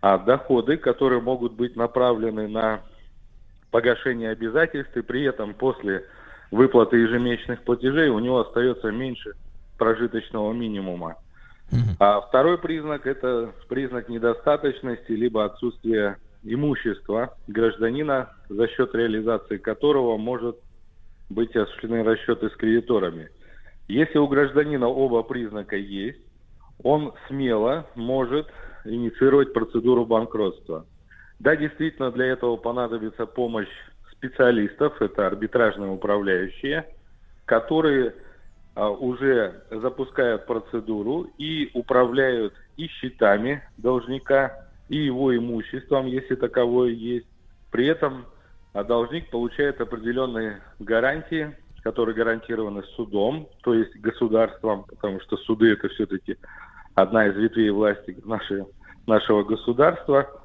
а, 0.00 0.16
доходы, 0.16 0.78
которые 0.78 1.20
могут 1.20 1.52
быть 1.52 1.76
направлены 1.76 2.48
на 2.48 2.80
погашения 3.70 4.30
обязательств, 4.30 4.96
и 4.96 5.02
при 5.02 5.22
этом 5.24 5.54
после 5.54 6.04
выплаты 6.50 6.96
ежемесячных 6.96 7.62
платежей 7.62 8.08
у 8.08 8.18
него 8.18 8.40
остается 8.40 8.90
меньше 8.90 9.32
прожиточного 9.78 10.52
минимума. 10.52 11.16
А 12.00 12.20
второй 12.20 12.58
признак– 12.58 13.04
это 13.06 13.52
признак 13.68 14.08
недостаточности 14.08 15.12
либо 15.12 15.44
отсутствия 15.44 16.16
имущества 16.42 17.36
гражданина, 17.46 18.30
за 18.48 18.66
счет 18.68 18.94
реализации 18.94 19.58
которого 19.58 20.16
может 20.16 20.56
быть 21.28 21.54
осуществлены 21.54 22.02
расчеты 22.02 22.50
с 22.50 22.56
кредиторами. 22.56 23.28
Если 23.86 24.18
у 24.18 24.26
гражданина 24.26 24.88
оба 24.88 25.22
признака 25.22 25.76
есть, 25.76 26.20
он 26.82 27.12
смело 27.28 27.86
может 27.94 28.48
инициировать 28.84 29.52
процедуру 29.52 30.06
банкротства. 30.06 30.86
Да, 31.40 31.56
действительно, 31.56 32.12
для 32.12 32.26
этого 32.26 32.56
понадобится 32.56 33.24
помощь 33.24 33.68
специалистов, 34.12 35.00
это 35.00 35.26
арбитражные 35.26 35.90
управляющие, 35.90 36.86
которые 37.46 38.14
а, 38.74 38.90
уже 38.90 39.62
запускают 39.70 40.44
процедуру 40.44 41.30
и 41.38 41.70
управляют 41.72 42.52
и 42.76 42.88
счетами 42.88 43.62
должника, 43.78 44.66
и 44.90 44.98
его 44.98 45.34
имуществом, 45.34 46.06
если 46.06 46.34
таковое 46.34 46.90
есть. 46.90 47.26
При 47.70 47.86
этом 47.86 48.26
а, 48.74 48.84
должник 48.84 49.30
получает 49.30 49.80
определенные 49.80 50.60
гарантии, 50.78 51.56
которые 51.82 52.14
гарантированы 52.14 52.82
судом, 52.96 53.48
то 53.62 53.72
есть 53.72 53.96
государством, 53.96 54.84
потому 54.84 55.20
что 55.22 55.38
суды 55.38 55.72
это 55.72 55.88
все-таки 55.88 56.36
одна 56.94 57.28
из 57.28 57.36
ветвей 57.36 57.70
власти 57.70 58.14
нашей, 58.26 58.66
нашего 59.06 59.42
государства– 59.42 60.28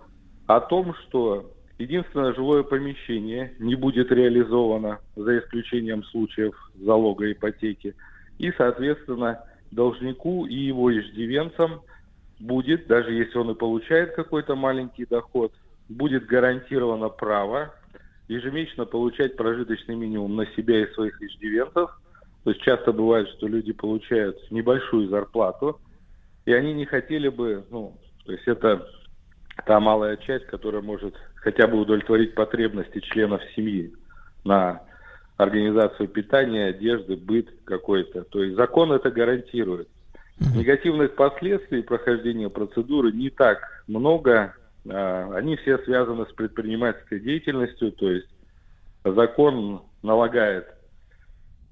о 0.48 0.60
том, 0.60 0.94
что 0.96 1.52
единственное 1.78 2.34
жилое 2.34 2.64
помещение 2.64 3.54
не 3.60 3.76
будет 3.76 4.12
реализовано, 4.12 5.00
за 5.16 5.40
исключением 5.40 6.04
случаев 6.06 6.56
залога 6.76 7.32
ипотеки, 7.32 7.96
и, 8.38 8.52
соответственно, 8.58 9.44
должнику 9.72 10.46
и 10.46 10.56
его 10.56 10.92
иждивенцам 10.98 11.82
будет, 12.40 12.88
даже 12.88 13.14
если 13.14 13.38
он 13.38 13.52
и 13.52 13.56
получает 13.56 14.14
какой-то 14.14 14.56
маленький 14.56 15.06
доход, 15.06 15.54
будет 15.90 16.26
гарантировано 16.26 17.10
право 17.10 17.74
ежемесячно 18.28 18.86
получать 18.86 19.36
прожиточный 19.36 19.96
минимум 19.96 20.36
на 20.36 20.46
себя 20.56 20.84
и 20.84 20.92
своих 20.94 21.22
иждивенцев. 21.22 21.92
То 22.44 22.52
есть 22.52 22.62
часто 22.62 22.92
бывает, 22.92 23.28
что 23.30 23.48
люди 23.48 23.72
получают 23.72 24.40
небольшую 24.52 25.10
зарплату, 25.10 25.80
и 26.46 26.54
они 26.54 26.74
не 26.74 26.86
хотели 26.86 27.28
бы, 27.28 27.66
ну, 27.70 27.98
то 28.26 28.32
есть 28.32 28.48
это 28.48 28.88
та 29.64 29.80
малая 29.80 30.18
часть, 30.18 30.46
которая 30.48 30.82
может 30.82 31.16
хотя 31.36 31.68
бы 31.68 31.80
удовлетворить 31.80 32.36
потребности 32.36 33.00
членов 33.00 33.42
семьи 33.56 33.94
на 34.44 34.82
организацию 35.38 36.08
питания, 36.08 36.68
одежды, 36.68 37.16
быт 37.16 37.48
какой-то. 37.66 38.24
То 38.24 38.44
есть 38.44 38.56
закон 38.56 38.92
это 38.92 39.12
гарантирует. 39.12 39.88
Негативных 40.56 41.16
последствий 41.16 41.82
прохождения 41.82 42.50
процедуры 42.50 43.12
не 43.12 43.30
так 43.30 43.84
много. 43.88 44.54
А, 44.88 45.34
они 45.36 45.56
все 45.58 45.78
связаны 45.80 46.26
с 46.26 46.34
предпринимательской 46.34 47.20
деятельностью, 47.20 47.92
то 47.94 48.12
есть 48.12 48.28
закон 49.04 49.82
налагает 50.04 50.68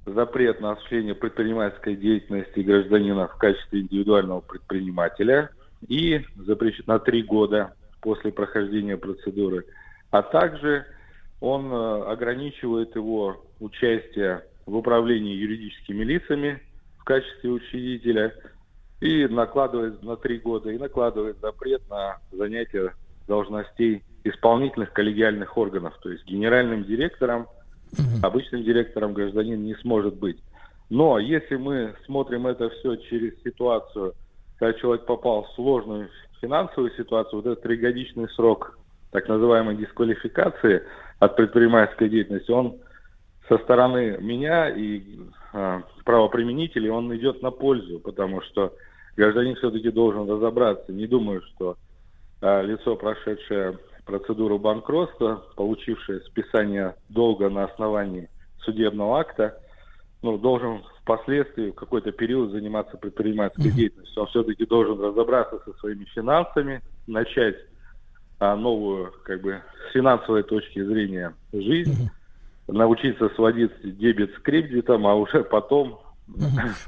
запрет 0.05 0.59
на 0.59 0.71
осуществление 0.71 1.15
предпринимательской 1.15 1.95
деятельности 1.95 2.59
гражданина 2.59 3.27
в 3.27 3.37
качестве 3.37 3.81
индивидуального 3.81 4.41
предпринимателя– 4.41 5.49
и 5.87 6.25
запрещено 6.35 6.93
на 6.93 6.99
три 6.99 7.23
года 7.23 7.75
после 8.01 8.31
прохождения 8.31 8.97
процедуры. 8.97 9.65
А 10.11 10.21
также 10.21 10.85
он 11.39 11.71
э, 11.71 12.03
ограничивает 12.11 12.95
его 12.95 13.45
участие 13.59 14.43
в 14.65 14.75
управлении 14.75 15.33
юридическими 15.33 16.03
лицами 16.03 16.61
в 16.97 17.03
качестве 17.03 17.49
учредителя 17.49 18.33
и 19.01 19.27
накладывает 19.27 20.01
на 20.03 20.15
три 20.15 20.39
года, 20.39 20.69
и 20.71 20.77
накладывает 20.77 21.37
запрет 21.41 21.81
на 21.89 22.19
занятие 22.31 22.93
должностей 23.27 24.03
исполнительных 24.23 24.93
коллегиальных 24.93 25.57
органов, 25.57 25.97
то 26.01 26.09
есть 26.09 26.25
генеральным 26.25 26.85
директором, 26.85 27.47
обычным 28.21 28.63
директором 28.63 29.13
гражданин 29.13 29.61
не 29.63 29.75
сможет 29.75 30.15
быть. 30.15 30.37
Но 30.89 31.19
если 31.19 31.55
мы 31.55 31.95
смотрим 32.05 32.47
это 32.47 32.69
все 32.69 32.95
через 32.95 33.41
ситуацию, 33.43 34.13
когда 34.63 34.79
человек 34.79 35.05
попал 35.05 35.43
в 35.43 35.55
сложную 35.55 36.09
финансовую 36.39 36.91
ситуацию, 36.93 37.41
вот 37.41 37.51
этот 37.51 37.63
тригодичный 37.63 38.29
срок 38.29 38.79
так 39.11 39.27
называемой 39.27 39.75
дисквалификации 39.75 40.83
от 41.19 41.35
предпринимательской 41.35 42.07
деятельности, 42.07 42.49
он 42.49 42.77
со 43.49 43.57
стороны 43.57 44.17
меня 44.21 44.69
и 44.69 45.03
э, 45.51 45.81
правоприменителей, 46.05 46.89
он 46.89 47.13
идет 47.13 47.41
на 47.41 47.51
пользу, 47.51 47.99
потому 47.99 48.41
что 48.43 48.73
гражданин 49.17 49.57
все-таки 49.57 49.91
должен 49.91 50.31
разобраться. 50.31 50.93
Не 50.93 51.07
думаю, 51.07 51.41
что 51.41 51.75
э, 52.39 52.63
лицо, 52.63 52.95
прошедшее 52.95 53.77
процедуру 54.05 54.59
банкротства, 54.59 55.43
получившее 55.57 56.21
списание 56.21 56.95
долга 57.09 57.49
на 57.49 57.65
основании 57.65 58.29
судебного 58.59 59.19
акта, 59.19 59.59
ну, 60.21 60.37
должен 60.37 60.83
впоследствии 61.03 61.71
в 61.71 61.75
какой-то 61.75 62.11
период 62.11 62.51
заниматься 62.51 62.97
предпринимательской 62.97 63.67
mm-hmm. 63.67 63.75
деятельностью. 63.75 64.21
Он 64.21 64.27
все-таки 64.29 64.65
должен 64.65 64.99
разобраться 64.99 65.59
со 65.65 65.73
своими 65.79 66.05
финансами, 66.05 66.81
начать 67.07 67.55
а, 68.39 68.55
новую, 68.55 69.13
как 69.23 69.41
бы, 69.41 69.61
с 69.89 69.93
финансовой 69.93 70.43
точки 70.43 70.83
зрения 70.83 71.33
жизнь, 71.51 72.09
mm-hmm. 72.67 72.73
научиться 72.73 73.29
сводить 73.35 73.71
дебет 73.83 74.33
с 74.33 74.41
кредитом, 74.41 75.05
а 75.05 75.15
уже 75.15 75.43
потом 75.43 75.99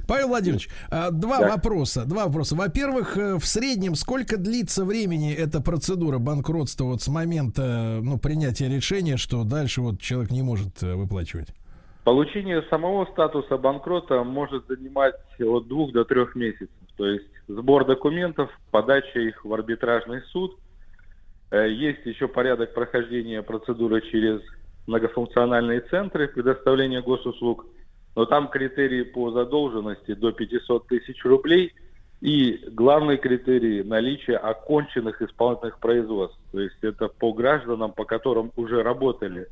Павел 0.08 0.30
Владимирович, 0.30 0.70
а, 0.90 1.12
два 1.12 1.40
да. 1.40 1.50
вопроса. 1.50 2.06
Два 2.06 2.26
вопроса. 2.26 2.56
Во-первых, 2.56 3.18
э, 3.18 3.36
в 3.36 3.46
среднем 3.46 3.96
сколько 3.96 4.38
длится 4.38 4.86
времени 4.86 5.34
эта 5.34 5.62
процедура 5.62 6.20
банкротства 6.20 6.86
вот 6.86 7.02
с 7.02 7.10
момента 7.10 8.00
ну, 8.02 8.18
принятия 8.18 8.70
решения, 8.70 9.18
что 9.18 9.44
дальше 9.44 9.82
вот 9.82 10.00
человек 10.00 10.32
не 10.32 10.42
может 10.42 10.82
э, 10.82 10.96
выплачивать? 10.96 11.50
Получение 12.06 12.62
самого 12.70 13.06
статуса 13.08 13.58
банкрота 13.58 14.24
может 14.24 14.66
занимать 14.68 15.16
от 15.40 15.68
двух 15.68 15.92
до 15.92 16.06
трех 16.06 16.36
месяцев. 16.36 16.70
То 16.96 17.08
есть 17.08 17.26
сбор 17.50 17.86
документов, 17.86 18.50
подача 18.72 19.20
их 19.20 19.44
в 19.44 19.54
арбитражный 19.54 20.22
суд. 20.32 20.58
Э, 21.52 21.70
есть 21.70 22.06
еще 22.06 22.30
порядок 22.30 22.74
прохождения 22.74 23.42
процедуры 23.42 24.02
через 24.10 24.40
многофункциональные 24.88 25.82
центры 25.82 26.30
предоставления 26.30 27.02
госуслуг– 27.02 27.66
но 28.16 28.26
там 28.26 28.48
критерии 28.48 29.04
по 29.04 29.32
задолженности 29.32 30.14
до 30.14 30.32
500 30.32 30.88
тысяч 30.88 31.24
рублей 31.26 31.74
и 32.22 32.60
главный 32.72 33.18
критерий 33.18 33.84
наличия 33.84 34.38
оконченных 34.38 35.22
исполнительных 35.22 35.80
производств. 35.80 36.40
То 36.52 36.62
есть 36.62 36.78
это 36.82 37.10
по 37.10 37.34
гражданам, 37.34 37.92
по 37.92 38.06
которым 38.06 38.52
уже 38.56 38.82
работали 38.84 39.48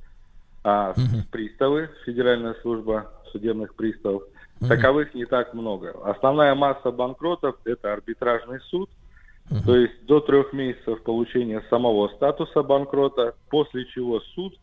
а, 0.64 0.92
угу. 0.92 1.24
приставы, 1.32 1.90
Федеральная 2.06 2.56
служба 2.62 3.12
судебных 3.32 3.76
приставов. 3.76 4.24
Угу. 4.62 4.68
Таковых 4.68 5.14
не 5.14 5.26
так 5.26 5.54
много. 5.54 5.96
Основная 6.04 6.56
масса 6.56 6.92
банкротов– 6.92 7.56
это 7.66 7.94
арбитражный 7.94 8.60
суд, 8.70 8.90
угу. 9.50 9.60
то 9.66 9.76
есть 9.76 10.06
до 10.06 10.20
трех 10.20 10.54
месяцев 10.54 11.04
получения 11.04 11.64
самого 11.70 12.10
статуса 12.16 12.64
банкрота, 12.64 13.36
после 13.50 13.86
чего 13.86 14.20
суд 14.36 14.58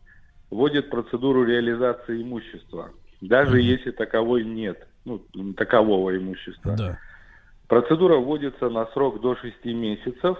вводит 0.49 0.89
процедуру 0.89 1.43
реализации 1.45 2.21
имущества 2.21 2.91
даже 3.21 3.59
mm-hmm. 3.59 3.61
если 3.61 3.91
таковой 3.91 4.43
нет, 4.43 4.87
ну, 5.05 5.21
такового 5.55 6.15
имущества. 6.17 6.75
Да. 6.75 6.99
Процедура 7.67 8.17
вводится 8.17 8.69
на 8.69 8.85
срок 8.87 9.21
до 9.21 9.35
6 9.35 9.63
месяцев, 9.65 10.37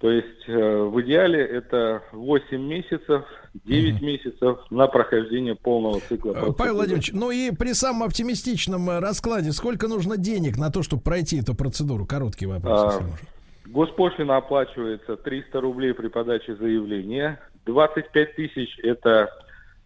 то 0.00 0.12
есть 0.12 0.48
э, 0.48 0.82
в 0.82 1.00
идеале 1.02 1.44
это 1.44 2.02
8 2.12 2.56
месяцев, 2.56 3.24
9 3.64 3.94
mm-hmm. 3.94 4.04
месяцев 4.04 4.58
на 4.70 4.86
прохождение 4.86 5.56
полного 5.56 6.00
цикла. 6.00 6.32
Процедуры. 6.32 6.56
Павел 6.56 6.74
Владимирович, 6.74 7.10
ну 7.12 7.32
и 7.32 7.50
при 7.50 7.72
самом 7.72 8.04
оптимистичном 8.04 8.90
э, 8.90 8.98
раскладе 9.00 9.50
сколько 9.50 9.88
нужно 9.88 10.16
денег 10.16 10.56
на 10.56 10.70
то, 10.70 10.84
чтобы 10.84 11.02
пройти 11.02 11.40
эту 11.40 11.56
процедуру? 11.56 12.06
Короткий 12.06 12.46
вопрос, 12.46 12.80
а, 12.80 12.86
если 12.86 13.02
можно. 13.02 13.28
Госпошлина 13.66 14.36
оплачивается 14.36 15.16
300 15.16 15.60
рублей 15.60 15.92
при 15.94 16.06
подаче 16.06 16.54
заявления, 16.54 17.40
25 17.66 18.36
тысяч 18.36 18.78
это 18.84 19.28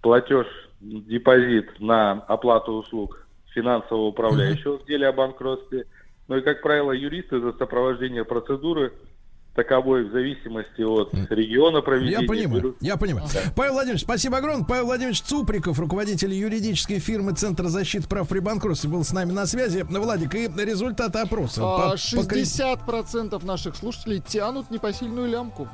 платеж 0.02 0.46
депозит 0.80 1.80
на 1.80 2.12
оплату 2.12 2.72
услуг 2.72 3.26
финансового 3.54 4.08
управляющего 4.08 4.78
в 4.78 4.86
деле 4.86 5.08
о 5.08 5.12
банкротстве. 5.12 5.86
Ну 6.28 6.36
и, 6.36 6.42
как 6.42 6.60
правило, 6.60 6.92
юристы 6.92 7.40
за 7.40 7.52
сопровождение 7.52 8.24
процедуры 8.24 8.92
таковой 9.54 10.08
в 10.08 10.12
зависимости 10.12 10.82
от 10.82 11.12
региона 11.30 11.82
проведения. 11.82 12.22
Я 12.22 12.28
понимаю, 12.28 12.76
я 12.80 12.96
понимаю. 12.96 13.26
Да. 13.32 13.40
Павел 13.54 13.74
Владимирович, 13.74 14.02
спасибо 14.02 14.38
огромное. 14.38 14.66
Павел 14.66 14.86
Владимирович 14.86 15.20
Цуприков, 15.22 15.78
руководитель 15.78 16.32
юридической 16.32 16.98
фирмы 16.98 17.32
Центра 17.32 17.68
защиты 17.68 18.08
прав 18.08 18.28
при 18.28 18.38
банкротстве, 18.38 18.90
был 18.90 19.04
с 19.04 19.12
нами 19.12 19.32
на 19.32 19.46
связи. 19.46 19.82
Владик, 19.82 20.34
и 20.34 20.48
результаты 20.56 21.18
опроса. 21.18 21.62
А, 21.62 21.94
60% 21.94 23.38
по... 23.38 23.46
наших 23.46 23.76
слушателей 23.76 24.20
тянут 24.20 24.70
непосильную 24.70 25.28
лямку. 25.28 25.68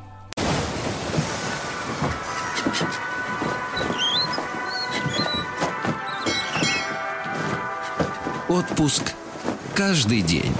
Отпуск 8.48 9.14
каждый 9.74 10.22
день. 10.22 10.52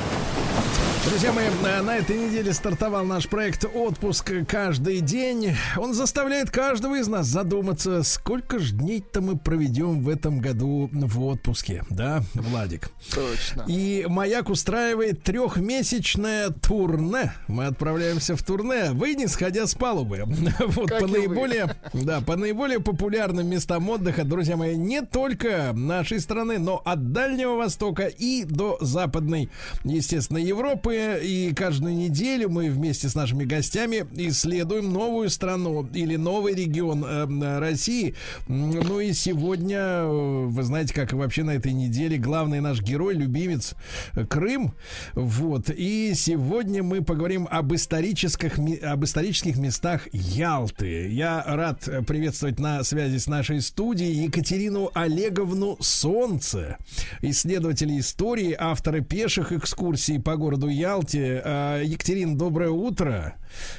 Друзья 1.09 1.33
мои, 1.33 1.47
э, 1.47 1.81
на 1.81 1.97
этой 1.97 2.19
неделе 2.19 2.53
стартовал 2.53 3.03
наш 3.03 3.29
проект 3.29 3.65
«Отпуск 3.65 4.31
каждый 4.47 5.01
день». 5.01 5.57
Он 5.79 5.95
заставляет 5.95 6.51
каждого 6.51 6.97
из 6.97 7.09
нас 7.09 7.27
задуматься, 7.27 8.03
сколько 8.03 8.59
же 8.59 8.75
дней-то 8.75 9.23
мы 9.23 9.39
проведем 9.39 10.03
в 10.03 10.09
этом 10.11 10.39
году 10.41 10.91
в 10.93 11.25
отпуске. 11.25 11.83
Да, 11.89 12.23
Владик? 12.35 12.91
Точно. 13.15 13.65
И 13.67 14.05
«Маяк» 14.07 14.51
устраивает 14.51 15.23
трехмесячное 15.23 16.51
турне. 16.51 17.33
Мы 17.47 17.65
отправляемся 17.65 18.37
в 18.37 18.43
турне, 18.43 18.91
вы 18.93 19.15
не 19.15 19.29
сходя 19.29 19.67
с 19.67 19.75
палубы. 19.75 20.25
Вот 20.69 20.91
как 20.91 21.01
по 21.01 21.07
наиболее, 21.07 21.75
да, 21.95 22.21
по 22.21 22.37
наиболее 22.37 22.81
популярным 22.81 23.47
местам 23.47 23.89
отдыха, 23.89 24.25
друзья 24.25 24.57
мои, 24.57 24.77
не 24.77 25.01
только 25.01 25.73
нашей 25.73 26.21
страны, 26.21 26.59
но 26.59 26.83
от 26.85 27.13
Дальнего 27.13 27.55
Востока 27.55 28.07
и 28.07 28.45
до 28.45 28.77
Западной, 28.81 29.49
естественно, 29.85 30.39
Европы 30.39 30.98
и 30.99 31.53
каждую 31.55 31.95
неделю 31.95 32.49
мы 32.49 32.71
вместе 32.71 33.09
с 33.09 33.15
нашими 33.15 33.45
гостями 33.45 34.07
исследуем 34.29 34.93
новую 34.93 35.31
страну 35.31 35.89
или 35.95 36.17
новый 36.17 36.55
регион 36.55 37.05
э, 37.05 37.59
России. 37.59 38.15
Ну 38.49 39.01
и 39.01 39.13
сегодня, 39.13 39.79
э, 39.79 40.47
вы 40.47 40.63
знаете, 40.63 40.95
как 40.95 41.13
вообще 41.13 41.43
на 41.43 41.53
этой 41.53 41.73
неделе 41.73 42.19
главный 42.19 42.61
наш 42.61 42.81
герой, 42.81 43.15
любимец 43.15 43.75
э, 44.15 44.25
Крым. 44.25 44.75
Вот. 45.15 45.71
И 45.71 46.13
сегодня 46.15 46.83
мы 46.83 47.03
поговорим 47.03 47.49
об 47.51 47.75
исторических, 47.75 48.59
об 48.83 49.05
исторических 49.05 49.57
местах 49.57 50.09
Ялты. 50.13 51.09
Я 51.09 51.43
рад 51.47 51.89
приветствовать 52.07 52.59
на 52.59 52.83
связи 52.85 53.19
с 53.19 53.27
нашей 53.27 53.61
студией 53.61 54.25
Екатерину 54.25 54.91
Олеговну 54.95 55.77
Солнце, 55.81 56.79
исследователь 57.23 57.99
истории, 57.99 58.57
авторы 58.59 59.01
пеших 59.01 59.53
экскурсий 59.53 60.21
по 60.21 60.37
городу 60.37 60.69
Ялте. 60.89 61.43
А, 61.45 61.83
Екатерина, 61.83 62.35
доброе 62.35 62.71
утро. 62.71 63.35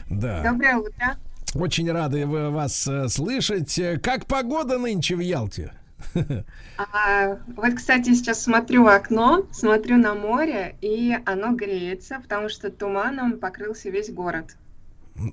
Да. 0.10 0.44
Доброе 0.44 0.78
утро. 0.78 1.18
Очень 1.56 1.92
рады 1.92 2.28
вас 2.28 2.88
э, 2.88 3.08
слышать. 3.08 3.82
Как 4.04 4.28
погода 4.28 4.78
нынче 4.78 5.16
в 5.16 5.20
Ялте? 5.20 5.72
А, 6.78 7.40
вот, 7.58 7.74
кстати, 7.74 8.14
сейчас 8.14 8.44
смотрю 8.44 8.84
в 8.84 8.88
окно, 8.88 9.48
смотрю 9.52 9.98
на 9.98 10.14
море, 10.14 10.76
и 10.82 11.18
оно 11.26 11.54
греется, 11.54 12.20
потому 12.22 12.48
что 12.48 12.70
туманом 12.70 13.40
покрылся 13.40 13.90
весь 13.90 14.12
город. 14.12 14.56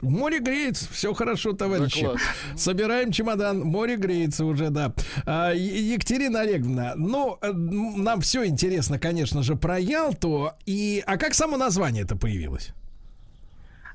Море 0.02 0.40
греется, 0.40 0.88
все 0.92 1.14
хорошо, 1.14 1.52
товарищи. 1.52 2.02
Да, 2.02 2.14
Собираем 2.56 3.12
чемодан, 3.12 3.60
море 3.60 3.96
греется 3.96 4.44
уже, 4.44 4.70
да. 4.70 4.92
А, 5.24 5.52
Екатерина 5.52 6.40
Олеговна, 6.40 6.94
ну, 6.96 7.38
э, 7.40 7.52
нам 7.52 8.20
все 8.20 8.46
интересно, 8.46 8.98
конечно 8.98 9.42
же, 9.42 9.56
про 9.56 9.78
Ялту. 9.78 10.50
И, 10.66 11.02
а 11.06 11.16
как 11.16 11.34
само 11.34 11.56
название 11.56 12.04
это 12.04 12.16
появилось? 12.16 12.70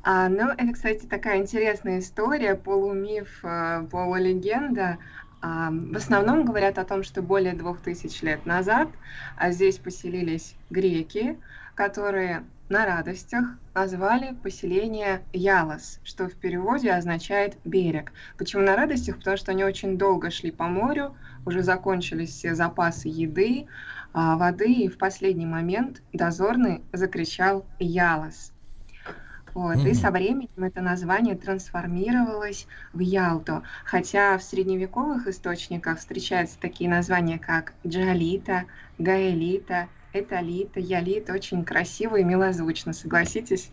А, 0.04 0.30
ну, 0.30 0.50
это, 0.50 0.74
кстати, 0.74 1.06
такая 1.06 1.38
интересная 1.38 2.00
история, 2.00 2.56
полумиф, 2.56 3.40
э, 3.44 3.86
полулегенда. 3.92 4.98
А, 5.42 5.72
в 5.72 5.96
основном 5.98 6.46
говорят 6.46 6.78
о 6.78 6.86
том, 6.86 7.04
что 7.04 7.22
более 7.22 7.54
двух 7.54 7.82
тысяч 7.82 8.22
лет 8.22 8.46
назад 8.46 8.90
а 9.38 9.52
здесь 9.52 9.78
поселились 9.78 10.56
греки, 10.70 11.38
которые 11.74 12.44
на 12.72 12.86
радостях 12.86 13.44
назвали 13.76 14.34
поселение 14.44 15.24
Ялос, 15.34 16.00
что 16.06 16.30
в 16.30 16.36
переводе 16.36 16.94
означает 16.94 17.58
«берег». 17.66 18.14
Почему 18.38 18.64
на 18.64 18.78
радостях? 18.78 19.18
Потому 19.18 19.36
что 19.36 19.52
они 19.52 19.66
очень 19.66 19.98
долго 19.98 20.32
шли 20.32 20.52
по 20.52 20.68
морю, 20.68 21.14
уже 21.46 21.64
закончились 21.64 22.30
все 22.30 22.56
запасы 22.56 23.10
еды, 23.10 23.68
а, 24.14 24.38
воды, 24.38 24.72
и 24.72 24.88
в 24.88 24.98
последний 24.98 25.46
момент 25.46 26.02
дозорный 26.14 26.82
закричал 26.94 27.66
«Ялос». 27.78 28.54
Вот. 29.54 29.76
Mm-hmm. 29.76 29.90
И 29.90 29.94
со 29.94 30.10
временем 30.10 30.64
это 30.64 30.80
название 30.80 31.36
трансформировалось 31.36 32.68
в 32.94 33.00
Ялту. 33.00 33.64
Хотя 33.84 34.38
в 34.38 34.44
средневековых 34.44 35.28
источниках 35.28 36.00
встречаются 36.00 36.58
такие 36.58 36.90
названия, 36.90 37.38
как 37.38 37.74
Джалита, 37.86 38.64
Гаэлита, 38.98 39.90
Эталита, 40.14 40.80
Ялита. 40.80 41.34
Очень 41.34 41.64
красиво 41.64 42.18
и 42.18 42.24
милозвучно, 42.24 42.94
согласитесь? 42.94 43.70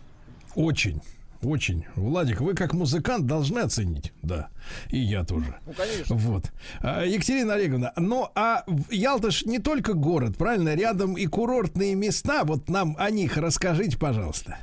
Очень. 0.55 1.01
Очень. 1.41 1.85
Владик, 1.95 2.41
вы 2.41 2.53
как 2.53 2.73
музыкант 2.73 3.25
должны 3.25 3.59
оценить. 3.59 4.11
Да. 4.21 4.49
И 4.89 4.97
я 4.97 5.23
тоже. 5.23 5.55
Ну, 5.65 5.73
конечно. 5.73 6.15
Вот. 6.15 6.51
А, 6.81 7.05
Екатерина 7.05 7.53
Олеговна, 7.53 7.93
ну 7.95 8.27
а 8.35 8.65
Ялта 8.89 9.31
ж 9.31 9.45
не 9.45 9.59
только 9.59 9.93
город, 9.93 10.37
правильно? 10.37 10.75
Рядом 10.75 11.15
и 11.15 11.25
курортные 11.27 11.95
места. 11.95 12.43
Вот 12.43 12.67
нам 12.67 12.95
о 12.99 13.09
них 13.09 13.37
расскажите, 13.37 13.97
пожалуйста. 13.97 14.57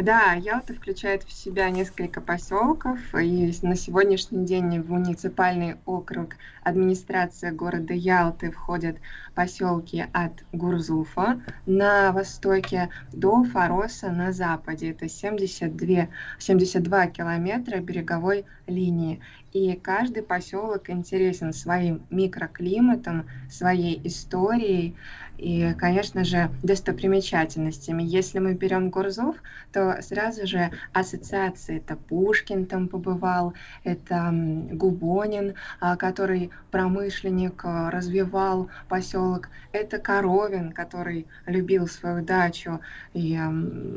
Да, 0.00 0.32
Ялта 0.32 0.74
включает 0.74 1.22
в 1.22 1.32
себя 1.32 1.70
несколько 1.70 2.20
поселков, 2.20 2.98
и 3.14 3.54
на 3.62 3.76
сегодняшний 3.76 4.44
день 4.44 4.80
в 4.80 4.90
муниципальный 4.90 5.76
округ 5.86 6.34
администрация 6.64 7.52
города 7.52 7.94
Ялты 7.94 8.50
входят 8.50 8.96
поселки 9.36 10.04
от 10.12 10.32
Гурзуфа 10.52 11.40
на 11.66 12.10
востоке 12.10 12.90
до 13.12 13.44
Фароса 13.44 14.10
на 14.10 14.32
западе. 14.32 14.90
Это 14.90 15.08
72, 15.08 16.08
72 16.40 17.06
километра 17.06 17.78
береговой 17.78 18.46
линии. 18.66 19.20
И 19.52 19.76
каждый 19.76 20.24
поселок 20.24 20.90
интересен 20.90 21.52
своим 21.52 22.02
микроклиматом, 22.10 23.26
своей 23.48 24.00
историей, 24.02 24.96
и, 25.38 25.74
конечно 25.74 26.24
же, 26.24 26.50
достопримечательностями. 26.62 28.02
Если 28.02 28.38
мы 28.38 28.54
берем 28.54 28.90
Гурзуф, 28.90 29.36
то 29.72 29.98
сразу 30.00 30.46
же 30.46 30.70
ассоциации. 30.92 31.78
Это 31.78 31.96
Пушкин 31.96 32.66
там 32.66 32.88
побывал, 32.88 33.54
это 33.82 34.30
Губонин, 34.32 35.54
а, 35.80 35.96
который 35.96 36.50
промышленник, 36.70 37.64
а, 37.64 37.90
развивал 37.90 38.68
поселок. 38.88 39.48
Это 39.72 39.98
Коровин, 39.98 40.72
который 40.72 41.26
любил 41.46 41.88
свою 41.88 42.24
дачу 42.24 42.80
и 43.12 43.38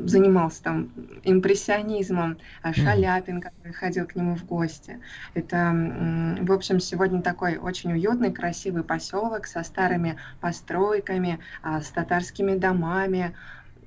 занимался 0.04 0.62
там 0.62 0.90
импрессионизмом. 1.24 2.38
А 2.62 2.72
Шаляпин, 2.72 3.40
который 3.40 3.72
ходил 3.72 4.06
к 4.06 4.16
нему 4.16 4.34
в 4.34 4.44
гости. 4.44 4.98
Это, 5.34 5.72
в 6.40 6.52
общем, 6.52 6.80
сегодня 6.80 7.22
такой 7.22 7.56
очень 7.58 7.92
уютный, 7.92 8.32
красивый 8.32 8.82
поселок 8.82 9.46
со 9.46 9.62
старыми 9.62 10.16
постройками, 10.40 11.27
храмами, 11.28 11.38
а, 11.62 11.80
с 11.80 11.88
татарскими 11.88 12.56
домами. 12.56 13.34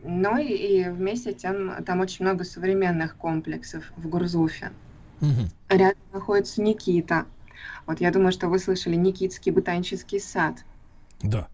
Но 0.03 0.37
и, 0.37 0.47
и 0.47 0.89
вместе 0.89 1.33
тем 1.33 1.83
там 1.83 1.99
очень 1.99 2.25
много 2.25 2.43
современных 2.43 3.15
комплексов 3.15 3.91
в 3.97 4.07
Гурзуфе. 4.07 4.71
Угу. 5.21 5.49
Рядом 5.69 6.01
находится 6.13 6.61
Никита. 6.61 7.25
Вот 7.85 8.01
я 8.01 8.11
думаю, 8.11 8.31
что 8.31 8.47
вы 8.47 8.57
слышали 8.57 8.95
Никитский 8.95 9.51
ботанический 9.51 10.19
сад. 10.19 10.55
Да. 11.21 11.47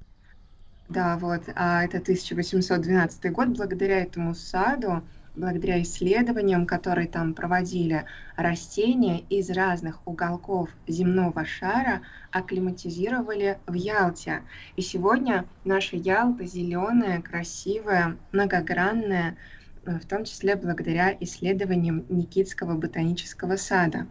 Да, 0.88 1.18
вот. 1.18 1.44
А 1.56 1.84
это 1.84 1.98
1812 1.98 3.32
год. 3.34 3.50
Благодаря 3.50 4.02
этому 4.02 4.34
саду 4.34 5.04
благодаря 5.38 5.82
исследованиям, 5.82 6.66
которые 6.66 7.08
там 7.08 7.34
проводили, 7.34 8.06
растения 8.36 9.22
из 9.30 9.50
разных 9.50 10.06
уголков 10.06 10.70
земного 10.88 11.46
шара 11.46 12.02
акклиматизировали 12.32 13.60
в 13.68 13.74
Ялте. 13.74 14.42
И 14.76 14.82
сегодня 14.82 15.46
наша 15.64 15.96
Ялта 15.96 16.46
зеленая, 16.46 17.22
красивая, 17.22 18.18
многогранная, 18.32 19.38
в 19.86 20.06
том 20.06 20.26
числе 20.26 20.56
благодаря 20.56 21.16
исследованиям 21.20 22.06
Никитского 22.10 22.76
ботанического 22.76 23.56
сада. 23.56 24.08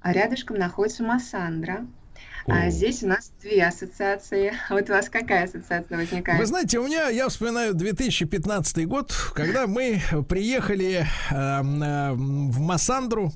А 0.00 0.12
рядышком 0.12 0.58
находится 0.58 1.02
Массандра, 1.02 1.86
а 2.46 2.70
здесь 2.70 3.02
у 3.02 3.08
нас 3.08 3.32
две 3.40 3.64
ассоциации. 3.64 4.52
Вот 4.70 4.88
у 4.88 4.92
вас 4.92 5.08
какая 5.08 5.44
ассоциация 5.44 5.98
возникает? 5.98 6.40
Вы 6.40 6.46
знаете, 6.46 6.78
у 6.78 6.86
меня, 6.86 7.08
я 7.08 7.28
вспоминаю 7.28 7.74
2015 7.74 8.86
год, 8.86 9.12
когда 9.34 9.66
мы 9.66 10.00
приехали 10.28 11.06
э, 11.30 11.34
э, 11.34 12.12
в 12.12 12.60
Массандру. 12.60 13.32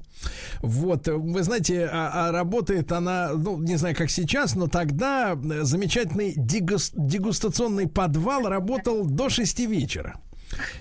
Вот, 0.61 1.09
вы 1.09 1.43
знаете, 1.43 1.89
а, 1.93 2.29
а 2.29 2.33
работает 2.33 2.91
она, 2.91 3.31
ну, 3.35 3.59
не 3.59 3.77
знаю, 3.77 3.95
как 3.95 4.11
сейчас, 4.11 4.55
но 4.55 4.67
тогда 4.67 5.37
замечательный 5.63 6.33
дегуст, 6.37 6.95
дегустационный 6.97 7.87
подвал 7.87 8.49
работал 8.49 9.05
до 9.05 9.29
6 9.29 9.61
вечера. 9.61 10.21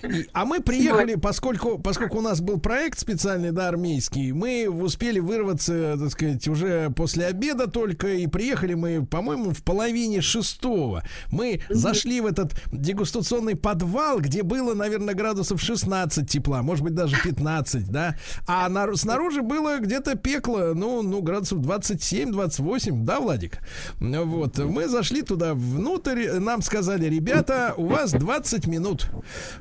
И, 0.02 0.28
а 0.32 0.44
мы 0.44 0.60
приехали, 0.60 1.16
поскольку, 1.16 1.78
поскольку 1.78 2.18
у 2.18 2.20
нас 2.20 2.40
был 2.40 2.58
проект 2.58 2.98
специальный, 2.98 3.50
да, 3.50 3.68
армейский, 3.68 4.32
мы 4.32 4.68
успели 4.68 5.18
вырваться, 5.18 5.96
так 5.98 6.10
сказать, 6.10 6.46
уже 6.48 6.90
после 6.90 7.26
обеда 7.26 7.66
только, 7.66 8.08
и 8.08 8.26
приехали 8.26 8.74
мы, 8.74 9.04
по-моему, 9.04 9.50
в 9.50 9.62
половине 9.62 10.20
шестого. 10.20 11.02
Мы 11.30 11.62
зашли 11.68 12.20
в 12.20 12.26
этот 12.26 12.54
дегустационный 12.72 13.56
подвал, 13.56 14.20
где 14.20 14.42
было, 14.42 14.74
наверное, 14.74 15.14
градусов 15.14 15.60
16 15.60 16.28
тепла, 16.28 16.62
может 16.62 16.84
быть, 16.84 16.94
даже 16.94 17.16
15, 17.22 17.88
да, 17.90 18.16
а 18.46 18.68
на, 18.68 18.94
снаружи 18.94 19.42
было 19.42 19.78
где-то 19.78 20.16
пекло, 20.16 20.72
ну, 20.74 21.02
ну, 21.02 21.22
градусов 21.22 21.58
27-28, 21.58 23.04
да, 23.04 23.20
Владик? 23.20 23.58
Вот, 23.98 24.58
мы 24.58 24.88
зашли 24.88 25.22
туда 25.22 25.54
внутрь, 25.54 26.30
нам 26.38 26.62
сказали, 26.62 27.06
ребята, 27.06 27.74
у 27.76 27.86
вас 27.86 28.12
20 28.12 28.66
минут. 28.66 29.10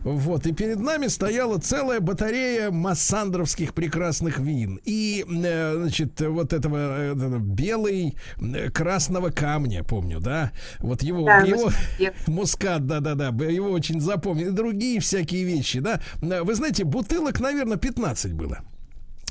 Вот, 0.05 0.45
и 0.45 0.53
перед 0.53 0.79
нами 0.79 1.07
стояла 1.07 1.57
целая 1.57 1.99
батарея 1.99 2.69
массандровских 2.69 3.73
прекрасных 3.73 4.37
вин. 4.37 4.79
И, 4.85 5.25
э, 5.27 5.73
значит, 5.77 6.21
вот 6.21 6.53
этого, 6.53 6.77
э, 6.77 7.15
этого 7.15 7.39
белый 7.39 8.15
э, 8.39 8.69
красного 8.69 9.31
камня, 9.31 9.83
помню, 9.83 10.19
да? 10.19 10.51
Вот 10.77 11.01
его, 11.01 11.25
да, 11.25 11.39
его 11.39 11.71
мускат, 12.27 12.85
да-да-да, 12.85 13.29
его 13.45 13.71
очень 13.71 13.99
запомнил. 13.99 14.49
И 14.49 14.51
другие 14.51 14.99
всякие 14.99 15.43
вещи, 15.43 15.79
да? 15.79 15.99
Вы 16.21 16.53
знаете, 16.53 16.83
бутылок, 16.83 17.39
наверное, 17.39 17.77
15 17.77 18.33
было 18.33 18.59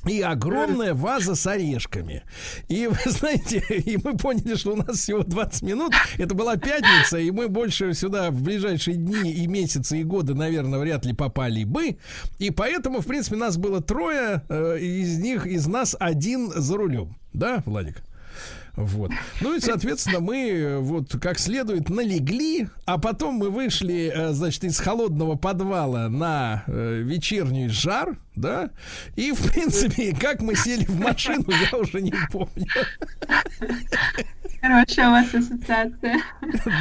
и 0.06 0.20
огромная 0.20 0.94
ваза 0.94 1.34
с 1.34 1.46
орешками. 1.46 2.22
И 2.68 2.86
вы 2.86 2.96
знаете, 3.10 3.62
и 3.68 3.98
мы 4.02 4.16
поняли, 4.16 4.54
что 4.54 4.72
у 4.72 4.76
нас 4.76 4.98
всего 4.98 5.22
20 5.22 5.62
минут. 5.62 5.92
Это 6.18 6.34
была 6.34 6.56
пятница, 6.56 7.18
и 7.18 7.30
мы 7.30 7.48
больше 7.48 7.94
сюда 7.94 8.30
в 8.30 8.42
ближайшие 8.42 8.96
дни 8.96 9.32
и 9.32 9.46
месяцы 9.46 10.00
и 10.00 10.04
годы, 10.04 10.34
наверное, 10.34 10.78
вряд 10.78 11.04
ли 11.04 11.12
попали 11.12 11.64
бы. 11.64 11.96
И 12.38 12.50
поэтому, 12.50 13.00
в 13.00 13.06
принципе, 13.06 13.36
нас 13.36 13.56
было 13.56 13.80
трое, 13.82 14.42
э, 14.48 14.78
из 14.78 15.18
них, 15.18 15.46
из 15.46 15.66
нас 15.66 15.96
один 15.98 16.50
за 16.50 16.76
рулем. 16.76 17.16
Да, 17.32 17.62
Владик? 17.66 18.02
Вот. 18.76 19.12
Ну 19.40 19.54
и, 19.54 19.60
соответственно, 19.60 20.20
мы 20.20 20.50
э, 20.50 20.78
вот 20.78 21.16
как 21.20 21.38
следует 21.38 21.88
налегли, 21.88 22.68
а 22.86 22.98
потом 22.98 23.36
мы 23.36 23.50
вышли, 23.50 24.12
э, 24.12 24.32
значит, 24.32 24.64
из 24.64 24.80
холодного 24.80 25.36
подвала 25.36 26.08
на 26.08 26.64
э, 26.66 27.02
вечерний 27.04 27.68
жар, 27.68 28.18
да, 28.34 28.70
и, 29.14 29.30
в 29.30 29.52
принципе, 29.52 30.14
как 30.14 30.40
мы 30.40 30.56
сели 30.56 30.84
в 30.86 30.98
машину, 30.98 31.44
я 31.70 31.78
уже 31.78 32.02
не 32.02 32.14
помню. 32.32 32.66
Хорошая 34.60 35.08
у 35.08 35.10
вас 35.12 35.34
ассоциация. 35.34 36.20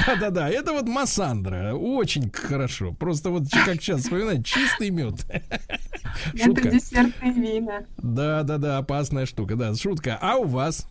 Да-да-да, 0.07 0.49
это 0.49 0.71
вот 0.71 0.87
Массандра, 0.87 1.73
очень 1.73 2.31
хорошо. 2.31 2.93
Просто 2.93 3.29
вот 3.29 3.43
как 3.51 3.75
сейчас 3.81 4.01
вспоминать, 4.01 4.45
чистый 4.45 4.89
мед. 4.89 5.25
Шутка. 6.33 6.69
Это 6.69 6.71
десертные 6.71 7.33
вина. 7.33 7.83
Да-да-да, 7.97 8.77
опасная 8.77 9.25
штука, 9.25 9.55
да, 9.55 9.75
шутка. 9.75 10.17
А 10.21 10.37
у 10.37 10.45
вас? 10.45 10.87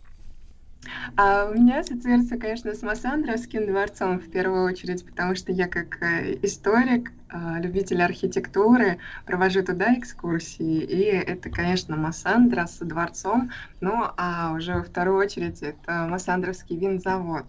А 1.16 1.46
у 1.46 1.54
меня 1.54 1.80
ассоциируется, 1.80 2.36
конечно, 2.36 2.74
с 2.74 2.82
Массандровским 2.82 3.66
дворцом 3.66 4.18
в 4.18 4.30
первую 4.30 4.64
очередь, 4.64 5.04
потому 5.04 5.34
что 5.34 5.52
я 5.52 5.68
как 5.68 6.02
э, 6.02 6.38
историк, 6.42 7.12
а, 7.28 7.58
любитель 7.60 8.02
архитектуры, 8.02 8.98
провожу 9.24 9.62
туда 9.62 9.94
экскурсии, 9.94 10.80
и 10.80 11.04
это, 11.04 11.48
конечно, 11.50 11.96
Массандра 11.96 12.66
с 12.66 12.78
дворцом, 12.78 13.50
ну 13.80 14.04
а 14.16 14.52
уже 14.52 14.74
во 14.74 14.82
вторую 14.82 15.18
очередь 15.18 15.62
это 15.62 16.06
Массандровский 16.08 16.76
винзавод. 16.76 17.44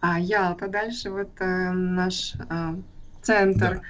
А 0.00 0.18
Ялта 0.18 0.68
дальше, 0.68 1.10
вот 1.10 1.30
э, 1.40 1.70
наш 1.72 2.34
э, 2.34 2.74
центр 3.22 3.82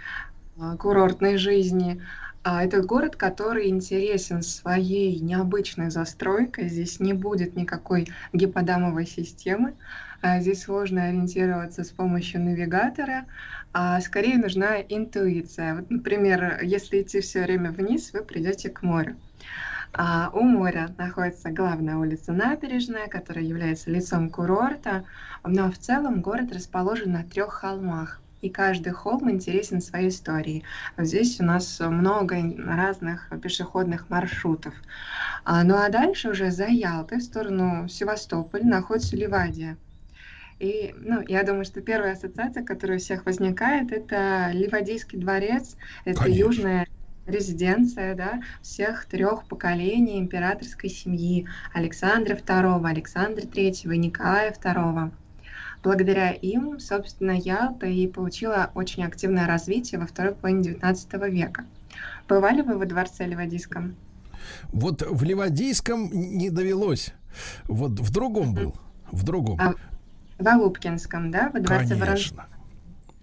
да. 0.57 0.77
курортной 0.77 1.37
жизни. 1.37 2.03
А 2.45 2.65
это 2.65 2.83
город, 2.83 3.15
который 3.15 3.69
интересен 3.69 4.43
своей 4.43 5.21
необычной 5.21 5.91
застройкой. 5.91 6.69
Здесь 6.69 6.99
не 6.99 7.13
будет 7.13 7.55
никакой 7.55 8.09
гиподамовой 8.33 9.07
системы. 9.07 9.75
А 10.23 10.41
здесь 10.41 10.63
сложно 10.63 11.05
ориентироваться 11.05 11.83
с 11.83 11.91
помощью 11.91 12.43
навигатора, 12.43 13.27
а 13.73 14.01
скорее 14.01 14.39
нужна 14.39 14.81
интуиция. 14.81 15.75
Вот, 15.75 15.91
например, 15.91 16.61
если 16.63 17.03
идти 17.03 17.21
все 17.21 17.43
время 17.43 17.73
вниз, 17.73 18.13
вы 18.13 18.23
придете 18.23 18.71
к 18.71 18.83
морю. 18.83 19.17
А 19.93 20.31
у 20.33 20.43
моря 20.43 20.95
находится 20.97 21.51
главная 21.51 21.97
улица 21.97 22.33
Набережная, 22.33 23.09
которая 23.09 23.45
является 23.45 23.91
лицом 23.91 24.31
курорта, 24.31 25.05
но 25.45 25.71
в 25.71 25.79
целом 25.79 26.23
город 26.23 26.53
расположен 26.53 27.13
на 27.13 27.25
трех 27.25 27.53
холмах 27.53 28.22
и 28.43 28.51
каждый 28.51 28.93
холм 28.93 29.31
интересен 29.31 29.81
своей 29.81 30.09
историей. 30.09 30.65
Здесь 30.99 31.41
у 31.41 31.45
нас 31.45 31.81
много 31.81 32.37
разных 32.59 33.31
пешеходных 33.41 34.11
маршрутов. 34.11 34.75
А, 35.45 35.63
ну 35.65 35.77
а 35.77 35.89
дальше 35.89 36.31
уже 36.31 36.51
за 36.51 36.67
Ялтой 36.67 37.19
в 37.19 37.23
сторону 37.23 37.89
Севастополя 37.89 38.65
находится 38.65 39.17
Ливадия. 39.17 39.79
И, 40.59 40.95
ну, 40.99 41.25
я 41.27 41.43
думаю, 41.43 41.65
что 41.65 41.81
первая 41.81 42.13
ассоциация, 42.13 42.65
которая 42.65 42.99
у 42.99 43.01
всех 43.01 43.27
возникает, 43.27 43.91
это 43.91 44.51
Ливадийский 44.53 45.19
дворец, 45.19 45.77
это 46.05 46.21
Конечно. 46.21 46.41
южная 46.41 46.87
резиденция 47.27 48.15
да, 48.15 48.43
всех 48.61 49.07
трех 49.07 49.45
поколений 49.47 50.19
императорской 50.19 50.91
семьи 50.91 51.49
Александра 51.73 52.35
II, 52.35 52.89
Александра 52.89 53.43
III 53.43 53.95
и 53.95 53.99
Николая 53.99 54.53
II. 54.53 55.13
Благодаря 55.83 56.31
им, 56.31 56.79
собственно, 56.79 57.33
Ялта 57.33 57.87
и 57.87 58.07
получила 58.07 58.71
очень 58.75 59.05
активное 59.05 59.47
развитие 59.47 60.01
во 60.01 60.07
второй 60.07 60.35
половине 60.35 60.75
XIX 60.75 61.29
века. 61.29 61.65
Бывали 62.29 62.63
вы 62.63 62.79
во 62.79 62.87
дворце 62.87 63.27
Ливадийском? 63.27 63.97
Вот 64.73 65.03
в 65.03 65.23
Ливадийском 65.25 66.11
не 66.13 66.51
довелось. 66.51 67.13
Вот 67.65 67.99
в 67.99 68.13
другом 68.13 68.55
был. 68.55 68.77
В 69.11 69.25
другом. 69.25 69.61
А, 69.61 69.75
в 70.39 70.49
Алупкинском, 70.49 71.31
да? 71.31 71.51
Во 71.53 71.61
дворце 71.61 71.97
Конечно. 71.97 72.47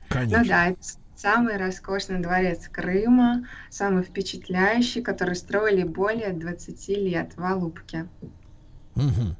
Конечно. 0.09 0.39
Ну 0.39 0.47
да, 0.47 0.67
это 0.67 0.79
самый 1.15 1.57
роскошный 1.57 2.19
дворец 2.19 2.67
Крыма, 2.67 3.47
самый 3.69 4.03
впечатляющий, 4.03 5.01
который 5.01 5.35
строили 5.35 5.83
более 5.83 6.33
20 6.33 6.87
лет 6.89 7.33
в 7.35 7.43
Алупке. 7.43 8.07
Угу. 8.95 9.35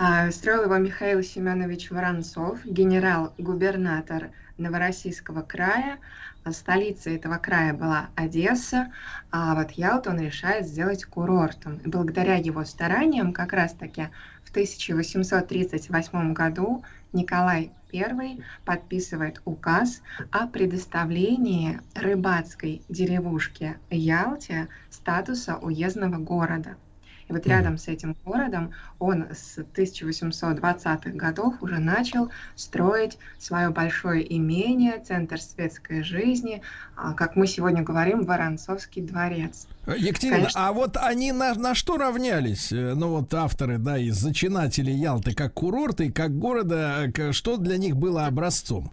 А, 0.00 0.30
строил 0.30 0.62
его 0.62 0.76
Михаил 0.76 1.24
Семенович 1.24 1.90
Воронцов, 1.90 2.64
генерал-губернатор 2.64 4.30
Новороссийского 4.56 5.42
края. 5.42 5.98
А 6.44 6.52
столицей 6.52 7.16
этого 7.16 7.36
края 7.38 7.74
была 7.74 8.10
Одесса, 8.14 8.92
а 9.32 9.56
вот 9.56 9.72
Ялту 9.72 10.10
он 10.10 10.20
решает 10.20 10.68
сделать 10.68 11.04
курортом. 11.04 11.78
И 11.78 11.88
благодаря 11.88 12.36
его 12.36 12.64
стараниям 12.64 13.32
как 13.32 13.52
раз-таки 13.52 14.10
в 14.44 14.50
1838 14.50 16.32
году 16.32 16.84
Николай 17.12 17.72
I 17.92 18.40
подписывает 18.64 19.42
указ 19.44 20.00
о 20.30 20.46
предоставлении 20.46 21.80
рыбацкой 21.96 22.82
деревушке 22.88 23.78
Ялте 23.90 24.68
статуса 24.90 25.56
уездного 25.56 26.18
города– 26.18 26.76
и 27.28 27.32
вот 27.32 27.46
рядом 27.46 27.78
с 27.78 27.88
этим 27.88 28.16
городом 28.24 28.72
он 28.98 29.26
с 29.32 29.58
1820-х 29.58 31.10
годов 31.10 31.54
уже 31.60 31.78
начал 31.78 32.30
строить 32.56 33.18
свое 33.38 33.70
большое 33.70 34.36
имение, 34.36 34.98
центр 34.98 35.40
светской 35.40 36.02
жизни, 36.02 36.62
а, 36.96 37.12
как 37.12 37.36
мы 37.36 37.46
сегодня 37.46 37.82
говорим, 37.82 38.24
Воронцовский 38.24 39.02
дворец. 39.02 39.66
Екатерина, 39.86 40.36
Конечно... 40.36 40.68
а 40.68 40.72
вот 40.72 40.96
они 40.96 41.32
на, 41.32 41.54
на 41.54 41.74
что 41.74 41.96
равнялись? 41.96 42.72
Э, 42.72 42.94
ну 42.94 43.08
вот 43.08 43.32
авторы, 43.34 43.78
да, 43.78 43.98
и 43.98 44.10
зачинатели 44.10 44.90
Ялты 44.90 45.34
как 45.34 45.54
курорта 45.54 46.04
и 46.04 46.10
как 46.10 46.38
города, 46.38 47.10
что 47.32 47.56
для 47.56 47.76
них 47.76 47.96
было 47.96 48.26
образцом? 48.26 48.90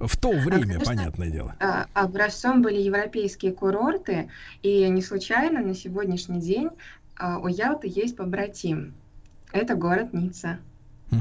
В 0.00 0.16
то 0.16 0.30
время, 0.30 0.62
Конечно, 0.62 0.84
понятное 0.86 1.28
дело. 1.28 1.54
А, 1.60 1.86
образцом 1.92 2.62
были 2.62 2.80
европейские 2.80 3.52
курорты, 3.52 4.30
и 4.62 4.88
не 4.88 5.02
случайно 5.02 5.60
на 5.60 5.74
сегодняшний 5.74 6.40
день 6.40 6.68
а, 6.68 6.99
у 7.20 7.48
Ялты 7.48 7.88
есть 7.88 8.16
побратим. 8.16 8.94
Это 9.52 9.74
город 9.74 10.12
Ницца. 10.12 10.58
Угу. 11.10 11.18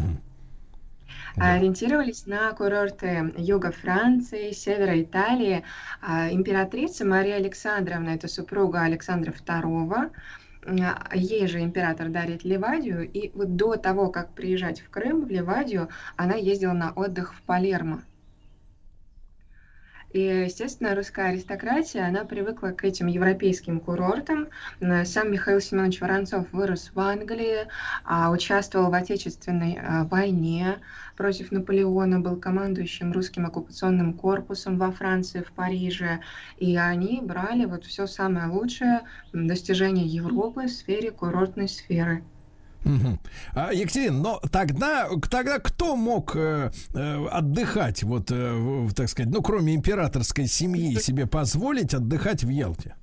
Да. 1.35 1.53
Ориентировались 1.53 2.25
на 2.25 2.51
курорты 2.53 3.33
юга 3.37 3.71
Франции, 3.71 4.51
севера 4.51 5.01
Италии. 5.01 5.63
А, 6.01 6.31
императрица 6.31 7.05
Мария 7.05 7.35
Александровна, 7.35 8.09
это 8.09 8.27
супруга 8.27 8.81
Александра 8.81 9.31
II, 9.31 10.11
ей 11.13 11.47
же 11.47 11.61
император 11.61 12.09
дарит 12.09 12.43
Ливадию, 12.43 13.09
и 13.09 13.31
вот 13.33 13.55
до 13.55 13.75
того, 13.77 14.09
как 14.09 14.33
приезжать 14.33 14.81
в 14.81 14.89
Крым, 14.89 15.25
в 15.25 15.29
Ливадию, 15.29 15.89
она 16.17 16.35
ездила 16.35 16.73
на 16.73 16.91
отдых 16.91 17.33
в 17.33 17.41
Палермо. 17.43 18.01
И, 20.11 20.21
естественно, 20.21 20.95
русская 20.95 21.29
аристократия, 21.29 22.01
она 22.01 22.25
привыкла 22.25 22.69
к 22.69 22.83
этим 22.83 23.05
европейским 23.05 23.79
курортам. 23.79 24.47
Сам 25.05 25.31
Михаил 25.31 25.61
Семенович 25.61 26.01
Воронцов 26.01 26.51
вырос 26.51 26.91
в 26.93 26.99
Англии, 26.99 27.67
а 28.03 28.31
участвовал 28.31 28.89
в 28.89 28.95
Отечественной 28.95 29.77
а, 29.79 30.05
войне 30.05 30.79
против 31.15 31.51
Наполеона, 31.51 32.19
был 32.19 32.37
командующим 32.37 33.11
русским 33.11 33.45
оккупационным 33.45 34.15
корпусом 34.15 34.79
во 34.79 34.91
Франции, 34.91 35.41
в 35.41 35.51
Париже. 35.51 36.21
И 36.57 36.75
они 36.75 37.21
брали 37.21 37.65
вот 37.65 37.85
все 37.85 38.07
самое 38.07 38.47
лучшее 38.47 39.01
достижение 39.31 40.07
Европы 40.07 40.63
в 40.63 40.71
сфере 40.71 41.11
курортной 41.11 41.67
сферы. 41.67 42.23
Угу. 42.85 43.19
А, 43.53 43.73
Екатерина, 43.73 44.17
но 44.17 44.41
тогда, 44.51 45.09
тогда 45.29 45.59
кто 45.59 45.95
мог 45.95 46.35
э, 46.35 46.71
э, 46.93 47.27
отдыхать, 47.27 48.03
вот, 48.03 48.31
э, 48.31 48.87
так 48.95 49.09
сказать, 49.09 49.31
ну, 49.31 49.41
кроме 49.41 49.75
императорской 49.75 50.47
семьи, 50.47 50.97
себе 50.99 51.27
позволить 51.27 51.93
отдыхать 51.93 52.43
в 52.43 52.49
Ялте? 52.49 52.95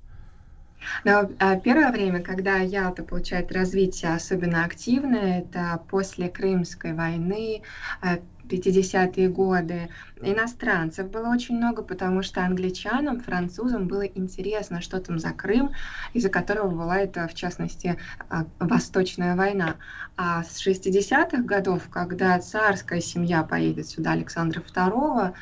Но 1.03 1.29
а, 1.39 1.57
первое 1.57 1.91
время, 1.91 2.21
когда 2.21 2.57
Ялта 2.57 3.03
получает 3.03 3.51
развитие 3.51 4.13
особенно 4.13 4.63
активное, 4.63 5.39
это 5.39 5.81
после 5.89 6.29
Крымской 6.29 6.93
войны, 6.93 7.61
50-е 8.47 9.29
годы. 9.29 9.89
Иностранцев 10.21 11.09
было 11.09 11.29
очень 11.29 11.57
много, 11.57 11.83
потому 11.83 12.23
что 12.23 12.43
англичанам, 12.43 13.21
французам 13.21 13.87
было 13.87 14.05
интересно, 14.05 14.81
что 14.81 14.99
там 14.99 15.19
за 15.19 15.31
Крым, 15.31 15.71
из-за 16.13 16.29
которого 16.29 16.69
была 16.69 16.99
это, 16.99 17.27
в 17.27 17.33
частности, 17.33 17.97
а, 18.29 18.45
Восточная 18.59 19.35
война. 19.35 19.75
А 20.15 20.43
с 20.43 20.59
60-х 20.65 21.43
годов, 21.43 21.89
когда 21.89 22.39
царская 22.39 23.01
семья 23.01 23.43
поедет 23.43 23.87
сюда, 23.87 24.13
Александра 24.13 24.61
II, 24.61 25.33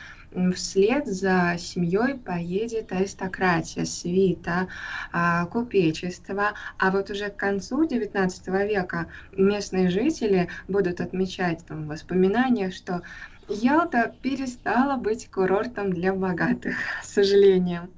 вслед 0.55 1.07
за 1.07 1.55
семьей 1.57 2.15
поедет 2.15 2.91
аристократия, 2.91 3.85
свита, 3.85 4.67
а, 5.11 5.45
купечество. 5.45 6.53
А 6.77 6.91
вот 6.91 7.09
уже 7.09 7.29
к 7.29 7.37
концу 7.37 7.85
XIX 7.87 8.67
века 8.67 9.07
местные 9.31 9.89
жители 9.89 10.49
будут 10.67 11.01
отмечать 11.01 11.65
там, 11.65 11.87
воспоминания, 11.87 12.71
что 12.71 13.01
Ялта 13.47 14.13
перестала 14.21 14.97
быть 14.97 15.29
курортом 15.29 15.93
для 15.93 16.13
богатых, 16.13 16.75
к 17.01 17.05
сожалению. 17.05 17.89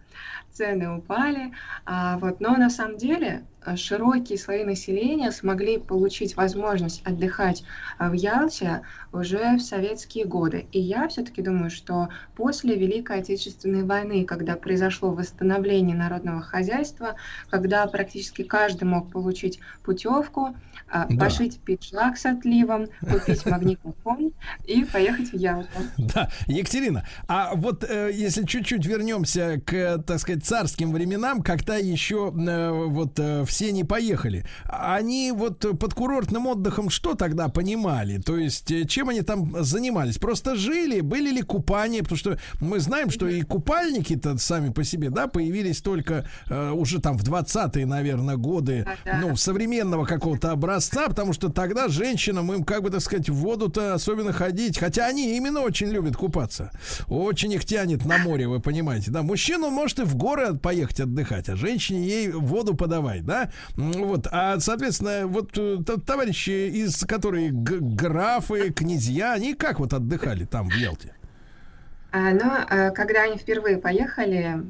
Цены 0.57 0.89
упали, 0.89 1.53
а 1.85 2.17
вот, 2.17 2.39
но 2.39 2.57
на 2.57 2.71
самом 2.71 2.97
деле 2.97 3.45
Э, 3.67 3.75
широкие 3.75 4.37
слои 4.37 4.63
населения 4.63 5.29
смогли 5.31 5.77
получить 5.77 6.37
возможность 6.37 7.05
отдыхать 7.05 7.63
э, 7.99 8.09
в 8.09 8.13
Ялте 8.13 8.83
уже 9.11 9.57
в 9.57 9.59
советские 9.59 10.25
годы. 10.25 10.67
И 10.71 10.79
я 10.79 11.07
все-таки 11.09 11.41
думаю, 11.41 11.69
что 11.69 12.07
после 12.35 12.77
Великой 12.77 13.19
Отечественной 13.19 13.83
войны, 13.83 14.23
когда 14.23 14.55
произошло 14.55 15.11
восстановление 15.11 15.97
народного 15.97 16.41
хозяйства, 16.41 17.17
когда 17.49 17.85
практически 17.87 18.43
каждый 18.43 18.85
мог 18.85 19.11
получить 19.11 19.59
путевку, 19.83 20.55
да. 20.91 21.07
пошить 21.17 21.59
пиджак 21.59 22.17
с 22.17 22.25
отливом, 22.25 22.87
купить 23.01 23.45
магнитофон 23.45 24.31
и 24.65 24.83
поехать 24.85 25.31
в 25.31 25.35
Ялту. 25.35 25.67
Да, 25.97 26.29
Екатерина, 26.47 27.05
а 27.27 27.51
вот 27.55 27.83
если 27.89 28.45
чуть-чуть 28.45 28.85
вернемся 28.85 29.61
к, 29.65 30.03
так 30.05 30.19
сказать, 30.19 30.45
царским 30.45 30.93
временам, 30.93 31.41
когда 31.41 31.75
еще 31.75 32.31
вот 32.31 33.19
в 33.19 33.57
все 33.57 33.71
не 33.71 33.83
поехали. 33.83 34.45
Они 34.65 35.31
вот 35.31 35.65
под 35.79 35.93
курортным 35.95 36.45
отдыхом 36.45 36.91
что 36.91 37.15
тогда 37.15 37.47
понимали? 37.49 38.19
То 38.19 38.37
есть 38.37 38.71
э, 38.71 38.85
чем 38.85 39.09
они 39.09 39.21
там 39.21 39.63
занимались? 39.63 40.19
Просто 40.19 40.55
жили? 40.55 41.01
Были 41.01 41.31
ли 41.31 41.41
купания? 41.41 42.03
Потому 42.03 42.17
что 42.17 42.39
мы 42.59 42.79
знаем, 42.79 43.09
что 43.09 43.27
и 43.27 43.41
купальники-то 43.41 44.37
сами 44.37 44.69
по 44.69 44.83
себе, 44.83 45.09
да, 45.09 45.25
появились 45.25 45.81
только 45.81 46.27
э, 46.51 46.69
уже 46.69 47.01
там 47.01 47.17
в 47.17 47.23
20-е, 47.23 47.87
наверное, 47.87 48.35
годы, 48.35 48.85
ну, 49.19 49.35
современного 49.35 50.05
какого-то 50.05 50.51
образца, 50.51 50.76
потому 51.07 51.33
что 51.33 51.49
тогда 51.49 51.87
женщинам 51.87 52.51
им, 52.53 52.63
как 52.63 52.83
бы, 52.83 52.89
так 52.89 53.01
сказать, 53.01 53.29
в 53.29 53.35
воду-то 53.35 53.93
особенно 53.93 54.33
ходить, 54.33 54.77
хотя 54.77 55.05
они 55.07 55.37
именно 55.37 55.61
очень 55.61 55.87
любят 55.87 56.15
купаться. 56.15 56.71
Очень 57.07 57.53
их 57.53 57.65
тянет 57.65 58.05
на 58.05 58.17
море, 58.17 58.47
вы 58.47 58.59
понимаете, 58.59 59.11
да. 59.11 59.21
Мужчину, 59.23 59.69
может, 59.69 59.99
и 59.99 60.03
в 60.03 60.15
горы 60.15 60.55
поехать 60.55 61.01
отдыхать, 61.01 61.49
а 61.49 61.55
женщине 61.55 62.07
ей 62.07 62.31
воду 62.31 62.75
подавать, 62.75 63.25
да? 63.25 63.51
Вот, 63.75 64.27
а, 64.31 64.59
соответственно, 64.59 65.27
вот 65.27 65.57
э, 65.57 65.77
товарищи, 66.05 66.69
из 66.69 67.03
которые 67.05 67.51
графы, 67.51 68.71
князья, 68.71 69.33
они 69.33 69.53
как 69.53 69.79
вот 69.79 69.93
отдыхали 69.93 70.45
там 70.45 70.69
в 70.69 70.75
Ялте? 70.75 71.13
А, 72.11 72.31
но 72.31 72.65
а, 72.69 72.91
когда 72.91 73.23
они 73.23 73.37
впервые 73.37 73.77
поехали, 73.77 74.61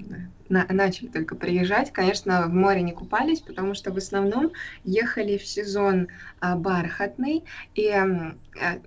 на, 0.49 0.65
начали 0.69 1.07
только 1.07 1.35
приезжать, 1.35 1.91
конечно, 1.91 2.47
в 2.47 2.53
море 2.53 2.81
не 2.81 2.91
купались, 2.91 3.41
потому 3.41 3.73
что 3.73 3.91
в 3.91 3.97
основном 3.97 4.51
ехали 4.83 5.37
в 5.37 5.45
сезон 5.45 6.07
а, 6.39 6.55
бархатный. 6.55 7.43
И 7.75 7.89
а, 7.89 8.35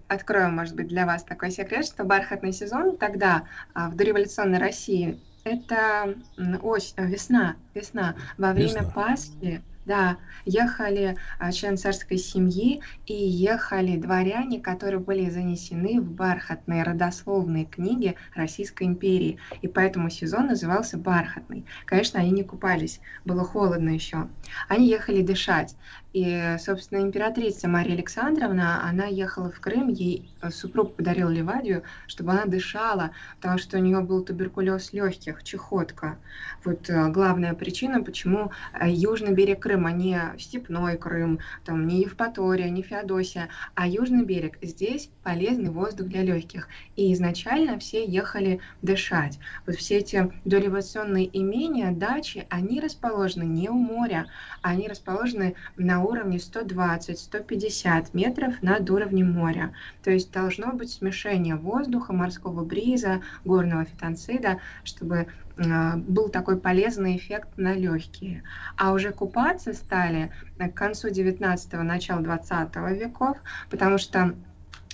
открою, 0.09 0.51
может 0.51 0.74
быть, 0.74 0.89
для 0.89 1.07
вас 1.07 1.24
такой 1.24 1.51
секрет, 1.51 1.85
что 1.87 2.05
бархатный 2.05 2.53
сезон 2.53 2.97
тогда 2.97 3.45
а, 3.74 3.89
в 3.89 3.97
дореволюционной 3.97 4.59
России 4.59 5.19
это 5.45 6.16
ось, 6.62 6.95
весна, 6.97 7.57
весна. 7.74 8.15
Во 8.37 8.53
время 8.53 8.81
весна. 8.81 8.91
Пасхи 8.91 9.62
да, 9.85 10.19
ехали 10.44 11.16
а, 11.39 11.52
член 11.52 11.77
царской 11.77 12.19
семьи 12.19 12.82
и 13.07 13.15
ехали 13.15 13.97
дворяне, 13.97 14.61
которые 14.61 15.01
были 15.01 15.31
занесены 15.31 16.01
в 16.01 16.11
бархатные 16.11 16.82
родословные 16.82 17.65
книги 17.65 18.16
Российской 18.35 18.85
империи. 18.85 19.39
И 19.62 19.69
поэтому 19.69 20.11
сезон 20.11 20.48
назывался 20.48 20.98
бархатный. 20.98 21.65
Конечно, 21.86 22.20
они 22.20 22.31
не 22.31 22.44
купались, 22.44 23.01
было 23.24 23.44
холодно 23.44 23.90
еще. 23.90 24.28
Они 24.69 24.89
ехали 24.89 25.23
дышать. 25.23 25.77
И, 26.12 26.57
собственно, 26.59 27.03
императрица 27.03 27.69
Мария 27.69 27.95
Александровна, 27.95 28.82
она 28.89 29.07
ехала 29.07 29.51
в 29.53 29.61
Крым, 29.61 29.89
ей 29.89 30.28
э, 30.43 30.51
супруг 30.51 30.97
подарил 30.97 31.28
Ливадию, 31.28 31.85
чтобы 32.09 32.32
она 32.32 32.47
дышала, 32.47 33.12
потому 33.37 33.59
что 33.59 33.78
у 33.78 33.81
нее 33.81 34.01
был 34.01 34.24
туберкулез 34.24 34.93
легких, 34.93 35.45
чехотка. 35.45 36.19
Вот 36.65 36.91
э, 36.91 37.09
главная 37.11 37.55
причина, 37.55 38.03
почему 38.03 38.51
э, 38.73 38.91
южный 38.91 39.32
берег 39.32 39.61
Крыма, 39.61 39.93
не 39.93 40.20
степной 40.37 40.97
Крым, 40.97 41.39
там, 41.65 41.87
не 41.87 42.01
Евпатория, 42.01 42.70
не 42.70 42.82
Феодосия, 42.82 43.49
а 43.77 43.87
южный 43.87 44.24
берег. 44.24 44.59
Здесь 44.62 45.11
полезный 45.23 45.70
воздух 45.70 46.09
для 46.09 46.23
легких. 46.23 46.69
И 46.97 47.12
изначально 47.12 47.78
все 47.78 48.05
ехали 48.05 48.59
дышать. 48.82 49.39
Вот 49.65 49.77
все 49.77 49.99
эти 49.99 50.32
дореволюционные 50.45 51.31
имения, 51.39 51.93
дачи, 51.93 52.47
они 52.51 52.81
расположены 52.81 53.45
не 53.45 53.69
у 53.69 53.74
моря, 53.74 54.27
они 54.62 54.89
расположены 54.89 55.55
на 55.77 56.00
уровне 56.05 56.39
120-150 56.39 58.09
метров 58.13 58.63
над 58.63 58.89
уровнем 58.91 59.33
моря. 59.33 59.73
То 60.03 60.11
есть 60.11 60.33
должно 60.33 60.73
быть 60.73 60.91
смешение 60.91 61.57
воздуха, 61.57 62.13
морского 62.13 62.65
бриза, 62.65 63.23
горного 63.45 63.85
фитонцида, 63.85 64.61
чтобы 64.85 65.27
а, 65.59 65.97
был 65.97 66.29
такой 66.29 66.59
полезный 66.59 67.17
эффект 67.17 67.49
на 67.57 67.75
легкие. 67.75 68.43
А 68.77 68.93
уже 68.93 69.13
купаться 69.13 69.73
стали 69.73 70.33
к 70.59 70.73
концу 70.73 71.09
19-го, 71.09 71.83
начала 71.83 72.21
20 72.21 72.77
веков, 72.99 73.37
потому 73.71 73.99
что 73.99 74.35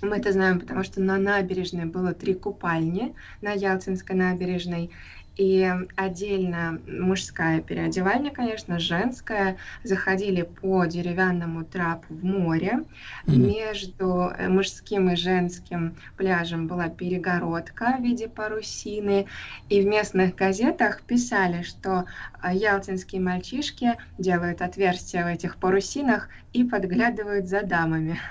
мы 0.02 0.18
это 0.18 0.32
знаем, 0.32 0.60
потому 0.60 0.82
что 0.82 1.00
на 1.00 1.16
набережной 1.16 1.86
было 1.86 2.12
три 2.12 2.34
купальни 2.34 3.14
на 3.40 3.52
Ялтинской 3.52 4.14
набережной, 4.14 4.90
и 5.36 5.70
отдельно 5.96 6.80
мужская 6.86 7.60
переодевальня, 7.60 8.30
конечно, 8.30 8.78
женская. 8.78 9.58
Заходили 9.84 10.42
по 10.42 10.86
деревянному 10.86 11.64
трапу 11.64 12.14
в 12.14 12.24
море. 12.24 12.84
Mm-hmm. 13.26 13.36
Между 13.36 14.32
э, 14.36 14.48
мужским 14.48 15.10
и 15.10 15.16
женским 15.16 15.96
пляжем 16.16 16.66
была 16.66 16.88
перегородка 16.88 17.96
в 17.98 18.02
виде 18.02 18.28
парусины. 18.28 19.26
И 19.68 19.82
в 19.82 19.86
местных 19.86 20.34
газетах 20.34 21.02
писали, 21.02 21.62
что 21.62 22.06
э, 22.42 22.54
ялтинские 22.54 23.20
мальчишки 23.20 23.96
делают 24.16 24.62
отверстия 24.62 25.24
в 25.24 25.28
этих 25.28 25.56
парусинах 25.56 26.30
и 26.54 26.64
подглядывают 26.64 27.46
за 27.46 27.62
дамами. 27.62 28.18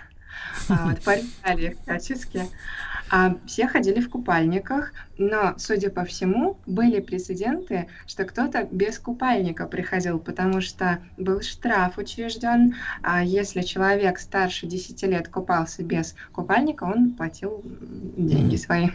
А, 0.69 0.87
вот, 0.87 1.01
порицали 1.01 1.67
их 1.67 1.77
всячески. 1.81 2.41
А 3.17 3.37
все 3.45 3.65
ходили 3.65 4.01
в 4.01 4.09
купальниках, 4.09 4.91
но, 5.17 5.53
судя 5.57 5.89
по 5.89 6.03
всему, 6.03 6.59
были 6.65 6.99
прецеденты, 6.99 7.87
что 8.05 8.25
кто-то 8.25 8.67
без 8.69 8.99
купальника 8.99 9.67
приходил, 9.67 10.19
потому 10.19 10.59
что 10.59 11.01
был 11.15 11.39
штраф 11.39 11.97
учрежден, 11.97 12.75
а 13.01 13.23
если 13.23 13.61
человек 13.61 14.19
старше 14.19 14.67
10 14.67 15.01
лет 15.03 15.29
купался 15.29 15.81
без 15.81 16.13
купальника, 16.33 16.83
он 16.83 17.13
платил 17.15 17.61
деньги 17.63 18.57
свои. 18.57 18.89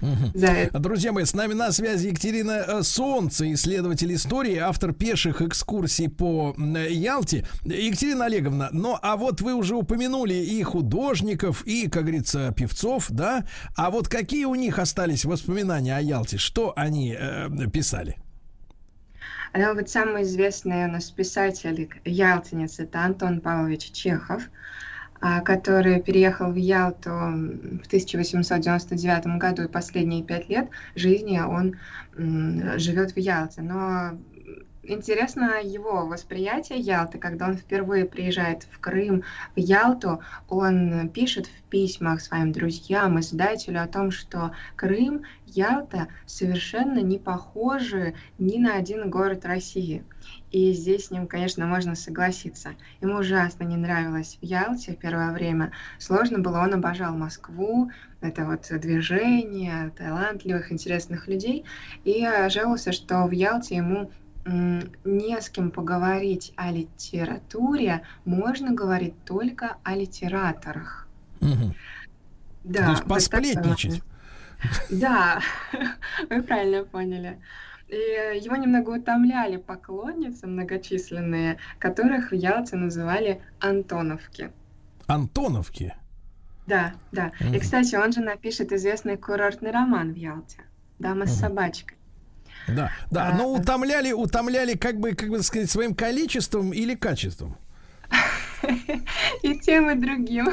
Угу. 0.00 0.78
Друзья 0.78 1.12
мои, 1.12 1.24
с 1.24 1.34
нами 1.34 1.54
на 1.54 1.72
связи 1.72 2.08
Екатерина 2.08 2.64
э, 2.66 2.82
Солнце, 2.82 3.52
исследователь 3.52 4.14
истории, 4.14 4.56
автор 4.56 4.92
пеших 4.92 5.42
экскурсий 5.42 6.08
по 6.08 6.54
Ялте. 6.56 7.44
Екатерина 7.64 8.26
Олеговна, 8.26 8.68
ну 8.72 8.96
а 9.00 9.16
вот 9.16 9.40
вы 9.40 9.54
уже 9.54 9.74
упомянули 9.74 10.34
и 10.34 10.62
художников, 10.62 11.66
и, 11.66 11.88
как 11.88 12.02
говорится, 12.02 12.52
певцов, 12.56 13.06
да? 13.10 13.44
А 13.76 13.90
вот 13.90 14.08
какие 14.08 14.44
у 14.44 14.54
них 14.54 14.78
остались 14.78 15.24
воспоминания 15.24 15.96
о 15.96 16.00
Ялте? 16.00 16.38
Что 16.38 16.72
они 16.76 17.16
э, 17.18 17.48
писали? 17.72 18.16
Ну, 19.54 19.74
вот 19.74 19.88
самый 19.88 20.22
известный 20.22 20.84
у 20.84 20.88
нас 20.88 21.10
писатель, 21.10 21.88
ялтинец, 22.04 22.78
это 22.78 23.00
Антон 23.00 23.40
Павлович 23.40 23.90
Чехов. 23.92 24.42
А, 24.42 24.48
который 25.20 26.00
переехал 26.00 26.52
в 26.52 26.56
Ялту 26.56 27.10
в 27.10 27.86
1899 27.86 29.38
году 29.38 29.64
и 29.64 29.68
последние 29.68 30.22
пять 30.22 30.48
лет 30.48 30.68
жизни 30.94 31.40
он 31.40 31.76
живет 32.16 33.12
в 33.12 33.16
Ялте. 33.18 33.62
Но 33.62 34.18
интересно 34.82 35.60
его 35.62 36.06
восприятие 36.06 36.78
Ялты, 36.78 37.18
когда 37.18 37.46
он 37.46 37.56
впервые 37.56 38.04
приезжает 38.04 38.64
в 38.70 38.78
Крым, 38.78 39.22
в 39.54 39.58
Ялту, 39.58 40.20
он 40.48 41.08
пишет 41.10 41.46
в 41.46 41.62
письмах 41.68 42.20
своим 42.20 42.52
друзьям, 42.52 43.18
издателю 43.20 43.82
о 43.82 43.88
том, 43.88 44.10
что 44.10 44.52
Крым, 44.76 45.22
Ялта 45.46 46.08
совершенно 46.26 47.00
не 47.00 47.18
похожи 47.18 48.14
ни 48.38 48.58
на 48.58 48.76
один 48.76 49.10
город 49.10 49.44
России. 49.44 50.04
И 50.50 50.72
здесь 50.72 51.06
с 51.06 51.10
ним, 51.10 51.26
конечно, 51.26 51.66
можно 51.66 51.94
согласиться. 51.94 52.70
Ему 53.00 53.18
ужасно 53.18 53.64
не 53.64 53.76
нравилось 53.76 54.38
в 54.40 54.44
Ялте 54.44 54.92
в 54.92 54.96
первое 54.96 55.32
время. 55.32 55.72
Сложно 55.98 56.38
было, 56.38 56.60
он 56.60 56.74
обожал 56.74 57.14
Москву, 57.14 57.90
это 58.20 58.44
вот 58.46 58.66
движение, 58.80 59.90
талантливых, 59.96 60.72
интересных 60.72 61.28
людей. 61.28 61.64
И 62.04 62.26
жаловался, 62.48 62.92
что 62.92 63.26
в 63.26 63.32
Ялте 63.32 63.76
ему 63.76 64.10
не 64.46 65.40
с 65.40 65.50
кем 65.50 65.70
поговорить 65.70 66.52
о 66.56 66.70
литературе, 66.70 68.02
можно 68.24 68.72
говорить 68.72 69.14
только 69.24 69.76
о 69.82 69.94
литераторах. 69.94 71.06
Угу. 71.40 71.74
Да, 72.64 72.84
То 72.84 72.90
есть 72.92 73.04
посплетничать. 73.04 74.02
Да, 74.90 75.40
вы 76.30 76.42
правильно 76.42 76.84
поняли. 76.84 77.38
И 77.88 77.94
его 77.94 78.56
немного 78.56 78.90
утомляли 78.90 79.56
поклонницы 79.56 80.46
многочисленные, 80.46 81.58
которых 81.78 82.32
в 82.32 82.34
Ялте 82.34 82.76
называли 82.76 83.40
Антоновки. 83.60 84.50
Антоновки? 85.06 85.94
Да, 86.66 86.92
да. 87.12 87.32
Mm. 87.40 87.56
И, 87.56 87.60
кстати, 87.60 87.94
он 87.96 88.12
же 88.12 88.20
напишет 88.20 88.72
известный 88.72 89.16
курортный 89.16 89.70
роман 89.70 90.12
в 90.12 90.16
Ялте. 90.16 90.58
«Дама 90.98 91.24
mm. 91.24 91.28
с 91.28 91.40
собачкой». 91.40 91.96
Да, 92.66 92.90
да, 93.10 93.28
а, 93.28 93.38
но 93.38 93.50
утомляли, 93.50 94.12
утомляли, 94.12 94.74
как 94.74 95.00
бы, 95.00 95.14
как 95.14 95.30
бы 95.30 95.42
сказать, 95.42 95.70
своим 95.70 95.94
количеством 95.94 96.72
или 96.72 96.94
качеством? 96.94 97.56
И 99.42 99.58
тем, 99.60 99.90
и 99.90 99.94
другим 99.94 100.48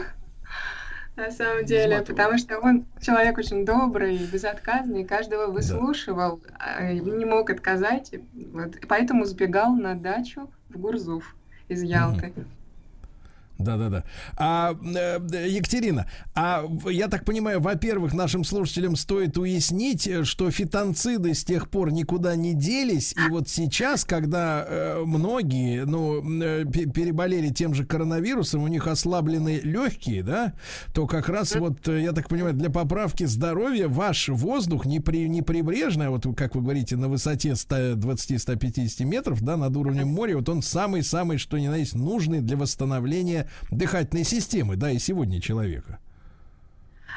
на 1.16 1.32
самом 1.32 1.66
деле, 1.66 2.02
потому 2.02 2.38
что 2.38 2.60
он 2.60 2.86
человек 3.02 3.38
очень 3.38 3.66
добрый, 3.66 4.18
безотказный, 4.18 5.06
каждого 5.06 5.48
выслушивал, 5.48 6.42
да. 6.60 6.92
не 6.92 7.26
мог 7.26 7.50
отказать, 7.50 8.14
вот, 8.34 8.76
поэтому 8.88 9.26
сбегал 9.26 9.76
на 9.76 9.96
дачу 9.96 10.52
в 10.70 10.78
Гурзуф 10.78 11.36
из 11.68 11.84
Ялты. 11.84 12.34
Угу. 12.36 12.46
Да-да-да. 13.57 14.03
А, 14.38 14.76
э, 14.84 15.48
Екатерина, 15.49 16.07
а 16.34 16.65
я 16.90 17.07
так 17.07 17.23
понимаю, 17.23 17.61
во-первых, 17.61 18.14
нашим 18.14 18.44
слушателям 18.44 18.95
стоит 18.95 19.38
уяснить, 19.38 20.10
что 20.23 20.52
фитонциды 20.52 21.34
с 21.34 21.44
тех 21.44 21.69
пор 21.69 21.91
никуда 21.91 22.36
не 22.36 22.53
делись, 22.53 23.14
и 23.14 23.30
вот 23.30 23.48
сейчас, 23.48 24.03
когда 24.03 24.65
э, 24.68 25.03
многие, 25.06 25.86
ну, 25.86 26.22
э, 26.41 26.65
переболели 26.65 27.49
тем 27.49 27.73
же 27.73 27.86
коронавирусом, 27.86 28.64
у 28.64 28.68
них 28.68 28.88
ослаблены 28.88 29.61
легкие, 29.64 30.23
да, 30.23 30.53
то 30.94 31.07
как 31.07 31.30
раз 31.30 31.56
вот, 31.56 31.88
э, 31.88 32.02
я 32.02 32.11
так 32.11 32.27
понимаю, 32.27 32.53
для 32.53 32.69
поправки 32.69 33.23
здоровья 33.23 33.88
ваш 33.88 34.30
воздух 34.30 34.86
не, 34.86 34.99
при, 34.99 35.30
не 35.30 35.41
прибрежный, 35.41 36.07
а 36.07 36.10
вот, 36.11 36.27
как 36.36 36.56
вы 36.56 36.61
говорите, 36.61 36.98
на 36.98 37.07
высоте 37.07 37.52
120-150 37.52 39.06
метров, 39.06 39.41
да, 39.41 39.56
над 39.56 39.76
уровнем 39.77 40.10
моря, 40.10 40.36
вот 40.38 40.49
он 40.49 40.61
самый-самый, 40.61 41.38
что 41.38 41.57
ни 41.57 41.68
на 41.68 41.77
есть, 41.77 41.95
нужный 41.95 42.41
для 42.41 42.57
восстановления 42.57 43.45
дыхательной 43.72 44.24
системы, 44.24 44.76
да, 44.76 44.92
и 44.92 45.00
сегодня 45.00 45.42
человека. 45.42 46.00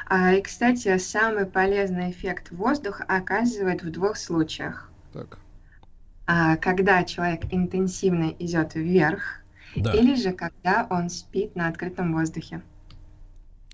А, 0.07 0.33
и, 0.33 0.43
кстати, 0.43 0.97
самый 0.99 1.47
полезный 1.47 2.11
эффект 2.11 2.51
воздуха 2.51 3.05
оказывает 3.09 3.83
в 3.83 3.91
двух 3.91 4.17
случаях. 4.17 4.91
Так. 5.13 5.39
а, 6.27 6.57
когда 6.57 7.05
человек 7.05 7.45
интенсивно 7.51 8.35
идет 8.39 8.75
вверх, 8.75 9.41
да. 9.75 9.93
или 9.93 10.15
же 10.15 10.33
когда 10.33 10.87
он 10.91 11.09
спит 11.09 11.57
на 11.57 11.69
открытом 11.69 12.13
воздухе. 12.13 12.61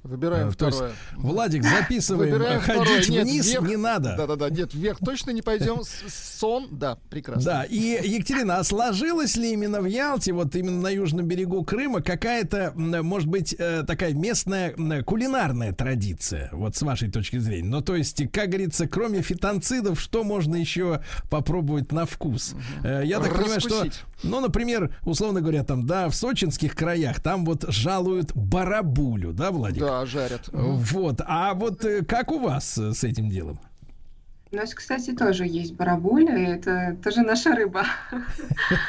Выбираем 0.04 0.48
а, 0.48 0.50
второе. 0.50 0.90
Есть, 0.90 1.00
Владик, 1.16 1.64
записываем. 1.64 2.32
Выбираем 2.32 2.60
Ходить 2.60 3.04
второе. 3.06 3.22
вниз 3.22 3.46
нет, 3.46 3.54
вверх, 3.54 3.68
не 3.68 3.76
надо. 3.76 4.14
Да-да-да, 4.18 4.50
нет, 4.50 4.74
вверх 4.74 4.98
точно 4.98 5.30
не 5.30 5.40
пойдем. 5.40 5.80
Сон, 6.06 6.68
да, 6.70 6.98
прекрасно. 7.08 7.42
Да, 7.42 7.64
и, 7.64 7.98
Екатерина, 8.06 8.58
а 8.58 8.64
сложилась 8.64 9.34
ли 9.36 9.52
именно 9.54 9.80
в 9.80 9.86
Ялте, 9.86 10.32
вот 10.32 10.54
именно 10.56 10.82
на 10.82 10.88
южном 10.90 11.26
берегу 11.26 11.64
Крыма, 11.64 12.02
какая-то, 12.02 12.72
может 12.76 13.28
быть, 13.28 13.56
э, 13.58 13.82
такая 13.86 14.12
местная 14.12 14.74
кулинарная 15.04 15.72
традиция, 15.72 16.50
вот 16.52 16.76
с 16.76 16.82
вашей 16.82 17.10
точки 17.10 17.38
зрения? 17.38 17.68
Ну, 17.70 17.80
то 17.80 17.96
есть, 17.96 18.30
как 18.30 18.50
говорится, 18.50 18.86
кроме 18.86 19.22
фитонцидов, 19.22 19.98
что 19.98 20.22
можно 20.22 20.54
еще 20.56 21.00
попробовать 21.30 21.92
на 21.92 22.04
вкус? 22.04 22.52
Угу. 22.52 22.88
Я 23.04 23.20
так 23.20 23.32
Раскусить. 23.38 23.64
понимаю, 23.64 23.90
что, 23.92 24.04
ну, 24.22 24.40
например, 24.40 24.94
условно 25.02 25.40
говоря, 25.40 25.64
там, 25.64 25.86
да, 25.86 26.10
в 26.10 26.14
сочинских 26.14 26.74
краях, 26.74 27.20
там 27.22 27.46
вот 27.46 27.64
жалуют 27.68 28.32
барабулю, 28.34 29.32
да, 29.32 29.50
Владик? 29.50 29.80
Да, 29.80 29.93
жарят. 30.06 30.48
Вот. 30.52 31.20
А 31.26 31.54
вот 31.54 31.84
э, 31.84 32.04
как 32.04 32.32
у 32.32 32.38
вас 32.38 32.78
э, 32.78 32.92
с 32.92 33.04
этим 33.04 33.28
делом? 33.28 33.58
У 34.52 34.56
нас, 34.56 34.72
кстати, 34.72 35.12
тоже 35.12 35.46
есть 35.46 35.74
барабуля, 35.74 36.54
это 36.54 36.96
тоже 37.02 37.22
наша 37.22 37.56
рыба. 37.56 37.84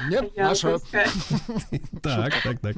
Нет, 0.10 0.32
наша. 0.38 0.78
Так, 2.04 2.34
так, 2.44 2.60
так. 2.60 2.76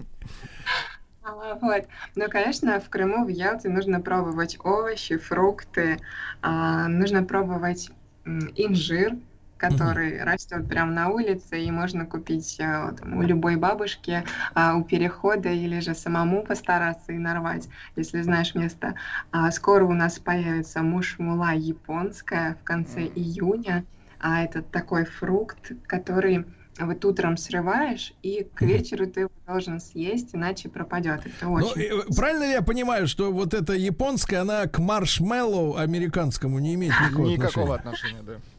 А, 1.24 1.56
вот. 1.56 1.86
Но, 2.16 2.28
конечно, 2.30 2.80
в 2.80 2.90
Крыму, 2.90 3.26
в 3.26 3.30
Ялте 3.30 3.70
нужно 3.70 4.00
пробовать 4.00 4.58
овощи, 4.64 5.18
фрукты, 5.18 6.00
а, 6.42 6.88
нужно 6.88 7.24
пробовать 7.24 7.92
инжир, 8.26 9.18
который 9.58 10.14
mm-hmm. 10.14 10.24
растет 10.24 10.68
прямо 10.68 10.92
на 10.92 11.10
улице, 11.10 11.62
и 11.62 11.72
можно 11.72 12.06
купить 12.06 12.58
э, 12.60 12.94
там, 13.00 13.18
у 13.18 13.22
любой 13.22 13.56
бабушки 13.56 14.24
а, 14.54 14.76
у 14.76 14.84
перехода 14.84 15.50
или 15.50 15.80
же 15.80 15.96
самому 15.96 16.44
постараться 16.44 17.12
и 17.12 17.18
нарвать, 17.18 17.68
если 17.96 18.22
знаешь 18.22 18.56
место. 18.56 18.96
А, 19.32 19.52
скоро 19.52 19.86
у 19.86 19.94
нас 19.94 20.20
появится 20.20 20.82
мушмула 20.82 21.54
японская 21.54 22.58
в 22.62 22.64
конце 22.64 23.02
mm-hmm. 23.02 23.14
июня, 23.16 23.86
а 24.20 24.44
это 24.44 24.62
такой 24.62 25.06
фрукт, 25.06 25.72
который 25.86 26.46
вот 26.80 27.04
утром 27.06 27.38
срываешь, 27.38 28.14
и 28.22 28.48
к 28.54 28.62
вечеру 28.62 29.08
ты 29.08 29.22
его 29.22 29.32
должен 29.48 29.80
съесть, 29.80 30.30
иначе 30.34 30.70
пропадет. 30.70 31.22
Это 31.26 31.46
ну, 31.46 31.54
очень 31.54 31.90
ну, 31.90 32.16
правильно 32.16 32.44
ли 32.44 32.52
я 32.52 32.62
понимаю, 32.62 33.08
что 33.08 33.32
вот 33.32 33.54
эта 33.54 33.74
японская, 33.74 34.42
она 34.42 34.68
к 34.68 34.80
маршмеллоу 34.80 35.78
американскому 35.78 36.60
не 36.60 36.76
имеет 36.76 36.94
никакого, 37.02 37.28
никакого 37.28 37.76
отношения? 37.76 38.20
отношения 38.20 38.40
да. 38.40 38.57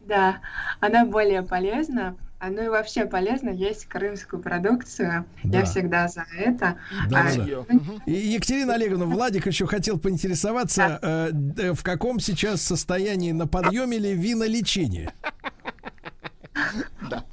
Да, 0.00 0.40
она 0.80 1.04
более 1.04 1.42
полезна. 1.42 2.16
Ну 2.40 2.62
и 2.62 2.68
вообще 2.68 3.04
полезно 3.04 3.50
есть 3.50 3.86
крымскую 3.86 4.40
продукцию. 4.40 5.24
Да. 5.42 5.58
Я 5.58 5.64
всегда 5.64 6.06
за 6.06 6.24
это. 6.36 6.76
Да, 7.08 7.26
а, 7.26 7.36
да. 7.36 7.64
И 8.06 8.12
Екатерина 8.12 8.74
Олеговна, 8.74 9.06
Владик 9.06 9.46
еще 9.46 9.66
хотел 9.66 9.98
поинтересоваться, 9.98 11.00
да. 11.02 11.28
э, 11.30 11.72
в 11.72 11.82
каком 11.82 12.20
сейчас 12.20 12.62
состоянии 12.62 13.32
на 13.32 13.48
подъеме 13.48 13.98
ли 13.98 14.14
винолечение? 14.14 15.12
Да. 17.10 17.24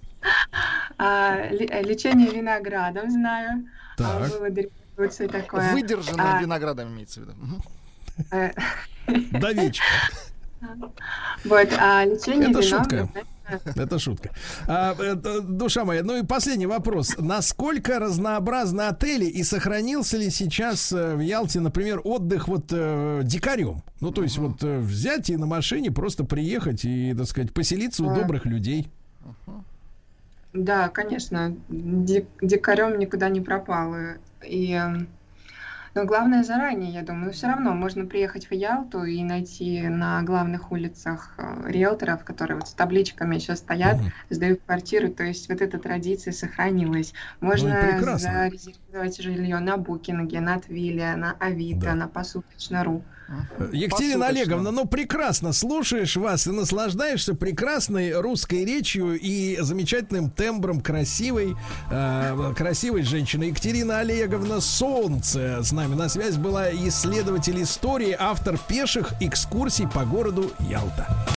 А, 0.98 1.50
лечение 1.50 2.32
виноградом 2.32 3.12
знаю. 3.12 3.66
Так. 3.98 4.32
А, 4.32 5.28
такое. 5.28 5.72
Выдержанное 5.72 6.38
а, 6.38 6.42
виноградом 6.42 6.94
имеется 6.94 7.22
в 7.22 7.24
виду. 7.24 7.34
Э, 8.32 8.52
Довечка. 9.40 9.86
Вот, 11.44 11.68
а 11.77 12.06
лечение 12.06 12.49
Это 12.49 12.61
шутка. 12.61 13.10
Это 13.76 13.99
шутка. 13.99 14.32
А, 14.68 14.94
это, 14.94 15.41
душа 15.41 15.86
моя, 15.86 16.03
ну 16.03 16.18
и 16.18 16.26
последний 16.26 16.65
вопрос. 16.65 17.15
Насколько 17.18 17.99
разнообразны 17.99 18.82
отели 18.82 19.26
и 19.26 19.44
сохранился 19.44 20.18
ли 20.18 20.32
сейчас 20.32 20.91
э, 20.91 21.15
в 21.15 21.19
Ялте, 21.19 21.60
например, 21.60 22.02
отдых 22.03 22.48
вот 22.48 22.65
э, 22.72 23.22
дикарем? 23.23 23.84
Ну, 24.02 24.11
то 24.11 24.23
есть 24.23 24.38
uh-huh. 24.38 24.48
вот 24.48 24.64
э, 24.64 24.80
взять 24.80 25.30
и 25.30 25.38
на 25.38 25.45
машине 25.45 25.91
просто 25.91 26.23
приехать 26.23 26.86
и, 26.86 27.14
так 27.14 27.27
сказать, 27.27 27.53
поселиться 27.53 28.03
uh-huh. 28.03 28.14
у 28.14 28.15
добрых 28.15 28.45
людей. 28.45 28.90
Uh-huh. 29.23 29.61
Да, 30.53 30.90
конечно. 30.90 31.56
Дик- 31.69 32.27
дикарем 32.41 32.98
никуда 32.98 33.30
не 33.30 33.41
пропал. 33.41 33.94
И 34.44 34.72
эм, 34.72 35.07
но 35.96 36.04
главное 36.04 36.44
заранее, 36.44 36.92
я 36.92 37.04
думаю. 37.04 37.32
Все 37.32 37.48
равно 37.48 37.74
можно 37.74 38.06
приехать 38.06 38.50
в 38.50 38.54
Ялту 38.54 39.06
и 39.06 39.24
найти 39.24 39.88
на 39.88 40.22
главных 40.24 40.74
улицах 40.74 41.34
э, 41.38 41.72
риэлторов, 41.72 42.26
которые 42.26 42.58
вот 42.58 42.68
с 42.68 42.74
табличками 42.74 43.36
еще 43.36 43.56
стоят, 43.56 43.96
угу. 43.96 44.12
сдают 44.30 44.60
квартиру. 44.66 45.10
То 45.10 45.24
есть 45.24 45.48
вот 45.48 45.62
эта 45.62 45.80
традиция 45.80 46.34
сохранилась. 46.34 47.14
Можно 47.40 47.70
ну, 47.70 48.18
зарезервировать 48.18 48.80
жилье 49.04 49.60
на 49.60 49.78
Букинге, 49.78 50.40
на 50.40 50.60
Твиле, 50.60 51.16
на 51.16 51.36
Авито, 51.40 51.86
да. 51.86 51.96
на 51.96 52.08
Посуточно.ру. 52.08 53.04
Екатерина 53.72 54.28
Олеговна, 54.28 54.72
ну 54.72 54.86
прекрасно 54.86 55.52
слушаешь 55.52 56.16
вас 56.16 56.46
и 56.46 56.52
наслаждаешься 56.52 57.34
прекрасной 57.34 58.20
русской 58.20 58.64
речью 58.66 59.20
и 59.20 59.58
замечательным 59.60 60.30
тембром 60.30 60.80
красивой, 60.82 61.56
э, 61.90 62.54
красивой 62.56 63.02
женщины. 63.02 63.46
Екатерина 63.46 64.00
Олеговна 64.00 64.62
Солнце 64.62 65.64
с 65.64 65.72
нами 65.72 65.96
на 65.96 66.08
связь 66.08 66.38
была 66.38 66.72
исследователь 66.72 67.62
истории, 67.64 68.16
автор 68.18 68.58
пеших 68.58 69.14
экскурсий 69.20 69.88
по 69.88 70.06
городу 70.06 70.52
Ялта. 70.60 71.35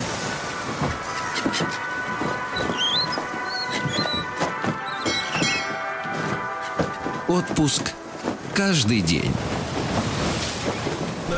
Отпуск. 7.28 7.92
Каждый 8.54 9.00
день 9.00 9.32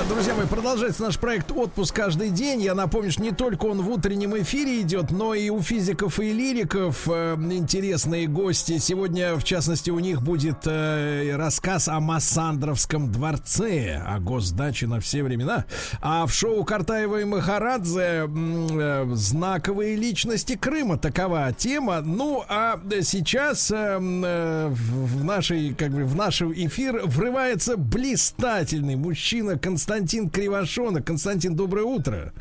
друзья 0.09 0.35
мои, 0.35 0.47
продолжается 0.47 1.03
наш 1.03 1.19
проект 1.19 1.53
«Отпуск 1.53 1.95
каждый 1.95 2.31
день». 2.31 2.63
Я 2.63 2.75
напомню, 2.75 3.11
что 3.13 3.23
не 3.23 3.33
только 3.33 3.67
он 3.67 3.83
в 3.83 3.91
утреннем 3.91 4.37
эфире 4.39 4.81
идет, 4.81 5.11
но 5.11 5.35
и 5.35 5.51
у 5.51 5.61
физиков 5.61 6.19
и 6.19 6.33
лириков 6.33 7.07
э, 7.07 7.37
интересные 7.51 8.27
гости. 8.27 8.79
Сегодня, 8.79 9.37
в 9.37 9.45
частности, 9.45 9.91
у 9.91 9.99
них 9.99 10.23
будет 10.23 10.67
э, 10.67 11.37
рассказ 11.37 11.89
о 11.89 12.01
Массандровском 12.01 13.13
дворце, 13.13 14.03
о 14.07 14.19
госдаче 14.19 14.87
на 14.87 15.01
все 15.01 15.23
времена. 15.23 15.67
А 16.01 16.27
в 16.27 16.33
шоу 16.33 16.65
Картаева 16.65 17.21
и 17.21 17.25
Махарадзе 17.25 18.29
э, 18.29 19.07
знаковые 19.13 19.95
личности 19.97 20.57
Крыма. 20.57 20.97
Такова 20.97 21.53
тема. 21.53 22.01
Ну, 22.01 22.45
а 22.49 22.81
сейчас 23.03 23.71
э, 23.71 23.99
э, 24.01 24.69
в 24.71 25.25
нашей, 25.25 25.75
как 25.75 25.91
бы, 25.91 26.05
в 26.05 26.17
наш 26.17 26.41
эфир 26.41 27.03
врывается 27.05 27.77
блистательный 27.77 28.97
мужчина 28.97 29.59
Константин 29.59 29.98
Константин 29.99 30.31
Кривошонок. 30.31 31.05
Константин, 31.05 31.57
доброе 31.57 31.85
утро. 31.85 32.33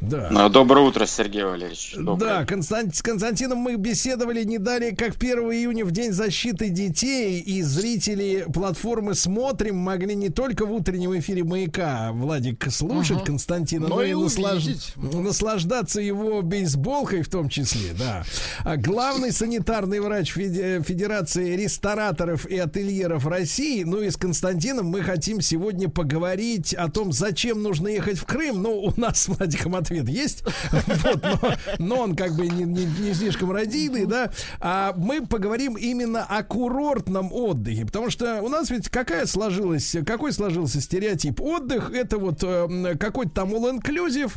Да. 0.00 0.28
Ну, 0.32 0.48
доброе 0.48 0.84
утро, 0.84 1.06
Сергей 1.06 1.44
Валерьевич. 1.44 1.94
Доброе. 1.96 2.40
Да, 2.40 2.44
Констант... 2.44 2.96
с 2.96 3.02
Константином 3.02 3.58
мы 3.58 3.76
беседовали 3.76 4.42
не 4.42 4.58
далее, 4.58 4.96
как 4.96 5.14
1 5.14 5.38
июня 5.52 5.84
в 5.84 5.92
День 5.92 6.10
защиты 6.10 6.70
детей, 6.70 7.38
и 7.38 7.62
зрители 7.62 8.46
платформы 8.52 9.14
«Смотрим» 9.14 9.76
могли 9.76 10.16
не 10.16 10.28
только 10.28 10.66
в 10.66 10.72
утреннем 10.72 11.16
эфире 11.16 11.44
«Маяка» 11.44 12.10
Владик 12.12 12.66
слушать 12.72 13.18
угу. 13.18 13.26
Константина, 13.26 13.86
но, 13.86 13.96
но 13.96 14.02
и 14.02 14.14
наслаж... 14.14 14.64
наслаждаться 14.96 16.00
его 16.00 16.42
бейсболкой 16.42 17.22
в 17.22 17.28
том 17.28 17.48
числе, 17.48 17.92
да. 17.96 18.24
А 18.64 18.76
главный 18.76 19.30
санитарный 19.30 20.00
врач 20.00 20.32
Федерации 20.32 21.54
рестораторов 21.54 22.44
и 22.46 22.58
ательеров 22.58 23.24
России, 23.26 23.84
ну 23.84 24.00
и 24.00 24.10
с 24.10 24.16
Константином 24.16 24.86
мы 24.86 25.02
хотим 25.02 25.40
сегодня 25.40 25.88
поговорить 25.88 26.74
о 26.74 26.90
том, 26.90 27.03
зачем 27.12 27.62
нужно 27.62 27.88
ехать 27.88 28.18
в 28.18 28.24
Крым, 28.24 28.62
ну, 28.62 28.80
у 28.80 29.00
нас 29.00 29.22
с 29.22 29.28
Владиком 29.28 29.74
ответ 29.74 30.08
есть, 30.08 30.44
вот, 30.72 31.22
но, 31.22 31.54
но 31.78 31.96
он 32.02 32.16
как 32.16 32.34
бы 32.34 32.46
не, 32.46 32.64
не, 32.64 32.84
не 32.84 33.14
слишком 33.14 33.50
радийный, 33.50 34.06
да, 34.06 34.30
а 34.60 34.94
мы 34.96 35.26
поговорим 35.26 35.76
именно 35.76 36.24
о 36.24 36.42
курортном 36.42 37.32
отдыхе, 37.32 37.86
потому 37.86 38.10
что 38.10 38.42
у 38.42 38.48
нас 38.48 38.70
ведь 38.70 38.88
какая 38.88 39.26
сложилась, 39.26 39.96
какой 40.06 40.32
сложился 40.32 40.80
стереотип? 40.80 41.40
Отдых 41.40 41.92
это 41.92 42.18
вот 42.18 42.42
э, 42.42 42.96
какой-то 42.98 43.30
там 43.30 43.54
all-inclusive, 43.54 44.32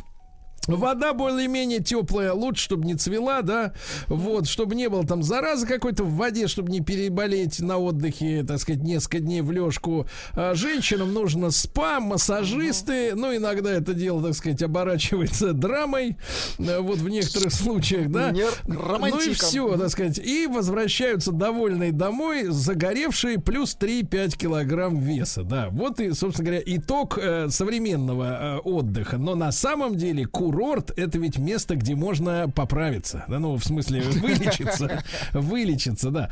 Вода 0.76 1.14
более-менее 1.14 1.80
теплая, 1.80 2.32
лучше, 2.32 2.64
чтобы 2.64 2.86
не 2.86 2.94
цвела, 2.94 3.42
да, 3.42 3.72
вот, 4.06 4.46
чтобы 4.46 4.74
не 4.74 4.88
было 4.88 5.04
там 5.06 5.22
заразы 5.22 5.66
какой-то 5.66 6.04
в 6.04 6.14
воде, 6.14 6.46
чтобы 6.46 6.70
не 6.70 6.80
переболеть 6.80 7.60
на 7.60 7.78
отдыхе, 7.78 8.44
так 8.46 8.58
сказать, 8.58 8.82
несколько 8.82 9.20
дней 9.20 9.40
в 9.40 9.50
лёжку. 9.50 10.06
А 10.34 10.54
женщинам 10.54 11.12
нужно 11.14 11.50
спа, 11.50 12.00
массажисты, 12.00 13.14
ну, 13.14 13.34
иногда 13.34 13.72
это 13.72 13.94
дело, 13.94 14.22
так 14.22 14.34
сказать, 14.34 14.62
оборачивается 14.62 15.54
драмой, 15.54 16.18
э, 16.58 16.78
вот 16.80 16.98
в 16.98 17.08
некоторых 17.08 17.52
случаях, 17.52 18.10
да. 18.10 18.30
Ну 18.66 19.20
и 19.30 19.34
все, 19.34 19.76
так 19.78 19.88
сказать, 19.88 20.18
и 20.18 20.46
возвращаются 20.46 21.32
довольные 21.32 21.92
домой, 21.92 22.46
загоревшие 22.48 23.40
плюс 23.40 23.76
3-5 23.80 24.36
килограмм 24.36 24.98
веса, 24.98 25.44
да. 25.44 25.68
Вот 25.70 25.98
и, 26.00 26.12
собственно 26.12 26.50
говоря, 26.50 26.62
итог 26.66 27.18
э, 27.18 27.48
современного 27.48 28.24
э, 28.24 28.58
отдыха. 28.58 29.16
Но 29.16 29.34
на 29.34 29.50
самом 29.50 29.96
деле 29.96 30.26
курорт 30.26 30.57
курорт 30.58 30.90
это 30.98 31.18
ведь 31.18 31.38
место, 31.38 31.76
где 31.76 31.94
можно 31.94 32.50
поправиться. 32.50 33.24
Да, 33.28 33.38
ну, 33.38 33.54
в 33.54 33.64
смысле, 33.64 34.00
вылечиться. 34.02 35.04
Вылечиться, 35.32 36.10
да. 36.10 36.30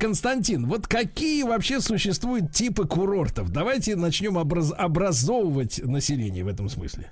Константин, 0.00 0.66
вот 0.66 0.88
какие 0.88 1.44
вообще 1.44 1.80
существуют 1.80 2.52
типы 2.52 2.88
курортов? 2.88 3.50
Давайте 3.50 3.94
начнем 3.94 4.36
образ 4.36 4.72
образовывать 4.76 5.78
население 5.78 6.42
в 6.42 6.48
этом 6.48 6.68
смысле. 6.68 7.10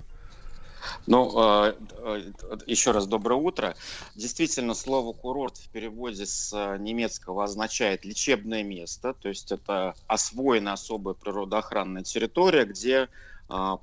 Ну, 1.07 1.31
э, 1.35 1.73
э, 1.99 2.31
еще 2.67 2.91
раз 2.91 3.07
доброе 3.07 3.39
утро. 3.39 3.75
Действительно, 4.15 4.73
слово 4.73 5.13
курорт 5.13 5.55
в 5.55 5.69
переводе 5.69 6.25
с 6.25 6.51
э, 6.53 6.77
немецкого 6.79 7.45
означает 7.45 8.03
лечебное 8.03 8.63
место, 8.63 9.13
то 9.13 9.29
есть 9.29 9.53
это 9.53 9.95
освоенная 10.07 10.73
особая 10.73 11.13
природоохранная 11.13 12.03
территория, 12.03 12.65
где 12.65 13.07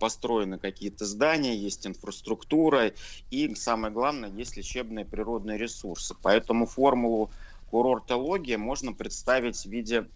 построены 0.01 0.59
какие-то 0.59 1.05
здания, 1.05 1.57
есть 1.57 1.87
инфраструктура 1.87 2.93
и, 3.31 3.55
самое 3.55 3.93
главное, 3.93 4.31
есть 4.31 4.57
лечебные 4.57 5.05
природные 5.05 5.59
ресурсы. 5.59 6.15
Поэтому 6.23 6.67
формулу 6.67 7.31
курортологии 7.71 8.57
можно 8.57 8.93
представить 8.93 9.57
в 9.57 9.67
виде 9.67 10.09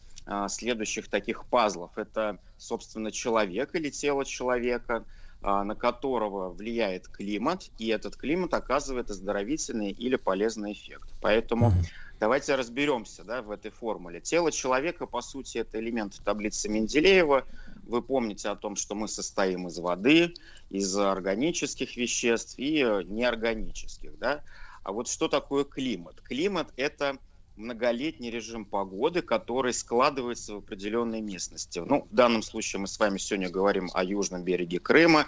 следующих 0.49 1.09
таких 1.09 1.45
пазлов. 1.47 1.91
Это, 1.97 2.39
собственно, 2.57 3.11
человек 3.11 3.75
или 3.75 3.91
тело 3.91 4.25
человека– 4.25 5.05
а, 5.45 5.65
на 5.65 5.75
которого 5.75 6.51
влияет 6.51 7.09
климат, 7.09 7.69
и 7.77 7.89
этот 7.89 8.15
климат 8.15 8.55
оказывает 8.55 9.11
оздоровительный 9.11 9.91
или 9.91 10.15
полезный 10.15 10.73
эффект. 10.73 11.13
Поэтому 11.21 11.71
mm-hmm. 11.71 11.87
давайте 12.21 12.55
разберемся 12.55 13.25
да, 13.25 13.43
в 13.43 13.51
этой 13.51 13.73
формуле. 13.73 14.21
Тело 14.21 14.53
человека, 14.53 15.07
по 15.07 15.21
сути, 15.21 15.59
это 15.59 15.81
элемент 15.81 16.21
таблицы 16.25 16.69
Менделеева. 16.69 17.45
Вы 17.87 18.03
помните 18.03 18.49
о 18.49 18.57
том, 18.57 18.77
что 18.77 18.95
мы 18.95 19.09
состоим 19.09 19.69
из 19.69 19.79
воды, 19.79 20.35
из 20.71 20.97
органических 20.97 21.97
веществ 21.97 22.55
и 22.59 22.81
неорганических. 23.07 24.19
Да? 24.19 24.43
А 24.83 24.93
вот 24.93 25.09
что 25.09 25.29
такое 25.29 25.65
климат? 25.65 26.21
Климат– 26.21 26.73
это 26.77 27.19
многолетний 27.57 28.31
режим 28.31 28.65
погоды, 28.65 29.23
который 29.23 29.73
складывается 29.73 30.55
в 30.55 30.59
определенной 30.59 31.21
местности. 31.21 31.81
Ну, 31.85 32.07
в 32.11 32.15
данном 32.15 32.43
случае 32.43 32.81
мы 32.81 32.87
с 32.87 32.99
вами 32.99 33.19
сегодня 33.19 33.51
говорим 33.51 33.91
о 33.93 34.05
южном 34.05 34.43
береге 34.43 34.81
Крыма, 34.81 35.27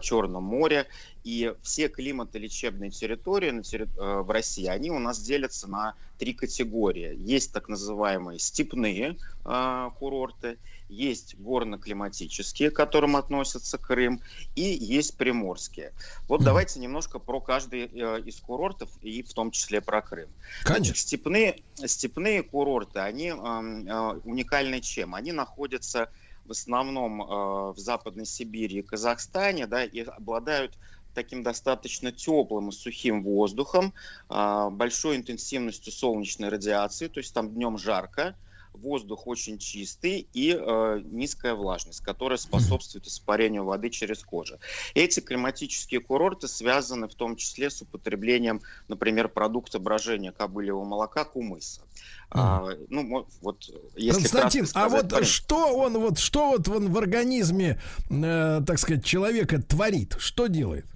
Черном 0.00 0.44
море. 0.44 0.86
И 1.24 1.54
все 1.62 1.88
климатолечебные 1.88 2.90
территории. 2.90 3.50
Э, 3.74 4.20
в 4.20 4.30
России, 4.30 4.66
они 4.66 4.90
у 4.90 4.98
нас 4.98 5.20
делятся 5.20 5.68
на 5.68 5.94
три 6.18 6.34
категории. 6.34 7.16
Есть 7.16 7.52
так 7.52 7.68
называемые 7.68 8.38
степные 8.38 9.16
э, 9.44 9.90
курорты, 9.98 10.58
есть 10.88 11.34
горно-климатические, 11.36 12.70
к 12.70 12.76
которым 12.76 13.16
относятся 13.16 13.78
Крым, 13.78 14.20
и 14.54 14.62
есть 14.62 15.16
приморские. 15.16 15.92
Вот 16.28 16.42
давайте 16.42 16.80
немножко 16.80 17.18
про 17.18 17.40
каждый 17.40 17.86
э, 17.86 18.20
из 18.22 18.40
курортов, 18.40 18.90
и 19.00 19.22
в 19.22 19.32
том 19.32 19.50
числе 19.50 19.80
про 19.80 20.02
Крым. 20.02 20.28
Конечно. 20.62 20.84
Значит, 20.84 20.96
степные, 20.98 21.62
степные 21.84 22.42
курорты, 22.42 23.00
они 23.00 23.28
э, 23.28 23.32
э, 23.34 24.20
уникальны 24.24 24.80
чем? 24.80 25.14
Они 25.14 25.32
находятся 25.32 26.10
в 26.44 26.50
основном 26.50 27.22
э, 27.22 27.72
в 27.72 27.78
Западной 27.78 28.26
Сибири 28.26 28.78
и 28.78 28.82
Казахстане, 28.82 29.66
да, 29.66 29.84
и 29.84 30.00
обладают 30.00 30.72
таким 31.14 31.42
достаточно 31.42 32.12
теплым 32.12 32.68
и 32.68 32.72
сухим 32.72 33.22
воздухом, 33.22 33.94
э, 34.28 34.68
большой 34.70 35.16
интенсивностью 35.16 35.92
солнечной 35.92 36.48
радиации, 36.48 37.08
то 37.08 37.18
есть 37.18 37.32
там 37.32 37.50
днем 37.50 37.78
жарко, 37.78 38.34
воздух 38.74 39.26
очень 39.26 39.58
чистый 39.58 40.28
и 40.32 40.56
э, 40.58 41.00
низкая 41.04 41.54
влажность, 41.54 42.00
которая 42.00 42.38
способствует 42.38 43.06
испарению 43.06 43.64
воды 43.64 43.90
через 43.90 44.22
кожу. 44.22 44.58
Эти 44.94 45.20
климатические 45.20 46.00
курорты 46.00 46.48
связаны 46.48 47.08
в 47.08 47.14
том 47.14 47.36
числе 47.36 47.70
с 47.70 47.82
употреблением, 47.82 48.60
например, 48.88 49.28
продукта 49.28 49.78
брожения 49.78 50.32
кобыльего 50.32 50.84
молока 50.84 51.24
кумыса. 51.24 51.82
А, 52.30 52.68
ну, 52.88 53.26
вот, 53.40 53.70
если 53.96 54.22
Константин, 54.22 54.66
сказать, 54.66 54.92
а 54.92 54.96
вот 54.96 55.10
парень... 55.10 55.24
что 55.24 55.76
он 55.76 55.98
вот 55.98 56.18
что 56.18 56.48
вот 56.48 56.68
он 56.68 56.90
в 56.90 56.98
организме, 56.98 57.80
э, 58.10 58.60
так 58.66 58.78
сказать, 58.78 59.04
человека 59.04 59.62
творит, 59.62 60.16
что 60.18 60.48
делает? 60.48 60.86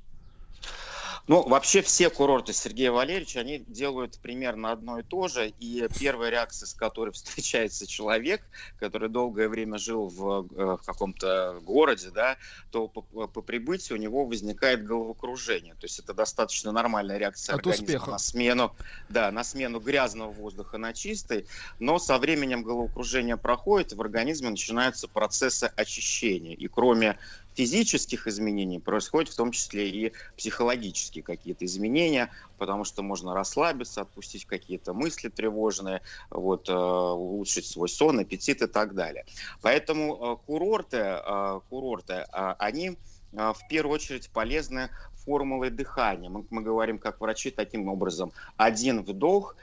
Ну, 1.29 1.47
вообще 1.47 1.83
все 1.83 2.09
курорты 2.09 2.55
Сергея 2.55 2.91
Валерьевича, 2.91 3.41
они 3.41 3.59
делают 3.59 4.19
примерно 4.19 4.73
одно 4.73 4.99
и 4.99 5.03
то 5.03 5.29
же. 5.29 5.53
И 5.61 5.87
первая 6.01 6.31
реакция, 6.31 6.67
с 6.67 6.73
которой 6.73 7.11
встречается 7.13 7.87
человек, 7.87 8.41
который 8.79 9.11
долгое 9.11 9.49
время 9.49 9.77
жил 9.77 10.09
в, 10.09 10.47
э, 10.57 10.77
в 10.77 10.81
каком-то 10.87 11.61
городе, 11.63 12.11
да, 12.11 12.39
то 12.71 12.89
по, 12.89 13.03
по 13.03 13.43
прибытию 13.43 13.99
у 13.99 14.01
него 14.01 14.25
возникает 14.25 14.85
головокружение. 14.87 15.75
То 15.75 15.85
есть 15.85 15.99
это 15.99 16.15
достаточно 16.15 16.73
нормальная 16.73 17.19
реакция 17.19 17.57
От 17.57 17.61
организма 17.61 17.85
успеха. 17.85 18.11
на 18.11 18.19
смену, 18.19 18.77
да, 19.11 19.31
на 19.31 19.45
смену 19.45 19.81
грязного 19.81 20.31
воздуха 20.31 20.79
на 20.79 20.95
чистый. 20.95 21.47
Но 21.79 21.99
со 21.99 22.17
временем 22.17 22.63
головокружение 22.63 23.37
проходит, 23.37 23.93
и 23.93 23.97
в 23.97 24.01
организме 24.01 24.49
начинаются 24.49 25.09
процессы 25.09 25.71
очищения. 25.77 26.55
И 26.55 26.69
кроме 26.69 27.19
физических 27.59 28.29
изменений 28.29 28.79
происходят 28.79 29.33
в 29.33 29.37
том 29.37 29.51
числе 29.51 29.91
и 29.91 30.13
психологические 30.37 31.25
какие-то 31.25 31.65
изменения, 31.65 32.31
потому 32.57 32.85
что 32.85 33.03
можно 33.03 33.35
расслабиться, 33.35 34.03
отпустить 34.03 34.45
какие-то 34.45 34.95
мысли 34.95 35.29
тревожные, 35.29 36.01
вот, 36.31 36.69
э, 36.69 36.73
улучшить 36.73 37.67
свой 37.67 37.89
сон, 37.89 38.21
аппетит 38.21 38.63
и 38.63 38.69
так 38.69 38.95
далее. 38.95 39.25
Поэтому 39.61 40.15
э, 40.15 40.37
курорты, 40.47 40.99
э, 40.99 41.61
курорты 41.69 42.27
они 42.59 42.97
в 43.33 43.59
первую 43.69 43.97
очередь 43.97 44.31
полезны 44.31 44.89
формулой 45.27 45.71
дыхания. 45.71 46.31
Мы, 46.31 46.45
мы 46.49 46.63
говорим 46.63 46.99
как 46.99 47.21
врачи 47.21 47.51
таким 47.51 47.89
образом. 47.89 48.33
Один 48.57 49.03
вдох, 49.03 49.55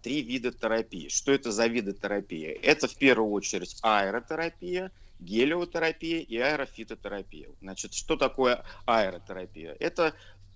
три 0.00 0.22
вида 0.22 0.52
терапии. 0.52 1.08
Что 1.08 1.32
это 1.32 1.52
за 1.52 1.66
виды 1.66 1.92
терапии? 1.92 2.46
Это 2.46 2.88
в 2.88 2.96
первую 2.96 3.30
очередь 3.32 3.76
аэротерапия, 3.82 4.90
гелиотерапия 5.20 6.20
и 6.20 6.36
аэрофитотерапия. 6.38 7.50
Значит, 7.60 7.94
что 7.94 8.16
такое 8.16 8.64
аэротерапия? 8.86 9.76
Это 9.78 10.14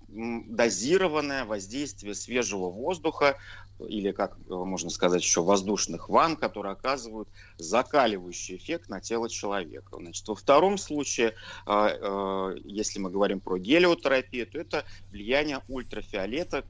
дозированное 0.08 1.44
воздействие 1.44 2.14
свежего 2.14 2.70
воздуха 2.70 3.36
или, 3.80 4.12
как 4.12 4.36
э, 4.36 4.54
можно 4.54 4.90
сказать, 4.90 5.22
еще 5.22 5.42
воздушных 5.42 6.08
ванн, 6.08 6.36
которые 6.36 6.72
оказывают 6.72 7.28
закаливающий 7.58 8.56
эффект 8.56 8.88
на 8.88 9.00
тело 9.00 9.28
человека. 9.28 9.96
Значит, 9.96 10.28
во 10.28 10.34
втором 10.34 10.78
случае, 10.78 11.34
а, 11.66 12.52
э, 12.54 12.58
если 12.64 13.00
мы 13.00 13.10
говорим 13.10 13.40
про 13.40 13.58
гелиотерапию, 13.58 14.46
то 14.46 14.58
это 14.58 14.84
влияние 15.10 15.60
ультрафиолета, 15.68 16.64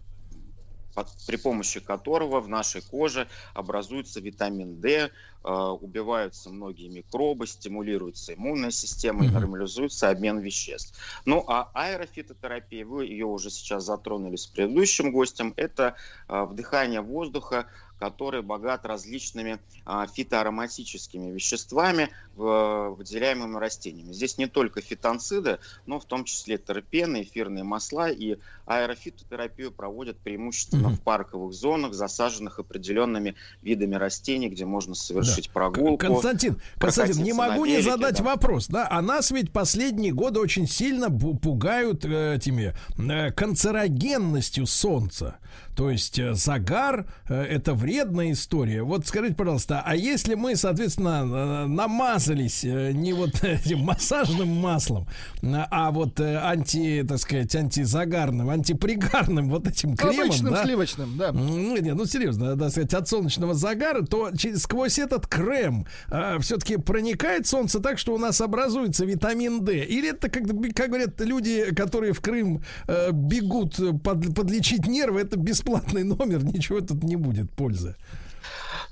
при 1.26 1.36
помощи 1.36 1.80
которого 1.80 2.40
в 2.40 2.48
нашей 2.48 2.82
коже 2.82 3.28
образуется 3.54 4.20
витамин 4.20 4.80
D, 4.80 5.10
э, 5.44 5.48
убиваются 5.48 6.50
многие 6.50 6.88
микробы, 6.88 7.46
стимулируется 7.46 8.34
иммунная 8.34 8.70
система 8.70 9.24
и 9.24 9.28
нормализуется 9.28 10.10
обмен 10.10 10.38
веществ. 10.38 10.98
Ну 11.24 11.44
а 11.48 11.70
аэрофитотерапия, 11.74 12.84
вы 12.84 13.06
ее 13.06 13.26
уже 13.26 13.50
сейчас 13.50 13.84
затронули 13.84 14.36
с 14.36 14.46
предыдущим 14.46 15.12
гостем, 15.12 15.54
это 15.56 15.96
э, 16.28 16.44
вдыхание 16.44 17.00
воздуха 17.00 17.66
который 18.05 18.43
богат 18.43 18.85
различными 18.85 19.59
а, 19.86 20.06
фитоароматическими 20.06 21.31
веществами, 21.31 22.10
выделяемыми 22.36 23.56
растениями. 23.59 24.12
Здесь 24.12 24.39
не 24.39 24.48
только 24.48 24.81
фитонциды, 24.81 25.59
но 25.86 26.01
в 26.01 26.05
том 26.05 26.24
числе 26.24 26.59
терпены, 26.59 27.22
эфирные 27.22 27.62
масла 27.62 28.10
и 28.10 28.39
аэрофитотерапию 28.66 29.70
проводят 29.70 30.18
преимущественно 30.18 30.89
mm-hmm. 30.89 30.97
в 30.97 31.01
парковых 31.01 31.55
зонах, 31.55 31.94
засаженных 31.94 32.59
определенными 32.59 33.36
видами 33.62 33.94
растений, 33.94 34.48
где 34.48 34.64
можно 34.64 34.94
совершить 34.94 35.47
да. 35.47 35.52
прогулку. 35.52 35.97
Константин, 35.98 36.60
Константин, 36.78 37.22
не 37.22 37.32
могу 37.32 37.64
велике, 37.64 37.78
не 37.78 37.90
задать 37.90 38.18
да. 38.18 38.24
вопрос, 38.24 38.66
да, 38.66 38.89
а 38.90 39.01
нас 39.01 39.31
ведь 39.31 39.52
последние 39.52 40.12
годы 40.12 40.40
очень 40.40 40.66
сильно 40.66 41.10
пугают 41.10 42.05
э, 42.05 42.35
этими 42.35 42.74
э, 42.98 43.31
канцерогенностью 43.32 44.66
солнца. 44.66 45.39
То 45.76 45.90
есть 45.90 46.18
э, 46.18 46.35
загар 46.35 47.06
э, 47.28 47.35
это 47.35 47.74
вредная 47.94 48.32
история. 48.32 48.82
Вот 48.82 49.06
скажите, 49.06 49.34
пожалуйста, 49.36 49.82
а 49.84 49.94
если 49.94 50.34
мы, 50.34 50.56
соответственно, 50.56 51.64
э, 51.64 51.66
намазались 51.66 52.64
не 52.64 53.12
вот 53.12 53.30
этим 53.44 53.80
массажным 53.80 54.48
маслом, 54.48 55.06
а 55.42 55.90
вот 55.92 56.20
анти, 56.20 57.04
так 57.06 57.18
сказать, 57.18 57.54
антизагарным, 57.54 58.50
антипригарным 58.50 59.48
вот 59.48 59.68
этим 59.68 59.96
кремом, 59.96 60.20
Обычным 60.26 60.52
да? 60.52 60.64
сливочным, 60.64 61.16
да. 61.16 61.32
Ну, 61.32 61.76
нет, 61.76 61.94
ну 61.94 62.04
серьезно, 62.04 62.56
да, 62.56 62.70
сказать, 62.70 62.92
от 62.94 63.08
солнечного 63.08 63.54
загара, 63.54 64.02
то 64.02 64.30
через, 64.36 64.62
сквозь 64.62 64.98
этот 64.98 65.28
крем 65.28 65.86
а, 66.08 66.38
все-таки 66.40 66.76
проникает 66.76 67.46
солнце 67.46 67.78
так, 67.80 67.98
что 67.98 68.14
у 68.14 68.18
нас 68.18 68.40
образуется 68.40 69.04
витамин 69.04 69.64
D. 69.64 69.84
Или 69.84 70.10
это, 70.10 70.28
как, 70.28 70.44
как 70.74 70.88
говорят 70.88 71.20
люди, 71.20 71.72
которые 71.74 72.12
в 72.12 72.20
Крым 72.20 72.62
а, 72.88 73.12
бегут 73.12 73.76
под, 74.02 74.34
подлечить 74.34 74.86
нервы, 74.86 75.20
это 75.20 75.36
бесплатный 75.38 76.02
номер, 76.02 76.44
ничего 76.54 76.80
тут 76.80 77.04
не 77.04 77.16
будет 77.16 77.50
пользы. 77.52 77.73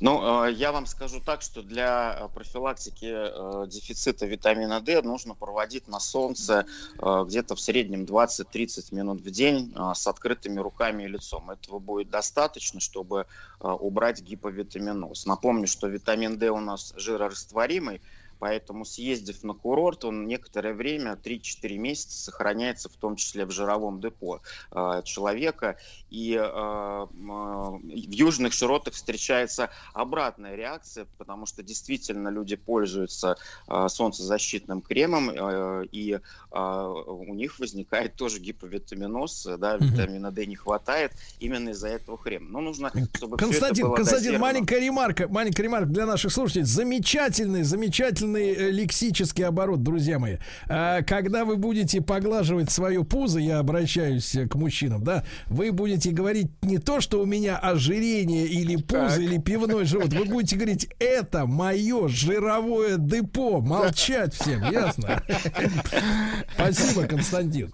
Ну, 0.01 0.47
э, 0.47 0.53
я 0.53 0.73
вам 0.73 0.87
скажу 0.87 1.21
так, 1.21 1.43
что 1.43 1.63
для 1.63 2.19
э, 2.19 2.29
профилактики 2.35 3.07
э, 3.09 3.67
дефицита 3.69 4.27
витамина 4.27 4.81
D 4.81 5.01
нужно 5.03 5.35
проводить 5.35 5.89
на 5.89 6.01
солнце 6.01 6.67
где-то 6.99 7.55
в 7.55 7.61
среднем 7.61 8.05
20-30 8.05 8.95
минут 8.95 9.21
в 9.21 9.31
день 9.31 9.75
с 9.95 10.07
открытыми 10.07 10.59
руками 10.59 11.05
и 11.05 11.09
лицом. 11.09 11.51
Этого 11.51 11.79
будет 11.79 12.11
достаточно, 12.11 12.81
чтобы 12.81 13.27
убрать 13.61 14.23
гиповитаминоз. 14.23 15.27
Напомню, 15.27 15.67
что 15.67 15.87
витамин 15.89 16.39
D 16.39 16.51
у 16.51 16.61
нас 16.61 16.93
жирорастворимый, 16.97 18.01
Поэтому, 18.43 18.85
съездив 18.85 19.45
на 19.45 19.55
курорт, 19.55 20.05
он 20.05 20.27
некоторое 20.27 20.75
время, 20.75 21.13
3-4 21.13 21.77
месяца, 21.79 22.25
сохраняется 22.25 22.89
в 22.89 22.97
том 22.97 23.15
числе 23.15 23.47
в 23.47 23.53
жировом 23.53 24.01
депо 24.01 24.41
э, 24.73 25.03
человека. 25.05 25.77
И 26.13 26.35
э, 26.35 26.43
э, 26.43 27.07
в 27.09 28.11
южных 28.11 28.53
широтах 28.53 28.93
встречается 28.93 29.71
обратная 29.95 30.57
реакция, 30.57 31.07
потому 31.17 31.47
что 31.47 31.63
действительно 31.63 32.29
люди 32.29 32.55
пользуются 32.55 33.37
э, 33.67 33.89
солнцезащитным 33.89 34.83
кремом, 34.83 35.31
э, 35.31 35.87
и 35.91 36.13
э, 36.13 36.23
у 36.53 37.35
них 37.35 37.59
возникает 37.59 38.17
тоже 38.17 38.41
гиповитаминоз, 38.41 39.49
да, 39.59 39.79
витамина 39.79 40.31
D 40.31 40.45
не 40.45 40.55
хватает 40.55 41.13
именно 41.41 41.71
из-за 41.71 41.89
этого 41.89 42.19
крема. 42.19 42.51
Но 42.51 42.61
нужно, 42.61 42.93
чтобы 43.15 43.39
Константин, 43.39 43.75
все 43.75 43.81
это 43.81 43.83
было 43.87 43.97
Константин, 43.97 44.33
дозировано. 44.33 44.53
маленькая 44.53 44.81
ремарка, 44.81 45.29
маленькая 45.29 45.63
ремарка 45.63 45.87
для 45.87 46.05
наших 46.05 46.31
слушателей. 46.31 46.65
Замечательный, 46.67 47.63
замечательный 47.63 48.53
э, 48.53 48.71
лексический 48.71 49.47
оборот, 49.47 49.83
друзья 49.83 50.19
мои. 50.19 50.37
Когда 50.67 51.47
вы 51.47 51.57
будете 51.57 52.03
поглаживать 52.03 52.71
свое 52.71 53.03
пузо, 53.03 53.39
я 53.39 53.61
обращаюсь 53.61 54.37
к 54.51 54.55
мужчинам, 54.57 55.03
да, 55.03 55.25
вы 55.47 55.73
будете 55.73 56.02
говорить 56.11 56.49
не 56.63 56.79
то, 56.79 57.01
что 57.01 57.21
у 57.21 57.27
меня 57.27 57.57
ожирение 57.57 58.47
или 58.47 58.77
пузо, 58.77 59.09
так. 59.09 59.21
или 59.21 59.39
пивной 59.39 59.85
живот. 59.85 60.13
Вы 60.13 60.25
будете 60.25 60.57
говорить, 60.57 60.89
это 60.99 61.47
мое 61.47 62.09
жировое 62.09 62.97
депо. 62.97 63.61
Молчать 63.61 64.35
всем, 64.35 64.63
ясно? 64.71 65.23
Спасибо, 66.55 67.05
Константин. 67.07 67.73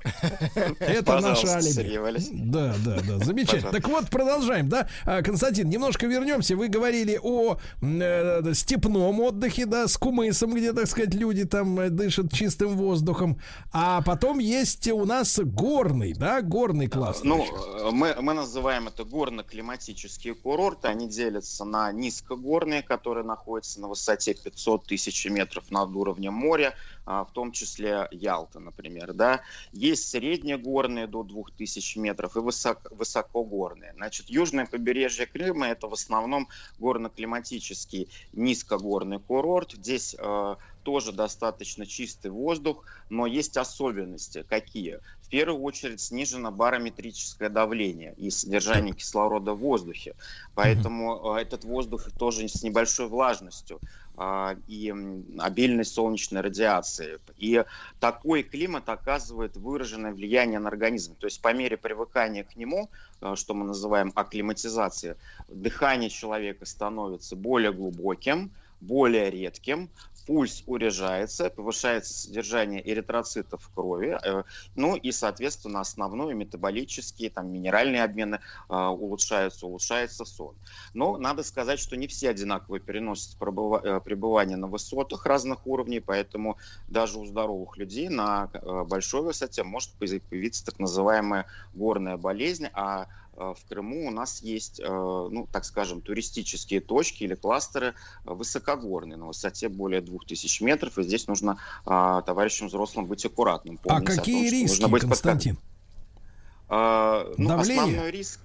Это 0.78 1.20
наше 1.20 1.46
алиби. 1.46 1.98
Да, 2.32 2.74
да, 2.84 2.98
да, 3.06 3.24
замечательно. 3.24 3.72
Так 3.72 3.88
вот, 3.88 4.08
продолжаем, 4.10 4.68
да? 4.68 4.88
А, 5.04 5.22
Константин, 5.22 5.68
немножко 5.68 6.06
вернемся. 6.06 6.56
Вы 6.56 6.68
говорили 6.68 7.18
о 7.22 7.58
э, 7.80 8.54
степном 8.54 9.20
отдыхе, 9.20 9.66
да, 9.66 9.88
с 9.88 9.96
кумысом 9.96 10.54
где, 10.54 10.72
так 10.72 10.86
сказать, 10.86 11.14
люди 11.14 11.44
там 11.44 11.78
э, 11.80 11.90
дышат 11.90 12.32
чистым 12.32 12.76
воздухом. 12.76 13.38
А 13.72 14.02
потом 14.02 14.38
есть 14.38 14.88
у 14.88 15.04
нас 15.04 15.38
горный, 15.38 16.14
да, 16.14 16.42
горный 16.42 16.88
класс. 16.88 17.20
Ну, 17.22 17.44
э, 17.44 17.90
мы, 17.92 18.14
мы 18.20 18.34
называем 18.34 18.88
это 18.88 19.04
горно-климатические 19.04 20.34
курорты. 20.34 20.88
Они 20.88 21.08
делятся 21.08 21.64
на 21.64 21.92
низкогорные, 21.92 22.82
которые 22.82 23.24
находятся 23.24 23.80
на 23.80 23.88
высоте 23.88 24.34
500 24.34 24.86
тысяч 24.86 25.24
метров 25.26 25.70
над 25.70 25.90
уровнем 25.94 26.32
моря, 26.32 26.74
а, 27.06 27.24
в 27.24 27.32
том 27.32 27.52
числе 27.52 28.08
Ялта, 28.10 28.60
например, 28.60 29.12
да. 29.12 29.42
Есть 29.72 30.08
среднегорные 30.08 31.06
до 31.06 31.22
2000 31.22 31.98
метров 31.98 32.36
и 32.36 32.40
высоко, 32.40 32.94
высокогорные. 32.94 33.92
Значит, 33.94 34.28
южное 34.28 34.66
побережье 34.66 35.26
Крыма 35.26 35.68
это 35.68 35.88
в 35.88 35.92
основном 35.92 36.48
горно-климатический 36.78 38.08
низкогорный 38.32 39.20
курорт. 39.20 39.72
Здесь 39.72 40.16
э, 40.18 40.56
тоже 40.88 41.12
достаточно 41.12 41.84
чистый 41.84 42.30
воздух, 42.30 42.82
но 43.10 43.26
есть 43.26 43.58
особенности. 43.58 44.42
Какие? 44.48 45.00
В 45.20 45.28
первую 45.28 45.60
очередь 45.62 46.00
снижено 46.00 46.50
барометрическое 46.50 47.50
давление 47.50 48.14
и 48.16 48.30
содержание 48.30 48.94
кислорода 48.94 49.52
в 49.52 49.58
воздухе. 49.58 50.14
Поэтому 50.54 51.36
э, 51.36 51.42
этот 51.42 51.64
воздух 51.64 52.10
тоже 52.18 52.48
с 52.48 52.62
небольшой 52.62 53.08
влажностью. 53.08 53.80
А, 54.16 54.56
и 54.66 54.92
обильной 55.38 55.84
солнечной 55.84 56.40
радиации. 56.40 57.18
И 57.36 57.62
такой 58.00 58.42
климат 58.42 58.88
оказывает 58.88 59.56
выраженное 59.56 60.12
влияние 60.12 60.58
на 60.58 60.68
организм. 60.68 61.14
То 61.16 61.26
есть 61.26 61.42
по 61.42 61.52
мере 61.52 61.76
привыкания 61.76 62.44
к 62.44 62.56
нему, 62.56 62.88
а, 63.20 63.36
что 63.36 63.52
мы 63.52 63.66
называем 63.66 64.10
акклиматизацией, 64.14 65.16
дыхание 65.48 66.08
человека 66.08 66.64
становится 66.64 67.36
более 67.36 67.72
глубоким, 67.72 68.50
более 68.80 69.30
редким, 69.30 69.90
пульс 70.28 70.62
урежается, 70.66 71.48
повышается 71.48 72.12
содержание 72.12 72.86
эритроцитов 72.86 73.62
в 73.62 73.70
крови, 73.70 74.18
э, 74.22 74.42
ну 74.76 74.94
и, 74.94 75.10
соответственно, 75.10 75.80
основной 75.80 76.34
метаболические, 76.34 77.30
там, 77.30 77.50
минеральные 77.50 78.04
обмены 78.04 78.40
э, 78.68 78.74
улучшаются, 78.74 79.66
улучшается 79.66 80.26
сон. 80.26 80.54
Но 80.92 81.16
надо 81.16 81.42
сказать, 81.42 81.80
что 81.80 81.96
не 81.96 82.08
все 82.08 82.28
одинаково 82.28 82.78
переносят 82.78 83.36
э, 83.40 84.00
пребывание 84.04 84.58
на 84.58 84.66
высотах 84.66 85.24
разных 85.24 85.66
уровней, 85.66 86.00
поэтому 86.00 86.58
даже 86.88 87.18
у 87.18 87.24
здоровых 87.24 87.78
людей 87.78 88.10
на 88.10 88.50
большой 88.84 89.22
высоте 89.22 89.62
может 89.62 89.92
появиться 89.92 90.62
так 90.62 90.78
называемая 90.78 91.46
горная 91.72 92.18
болезнь, 92.18 92.68
а 92.74 93.06
в 93.38 93.68
Крыму 93.68 94.08
у 94.08 94.10
нас 94.10 94.42
есть, 94.42 94.80
э, 94.80 94.84
ну, 94.86 95.48
так 95.50 95.64
скажем, 95.64 96.00
туристические 96.00 96.80
точки 96.80 97.24
или 97.24 97.34
кластеры 97.34 97.94
э, 98.24 98.32
высокогорные, 98.32 99.16
на 99.16 99.26
высоте 99.26 99.68
более 99.68 100.00
2000 100.00 100.62
метров, 100.62 100.98
и 100.98 101.02
здесь 101.02 101.26
нужно 101.28 101.58
товарищам 101.84 102.68
взрослым 102.68 103.06
быть 103.06 103.24
аккуратным. 103.24 103.78
А 103.88 104.00
какие 104.00 104.50
том, 104.50 104.60
риски, 104.60 104.84
быть 104.86 105.02
Константин? 105.02 105.56
Под... 105.56 107.38
Ну, 107.38 107.48
Давление? 107.48 107.82
основной 107.82 108.10
риск 108.10 108.40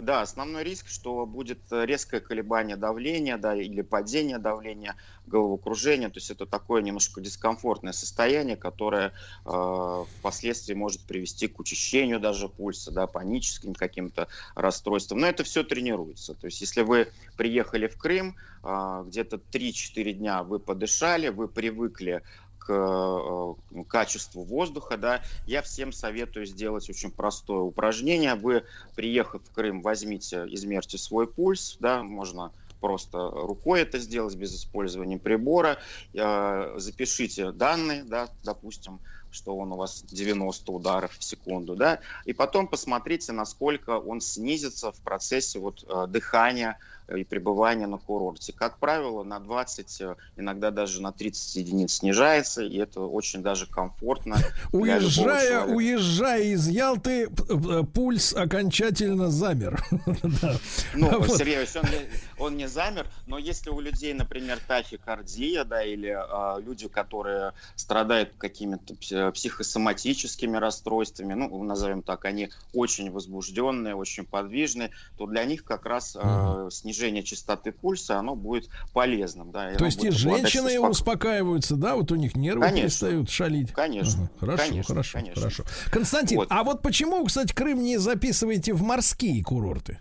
да, 0.00 0.20
основной 0.20 0.62
риск, 0.62 0.88
что 0.88 1.24
будет 1.26 1.60
резкое 1.70 2.20
колебание 2.20 2.76
давления, 2.76 3.38
да, 3.38 3.54
или 3.54 3.82
падение 3.82 4.38
давления, 4.38 4.94
головокружение. 5.26 6.08
То 6.08 6.18
есть 6.18 6.30
это 6.30 6.46
такое 6.46 6.82
немножко 6.82 7.20
дискомфортное 7.20 7.92
состояние, 7.92 8.56
которое 8.56 9.12
э, 9.44 10.04
впоследствии 10.18 10.74
может 10.74 11.02
привести 11.02 11.48
к 11.48 11.58
учащению 11.58 12.20
даже 12.20 12.48
пульса, 12.48 12.90
да, 12.90 13.06
паническим 13.06 13.74
каким-то 13.74 14.28
расстройствам. 14.54 15.20
Но 15.20 15.26
это 15.26 15.44
все 15.44 15.64
тренируется. 15.64 16.34
То 16.34 16.46
есть 16.46 16.60
если 16.60 16.82
вы 16.82 17.08
приехали 17.36 17.86
в 17.86 17.96
Крым, 17.96 18.36
э, 18.62 19.04
где-то 19.06 19.36
3-4 19.36 20.12
дня 20.12 20.42
вы 20.42 20.58
подышали, 20.58 21.28
вы 21.28 21.48
привыкли 21.48 22.22
к 22.66 22.72
э, 22.72 23.84
качеству 23.88 24.42
воздуха, 24.42 24.96
да, 24.96 25.22
я 25.46 25.62
всем 25.62 25.92
советую 25.92 26.46
сделать 26.46 26.88
очень 26.90 27.10
простое 27.10 27.60
упражнение. 27.60 28.34
Вы, 28.34 28.64
приехав 28.96 29.42
в 29.44 29.52
Крым, 29.52 29.82
возьмите, 29.82 30.46
измерьте 30.48 30.98
свой 30.98 31.28
пульс, 31.28 31.76
да, 31.78 32.02
можно 32.02 32.52
просто 32.80 33.18
рукой 33.18 33.82
это 33.82 33.98
сделать 33.98 34.34
без 34.34 34.54
использования 34.54 35.18
прибора. 35.18 35.78
Э, 36.12 36.74
запишите 36.76 37.52
данные, 37.52 38.02
да, 38.04 38.28
допустим, 38.42 39.00
что 39.30 39.56
он 39.56 39.72
у 39.72 39.76
вас 39.76 40.02
90 40.02 40.72
ударов 40.72 41.16
в 41.16 41.22
секунду, 41.22 41.76
да, 41.76 42.00
и 42.24 42.32
потом 42.32 42.66
посмотрите, 42.66 43.32
насколько 43.32 43.90
он 43.98 44.20
снизится 44.20 44.92
в 44.92 45.00
процессе 45.00 45.58
вот 45.58 45.84
э, 45.88 46.06
дыхания, 46.08 46.78
и 47.14 47.24
пребывания 47.24 47.86
на 47.86 47.98
курорте. 47.98 48.52
Как 48.52 48.78
правило, 48.78 49.22
на 49.22 49.38
20, 49.38 50.00
э, 50.00 50.16
иногда 50.36 50.70
даже 50.70 51.00
на 51.00 51.12
30 51.12 51.56
единиц 51.56 51.94
снижается, 51.94 52.62
и 52.62 52.76
это 52.78 53.00
очень 53.02 53.42
даже 53.42 53.66
комфортно. 53.66 54.36
Уезжая, 54.72 55.64
уезжая 55.64 56.42
из 56.42 56.68
Ялты, 56.68 57.28
э, 57.28 57.82
пульс 57.94 58.34
окончательно 58.34 59.30
замер. 59.30 59.82
Ну, 60.94 61.24
Сергей, 61.26 61.58
он 61.58 61.90
не, 61.90 62.08
он 62.38 62.56
не 62.56 62.68
замер, 62.68 63.06
но 63.26 63.38
если 63.38 63.70
у 63.70 63.80
людей, 63.80 64.14
например, 64.14 64.58
тахикардия, 64.66 65.64
да, 65.64 65.82
или 65.82 66.08
а, 66.08 66.58
люди, 66.58 66.88
которые 66.88 67.52
страдают 67.74 68.30
какими-то 68.38 68.94
психосоматическими 69.32 70.56
расстройствами, 70.56 71.34
ну, 71.34 71.62
назовем 71.62 72.02
так, 72.02 72.24
они 72.24 72.50
очень 72.72 73.10
возбужденные, 73.10 73.94
очень 73.94 74.24
подвижные, 74.24 74.90
то 75.18 75.26
для 75.26 75.44
них 75.44 75.64
как 75.64 75.86
раз 75.86 76.16
а, 76.18 76.68
снижение 76.70 76.95
снижение 76.96 77.22
частоты 77.22 77.72
пульса, 77.72 78.18
оно 78.18 78.34
будет 78.34 78.68
полезным. 78.92 79.52
Да, 79.52 79.74
То 79.74 79.84
есть 79.84 80.02
и 80.02 80.10
женщины 80.10 80.70
спок... 80.70 80.90
успокаиваются, 80.90 81.76
да, 81.76 81.96
вот 81.96 82.10
у 82.12 82.16
них 82.16 82.36
нервы 82.36 82.62
конечно, 82.62 82.82
перестают 82.82 83.30
шалить. 83.30 83.72
Конечно. 83.72 84.24
Ага, 84.24 84.40
хорошо, 84.40 84.62
конечно, 84.68 84.94
хорошо, 84.94 85.18
конечно. 85.18 85.42
хорошо. 85.42 85.64
Константин, 85.90 86.38
вот. 86.38 86.48
а 86.50 86.64
вот 86.64 86.82
почему, 86.82 87.24
кстати, 87.24 87.52
Крым 87.52 87.82
не 87.82 87.98
записываете 87.98 88.72
в 88.72 88.82
морские 88.82 89.42
курорты? 89.42 89.98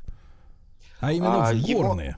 А 1.00 1.12
именно 1.12 1.50
а, 1.50 1.54
в 1.54 1.62
горные? 1.62 2.08
Его... 2.08 2.18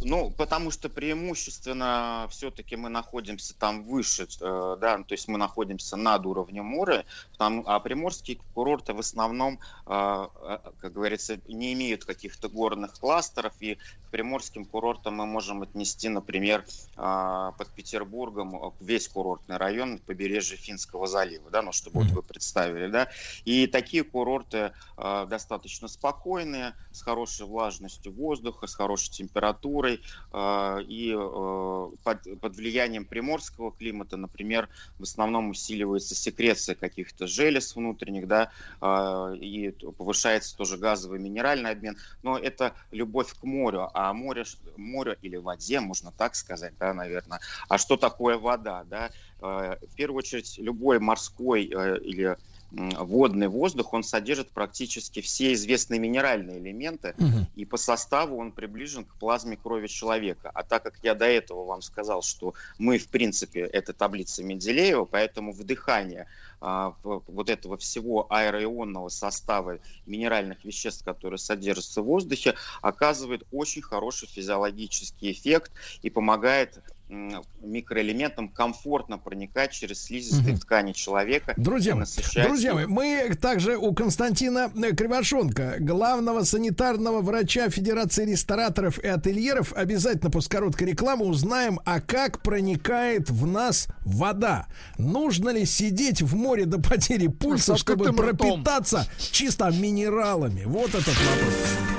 Ну, 0.00 0.30
потому 0.30 0.70
что 0.70 0.88
преимущественно 0.88 2.28
все-таки 2.30 2.76
мы 2.76 2.88
находимся 2.88 3.54
там 3.58 3.82
выше, 3.82 4.28
э, 4.40 4.76
да, 4.80 4.98
то 4.98 5.12
есть 5.12 5.26
мы 5.26 5.38
находимся 5.38 5.96
над 5.96 6.24
уровнем 6.24 6.66
моря, 6.66 7.04
там, 7.36 7.64
а 7.66 7.80
приморские 7.80 8.38
курорты 8.54 8.94
в 8.94 9.00
основном, 9.00 9.58
э, 9.86 10.28
э, 10.42 10.58
как 10.78 10.92
говорится, 10.92 11.40
не 11.48 11.72
имеют 11.72 12.04
каких-то 12.04 12.48
горных 12.48 12.94
кластеров, 13.00 13.54
и 13.58 13.74
к 13.74 14.10
приморским 14.10 14.64
курортам 14.64 15.16
мы 15.16 15.26
можем 15.26 15.62
отнести, 15.62 16.08
например, 16.08 16.64
под 16.94 17.68
Петербургом 17.74 18.72
весь 18.80 19.08
курортный 19.08 19.56
район 19.56 19.98
побережья 19.98 20.56
Финского 20.56 21.06
залива, 21.06 21.50
да, 21.50 21.62
ну, 21.62 21.72
чтобы 21.72 22.02
вот 22.02 22.10
вы 22.12 22.22
представили, 22.22 22.88
да, 22.88 23.08
и 23.44 23.66
такие 23.66 24.04
курорты 24.04 24.72
достаточно 24.96 25.88
спокойные, 25.88 26.74
с 26.90 27.02
хорошей 27.02 27.46
влажностью 27.46 28.12
воздуха, 28.12 28.66
с 28.66 28.74
хорошей 28.74 29.10
температурой, 29.10 29.87
температурой 29.88 30.02
э, 30.32 30.82
и 30.88 31.12
э, 31.12 31.96
под, 32.02 32.40
под 32.40 32.56
влиянием 32.56 33.04
приморского 33.04 33.72
климата, 33.72 34.16
например, 34.16 34.68
в 34.98 35.02
основном 35.02 35.50
усиливается 35.50 36.14
секреция 36.14 36.74
каких-то 36.74 37.26
желез 37.26 37.74
внутренних, 37.74 38.26
да, 38.26 38.50
э, 38.80 39.36
и 39.36 39.70
повышается 39.70 40.56
тоже 40.56 40.76
газовый 40.76 41.18
минеральный 41.18 41.70
обмен. 41.70 41.96
Но 42.22 42.38
это 42.38 42.74
любовь 42.90 43.34
к 43.34 43.42
морю, 43.44 43.90
а 43.94 44.12
море, 44.12 44.44
море 44.76 45.16
или 45.22 45.36
воде, 45.36 45.80
можно 45.80 46.12
так 46.12 46.34
сказать, 46.34 46.74
да, 46.78 46.94
наверное. 46.94 47.40
А 47.68 47.78
что 47.78 47.96
такое 47.96 48.38
вода, 48.38 48.84
да? 48.84 49.10
Э, 49.40 49.76
в 49.80 49.94
первую 49.96 50.18
очередь, 50.18 50.58
любой 50.58 50.98
морской 50.98 51.70
э, 51.72 51.98
или 52.00 52.36
водный 52.70 53.48
воздух, 53.48 53.94
он 53.94 54.02
содержит 54.02 54.50
практически 54.50 55.20
все 55.20 55.52
известные 55.54 55.98
минеральные 55.98 56.58
элементы, 56.58 57.14
угу. 57.18 57.46
и 57.56 57.64
по 57.64 57.76
составу 57.76 58.38
он 58.38 58.52
приближен 58.52 59.04
к 59.04 59.14
плазме 59.14 59.56
крови 59.56 59.86
человека. 59.86 60.50
А 60.52 60.62
так 60.62 60.82
как 60.82 60.98
я 61.02 61.14
до 61.14 61.24
этого 61.24 61.64
вам 61.64 61.82
сказал, 61.82 62.22
что 62.22 62.54
мы, 62.78 62.98
в 62.98 63.08
принципе, 63.08 63.60
это 63.60 63.92
таблица 63.92 64.42
Менделеева, 64.44 65.04
поэтому 65.06 65.52
вдыхание 65.52 66.26
а, 66.60 66.94
вот 67.02 67.48
этого 67.48 67.76
всего 67.78 68.26
аэроионного 68.30 69.08
состава 69.08 69.78
минеральных 70.06 70.64
веществ, 70.64 71.04
которые 71.04 71.38
содержатся 71.38 72.02
в 72.02 72.06
воздухе, 72.06 72.54
оказывает 72.82 73.44
очень 73.52 73.82
хороший 73.82 74.28
физиологический 74.28 75.32
эффект 75.32 75.72
и 76.02 76.10
помогает 76.10 76.82
микроэлементам 77.08 78.48
комфортно 78.48 79.18
проникать 79.18 79.72
через 79.72 80.02
слизистые 80.02 80.54
угу. 80.54 80.60
ткани 80.60 80.92
человека. 80.92 81.54
Друзья, 81.56 81.94
друзья 81.94 82.74
мои, 82.74 82.86
мы 82.86 83.34
также 83.40 83.76
у 83.76 83.94
Константина 83.94 84.70
Кривошонка, 84.96 85.76
главного 85.80 86.44
санитарного 86.44 87.20
врача 87.20 87.70
Федерации 87.70 88.26
рестораторов 88.30 88.98
и 88.98 89.06
ательеров, 89.06 89.72
обязательно 89.72 90.30
после 90.30 90.50
короткой 90.50 90.88
рекламы 90.88 91.24
узнаем, 91.24 91.80
а 91.84 92.00
как 92.00 92.42
проникает 92.42 93.30
в 93.30 93.46
нас 93.46 93.88
вода. 94.04 94.66
Нужно 94.98 95.50
ли 95.50 95.64
сидеть 95.64 96.22
в 96.22 96.34
море 96.34 96.66
до 96.66 96.80
потери 96.80 97.28
пульса, 97.28 97.76
чтобы 97.76 98.12
пропитаться 98.12 99.02
ртом. 99.02 99.12
чисто 99.32 99.70
минералами? 99.70 100.64
Вот 100.64 100.88
этот 100.88 101.08
вопрос. 101.08 101.97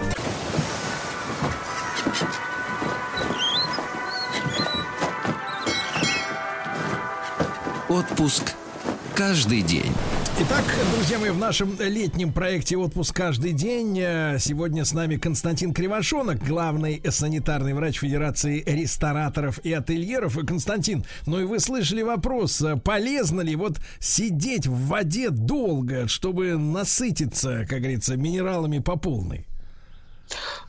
Отпуск 7.89 8.53
каждый 9.15 9.63
день. 9.63 9.91
Итак, 10.39 10.63
друзья 10.93 11.17
мои, 11.17 11.31
в 11.31 11.39
нашем 11.39 11.75
летнем 11.79 12.31
проекте 12.31 12.77
«Отпуск 12.77 13.15
каждый 13.15 13.51
день» 13.51 13.99
э, 13.99 14.37
сегодня 14.39 14.85
с 14.85 14.93
нами 14.93 15.15
Константин 15.15 15.73
Кривошонок, 15.73 16.37
главный 16.45 17.01
санитарный 17.09 17.73
врач 17.73 17.97
Федерации 17.97 18.63
рестораторов 18.63 19.57
и 19.63 19.73
ательеров. 19.73 20.37
Константин, 20.45 21.03
ну 21.25 21.39
и 21.39 21.45
вы 21.45 21.59
слышали 21.59 22.03
вопрос, 22.03 22.61
э, 22.61 22.77
полезно 22.77 23.41
ли 23.41 23.55
вот 23.55 23.79
сидеть 23.99 24.67
в 24.67 24.85
воде 24.85 25.31
долго, 25.31 26.07
чтобы 26.07 26.57
насытиться, 26.57 27.65
как 27.67 27.79
говорится, 27.79 28.15
минералами 28.17 28.77
по 28.77 28.97
полной? 28.97 29.47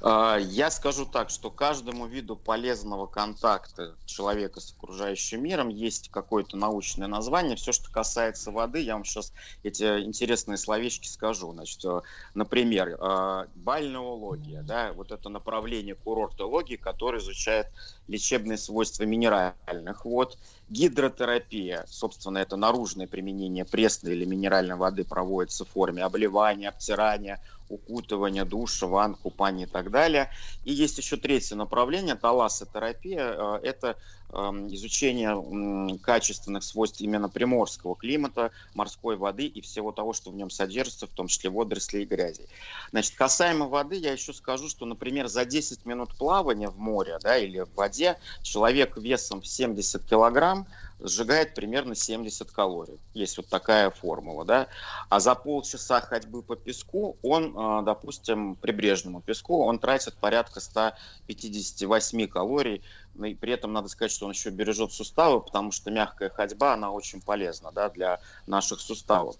А, 0.01 0.39
я 0.39 0.71
скажу 0.71 1.07
так, 1.07 1.31
что 1.31 1.51
каждому 1.51 2.07
виду 2.07 2.37
полезного 2.37 3.07
контакта 3.07 3.97
человека 4.07 4.61
с 4.61 4.73
окружающим 4.73 5.43
миром 5.43 5.69
есть 5.69 6.11
какое-то 6.11 6.57
научное 6.57 7.09
название. 7.09 7.57
Все, 7.57 7.73
что 7.73 7.91
касается 7.91 8.51
воды, 8.51 8.81
я 8.81 8.95
вам 8.95 9.05
сейчас 9.05 9.33
эти 9.63 10.01
интересные 10.01 10.57
словечки 10.57 11.07
скажу. 11.07 11.53
Значит, 11.53 11.85
э, 11.85 12.01
например, 12.35 12.97
э, 12.99 13.47
бальнеология, 13.55 14.63
да, 14.63 14.93
вот 14.93 15.13
это 15.13 15.29
направление 15.29 15.95
курортологии, 15.95 16.77
которое 16.77 17.19
изучает 17.19 17.69
лечебные 18.09 18.59
свойства 18.59 19.05
минеральных 19.05 20.05
вод. 20.05 20.39
Гидротерапия, 20.69 21.85
собственно, 21.89 22.39
это 22.39 22.57
наружное 22.57 23.07
применение 23.07 23.65
пресной 23.65 24.13
или 24.13 24.25
минеральной 24.25 24.77
воды 24.77 25.05
проводится 25.05 25.65
в 25.65 25.69
форме 25.69 26.05
обливания, 26.05 26.69
обтирания, 26.69 27.41
укутывания, 27.71 28.45
душа, 28.45 28.87
ванн, 28.87 29.15
купания 29.15 29.67
и 29.67 29.69
так 29.69 29.91
далее. 29.91 30.31
И 30.65 30.73
есть 30.73 30.99
еще 30.99 31.17
третье 31.17 31.57
направление, 31.57 32.17
талассотерапия. 32.17 33.33
Э, 33.33 33.61
это 33.63 33.97
эм, 34.33 34.67
изучение 34.75 35.99
качественных 35.99 36.65
свойств 36.65 37.01
именно 37.01 37.29
приморского 37.29 37.97
климата, 37.97 38.51
морской 38.75 39.17
воды 39.17 39.47
и 39.47 39.61
всего 39.61 39.93
того, 39.93 40.13
что 40.13 40.31
в 40.31 40.35
нем 40.35 40.51
содержится, 40.51 41.07
в 41.07 41.11
том 41.11 41.29
числе 41.29 41.51
водорослей 41.51 42.03
и 42.03 42.07
грязи. 42.07 42.47
Значит, 42.91 43.15
касаемо 43.15 43.69
воды, 43.69 43.97
я 43.97 44.13
еще 44.13 44.33
скажу, 44.33 44.69
что, 44.69 44.85
например, 44.85 45.29
за 45.29 45.45
10 45.45 45.85
минут 45.85 46.15
плавания 46.17 46.69
в 46.69 46.79
море 46.79 47.19
да, 47.23 47.39
или 47.39 47.61
в 47.61 47.75
воде 47.75 48.19
человек 48.43 48.97
весом 48.97 49.41
в 49.41 49.47
70 49.47 50.05
килограмм 50.05 50.67
сжигает 51.03 51.55
примерно 51.55 51.95
70 51.95 52.51
калорий. 52.51 52.99
Есть 53.15 53.37
вот 53.37 53.49
такая 53.49 53.91
формула, 53.91 54.45
да. 54.45 54.69
А 55.09 55.21
за 55.21 55.35
полчаса 55.35 56.01
ходьбы 56.01 56.43
по 56.43 56.57
песку 56.57 57.17
он, 57.23 57.55
а, 57.57 57.83
допустим, 57.83 58.57
прибрежному 58.57 59.21
песку, 59.21 59.65
он 59.65 59.79
тратит 59.79 60.15
порядка 60.15 60.61
158 60.61 62.27
калорий. 62.27 62.83
Но 63.15 63.27
и 63.27 63.35
при 63.35 63.53
этом 63.53 63.73
надо 63.73 63.89
сказать, 63.89 64.13
что 64.13 64.27
он 64.27 64.33
еще 64.33 64.51
бережет 64.51 64.93
суставы, 64.93 65.41
потому 65.41 65.73
что 65.73 65.91
мягкая 65.91 66.31
ходьба, 66.31 66.75
она 66.75 66.91
очень 66.91 67.21
полезна 67.21 67.73
да, 67.73 67.89
для 67.89 68.21
наших 68.47 68.81
суставов. 68.81 69.37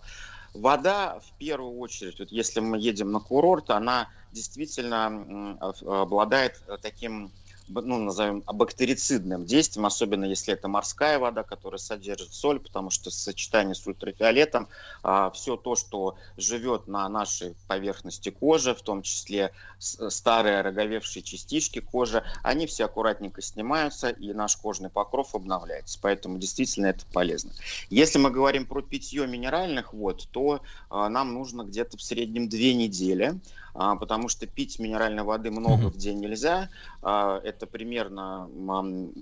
Вода, 0.53 1.21
в 1.21 1.39
первую 1.39 1.79
очередь, 1.79 2.19
вот 2.19 2.33
если 2.33 2.59
мы 2.59 2.79
едем 2.79 3.13
на 3.13 3.21
курорт, 3.21 3.71
она 3.71 4.09
действительно 4.33 5.57
обладает 5.61 6.61
таким 6.83 7.31
ну, 7.73 7.99
назовем, 7.99 8.43
бактерицидным 8.43 9.45
действием, 9.47 9.87
особенно 9.87 10.25
если 10.25 10.55
это 10.55 10.69
морская 10.69 11.19
вода, 11.19 11.43
которая 11.43 11.79
содержит 11.79 12.33
соль, 12.33 12.61
потому 12.61 12.91
что 12.91 13.11
в 13.11 13.15
сочетании 13.15 13.75
с 13.75 13.87
ультрафиолетом 13.87 14.69
а, 15.03 15.31
все 15.31 15.57
то, 15.57 15.77
что 15.77 16.17
живет 16.37 16.89
на 16.89 17.09
нашей 17.09 17.55
поверхности 17.67 18.31
кожи, 18.31 18.75
в 18.75 18.83
том 18.83 19.03
числе 19.03 19.53
старые 19.79 20.61
роговевшие 20.63 21.23
частички 21.23 21.81
кожи, 21.81 22.23
они 22.43 22.67
все 22.67 22.85
аккуратненько 22.85 23.43
снимаются, 23.43 24.11
и 24.11 24.33
наш 24.33 24.57
кожный 24.57 24.91
покров 24.91 25.35
обновляется. 25.35 25.99
Поэтому 26.03 26.39
действительно 26.39 26.87
это 26.87 27.05
полезно. 27.13 27.53
Если 27.89 28.19
мы 28.19 28.31
говорим 28.31 28.67
про 28.67 28.83
питье 28.83 29.27
минеральных 29.27 29.95
вод, 29.95 30.29
то 30.31 30.63
а, 30.89 31.09
нам 31.09 31.35
нужно 31.35 31.63
где-то 31.63 31.97
в 31.97 32.03
среднем 32.03 32.49
две 32.49 32.75
недели 32.75 33.41
потому 33.73 34.29
что 34.29 34.47
пить 34.47 34.79
минеральной 34.79 35.23
воды 35.23 35.51
много 35.51 35.85
mm-hmm. 35.85 35.91
в 35.91 35.97
день 35.97 36.19
нельзя. 36.19 36.69
А, 37.03 37.41
это 37.43 37.67
примерно 37.67 38.49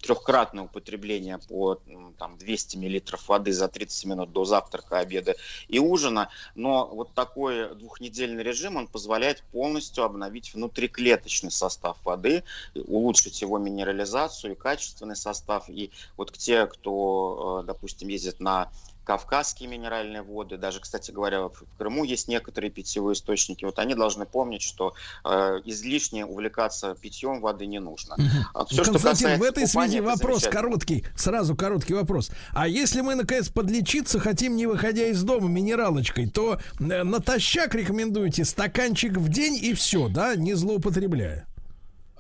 трехкратное 0.03 0.65
употребление 0.65 1.39
по 1.49 1.81
там, 2.19 2.37
200 2.39 2.77
миллилитров 2.77 3.29
воды 3.29 3.53
за 3.53 3.69
30 3.69 4.05
минут 4.07 4.33
до 4.33 4.45
завтрака, 4.45 4.99
обеда 4.99 5.37
и 5.69 5.79
ужина. 5.79 6.29
Но 6.55 6.87
вот 6.87 7.15
такой 7.15 7.75
двухнедельный 7.75 8.43
режим, 8.43 8.77
он 8.77 8.87
позволяет 8.87 9.43
полностью 9.53 10.05
обновить 10.05 10.55
внутриклеточный 10.55 11.51
состав 11.51 11.97
воды, 12.05 12.45
улучшить 12.75 13.41
его 13.43 13.59
минерализацию 13.59 14.53
и 14.53 14.57
качественный 14.57 15.16
состав. 15.16 15.69
И 15.69 15.91
вот 16.16 16.33
те, 16.33 16.66
кто, 16.66 17.61
э, 17.62 17.66
допустим, 17.66 18.09
ездит 18.09 18.41
на 18.41 18.70
кавказские 19.09 19.70
минеральные 19.70 20.20
воды, 20.20 20.59
даже, 20.59 20.80
кстати 20.80 21.12
говоря, 21.12 21.48
в 21.48 21.64
Крыму 21.78 22.05
есть 22.05 22.28
некоторые 22.28 22.70
питьевые 22.70 23.14
источники. 23.14 23.64
Вот 23.64 23.78
они 23.78 23.94
должны 23.94 24.26
помнить, 24.26 24.60
что 24.60 24.93
э, 25.24 25.60
излишне 25.64 26.26
увлекаться 26.26 26.94
питьем 26.94 27.40
воды 27.40 27.64
не 27.64 27.78
нужно. 27.78 28.16
Угу. 28.16 28.66
Все, 28.66 28.85
Константин, 28.85 29.28
что 29.30 29.39
в 29.39 29.43
этой 29.44 29.66
связи 29.66 30.01
вопрос 30.01 30.47
короткий, 30.47 31.06
сразу 31.16 31.56
короткий 31.56 31.94
вопрос. 31.94 32.30
А 32.52 32.68
если 32.68 33.01
мы, 33.01 33.14
наконец, 33.14 33.48
подлечиться 33.48 34.20
хотим, 34.20 34.56
не 34.56 34.66
выходя 34.66 35.06
из 35.06 35.22
дома 35.22 35.48
минералочкой, 35.48 36.28
то 36.28 36.59
э, 36.78 37.02
натощак 37.02 37.74
рекомендуете 37.74 38.44
стаканчик 38.44 39.16
в 39.16 39.30
день 39.30 39.56
и 39.56 39.72
все, 39.72 40.09
да, 40.09 40.36
не 40.36 40.52
злоупотребляя? 40.52 41.48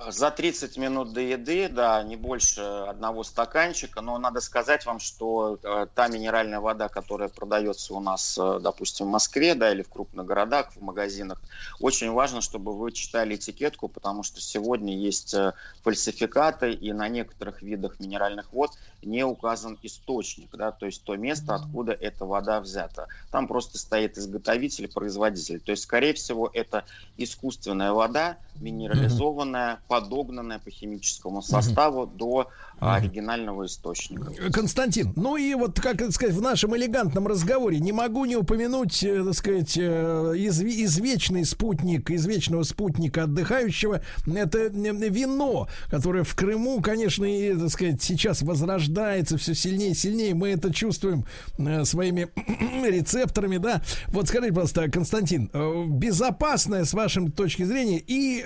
За 0.06 0.30
30 0.30 0.76
минут 0.76 1.12
до 1.12 1.20
еды, 1.20 1.68
да, 1.68 2.00
не 2.04 2.14
больше 2.14 2.60
одного 2.60 3.24
стаканчика, 3.24 4.00
но 4.00 4.16
надо 4.18 4.40
сказать 4.40 4.86
вам, 4.86 5.00
что 5.00 5.58
э, 5.60 5.86
та 5.92 6.06
минеральная 6.06 6.60
вода, 6.60 6.88
которая 6.88 7.28
продается 7.28 7.94
у 7.94 8.00
нас, 8.00 8.38
э, 8.38 8.60
допустим, 8.60 9.06
в 9.06 9.08
Москве, 9.08 9.56
да, 9.56 9.72
или 9.72 9.82
в 9.82 9.88
крупных 9.88 10.24
городах, 10.24 10.70
в 10.72 10.80
магазинах, 10.80 11.40
очень 11.80 12.12
важно, 12.12 12.42
чтобы 12.42 12.78
вы 12.78 12.92
читали 12.92 13.34
этикетку, 13.34 13.88
потому 13.88 14.22
что 14.22 14.40
сегодня 14.40 14.96
есть 14.96 15.34
э, 15.34 15.54
фальсификаты, 15.82 16.70
и 16.70 16.92
на 16.92 17.08
некоторых 17.08 17.60
видах 17.62 17.98
минеральных 17.98 18.52
вод 18.52 18.70
не 19.02 19.24
указан 19.24 19.78
источник, 19.82 20.50
да, 20.52 20.70
то 20.70 20.86
есть 20.86 21.02
то 21.02 21.16
место, 21.16 21.56
откуда 21.56 21.90
эта 21.92 22.24
вода 22.24 22.60
взята. 22.60 23.08
Там 23.32 23.48
просто 23.48 23.78
стоит 23.78 24.16
изготовитель, 24.16 24.86
производитель. 24.86 25.58
То 25.58 25.72
есть, 25.72 25.82
скорее 25.82 26.14
всего, 26.14 26.48
это 26.52 26.84
искусственная 27.16 27.92
вода, 27.92 28.36
минерализованная, 28.60 29.80
подогнанная 29.88 30.58
по 30.58 30.70
химическому 30.70 31.42
составу 31.42 32.02
угу. 32.02 32.12
до 32.14 32.48
оригинального 32.78 33.66
источника. 33.66 34.30
Константин, 34.52 35.12
ну 35.16 35.36
и 35.36 35.54
вот, 35.54 35.80
как 35.80 36.12
сказать, 36.12 36.36
в 36.36 36.40
нашем 36.40 36.76
элегантном 36.76 37.26
разговоре 37.26 37.80
не 37.80 37.92
могу 37.92 38.24
не 38.24 38.36
упомянуть, 38.36 39.02
э, 39.02 39.24
так 39.24 39.34
сказать, 39.34 39.76
э, 39.76 40.34
из, 40.36 40.62
извечный 40.62 41.44
спутник, 41.44 42.10
извечного 42.10 42.62
спутника 42.62 43.24
отдыхающего, 43.24 44.02
это 44.26 44.68
вино, 44.68 45.68
которое 45.90 46.22
в 46.22 46.34
Крыму, 46.36 46.80
конечно, 46.80 47.24
и, 47.24 47.54
так 47.54 47.70
сказать, 47.70 48.02
сейчас 48.02 48.42
возрождается 48.42 49.38
все 49.38 49.54
сильнее 49.54 49.92
и 49.92 49.94
сильнее. 49.94 50.34
Мы 50.34 50.50
это 50.50 50.72
чувствуем 50.72 51.24
э, 51.58 51.84
своими 51.84 52.28
рецепторами, 52.86 53.56
да. 53.56 53.82
Вот 54.08 54.28
скажите, 54.28 54.52
пожалуйста, 54.52 54.88
Константин, 54.90 55.50
безопасная 55.88 56.84
с 56.84 56.92
вашей 56.92 57.30
точки 57.30 57.64
зрения 57.64 57.98
и 57.98 58.44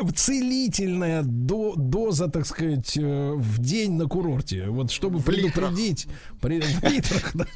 целительная 1.33 1.77
доза, 1.77 2.29
так 2.29 2.47
сказать, 2.47 2.97
в 2.97 3.59
день 3.59 3.93
на 3.93 4.07
курорте? 4.07 4.67
Вот 4.69 4.91
чтобы 4.91 5.19
в 5.19 5.25
предупредить... 5.25 6.07
При, 6.41 6.61
в 6.61 6.83
литрах, 6.83 7.31
да. 7.35 7.47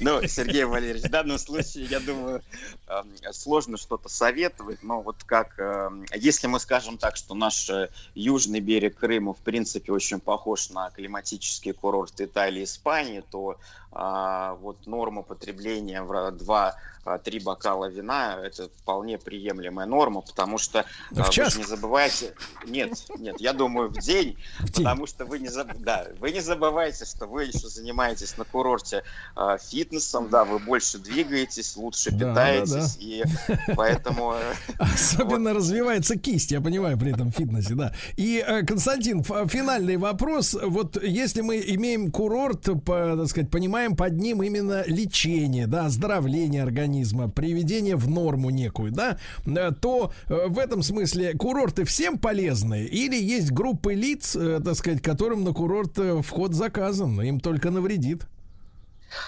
Ну, 0.00 0.26
Сергей 0.28 0.64
Валерьевич, 0.64 1.02
в 1.04 1.10
данном 1.10 1.38
случае, 1.38 1.86
я 1.86 1.98
думаю, 1.98 2.42
эм, 2.86 3.12
сложно 3.32 3.76
что-то 3.76 4.08
советовать, 4.08 4.82
но 4.82 5.02
вот 5.02 5.16
как... 5.24 5.58
Эм, 5.58 6.04
если 6.14 6.46
мы 6.46 6.60
скажем 6.60 6.98
так, 6.98 7.16
что 7.16 7.34
наш 7.34 7.68
э, 7.68 7.88
южный 8.14 8.60
берег 8.60 8.96
Крыма, 8.96 9.34
в 9.34 9.38
принципе, 9.38 9.92
очень 9.92 10.20
похож 10.20 10.70
на 10.70 10.90
климатический 10.90 11.72
курорт 11.72 12.20
Италии 12.20 12.60
и 12.60 12.64
Испании, 12.64 13.24
то 13.28 13.56
а, 13.94 14.54
вот 14.54 14.86
норма 14.86 15.22
потребления 15.22 16.02
в 16.02 16.32
два 16.32 16.74
а, 17.04 17.18
три 17.18 17.38
бокала 17.38 17.90
вина 17.90 18.38
это 18.42 18.70
вполне 18.80 19.18
приемлемая 19.18 19.86
норма, 19.86 20.22
потому 20.22 20.56
что 20.56 20.86
в 21.10 21.20
а, 21.20 21.28
час? 21.28 21.54
вы 21.54 21.60
не 21.60 21.66
забывайте, 21.66 22.34
нет, 22.66 23.04
нет, 23.18 23.40
я 23.40 23.52
думаю 23.52 23.90
в 23.90 23.98
день, 23.98 24.38
в 24.60 24.70
день. 24.70 24.84
потому 24.84 25.06
что 25.06 25.26
вы 25.26 25.38
не 25.38 25.48
заб... 25.48 25.68
да, 25.80 26.06
вы 26.18 26.30
не 26.32 26.40
забывайте, 26.40 27.04
что 27.04 27.26
вы 27.26 27.44
еще 27.44 27.68
занимаетесь 27.68 28.38
на 28.38 28.44
курорте 28.44 29.02
э, 29.36 29.58
фитнесом, 29.60 30.30
да, 30.30 30.46
вы 30.46 30.58
больше 30.58 30.98
двигаетесь, 30.98 31.76
лучше 31.76 32.10
да, 32.10 32.30
питаетесь, 32.30 32.96
да, 32.96 33.56
да. 33.58 33.64
и 33.68 33.74
поэтому 33.74 34.34
э, 34.34 34.54
особенно 34.78 35.50
вот. 35.50 35.58
развивается 35.58 36.16
кисть, 36.16 36.52
я 36.52 36.62
понимаю 36.62 36.98
при 36.98 37.12
этом 37.12 37.30
фитнесе, 37.30 37.74
да. 37.74 37.92
И 38.16 38.42
э, 38.46 38.62
Константин, 38.62 39.22
финальный 39.22 39.98
вопрос, 39.98 40.56
вот 40.58 41.02
если 41.02 41.42
мы 41.42 41.60
имеем 41.60 42.10
курорт, 42.10 42.62
по, 42.82 43.14
так 43.18 43.28
сказать, 43.28 43.50
понимаем 43.50 43.83
под 43.90 44.18
ним 44.18 44.42
именно 44.42 44.84
лечение, 44.86 45.66
да, 45.66 45.86
оздоровление 45.86 46.62
организма 46.62 46.84
организма, 46.84 47.28
приведение 47.28 47.96
в 47.96 48.08
норму 48.08 48.50
некую, 48.50 48.92
да, 48.92 49.18
э, 49.46 49.72
то 49.80 50.12
э, 50.28 50.48
в 50.48 50.58
этом 50.58 50.82
смысле 50.82 51.34
курорты 51.34 51.84
всем 51.84 52.18
полезны 52.18 52.84
или 52.84 53.16
есть 53.16 53.52
группы 53.52 53.94
лиц, 53.94 54.36
э, 54.36 54.60
так 54.64 54.74
сказать, 54.74 55.02
которым 55.02 55.44
на 55.44 55.52
курорт 55.52 55.98
вход 56.22 56.54
заказан, 56.54 57.20
им 57.20 57.40
только 57.40 57.70
навредит? 57.70 58.26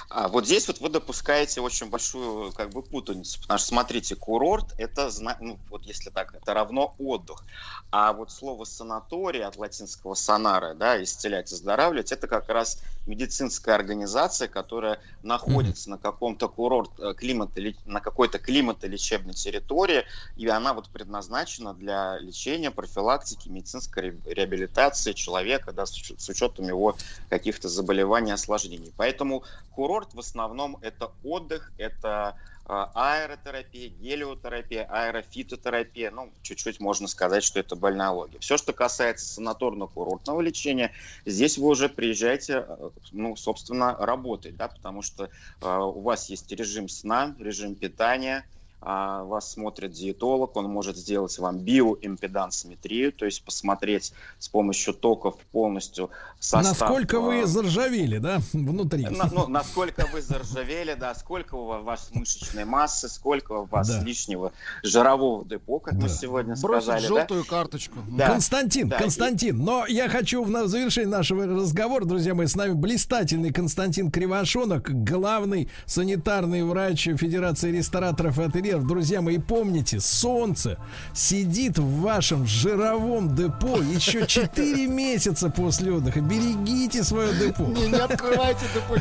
А 0.09 0.29
вот 0.29 0.47
здесь 0.47 0.67
вот 0.69 0.81
вы 0.81 0.89
допускаете 0.89 1.61
очень 1.61 1.89
большую 1.89 2.53
как 2.53 2.71
бы 2.71 2.83
путаницу, 2.83 3.41
потому 3.41 3.59
что 3.59 3.69
смотрите, 3.69 4.17
курорт 4.17 4.75
это, 4.79 5.11
ну, 5.41 5.59
вот 5.71 5.83
если 5.83 6.11
так, 6.11 6.35
это 6.35 6.55
равно 6.55 6.95
отдых, 6.99 7.45
а 7.91 8.13
вот 8.13 8.31
слово 8.31 8.65
санаторий 8.65 9.45
от 9.45 9.57
латинского 9.57 10.15
санара, 10.15 10.75
да, 10.75 11.03
исцелять, 11.03 11.53
оздоравливать, 11.53 12.13
это 12.13 12.27
как 12.27 12.49
раз 12.49 12.79
медицинская 13.07 13.75
организация, 13.75 14.49
которая 14.49 15.01
находится 15.23 15.89
mm-hmm. 15.89 15.93
на 15.93 15.99
каком-то 15.99 16.49
курорт, 16.49 16.91
э, 16.99 17.15
климат, 17.15 17.51
на 17.87 18.01
какой-то 18.01 18.39
климатолечебной 18.39 19.35
территории, 19.35 20.05
и 20.37 20.47
она 20.49 20.75
вот 20.75 20.89
предназначена 20.89 21.75
для 21.75 22.19
лечения, 22.19 22.71
профилактики, 22.71 23.49
медицинской 23.49 24.19
реабилитации 24.25 25.13
человека, 25.13 25.73
да, 25.73 25.87
с 25.87 26.29
учетом 26.29 26.69
его 26.69 26.97
каких-то 27.29 27.69
заболеваний, 27.69 28.33
осложнений. 28.33 28.93
Поэтому 28.97 29.45
курорт 29.77 30.15
в 30.15 30.19
основном 30.19 30.79
это 30.81 31.13
отдых, 31.23 31.71
это 31.77 32.35
а, 32.65 32.91
аэротерапия, 32.95 33.91
гелиотерапия, 33.91 34.87
аэрофитотерапия, 34.91 36.11
ну, 36.11 36.33
чуть-чуть 36.43 36.81
можно 36.81 37.07
сказать, 37.07 37.45
что 37.45 37.61
это 37.61 37.77
больнология. 37.77 38.41
Все, 38.41 38.57
что 38.57 38.73
касается 38.73 39.41
санаторно-курортного 39.41 40.41
лечения, 40.41 40.93
здесь 41.27 41.59
вы 41.59 41.69
уже 41.69 41.89
приезжаете, 41.89 42.65
э, 42.67 42.91
ну, 43.13 43.37
собственно, 43.37 43.95
работать, 43.95 44.57
да, 44.57 44.69
потому 44.69 45.03
что 45.03 45.29
э, 45.61 45.79
у 45.79 46.01
вас 46.01 46.31
есть 46.31 46.51
режим 46.51 46.89
сна, 46.89 47.37
режим 47.39 47.75
питания, 47.75 48.45
а, 48.89 49.25
вас 49.25 49.51
смотрит 49.51 49.91
диетолог, 49.91 50.55
он 50.55 50.67
может 50.67 50.97
сделать 50.97 51.37
вам 51.41 51.59
биоимпедансометрию, 51.59 53.13
то 53.13 53.25
есть 53.25 53.43
посмотреть 53.43 54.13
с 54.39 54.49
помощью 54.49 54.95
токов 54.95 55.35
полностью 55.51 56.11
состав. 56.39 56.79
Насколько 56.79 57.19
вы 57.19 57.43
а, 57.43 57.47
заржавели, 57.47 58.19
да, 58.19 58.39
внутри? 58.53 59.09
На, 59.09 59.29
ну, 59.33 59.49
насколько 59.49 60.07
вы 60.13 60.23
заржавели, 60.23 60.95
да, 60.95 61.17
сколько 61.17 61.57
у 61.57 61.83
вас 61.83 62.11
мышечной 62.13 62.65
массы, 62.65 63.09
сколько 63.09 63.53
у 63.55 63.65
вас 63.65 63.89
да. 63.89 64.05
лишнего 64.05 64.53
жирового 64.85 65.45
депо, 65.45 65.81
как 65.81 65.97
да. 65.97 66.03
мы 66.03 66.09
сегодня 66.09 66.55
Бросить 66.55 66.85
сказали. 66.85 67.07
желтую 67.09 67.43
да? 67.43 67.51
карточку. 67.51 67.99
Да. 68.07 68.29
Константин, 68.29 68.89
да. 68.89 68.99
Константин, 68.99 69.59
но 69.59 69.85
я 69.89 70.09
хочу 70.09 70.45
в 70.45 70.69
завершении 70.69 71.11
нашего 71.11 71.45
разговора, 71.45 72.05
друзья 72.05 72.37
мои, 72.37 72.47
с 72.47 72.55
нами 72.55 72.75
блистательный 72.75 73.53
Константин 73.53 74.13
Кривошонок, 74.13 74.91
главный 75.03 75.69
санитарный 75.87 76.63
врач 76.63 77.09
Федерации 77.17 77.73
рестораторов 77.73 78.39
и 78.39 78.45
ательеров 78.45 78.76
пример, 78.77 78.83
друзья 78.83 79.21
мои, 79.21 79.39
помните, 79.39 80.01
солнце 80.01 80.79
сидит 81.15 81.79
в 81.79 82.01
вашем 82.01 82.47
жировом 82.47 83.35
депо 83.35 83.79
еще 83.79 84.27
4 84.27 84.87
месяца 84.89 85.51
после 85.51 85.93
отдыха. 85.93 86.21
Берегите 86.21 87.05
свое 87.05 87.35
депо. 87.35 87.65
Не, 87.65 87.89
не 87.89 87.99
открывайте 87.99 88.67
депо. 88.75 88.97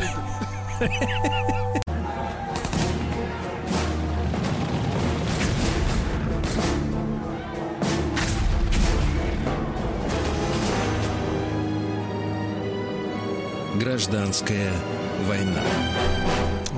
Гражданская 13.76 14.72
война. 15.28 15.62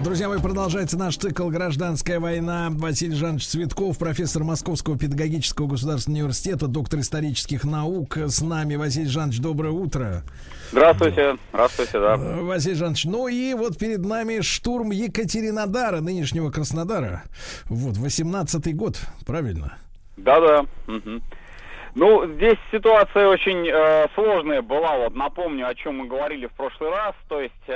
Друзья 0.04 0.30
мои, 0.30 0.40
продолжается 0.40 0.98
наш 0.98 1.18
цикл 1.18 1.50
«Гражданская 1.50 2.20
война». 2.20 2.70
Василий 2.72 3.16
Жанович 3.16 3.48
Цветков, 3.48 3.98
профессор 3.98 4.44
Московского 4.44 4.98
педагогического 4.98 5.68
государственного 5.68 6.22
университета, 6.22 6.68
доктор 6.68 7.00
исторических 7.00 7.64
наук. 7.64 8.18
С 8.18 8.42
нами 8.42 8.76
Василий 8.76 9.08
Жанович, 9.08 9.40
доброе 9.40 9.72
утро. 9.72 10.24
Здравствуйте, 10.72 11.38
здравствуйте, 11.52 12.00
да. 12.00 12.16
Э, 12.16 12.42
Василий 12.42 12.76
Жанович, 12.76 13.06
ну 13.06 13.28
и 13.28 13.54
вот 13.54 13.78
перед 13.78 14.06
нами 14.06 14.42
штурм 14.42 14.92
Екатеринодара, 14.92 16.00
нынешнего 16.00 16.52
Краснодара. 16.52 17.24
Вот, 17.66 17.98
18-й 17.98 18.74
год, 18.74 19.00
правильно? 19.26 19.78
Да-да. 20.18 20.66
Угу. 20.88 21.22
Ну, 22.00 22.28
здесь 22.28 22.60
ситуация 22.72 23.28
очень 23.28 23.68
э, 23.68 24.06
сложная 24.14 24.62
была. 24.62 24.98
Вот 24.98 25.16
напомню, 25.16 25.68
о 25.68 25.74
чем 25.74 25.98
мы 25.98 26.06
говорили 26.06 26.46
в 26.46 26.52
прошлый 26.52 26.92
раз. 26.92 27.16
То 27.28 27.42
есть 27.42 27.56
э, 27.66 27.74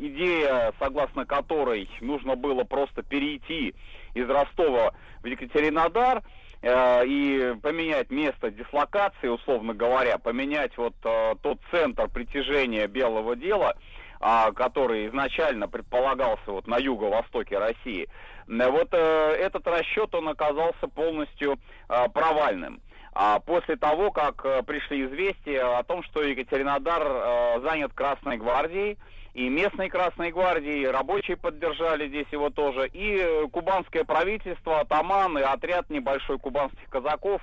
идея, 0.00 0.72
согласно 0.78 1.26
которой 1.26 1.86
нужно 2.00 2.36
было 2.36 2.64
просто 2.64 3.02
перейти 3.02 3.74
из 4.14 4.30
Ростова 4.30 4.94
в 5.22 5.26
Екатеринодар 5.26 6.22
э, 6.62 7.06
и 7.06 7.54
поменять 7.60 8.10
место 8.10 8.50
дислокации, 8.50 9.28
условно 9.28 9.74
говоря, 9.74 10.16
поменять 10.16 10.74
вот 10.78 10.94
э, 11.04 11.34
тот 11.42 11.58
центр 11.70 12.08
притяжения 12.08 12.86
белого 12.86 13.36
дела, 13.36 13.74
э, 14.22 14.52
который 14.52 15.06
изначально 15.08 15.68
предполагался 15.68 16.50
вот 16.50 16.66
на 16.66 16.78
юго-востоке 16.78 17.58
России. 17.58 18.08
Э, 18.48 18.70
вот 18.70 18.88
э, 18.92 19.36
этот 19.38 19.66
расчет 19.66 20.14
он 20.14 20.30
оказался 20.30 20.88
полностью 20.88 21.58
э, 21.90 22.08
провальным 22.08 22.80
а 23.14 23.38
после 23.38 23.76
того, 23.76 24.10
как 24.10 24.44
э, 24.44 24.62
пришли 24.64 25.04
известия 25.06 25.78
о 25.78 25.84
том, 25.84 26.02
что 26.02 26.22
Екатеринодар 26.22 27.02
э, 27.06 27.60
занят 27.62 27.92
Красной 27.94 28.38
гвардией, 28.38 28.98
и 29.34 29.48
местной 29.48 29.88
Красной 29.88 30.30
гвардии, 30.30 30.84
рабочие 30.84 31.36
поддержали 31.36 32.08
здесь 32.08 32.26
его 32.32 32.50
тоже, 32.50 32.88
и 32.88 33.18
э, 33.18 33.46
кубанское 33.52 34.04
правительство, 34.04 34.80
атаман 34.80 35.38
и 35.38 35.42
отряд 35.42 35.90
небольшой 35.90 36.38
кубанских 36.38 36.88
казаков 36.88 37.40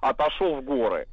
отошел 0.00 0.56
в 0.56 0.62
горы. 0.62 1.06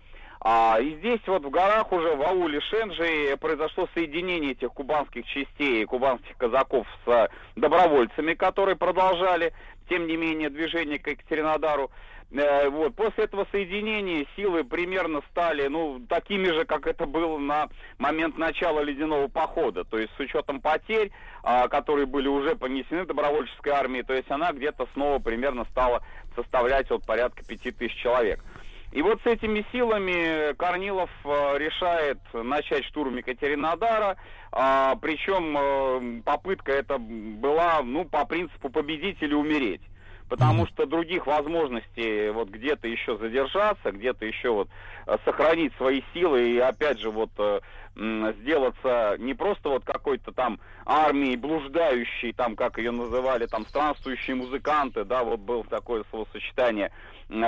А, 0.47 0.77
и 0.79 0.95
здесь 0.97 1.21
вот 1.25 1.43
в 1.43 1.49
горах 1.49 1.91
уже 1.91 2.15
в 2.15 2.21
ауле 2.21 2.61
Шенжи 2.61 3.35
произошло 3.37 3.87
соединение 3.95 4.51
этих 4.51 4.69
кубанских 4.73 5.25
частей, 5.25 5.85
кубанских 5.85 6.37
казаков 6.37 6.85
с 7.03 7.29
добровольцами, 7.55 8.35
которые 8.35 8.75
продолжали, 8.75 9.53
тем 9.89 10.05
не 10.05 10.17
менее, 10.17 10.51
движение 10.51 10.99
к 10.99 11.07
Екатеринодару. 11.07 11.89
Э, 12.31 12.69
вот. 12.69 12.95
После 12.95 13.25
этого 13.25 13.47
соединения 13.51 14.25
силы 14.35 14.63
примерно 14.63 15.21
стали 15.31 15.67
ну, 15.67 16.01
такими 16.07 16.45
же, 16.45 16.65
как 16.65 16.87
это 16.87 17.05
было 17.05 17.37
на 17.37 17.69
момент 17.97 18.37
начала 18.37 18.81
ледяного 18.81 19.27
похода. 19.27 19.83
То 19.83 19.97
есть 19.97 20.11
с 20.17 20.19
учетом 20.19 20.59
потерь, 20.59 21.11
а, 21.43 21.67
которые 21.67 22.05
были 22.05 22.27
уже 22.27 22.55
понесены 22.55 23.05
добровольческой 23.05 23.69
армией, 23.69 24.03
то 24.03 24.13
есть 24.13 24.29
она 24.31 24.51
где-то 24.51 24.87
снова 24.93 25.19
примерно 25.19 25.65
стала 25.65 26.03
составлять 26.35 26.89
вот 26.89 27.05
порядка 27.05 27.45
пяти 27.45 27.71
тысяч 27.71 27.95
человек. 28.01 28.43
И 28.91 29.01
вот 29.01 29.21
с 29.23 29.25
этими 29.25 29.65
силами 29.73 30.53
Корнилов 30.53 31.09
э, 31.25 31.57
решает 31.57 32.17
начать 32.31 32.85
штурм 32.85 33.17
Екатеринодара, 33.17 34.15
а, 34.51 34.95
причем 34.95 35.57
э, 35.57 36.21
попытка 36.23 36.71
это 36.71 36.97
была, 36.97 37.81
ну, 37.83 38.05
по 38.05 38.25
принципу 38.25 38.69
победить 38.69 39.21
или 39.21 39.33
умереть 39.33 39.81
потому 40.29 40.65
что 40.67 40.85
других 40.85 41.27
возможностей 41.27 42.29
вот 42.29 42.49
где-то 42.49 42.87
еще 42.87 43.17
задержаться, 43.17 43.91
где-то 43.91 44.25
еще 44.25 44.49
вот 44.49 44.69
э, 45.05 45.17
сохранить 45.23 45.73
свои 45.75 46.01
силы 46.13 46.49
и 46.49 46.57
опять 46.57 46.99
же 46.99 47.11
вот 47.11 47.31
э, 47.37 47.61
сделаться 47.95 49.15
не 49.19 49.33
просто 49.33 49.69
вот 49.69 49.85
какой-то 49.85 50.31
там 50.31 50.59
армией 50.85 51.37
блуждающей, 51.37 52.33
там 52.33 52.55
как 52.55 52.77
ее 52.77 52.91
называли, 52.91 53.45
там 53.45 53.65
странствующие 53.65 54.35
музыканты, 54.35 55.05
да, 55.05 55.23
вот 55.23 55.39
было 55.39 55.63
такое 55.63 56.03
словосочетание, 56.09 56.91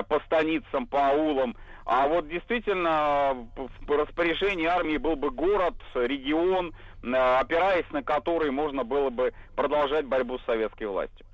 по 0.08 0.20
станицам, 0.22 0.88
по 0.88 1.10
аулам, 1.10 1.56
а 1.86 2.08
вот 2.08 2.30
действительно 2.30 3.48
в 3.56 3.92
распоряжении 3.92 4.66
армии 4.66 4.98
был 4.98 5.16
бы 5.16 5.32
город, 5.32 5.76
регион, 5.94 6.74
опираясь 7.04 7.90
на 7.92 8.02
который 8.02 8.52
можно 8.52 8.84
было 8.84 9.10
бы 9.10 9.34
продолжать 9.56 10.06
борьбу 10.06 10.40
с 10.40 10.46
советской 10.46 10.86
властью. 10.86 11.27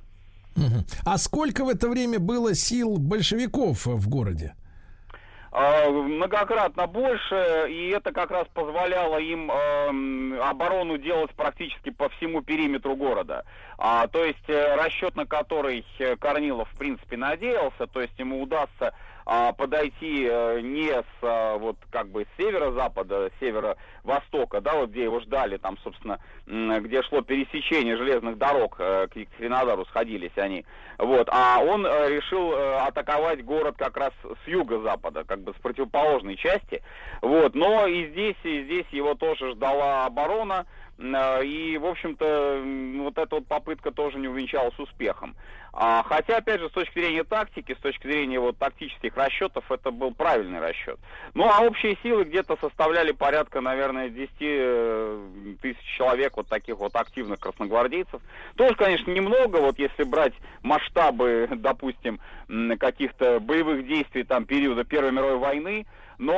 А 1.05 1.17
сколько 1.17 1.65
в 1.65 1.69
это 1.69 1.89
время 1.89 2.19
было 2.19 2.53
сил 2.53 2.97
большевиков 2.97 3.85
в 3.85 4.09
городе? 4.09 4.55
А, 5.55 5.88
многократно 5.88 6.88
больше, 6.88 7.67
и 7.69 7.89
это 7.89 8.11
как 8.11 8.31
раз 8.31 8.47
позволяло 8.55 9.19
им 9.19 9.51
э, 9.51 10.39
оборону 10.39 10.97
делать 10.97 11.30
практически 11.35 11.91
по 11.91 12.09
всему 12.09 12.41
периметру 12.41 12.95
города. 12.95 13.45
А, 13.77 14.07
то 14.07 14.25
есть 14.25 14.49
э, 14.49 14.75
расчет, 14.75 15.15
на 15.15 15.27
который 15.27 15.85
Корнилов 16.19 16.67
в 16.71 16.77
принципе 16.80 17.17
надеялся, 17.17 17.85
то 17.85 18.01
есть 18.01 18.17
ему 18.17 18.41
удастся 18.41 18.95
а, 19.25 19.53
подойти 19.53 20.27
э, 20.29 20.61
не 20.61 20.89
с 20.89 21.05
а, 21.21 21.57
вот 21.57 21.77
как 21.91 22.09
бы 22.09 22.23
с 22.25 22.41
северо-запада, 22.41 23.31
северо-востока, 23.39 24.61
да, 24.61 24.75
вот 24.75 24.89
где 24.89 25.03
его 25.03 25.19
ждали, 25.21 25.57
там, 25.57 25.77
собственно, 25.83 26.19
где 26.45 27.01
шло 27.03 27.21
пересечение 27.21 27.97
железных 27.97 28.37
дорог 28.37 28.75
э, 28.79 29.07
к 29.07 29.15
Екатеринодару, 29.15 29.85
сходились 29.85 30.31
они, 30.35 30.65
вот, 30.97 31.29
а 31.31 31.59
он 31.61 31.85
э, 31.85 32.09
решил 32.09 32.53
атаковать 32.53 33.43
город 33.43 33.75
как 33.77 33.97
раз 33.97 34.11
с 34.23 34.47
юго-запада, 34.47 35.23
как 35.23 35.39
бы 35.39 35.53
с 35.53 35.61
противоположной 35.61 36.35
части, 36.35 36.81
вот, 37.21 37.55
но 37.55 37.87
и 37.87 38.09
здесь, 38.09 38.37
и 38.43 38.63
здесь 38.63 38.87
его 38.91 39.15
тоже 39.15 39.51
ждала 39.51 40.05
оборона, 40.05 40.65
и, 40.99 41.77
в 41.81 41.85
общем-то, 41.87 42.61
вот 43.01 43.17
эта 43.17 43.35
вот 43.35 43.47
попытка 43.47 43.91
тоже 43.91 44.19
не 44.19 44.27
увенчалась 44.27 44.77
успехом. 44.77 45.35
А, 45.75 46.03
хотя, 46.03 46.37
опять 46.37 46.61
же, 46.61 46.69
с 46.69 46.71
точки 46.71 46.99
зрения 46.99 47.23
тактики, 47.23 47.73
с 47.73 47.81
точки 47.81 48.05
зрения 48.05 48.39
вот 48.39 48.57
тактических 48.59 49.17
расчетов, 49.17 49.71
это 49.71 49.89
был 49.89 50.13
правильный 50.13 50.59
расчет. 50.59 50.99
Ну, 51.33 51.49
а 51.49 51.61
общие 51.61 51.97
силы 52.03 52.25
где-то 52.25 52.57
составляли 52.61 53.11
порядка, 53.11 53.59
наверное, 53.59 54.09
10 54.09 54.31
э, 54.39 55.55
тысяч 55.63 55.83
человек, 55.97 56.37
вот 56.37 56.47
таких 56.47 56.77
вот 56.77 56.95
активных 56.95 57.39
красногвардейцев. 57.39 58.21
Тоже, 58.55 58.75
конечно, 58.75 59.09
немного, 59.09 59.57
вот 59.57 59.79
если 59.79 60.03
брать 60.03 60.33
масштабы, 60.61 61.49
допустим, 61.55 62.19
каких-то 62.79 63.39
боевых 63.39 63.87
действий 63.87 64.23
там 64.23 64.45
периода 64.45 64.83
Первой 64.83 65.11
мировой 65.11 65.37
войны, 65.37 65.87
но 66.19 66.35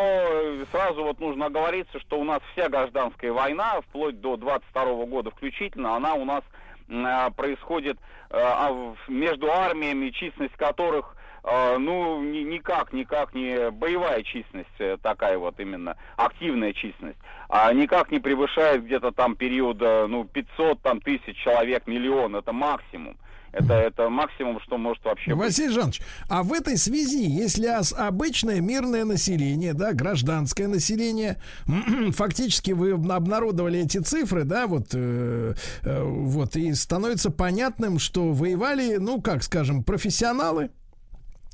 сразу 0.71 1.03
вот 1.03 1.19
нужно 1.19 1.47
оговориться, 1.47 1.99
что 1.99 2.17
у 2.19 2.23
нас 2.23 2.41
вся 2.53 2.69
гражданская 2.69 3.33
война, 3.33 3.81
вплоть 3.81 4.21
до 4.21 4.37
22 4.37 5.05
года 5.07 5.31
включительно, 5.31 5.97
она 5.97 6.13
у 6.13 6.23
нас 6.23 6.43
происходит 7.35 7.97
а, 8.29 8.93
между 9.07 9.51
армиями, 9.51 10.09
численность 10.09 10.55
которых 10.55 11.15
а, 11.47 11.77
ну, 11.77 12.23
никак, 12.23 12.91
никак 12.91 13.35
не 13.35 13.69
боевая 13.69 14.23
численность 14.23 14.67
э, 14.79 14.97
такая 14.99 15.37
вот 15.37 15.59
именно, 15.59 15.95
активная 16.17 16.73
численность, 16.73 17.19
а 17.49 17.71
никак 17.71 18.09
не 18.09 18.19
превышает 18.19 18.83
где-то 18.83 19.11
там 19.11 19.35
периода, 19.35 20.07
ну, 20.07 20.25
500 20.25 20.81
там 20.81 21.01
тысяч 21.01 21.37
человек, 21.43 21.85
миллион, 21.85 22.35
это 22.35 22.51
максимум. 22.51 23.15
Это, 23.55 23.73
это 23.73 24.09
максимум, 24.09 24.59
что 24.65 24.77
может 24.77 25.01
вообще 25.05 25.33
Василий 25.33 25.69
Жанович, 25.69 26.01
а 26.27 26.43
в 26.43 26.51
этой 26.51 26.77
связи, 26.77 27.23
если 27.23 27.67
обычное 27.95 28.59
мирное 28.59 29.05
население, 29.05 29.73
да, 29.73 29.93
гражданское 29.93 30.67
население, 30.67 31.37
фактически 32.11 32.71
вы 32.71 32.91
обнародовали 32.91 33.79
эти 33.79 33.99
цифры, 33.99 34.43
да, 34.43 34.67
вот, 34.67 34.87
э, 34.93 35.53
э, 35.83 36.03
вот, 36.03 36.57
и 36.57 36.73
становится 36.73 37.31
понятным, 37.31 37.97
что 37.97 38.33
воевали, 38.33 38.97
ну, 38.97 39.21
как 39.21 39.41
скажем, 39.41 39.85
профессионалы, 39.85 40.71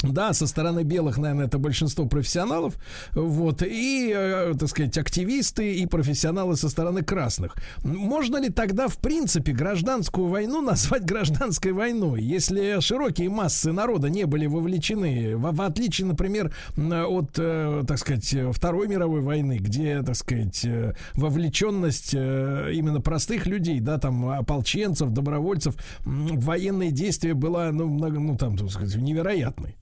да, 0.04 0.34
со 0.34 0.48
стороны 0.48 0.84
белых, 0.84 1.18
наверное, 1.18 1.46
это 1.46 1.58
большинство 1.58 2.06
профессионалов, 2.06 2.76
вот, 3.14 3.62
и, 3.62 4.12
э, 4.16 4.54
так 4.58 4.70
сказать, 4.70 4.98
активисты 4.98 5.76
и 5.76 5.86
профессионалы 5.86 6.56
со 6.56 6.70
стороны 6.70 7.04
красных. 7.04 7.56
Можно 7.84 8.38
ли 8.38 8.50
тогда, 8.50 8.88
в 8.88 8.98
принципе, 8.98 9.54
гражданскую 9.54 10.28
войну 10.28 10.62
назвать 10.72 11.06
гражданской 11.06 11.72
войной, 11.72 12.22
если 12.22 12.80
широкие 12.80 13.30
массы 13.30 13.72
народа 13.72 14.10
не 14.10 14.26
были 14.26 14.48
вовлечены, 14.48 15.36
в, 15.36 15.56
в 15.56 15.62
отличие, 15.62 16.08
например, 16.08 16.54
от, 16.78 17.38
э, 17.38 17.84
так 17.88 17.98
сказать, 17.98 18.36
Второй 18.54 18.88
мировой 18.88 19.22
войны, 19.22 19.58
где, 19.60 20.02
так 20.02 20.16
сказать, 20.16 20.66
э, 20.66 20.94
вовлеченность 21.14 22.14
именно 22.14 23.02
простых 23.02 23.46
людей, 23.46 23.80
да, 23.80 23.98
там, 23.98 24.30
ополченцев, 24.30 25.12
добровольцев, 25.12 25.76
военные 26.06 26.92
действия 26.92 27.34
была, 27.34 27.72
ну, 27.72 27.88
ну 27.88 28.38
там, 28.38 28.58
так 28.58 28.70
сказать, 28.70 28.96
невероятной. 28.96 29.76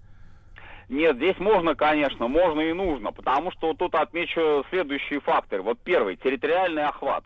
Нет, 0.89 1.17
здесь 1.17 1.37
можно, 1.37 1.75
конечно, 1.75 2.27
можно 2.27 2.61
и 2.61 2.73
нужно, 2.73 3.11
потому 3.11 3.51
что 3.51 3.73
тут 3.75 3.93
отмечу 3.93 4.65
следующие 4.71 5.19
факторы. 5.19 5.61
Вот 5.61 5.79
первый, 5.83 6.15
территориальный 6.15 6.83
охват. 6.83 7.23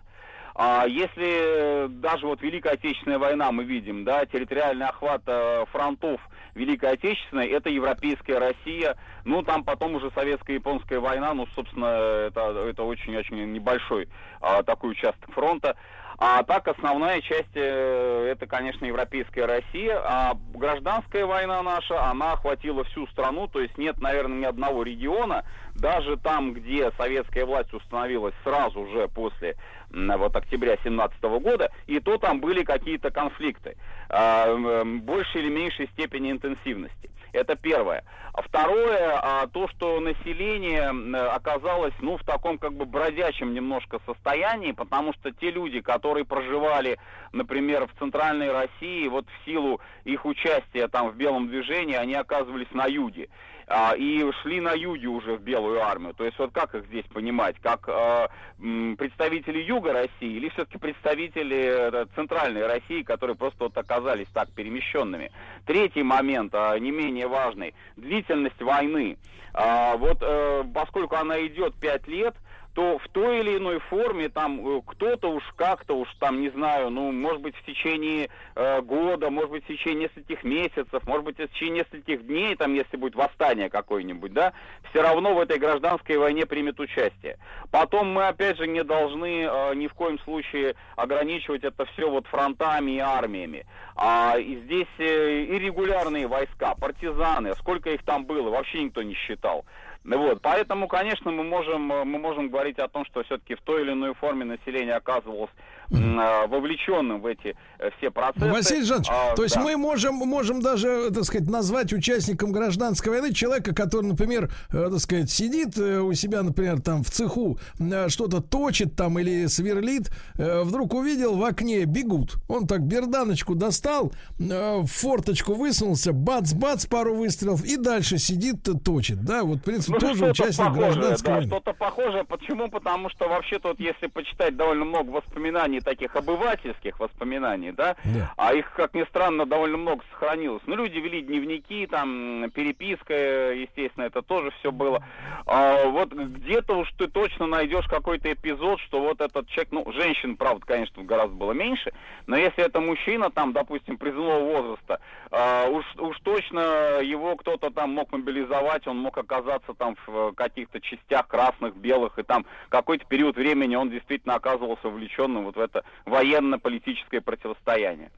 А 0.56 0.86
если 0.86 1.88
даже 1.88 2.28
вот 2.28 2.42
Великая 2.42 2.74
Отечественная 2.74 3.18
война 3.18 3.52
мы 3.52 3.64
видим, 3.64 4.04
да, 4.04 4.26
территориальный 4.26 4.86
охват 4.86 5.24
э, 5.26 5.66
фронтов 5.72 6.22
Великой 6.54 6.92
Отечественной, 6.92 7.48
это 7.48 7.70
европейская 7.70 8.38
Россия, 8.38 8.96
ну 9.26 9.42
там 9.42 9.64
потом 9.64 9.96
уже 9.96 10.12
советско-японская 10.12 11.00
война, 11.00 11.34
ну 11.34 11.48
собственно 11.56 11.88
это 12.28 12.68
это 12.70 12.84
очень-очень 12.84 13.52
небольшой 13.52 14.10
а, 14.42 14.62
такой 14.62 14.92
участок 14.92 15.32
фронта. 15.32 15.76
А 16.18 16.44
так 16.44 16.68
основная 16.68 17.22
часть 17.22 17.56
э, 17.56 18.28
это, 18.32 18.46
конечно, 18.46 18.86
европейская 18.86 19.46
Россия, 19.46 20.00
а 20.04 20.38
гражданская 20.54 21.26
война 21.26 21.62
наша, 21.64 22.04
она 22.04 22.34
охватила 22.34 22.84
всю 22.86 23.08
страну, 23.08 23.48
то 23.48 23.60
есть 23.60 23.78
нет, 23.78 24.00
наверное, 24.00 24.40
ни 24.40 24.46
одного 24.46 24.84
региона, 24.84 25.44
даже 25.76 26.18
там, 26.18 26.54
где 26.54 26.92
советская 26.98 27.46
власть 27.46 27.74
установилась 27.74 28.36
сразу 28.44 28.86
же 28.88 29.08
после 29.08 29.56
вот 29.92 30.36
октября 30.36 30.78
17 30.84 31.22
года, 31.22 31.72
и 31.88 32.00
то 32.00 32.18
там 32.18 32.40
были 32.40 32.64
какие-то 32.64 33.12
конфликты 33.12 33.76
э, 34.10 34.84
большей 34.84 35.42
или 35.42 35.50
меньшей 35.50 35.88
степени 35.90 36.32
интенсивности. 36.32 37.10
Это 37.34 37.56
первое. 37.56 38.04
А 38.32 38.44
второе, 38.44 39.20
а, 39.20 39.48
то, 39.48 39.68
что 39.68 40.00
население 40.00 40.90
оказалось, 41.32 41.94
ну, 42.00 42.18
в 42.18 42.24
таком 42.24 42.60
как 42.60 42.74
бы 42.74 42.86
бродячем 42.86 43.54
немножко 43.54 44.00
состоянии, 44.06 44.72
потому 44.72 45.14
что 45.14 45.32
те 45.32 45.50
люди, 45.50 45.82
которые 45.82 46.26
проживали, 46.26 47.00
например, 47.32 47.88
в 47.88 48.00
центральной 48.00 48.52
России, 48.52 49.08
вот 49.08 49.26
в 49.28 49.46
силу 49.46 49.82
их 50.04 50.26
участия 50.26 50.88
там 50.88 51.10
в 51.10 51.16
белом 51.16 51.48
движении, 51.48 51.96
они 51.96 52.14
оказывались 52.14 52.72
на 52.72 52.86
юге 52.86 53.30
а, 53.68 53.94
и 53.96 54.24
шли 54.42 54.60
на 54.60 54.74
юге 54.74 55.08
уже 55.08 55.36
в 55.36 55.42
Белую 55.42 55.82
армию. 55.82 56.14
То 56.14 56.26
есть 56.26 56.38
вот 56.40 56.52
как 56.52 56.76
их 56.76 56.86
здесь 56.88 57.06
понимать? 57.06 57.56
Как 57.62 57.88
а, 57.88 58.30
представители 58.58 59.60
юга 59.60 59.94
России 59.94 60.38
или 60.38 60.50
все-таки 60.50 60.78
представители 60.78 61.68
а, 61.70 62.08
центральной 62.16 62.66
России, 62.66 63.04
которые 63.04 63.36
просто 63.36 63.66
вот 63.66 63.78
оказались 63.78 64.28
так 64.34 64.50
перемещенными? 64.52 65.32
Третий 65.66 66.04
момент, 66.04 66.54
а, 66.56 66.78
не 66.78 66.92
менее 66.92 67.28
важный, 67.28 67.74
длительность 67.96 68.62
войны. 68.62 69.18
А, 69.54 69.96
вот 69.98 70.18
а, 70.22 70.64
поскольку 70.74 71.16
она 71.16 71.46
идет 71.46 71.76
пять 71.76 72.08
лет, 72.08 72.36
то 72.74 72.98
в 72.98 73.08
той 73.10 73.40
или 73.42 73.58
иной 73.58 73.80
форме 73.80 74.30
там 74.30 74.78
э, 74.78 74.82
кто-то 74.86 75.30
уж 75.30 75.44
как-то 75.56 75.98
уж 75.98 76.08
там, 76.20 76.42
не 76.42 76.50
знаю, 76.50 76.90
ну, 76.90 77.12
может 77.12 77.42
быть, 77.42 77.56
в 77.56 77.66
течение 77.66 78.30
э, 78.56 78.82
года, 78.82 79.30
может 79.30 79.52
быть, 79.52 79.64
в 79.64 79.68
течение 79.68 80.04
нескольких 80.04 80.44
месяцев, 80.44 81.06
может 81.06 81.24
быть, 81.24 81.38
в 81.38 81.48
течение 81.48 81.84
нескольких 81.84 82.26
дней, 82.26 82.56
там, 82.56 82.74
если 82.74 82.98
будет 82.98 83.16
восстание 83.16 83.70
какое-нибудь, 83.70 84.34
да, 84.34 84.54
все 84.90 85.02
равно 85.02 85.36
в 85.36 85.40
этой 85.40 85.60
гражданской 85.60 86.18
войне 86.18 86.46
примет 86.46 86.80
участие. 86.80 87.38
Потом 87.72 88.12
мы, 88.12 88.28
опять 88.28 88.58
же, 88.58 88.68
не 88.68 88.84
должны 88.84 89.44
э, 89.44 89.76
ни 89.76 89.88
в 89.88 89.94
коем 89.94 90.18
случае 90.20 90.76
ограничивать 90.96 91.64
это 91.64 91.86
все 91.86 92.10
вот 92.10 92.26
фронтами 92.28 92.92
и 92.92 93.00
армиями. 93.00 93.66
А 93.96 94.38
и 94.38 94.56
здесь 94.62 94.88
э, 94.98 95.44
и 95.44 95.60
регулярные 95.60 96.28
войска, 96.28 96.74
партизаны, 96.76 97.54
сколько 97.56 97.92
их 97.92 98.04
там 98.04 98.26
было, 98.26 98.50
вообще 98.50 98.84
никто 98.84 99.04
не 99.04 99.14
считал. 99.14 99.66
Вот, 100.04 100.42
поэтому, 100.42 100.88
конечно, 100.88 101.32
мы 101.32 101.44
можем, 101.44 101.82
мы 101.84 102.20
можем 102.20 102.50
говорить 102.50 102.78
о 102.78 102.90
том, 102.90 103.06
что 103.06 103.24
все-таки 103.24 103.56
в 103.56 103.62
той 103.62 103.84
или 103.84 103.94
иной 103.94 104.14
форме 104.14 104.44
население 104.44 104.96
оказывалось 104.96 105.52
э, 105.52 105.83
вовлеченным 105.90 107.22
в 107.22 107.26
эти 107.26 107.56
э, 107.80 107.90
все 107.98 108.12
процессы. 108.12 108.50
Василий 108.50 108.84
Жанович, 108.84 109.08
а, 109.10 109.36
то 109.36 109.44
есть 109.44 109.56
да. 109.56 109.62
мы 109.62 109.78
можем, 109.78 110.16
можем 110.16 110.62
даже, 110.62 111.12
так 111.12 111.24
сказать, 111.24 111.50
назвать 111.50 111.94
участником 111.94 112.52
гражданской 112.52 113.12
войны 113.12 113.34
человека, 113.34 113.74
который, 113.76 114.06
например, 114.06 114.50
э, 114.72 114.90
так 114.90 115.00
сказать, 115.00 115.30
сидит 115.30 115.78
э, 115.78 116.00
у 116.00 116.14
себя, 116.14 116.44
например, 116.44 116.82
там 116.82 117.04
в 117.04 117.10
цеху, 117.10 117.60
что-то 118.08 118.42
точит 118.42 118.96
там 118.96 119.20
или 119.20 119.48
сверлит, 119.48 120.10
вдруг 120.36 120.94
увидел 120.94 121.36
в 121.36 121.44
окне 121.44 121.86
бегут. 121.86 122.36
Он 122.48 122.68
так 122.68 122.82
берданочку 122.82 123.56
достал, 123.56 124.12
в 124.38 124.86
форточку 124.86 125.54
высунулся, 125.54 126.14
бац-бац, 126.14 126.86
пару 126.86 127.16
выстрелов 127.16 127.64
и 127.64 127.78
дальше 127.78 128.18
сидит, 128.18 128.68
точит. 128.84 129.24
Да, 129.24 129.44
вот, 129.44 129.60
в 129.60 129.64
принципе, 129.64 129.94
ну, 129.94 130.00
тоже 130.00 130.26
участник 130.32 130.68
похожее, 130.68 130.94
гражданской 130.94 131.28
да, 131.28 131.36
войны. 131.36 131.48
Что-то 131.48 131.74
похожее. 131.74 132.24
Почему? 132.24 132.70
Потому 132.70 133.10
что 133.10 133.28
вообще-то, 133.28 133.70
вот, 133.70 133.80
если 133.80 134.08
почитать 134.08 134.56
довольно 134.56 134.86
много 134.86 135.10
воспоминаний, 135.10 135.73
таких 135.80 136.16
обывательских 136.16 137.00
воспоминаний, 137.00 137.72
да, 137.72 137.96
да, 138.04 138.34
а 138.38 138.54
их, 138.54 138.72
как 138.74 138.94
ни 138.94 139.04
странно, 139.06 139.46
довольно 139.46 139.78
много 139.78 140.04
сохранилось. 140.12 140.64
Ну, 140.66 140.76
люди 140.76 140.98
вели 141.00 141.22
дневники, 141.22 141.88
там, 141.88 142.50
переписка, 142.52 143.54
естественно, 143.54 144.06
это 144.06 144.22
тоже 144.22 144.52
все 144.60 144.72
было. 144.72 145.04
А, 145.46 145.86
вот 145.86 146.14
где-то 146.14 146.78
уж 146.78 146.92
ты 146.98 147.08
точно 147.08 147.48
найдешь 147.48 147.88
какой-то 147.88 148.32
эпизод, 148.32 148.80
что 148.82 149.02
вот 149.02 149.22
этот 149.22 149.48
человек, 149.48 149.72
ну, 149.72 149.92
женщин, 149.92 150.38
правда, 150.38 150.66
конечно, 150.66 151.04
гораздо 151.04 151.36
было 151.36 151.52
меньше, 151.52 151.92
но 152.28 152.38
если 152.38 152.64
это 152.64 152.80
мужчина, 152.80 153.30
там, 153.30 153.54
допустим, 153.54 153.98
призывного 153.98 154.40
возраста, 154.40 155.00
а, 155.32 155.68
уж, 155.68 155.86
уж 155.98 156.18
точно 156.20 157.00
его 157.02 157.36
кто-то 157.36 157.70
там 157.70 157.92
мог 157.92 158.12
мобилизовать, 158.12 158.88
он 158.88 158.98
мог 158.98 159.18
оказаться 159.18 159.74
там 159.74 159.96
в 160.06 160.34
каких-то 160.34 160.80
частях 160.80 161.28
красных, 161.28 161.76
белых, 161.76 162.20
и 162.20 162.24
там 162.24 162.46
какой-то 162.70 163.06
период 163.06 163.36
времени 163.36 163.76
он 163.76 163.90
действительно 163.90 164.36
оказывался 164.36 164.88
вовлеченным 164.88 165.46
вот 165.46 165.56
в 165.56 165.60
это 165.64 165.84
военно-политическое 166.06 167.22
противостояние. 167.22 168.12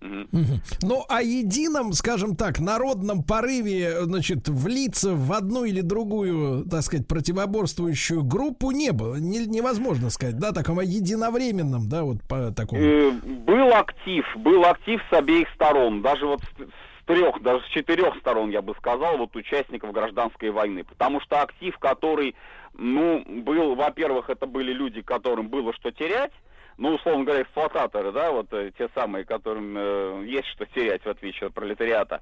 Ну, 0.00 1.04
о 1.08 1.22
едином, 1.22 1.92
скажем 1.92 2.36
так, 2.36 2.60
народном 2.60 3.24
порыве, 3.24 4.02
значит, 4.02 4.48
влиться 4.48 5.14
в 5.14 5.32
одну 5.32 5.64
или 5.64 5.80
другую, 5.80 6.64
так 6.66 6.82
сказать, 6.82 7.08
противоборствующую 7.08 8.22
группу 8.22 8.70
не 8.70 8.92
было. 8.92 9.16
Не, 9.16 9.46
невозможно 9.46 10.10
сказать, 10.10 10.38
да, 10.38 10.52
таком 10.52 10.80
единовременном, 10.80 11.88
да, 11.88 12.04
вот 12.04 12.18
по 12.28 12.52
такому. 12.52 12.80
Э, 12.80 13.10
был 13.10 13.74
актив, 13.74 14.24
был 14.36 14.64
актив 14.66 15.00
с 15.10 15.12
обеих 15.12 15.48
сторон, 15.54 16.00
даже 16.00 16.26
вот 16.26 16.42
с 16.42 17.04
трех, 17.06 17.42
даже 17.42 17.64
с 17.64 17.68
четырех 17.70 18.16
сторон, 18.18 18.50
я 18.50 18.62
бы 18.62 18.74
сказал, 18.78 19.18
вот 19.18 19.34
участников 19.34 19.92
гражданской 19.92 20.50
войны. 20.50 20.84
Потому 20.84 21.20
что 21.20 21.42
актив, 21.42 21.76
который, 21.78 22.36
ну, 22.74 23.24
был, 23.26 23.74
во-первых, 23.74 24.30
это 24.30 24.46
были 24.46 24.72
люди, 24.72 25.02
которым 25.02 25.48
было 25.48 25.72
что 25.72 25.90
терять, 25.90 26.32
ну, 26.78 26.94
условно 26.94 27.24
говоря, 27.24 27.42
эксплуататоры, 27.42 28.12
да, 28.12 28.30
вот 28.30 28.46
э, 28.52 28.70
те 28.78 28.88
самые, 28.94 29.24
которым 29.24 29.76
э, 29.76 30.24
есть 30.26 30.46
что 30.48 30.64
терять, 30.66 31.04
в 31.04 31.08
отличие 31.08 31.48
от 31.48 31.54
пролетариата. 31.54 32.20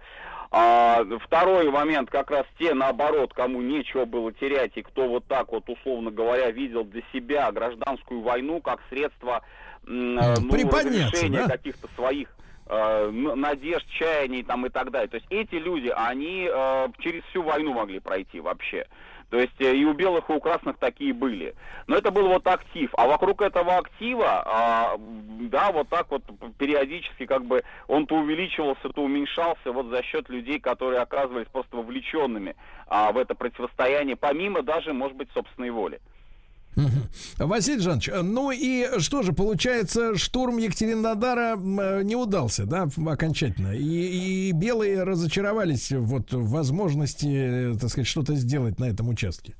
А 0.50 1.04
второй 1.24 1.70
момент, 1.70 2.10
как 2.10 2.30
раз 2.30 2.46
те, 2.58 2.72
наоборот, 2.72 3.34
кому 3.34 3.60
нечего 3.60 4.06
было 4.06 4.32
терять, 4.32 4.72
и 4.76 4.82
кто 4.82 5.08
вот 5.08 5.26
так 5.26 5.52
вот, 5.52 5.68
условно 5.68 6.10
говоря, 6.10 6.50
видел 6.50 6.84
для 6.84 7.02
себя 7.12 7.52
гражданскую 7.52 8.22
войну 8.22 8.62
как 8.62 8.80
средство 8.88 9.42
э, 9.86 9.90
ну, 9.90 10.50
разрешения 10.50 11.42
да? 11.42 11.48
каких-то 11.48 11.88
своих 11.94 12.34
э, 12.66 13.10
надежд, 13.10 13.86
чаяний 13.90 14.42
там 14.42 14.64
и 14.64 14.70
так 14.70 14.90
далее. 14.90 15.08
То 15.08 15.16
есть 15.16 15.26
эти 15.28 15.56
люди, 15.56 15.92
они 15.94 16.48
э, 16.50 16.88
через 17.00 17.22
всю 17.24 17.42
войну 17.42 17.74
могли 17.74 18.00
пройти 18.00 18.40
вообще. 18.40 18.86
То 19.30 19.38
есть 19.38 19.60
э, 19.60 19.74
и 19.74 19.84
у 19.84 19.92
белых, 19.92 20.30
и 20.30 20.32
у 20.32 20.40
красных 20.40 20.78
такие 20.78 21.12
были. 21.12 21.54
Но 21.86 21.96
это 21.96 22.10
был 22.10 22.28
вот 22.28 22.46
актив. 22.46 22.90
А 22.96 23.06
вокруг 23.06 23.42
этого 23.42 23.78
актива, 23.78 24.42
а, 24.46 24.96
да, 24.98 25.72
вот 25.72 25.88
так 25.88 26.10
вот 26.10 26.22
периодически 26.58 27.26
как 27.26 27.44
бы 27.44 27.62
он 27.88 28.06
то 28.06 28.16
увеличивался, 28.16 28.88
то 28.88 29.02
уменьшался 29.02 29.72
вот 29.72 29.86
за 29.86 30.02
счет 30.02 30.28
людей, 30.28 30.60
которые 30.60 31.00
оказывались 31.00 31.48
просто 31.48 31.76
вовлеченными 31.76 32.54
а, 32.86 33.10
в 33.12 33.18
это 33.18 33.34
противостояние, 33.34 34.16
помимо 34.16 34.62
даже, 34.62 34.92
может 34.92 35.16
быть, 35.16 35.28
собственной 35.32 35.70
воли. 35.70 36.00
Василий 37.38 37.80
Жанович, 37.80 38.10
ну 38.22 38.50
и 38.50 38.98
что 38.98 39.22
же, 39.22 39.32
получается, 39.32 40.16
штурм 40.16 40.58
Екатеринодара 40.58 41.56
не 41.56 42.16
удался, 42.16 42.66
да, 42.66 42.88
окончательно. 43.06 43.72
И, 43.72 44.48
и 44.48 44.52
белые 44.52 45.02
разочаровались 45.02 45.92
вот 45.92 46.32
в 46.32 46.50
возможности, 46.50 47.76
так 47.80 47.90
сказать, 47.90 48.06
что-то 48.06 48.34
сделать 48.34 48.78
на 48.78 48.84
этом 48.84 49.08
участке. 49.08 49.54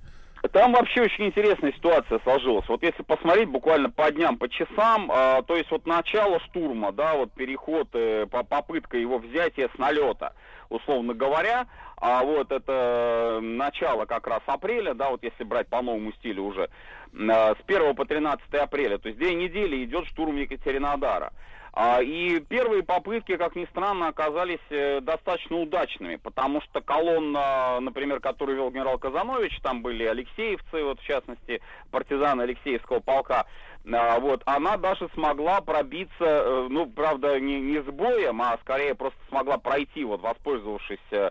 Там 0.53 0.73
вообще 0.73 1.03
очень 1.03 1.27
интересная 1.27 1.73
ситуация 1.73 2.21
сложилась. 2.21 2.69
Вот 2.69 2.83
если 2.83 3.03
посмотреть 3.03 3.49
буквально 3.49 3.91
по 3.91 4.11
дням, 4.13 4.37
по 4.37 4.49
часам, 4.49 5.11
э, 5.11 5.43
то 5.47 5.57
есть 5.57 5.71
вот 5.71 5.87
начало 5.87 6.41
штурма, 6.41 6.93
да, 6.93 7.15
вот 7.15 7.33
переход, 7.33 7.89
э, 7.95 8.27
попытка 8.27 8.97
его 8.97 9.19
взятия 9.19 9.69
с 9.75 9.79
налета, 9.79 10.35
условно 10.69 11.15
говоря, 11.15 11.67
а 11.97 12.23
вот 12.23 12.53
это 12.53 13.41
начало 13.43 14.05
как 14.07 14.27
раз 14.27 14.43
апреля, 14.47 14.95
да, 14.95 15.11
вот 15.11 15.23
если 15.23 15.45
брать 15.45 15.69
по 15.69 15.81
новому 15.83 16.13
стилю 16.13 16.45
уже, 16.45 16.69
Э, 17.17 17.55
с 17.55 17.65
1 17.67 17.95
по 17.95 18.05
13 18.05 18.55
апреля, 18.55 18.99
то 18.99 19.09
есть 19.09 19.19
две 19.19 19.35
недели 19.35 19.85
идет 19.85 20.07
штурм 20.07 20.37
Екатеринодара. 20.37 21.33
А, 21.79 22.01
и 22.01 22.41
первые 22.41 22.83
попытки, 22.83 23.37
как 23.37 23.55
ни 23.55 23.67
странно, 23.67 24.09
оказались 24.09 24.65
э, 24.71 25.01
достаточно 25.03 25.59
удачными, 25.59 26.17
потому 26.17 26.63
что 26.63 26.81
колонна, 26.81 27.81
например, 27.81 28.21
которую 28.21 28.57
вел 28.57 28.71
генерал 28.71 28.99
Казанович, 28.99 29.61
там 29.63 29.83
были 29.83 30.05
алексеевцы, 30.05 30.83
вот 30.83 31.01
в 31.01 31.05
частности, 31.05 31.61
партизаны 31.91 32.43
Алексеевского 32.43 33.01
полка, 33.01 33.45
а, 33.93 34.19
вот, 34.19 34.43
она 34.47 34.77
даже 34.77 35.09
смогла 35.15 35.61
пробиться, 35.61 36.25
э, 36.25 36.67
ну, 36.69 36.87
правда, 36.87 37.39
не, 37.39 37.61
не 37.61 37.81
с 37.81 37.85
боем, 37.85 38.43
а 38.43 38.59
скорее 38.63 38.95
просто 38.95 39.19
смогла 39.29 39.59
пройти, 39.59 40.05
вот, 40.05 40.21
воспользовавшись 40.23 40.99
э, 41.13 41.31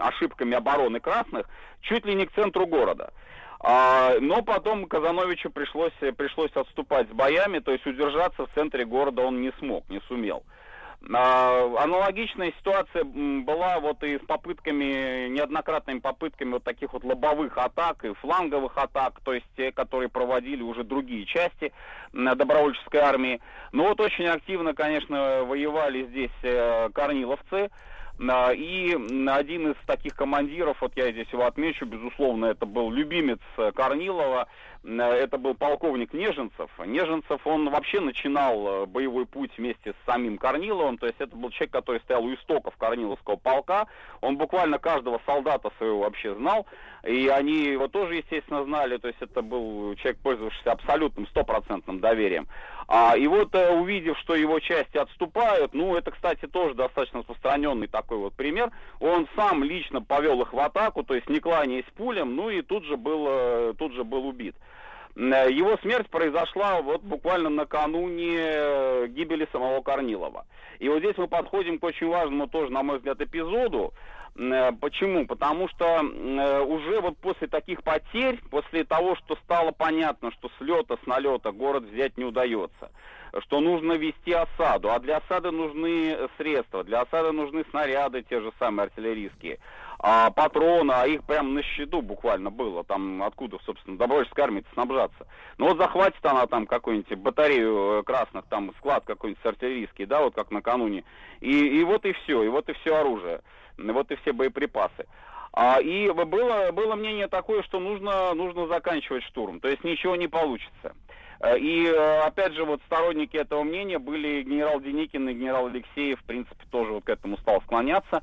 ошибками 0.00 0.54
обороны 0.54 1.00
красных, 1.00 1.48
чуть 1.80 2.04
ли 2.06 2.14
не 2.14 2.26
к 2.26 2.32
центру 2.34 2.66
города. 2.66 3.12
А, 3.60 4.14
но 4.20 4.42
потом 4.42 4.86
Казановичу 4.86 5.50
пришлось, 5.50 5.94
пришлось 6.16 6.52
отступать 6.52 7.08
с 7.08 7.12
боями, 7.12 7.58
то 7.58 7.72
есть 7.72 7.86
удержаться 7.86 8.46
в 8.46 8.54
центре 8.54 8.84
города 8.84 9.22
он 9.22 9.40
не 9.40 9.52
смог, 9.58 9.88
не 9.88 10.00
сумел. 10.02 10.44
А, 11.12 11.82
аналогичная 11.82 12.52
ситуация 12.58 13.04
была 13.04 13.78
вот 13.80 14.02
и 14.02 14.16
с 14.16 14.22
попытками, 14.22 15.28
неоднократными 15.28 15.98
попытками 15.98 16.52
вот 16.52 16.64
таких 16.64 16.92
вот 16.92 17.04
лобовых 17.04 17.58
атак 17.58 18.04
и 18.04 18.14
фланговых 18.14 18.76
атак, 18.78 19.20
то 19.22 19.34
есть 19.34 19.46
те, 19.56 19.70
которые 19.70 20.08
проводили 20.08 20.62
уже 20.62 20.82
другие 20.82 21.26
части 21.26 21.72
добровольческой 22.12 23.00
армии. 23.00 23.40
Но 23.72 23.84
вот 23.88 24.00
очень 24.00 24.26
активно, 24.26 24.72
конечно, 24.72 25.44
воевали 25.44 26.04
здесь 26.06 26.30
э, 26.42 26.88
корниловцы, 26.94 27.70
а, 28.28 28.52
и 28.52 28.94
один 29.28 29.72
из 29.72 29.76
таких 29.86 30.14
командиров, 30.14 30.78
вот 30.80 30.92
я 30.96 31.10
здесь 31.10 31.28
его 31.32 31.46
отмечу, 31.46 31.84
безусловно, 31.84 32.46
это 32.46 32.64
был 32.64 32.90
любимец 32.90 33.40
э, 33.56 33.72
Корнилова, 33.74 34.46
это 34.86 35.38
был 35.38 35.54
полковник 35.54 36.12
Неженцев. 36.12 36.70
Неженцев, 36.84 37.46
он 37.46 37.70
вообще 37.70 38.00
начинал 38.00 38.82
э, 38.82 38.86
боевой 38.86 39.24
путь 39.24 39.50
вместе 39.56 39.92
с 39.92 40.06
самим 40.06 40.36
Корниловым, 40.36 40.98
то 40.98 41.06
есть 41.06 41.18
это 41.20 41.34
был 41.34 41.50
человек, 41.50 41.72
который 41.72 42.00
стоял 42.00 42.22
у 42.22 42.34
истоков 42.34 42.76
Корниловского 42.76 43.36
полка, 43.36 43.86
он 44.20 44.36
буквально 44.36 44.78
каждого 44.78 45.20
солдата 45.24 45.70
своего 45.78 46.00
вообще 46.00 46.34
знал, 46.34 46.66
и 47.02 47.28
они 47.28 47.64
его 47.64 47.88
тоже, 47.88 48.16
естественно, 48.16 48.64
знали, 48.64 48.98
то 48.98 49.08
есть 49.08 49.22
это 49.22 49.40
был 49.40 49.94
человек, 49.96 50.18
пользовавшийся 50.22 50.72
абсолютным 50.72 51.26
стопроцентным 51.28 52.00
доверием. 52.00 52.46
А, 52.86 53.16
и 53.16 53.26
вот 53.26 53.54
э, 53.54 53.70
увидев, 53.74 54.18
что 54.18 54.34
его 54.34 54.60
части 54.60 54.98
отступают, 54.98 55.72
ну 55.72 55.96
это, 55.96 56.10
кстати, 56.10 56.46
тоже 56.46 56.74
достаточно 56.74 57.20
распространенный 57.20 57.86
такой 57.86 58.18
вот 58.18 58.34
пример, 58.34 58.70
он 59.00 59.26
сам 59.34 59.64
лично 59.64 60.02
повел 60.02 60.42
их 60.42 60.52
в 60.52 60.58
атаку, 60.58 61.04
то 61.04 61.14
есть 61.14 61.30
не 61.30 61.40
кланяясь 61.40 61.86
пулям, 61.96 62.36
ну 62.36 62.50
и 62.50 62.60
тут 62.60 62.84
же 62.84 62.98
был, 62.98 63.72
тут 63.74 63.94
же 63.94 64.04
был 64.04 64.26
убит. 64.26 64.54
Э, 65.16 65.50
его 65.50 65.76
смерть 65.82 66.08
произошла 66.10 66.80
вот 66.82 67.02
буквально 67.02 67.48
накануне 67.48 68.36
э, 68.36 69.06
гибели 69.08 69.46
самого 69.52 69.80
Корнилова. 69.80 70.46
И 70.80 70.88
вот 70.88 70.98
здесь 70.98 71.16
мы 71.16 71.28
подходим 71.28 71.78
к 71.78 71.84
очень 71.84 72.08
важному 72.08 72.48
тоже, 72.48 72.72
на 72.72 72.82
мой 72.82 72.98
взгляд, 72.98 73.20
эпизоду. 73.20 73.92
Э, 74.36 74.72
почему? 74.72 75.26
Потому 75.26 75.68
что 75.68 76.00
уже 76.66 77.00
вот 77.00 77.16
после 77.18 77.46
таких 77.46 77.82
потерь, 77.84 78.40
после 78.50 78.84
того, 78.84 79.14
что 79.16 79.36
стало 79.44 79.70
понятно, 79.70 80.32
что 80.32 80.50
с 80.58 80.60
лета, 80.60 80.98
с 81.02 81.06
налета 81.06 81.52
город 81.52 81.84
взять 81.84 82.18
не 82.18 82.24
удается, 82.24 82.90
что 83.44 83.60
нужно 83.60 83.92
вести 83.92 84.32
осаду, 84.32 84.90
а 84.90 84.98
для 84.98 85.18
осады 85.18 85.52
нужны 85.52 86.28
средства, 86.38 86.82
для 86.82 87.02
осады 87.02 87.30
нужны 87.30 87.64
снаряды 87.70 88.22
те 88.22 88.40
же 88.40 88.50
самые 88.58 88.84
артиллерийские, 88.86 89.60
а, 90.06 90.30
патроны, 90.30 90.92
а 90.92 91.06
их 91.06 91.24
прям 91.24 91.54
на 91.54 91.62
счету 91.62 92.02
буквально 92.02 92.50
было, 92.50 92.84
там 92.84 93.22
откуда, 93.22 93.56
собственно, 93.64 93.96
добровольческой 93.96 94.42
армии 94.42 94.62
снабжаться. 94.74 95.26
Ну 95.56 95.68
вот 95.68 95.78
захватит 95.78 96.22
она 96.26 96.46
там 96.46 96.66
какую-нибудь 96.66 97.16
батарею 97.16 98.00
э, 98.00 98.02
красных, 98.02 98.44
там 98.50 98.74
склад 98.76 99.04
какой-нибудь 99.06 99.42
артиллерийский, 99.46 100.04
да, 100.04 100.20
вот 100.20 100.34
как 100.34 100.50
накануне, 100.50 101.04
и, 101.40 101.80
и 101.80 101.82
вот 101.84 102.04
и 102.04 102.12
все, 102.12 102.42
и 102.42 102.48
вот 102.48 102.68
и 102.68 102.74
все 102.74 102.96
оружие, 102.96 103.40
и 103.78 103.90
вот 103.90 104.10
и 104.10 104.16
все 104.16 104.34
боеприпасы. 104.34 105.06
А, 105.54 105.80
и 105.80 106.10
было, 106.10 106.70
было 106.70 106.96
мнение 106.96 107.28
такое, 107.28 107.62
что 107.62 107.80
нужно, 107.80 108.34
нужно 108.34 108.66
заканчивать 108.66 109.24
штурм, 109.24 109.58
то 109.58 109.68
есть 109.68 109.84
ничего 109.84 110.16
не 110.16 110.28
получится. 110.28 110.92
Э, 111.40 111.58
и, 111.58 111.86
э, 111.86 112.18
опять 112.20 112.52
же, 112.52 112.64
вот 112.64 112.82
сторонники 112.86 113.38
этого 113.38 113.62
мнения 113.62 113.98
были 113.98 114.42
генерал 114.42 114.80
Деникин 114.80 115.28
и 115.30 115.34
генерал 115.34 115.68
Алексеев, 115.68 116.20
в 116.20 116.24
принципе, 116.24 116.62
тоже 116.70 116.92
вот 116.92 117.04
к 117.04 117.08
этому 117.08 117.38
стал 117.38 117.62
склоняться. 117.62 118.22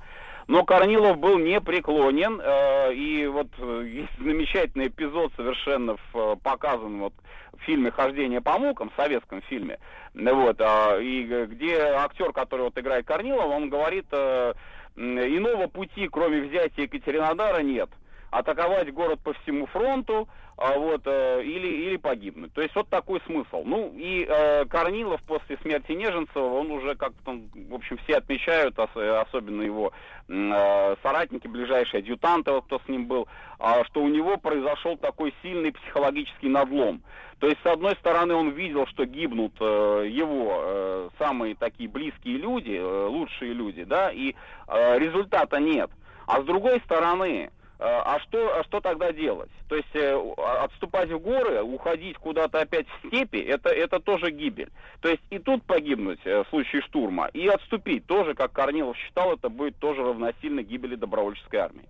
Но 0.52 0.65
Корнилов 0.65 1.18
был 1.18 1.38
непреклонен, 1.38 2.41
э, 2.44 2.94
и 2.94 3.26
вот 3.26 3.48
есть 3.86 4.11
замечательный 4.19 4.88
эпизод 4.88 5.32
совершенно 5.38 5.95
в, 6.11 6.36
показан 6.44 6.99
вот 6.99 7.14
в 7.53 7.61
фильме 7.61 7.90
«Хождение 7.90 8.41
по 8.41 8.60
мукам», 8.60 8.90
в 8.90 9.02
советском 9.02 9.41
фильме, 9.44 9.80
вот, 10.14 10.60
а, 10.60 10.99
и 10.99 11.23
где 11.45 11.78
актер, 11.80 12.34
который 12.34 12.64
вот 12.64 12.78
играет 12.78 13.06
Корнилова, 13.06 13.45
он 13.45 13.69
говорит, 13.69 14.07
иного 14.11 15.68
пути, 15.68 16.10
кроме 16.10 16.41
взятия 16.41 16.84
Екатеринодара, 16.84 17.61
нет. 17.61 17.90
Атаковать 18.30 18.94
город 18.94 19.22
по 19.23 19.32
всему 19.32 19.68
фронту, 19.68 20.28
а, 20.62 20.78
вот, 20.78 21.02
э, 21.06 21.44
или, 21.44 21.68
или 21.68 21.98
погибнуть. 21.98 22.54
То 22.54 22.62
есть 22.62 22.76
вот 22.76 22.88
такой 22.88 23.20
смысл. 23.26 23.64
Ну 23.66 23.94
и 23.96 24.26
э, 24.30 24.66
Корнилов 24.66 25.20
после 25.24 25.58
смерти 25.58 25.94
Неженцева, 25.94 26.46
он 26.46 26.70
уже 26.70 26.96
как-то, 26.96 27.40
в 27.56 27.74
общем, 27.74 27.98
все 28.04 28.18
отмечают, 28.18 28.78
особенно 28.78 29.64
его 29.64 29.92
э, 30.28 30.96
соратники, 31.02 31.48
ближайшие 31.48 32.00
адъютанты, 32.00 32.52
вот, 32.52 32.66
кто 32.66 32.80
с 32.80 32.88
ним 32.88 33.08
был, 33.08 33.28
э, 33.60 33.84
что 33.86 34.04
у 34.04 34.08
него 34.08 34.38
произошел 34.38 34.98
такой 34.98 35.34
сильный 35.42 35.72
психологический 35.72 36.50
надлом. 36.50 37.02
То 37.40 37.48
есть, 37.48 37.60
с 37.64 37.66
одной 37.66 37.96
стороны, 37.96 38.36
он 38.36 38.52
видел, 38.52 38.86
что 38.86 39.06
гибнут 39.06 39.54
э, 39.60 40.06
его 40.12 40.62
э, 40.64 41.10
самые 41.18 41.56
такие 41.56 41.90
близкие 41.90 42.38
люди, 42.38 42.78
э, 42.78 43.06
лучшие 43.08 43.54
люди, 43.54 43.84
да, 43.84 44.12
и 44.12 44.36
э, 44.68 45.00
результата 45.00 45.60
нет. 45.60 45.90
А 46.28 46.40
с 46.42 46.46
другой 46.46 46.80
стороны, 46.82 47.50
Э, 47.50 47.61
а 47.84 48.20
что, 48.20 48.60
а 48.60 48.64
что 48.64 48.80
тогда 48.80 49.12
делать? 49.12 49.49
То 49.68 49.76
есть 49.76 49.90
э, 49.94 50.34
отступать 50.64 51.10
в 51.10 51.20
горы, 51.20 51.64
уходить 51.64 52.18
куда-то 52.18 52.62
опять 52.62 52.86
в 52.88 53.08
степи, 53.08 53.38
это, 53.38 53.70
это 53.70 53.99
тоже 53.99 54.30
гибель. 54.32 54.70
То 55.02 55.10
есть 55.10 55.22
и 55.32 55.40
тут 55.40 55.64
погибнуть 55.64 56.20
э, 56.26 56.44
в 56.44 56.49
случае 56.49 56.84
штурма, 56.84 57.28
и 57.34 57.48
отступить 57.48 58.06
тоже, 58.06 58.36
как 58.36 58.52
Корнилов 58.52 58.95
считал, 58.98 59.34
это 59.34 59.49
будет 59.49 59.78
тоже 59.78 60.03
равносильно 60.03 60.62
гибели 60.62 60.95
добровольческой 60.95 61.58
армии. 61.58 61.88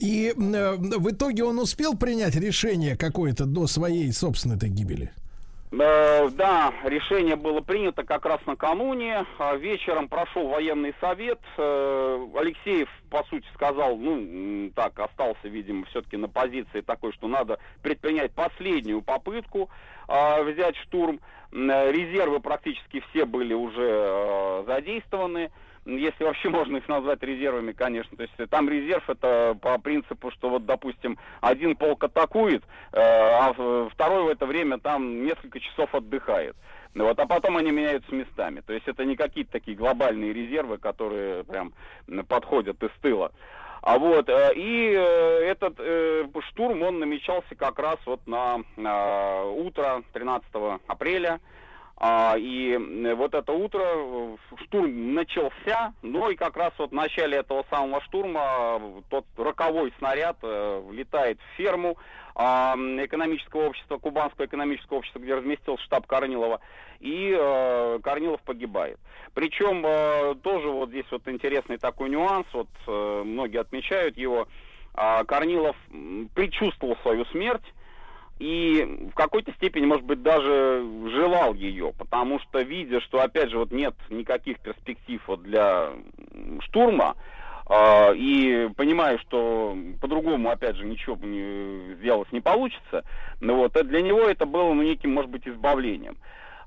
И 0.00 0.34
э, 0.36 0.76
в 0.76 1.10
итоге 1.10 1.44
он 1.44 1.58
успел 1.58 1.96
принять 1.96 2.34
решение 2.34 2.96
какое-то 2.96 3.46
до 3.46 3.66
своей 3.66 4.12
собственной 4.12 4.58
гибели? 4.58 5.12
Э, 5.70 6.28
да, 6.30 6.72
решение 6.84 7.36
было 7.36 7.60
принято 7.60 8.02
как 8.04 8.24
раз 8.24 8.40
накануне. 8.46 9.26
А 9.38 9.54
вечером 9.56 10.08
прошел 10.08 10.48
военный 10.48 10.94
совет. 11.00 11.38
Э, 11.56 12.26
Алексеев, 12.34 12.88
по 13.10 13.22
сути, 13.24 13.46
сказал, 13.54 13.96
ну, 13.96 14.70
так, 14.74 14.98
остался, 14.98 15.48
видимо, 15.48 15.84
все-таки 15.86 16.16
на 16.16 16.28
позиции 16.28 16.80
такой, 16.80 17.12
что 17.12 17.28
надо 17.28 17.58
предпринять 17.82 18.32
последнюю 18.32 19.02
попытку 19.02 19.68
э, 20.08 20.42
взять 20.44 20.76
штурм. 20.76 21.20
Резервы 21.50 22.40
практически 22.40 23.02
все 23.08 23.24
были 23.24 23.54
уже 23.54 24.64
задействованы 24.66 25.50
если 25.84 26.24
вообще 26.24 26.48
можно 26.50 26.76
их 26.76 26.88
назвать 26.88 27.22
резервами, 27.22 27.72
конечно. 27.72 28.16
То 28.16 28.22
есть 28.24 28.50
там 28.50 28.68
резерв 28.68 29.08
это 29.08 29.56
по 29.60 29.78
принципу, 29.78 30.30
что 30.30 30.50
вот, 30.50 30.66
допустим, 30.66 31.18
один 31.40 31.76
полк 31.76 32.04
атакует, 32.04 32.62
э, 32.92 32.98
а 33.00 33.52
второй 33.90 34.24
в 34.24 34.28
это 34.28 34.46
время 34.46 34.78
там 34.78 35.24
несколько 35.24 35.60
часов 35.60 35.94
отдыхает. 35.94 36.56
Вот, 36.94 37.18
а 37.18 37.26
потом 37.26 37.56
они 37.56 37.70
меняются 37.70 38.12
местами. 38.14 38.60
То 38.60 38.72
есть 38.72 38.88
это 38.88 39.04
не 39.04 39.14
какие-то 39.14 39.52
такие 39.52 39.76
глобальные 39.76 40.32
резервы, 40.32 40.78
которые 40.78 41.44
прям 41.44 41.72
подходят 42.26 42.82
из 42.82 42.90
тыла. 43.00 43.30
А 43.82 43.98
вот, 43.98 44.28
э, 44.28 44.52
и 44.54 44.92
э, 44.92 45.44
этот 45.44 45.78
штурм, 46.48 46.82
он 46.82 46.98
намечался 46.98 47.54
как 47.54 47.78
раз 47.78 47.98
вот 48.06 48.26
на 48.26 48.56
утро 49.44 50.02
13 50.12 50.48
апреля. 50.86 51.40
А, 52.00 52.36
и 52.38 52.76
вот 53.14 53.34
это 53.34 53.52
утро 53.52 53.82
э, 53.82 54.36
штурм 54.64 55.14
начался, 55.14 55.92
ну 56.02 56.30
и 56.30 56.36
как 56.36 56.56
раз 56.56 56.72
вот 56.78 56.90
в 56.90 56.94
начале 56.94 57.38
этого 57.38 57.64
самого 57.70 58.00
штурма 58.02 58.78
э, 58.80 59.00
тот 59.10 59.24
роковой 59.36 59.92
снаряд 59.98 60.36
э, 60.42 60.80
влетает 60.86 61.40
в 61.40 61.56
ферму 61.56 61.96
а, 62.36 62.76
экономического 62.76 63.66
общества, 63.66 63.98
Кубанского 63.98 64.46
экономического 64.46 64.98
общества, 64.98 65.18
где 65.18 65.34
разместился 65.34 65.82
штаб 65.86 66.06
Корнилова, 66.06 66.60
и 67.00 67.36
э, 67.36 67.98
Корнилов 68.00 68.40
погибает. 68.42 69.00
Причем 69.34 69.84
э, 69.84 70.36
тоже 70.36 70.68
вот 70.68 70.90
здесь 70.90 71.06
вот 71.10 71.26
интересный 71.26 71.78
такой 71.78 72.10
нюанс, 72.10 72.46
вот 72.52 72.68
э, 72.86 73.22
многие 73.24 73.58
отмечают 73.58 74.16
его, 74.16 74.46
э, 74.94 75.24
Корнилов 75.24 75.74
предчувствовал 76.36 76.96
свою 77.02 77.24
смерть, 77.26 77.64
и 78.38 79.08
в 79.12 79.14
какой-то 79.14 79.52
степени, 79.54 79.86
может 79.86 80.04
быть, 80.04 80.22
даже 80.22 80.84
желал 81.10 81.54
ее, 81.54 81.92
потому 81.98 82.38
что, 82.40 82.60
видя, 82.60 83.00
что, 83.00 83.20
опять 83.20 83.50
же, 83.50 83.58
вот 83.58 83.72
нет 83.72 83.94
никаких 84.10 84.60
перспектив 84.60 85.20
вот 85.26 85.42
для 85.42 85.90
штурма, 86.60 87.16
э, 87.68 88.14
и 88.14 88.68
понимая, 88.76 89.18
что 89.18 89.76
по-другому, 90.00 90.50
опять 90.50 90.76
же, 90.76 90.84
ничего 90.84 91.16
не, 91.20 91.94
сделать 91.96 92.30
не 92.32 92.40
получится, 92.40 93.04
ну 93.40 93.56
вот, 93.56 93.72
для 93.72 94.02
него 94.02 94.20
это 94.20 94.46
было, 94.46 94.72
ну, 94.72 94.82
неким, 94.82 95.14
может 95.14 95.30
быть, 95.30 95.48
избавлением. 95.48 96.16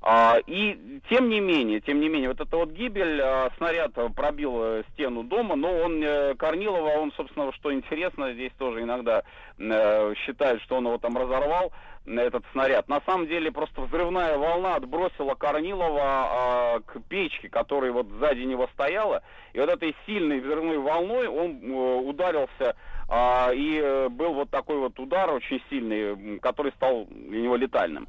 А, 0.04 0.38
и 0.48 1.00
тем 1.08 1.28
не 1.28 1.38
менее, 1.38 1.80
тем 1.80 2.00
не 2.00 2.08
менее, 2.08 2.28
вот 2.30 2.40
эта 2.40 2.56
вот 2.56 2.70
гибель, 2.70 3.20
а, 3.22 3.50
снаряд 3.56 3.92
пробил 4.16 4.58
э, 4.60 4.82
стену 4.92 5.22
дома, 5.22 5.54
но 5.54 5.72
он, 5.72 6.02
э, 6.02 6.34
Корнилова, 6.34 6.98
он, 6.98 7.12
собственно, 7.12 7.52
что 7.52 7.72
интересно, 7.72 8.32
здесь 8.32 8.50
тоже 8.58 8.82
иногда 8.82 9.22
э, 9.58 10.14
считают, 10.24 10.60
что 10.62 10.76
он 10.76 10.86
его 10.86 10.98
там 10.98 11.16
разорвал, 11.16 11.72
этот 12.04 12.42
снаряд. 12.50 12.88
На 12.88 13.00
самом 13.02 13.28
деле 13.28 13.52
просто 13.52 13.82
взрывная 13.82 14.36
волна 14.36 14.74
отбросила 14.74 15.36
Корнилова 15.36 16.02
а, 16.02 16.80
к 16.80 17.00
печке, 17.08 17.48
которая 17.48 17.92
вот 17.92 18.08
сзади 18.18 18.40
него 18.40 18.68
стояла, 18.74 19.22
и 19.52 19.60
вот 19.60 19.68
этой 19.68 19.94
сильной 20.04 20.40
взрывной 20.40 20.78
волной 20.78 21.28
он 21.28 21.60
ударился 22.08 22.74
и 23.54 24.08
был 24.10 24.32
вот 24.32 24.50
такой 24.50 24.78
вот 24.78 24.98
удар 24.98 25.30
очень 25.30 25.62
сильный, 25.70 26.40
который 26.40 26.72
стал 26.72 27.06
для 27.08 27.42
него 27.42 27.54
летальным. 27.56 28.08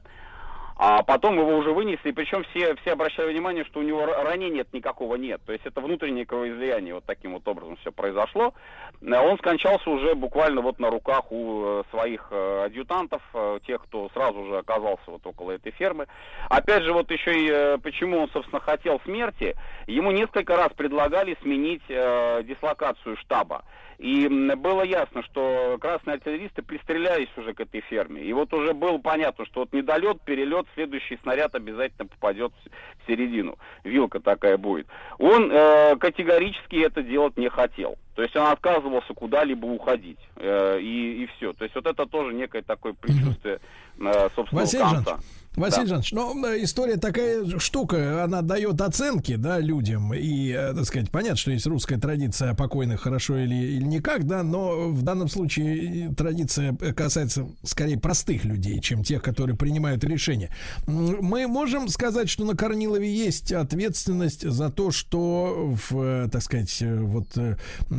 А 0.75 1.03
потом 1.03 1.37
его 1.37 1.55
уже 1.57 1.71
вынесли, 1.71 2.11
причем 2.11 2.43
все, 2.45 2.75
все 2.75 2.93
обращали 2.93 3.31
внимание, 3.31 3.63
что 3.65 3.79
у 3.79 3.83
него 3.83 4.05
ранения 4.05 4.65
никакого 4.73 5.15
нет. 5.15 5.41
То 5.45 5.53
есть 5.53 5.65
это 5.65 5.81
внутреннее 5.81 6.25
кровоизлияние, 6.25 6.95
вот 6.95 7.05
таким 7.05 7.33
вот 7.33 7.47
образом 7.47 7.75
все 7.77 7.91
произошло. 7.91 8.53
Э, 9.01 9.19
он 9.19 9.37
скончался 9.37 9.89
уже 9.89 10.15
буквально 10.15 10.61
вот 10.61 10.79
на 10.79 10.89
руках 10.89 11.31
у 11.31 11.63
э, 11.65 11.83
своих 11.91 12.27
э, 12.31 12.63
адъютантов, 12.65 13.21
тех, 13.67 13.83
кто 13.83 14.09
сразу 14.09 14.45
же 14.45 14.57
оказался 14.57 15.03
вот 15.07 15.25
около 15.25 15.51
этой 15.51 15.71
фермы. 15.71 16.07
Опять 16.49 16.83
же, 16.83 16.93
вот 16.93 17.11
еще 17.11 17.33
и 17.33 17.77
почему 17.79 18.19
он, 18.19 18.29
собственно, 18.29 18.59
хотел 18.59 18.99
смерти, 19.01 19.55
ему 19.87 20.11
несколько 20.11 20.55
раз 20.55 20.69
предлагали 20.73 21.37
сменить 21.41 21.83
дислокацию 21.87 23.17
штаба. 23.17 23.63
И 24.03 24.27
было 24.27 24.81
ясно, 24.83 25.23
что 25.23 25.77
красные 25.79 26.15
артиллеристы 26.15 26.61
пристрелялись 26.61 27.29
уже 27.37 27.53
к 27.53 27.61
этой 27.61 27.79
ферме. 27.79 28.21
И 28.21 28.33
вот 28.33 28.53
уже 28.53 28.73
было 28.73 28.97
понятно, 28.97 29.45
что 29.45 29.61
вот 29.61 29.71
недолет, 29.71 30.19
перелет, 30.25 30.65
следующий 30.73 31.17
снаряд 31.23 31.55
обязательно 31.55 32.09
попадет 32.09 32.51
в 32.61 33.07
середину. 33.07 33.57
Вилка 33.85 34.19
такая 34.19 34.57
будет. 34.57 34.87
Он 35.19 35.49
э, 35.49 35.95
категорически 35.95 36.83
это 36.83 37.01
делать 37.01 37.37
не 37.37 37.47
хотел. 37.47 37.95
То 38.15 38.21
есть 38.21 38.35
он 38.35 38.47
отказывался 38.47 39.13
куда-либо 39.13 39.65
уходить. 39.65 40.19
Э, 40.35 40.79
и, 40.79 41.23
и 41.23 41.25
все. 41.35 41.53
То 41.53 41.63
есть 41.63 41.75
вот 41.75 41.85
это 41.85 42.05
тоже 42.05 42.33
некое 42.33 42.61
такое 42.61 42.93
предчувствие 42.93 43.59
э, 43.99 44.29
собственного 44.35 44.65
Василий 44.65 44.83
конца. 44.83 45.19
Василий 45.55 45.83
да. 45.83 45.89
Жанович, 45.89 46.11
ну, 46.13 46.63
история 46.63 46.97
такая 46.97 47.59
штука, 47.59 48.23
она 48.23 48.41
дает 48.41 48.81
оценки, 48.81 49.35
да, 49.35 49.59
людям, 49.59 50.11
и, 50.13 50.49
э, 50.49 50.73
так 50.73 50.85
сказать, 50.85 51.11
понятно, 51.11 51.37
что 51.37 51.51
есть 51.51 51.67
русская 51.67 51.99
традиция 51.99 52.55
покойных 52.55 53.01
хорошо 53.01 53.37
или, 53.37 53.53
или 53.53 53.83
никак, 53.83 54.25
да, 54.25 54.41
но 54.41 54.89
в 54.89 55.03
данном 55.03 55.27
случае 55.29 56.11
традиция 56.15 56.75
касается 56.75 57.47
скорее 57.63 57.99
простых 57.99 58.45
людей, 58.45 58.79
чем 58.81 59.03
тех, 59.03 59.21
которые 59.21 59.55
принимают 59.55 60.03
решения. 60.03 60.49
Мы 60.87 61.45
можем 61.47 61.87
сказать, 61.87 62.29
что 62.29 62.45
на 62.45 62.55
Корнилове 62.55 63.13
есть 63.13 63.51
ответственность 63.51 64.49
за 64.49 64.71
то, 64.71 64.89
что 64.89 65.75
в, 65.89 66.01
э, 66.01 66.29
так 66.31 66.41
сказать, 66.41 66.81
э, 66.81 66.97
вот 66.99 67.27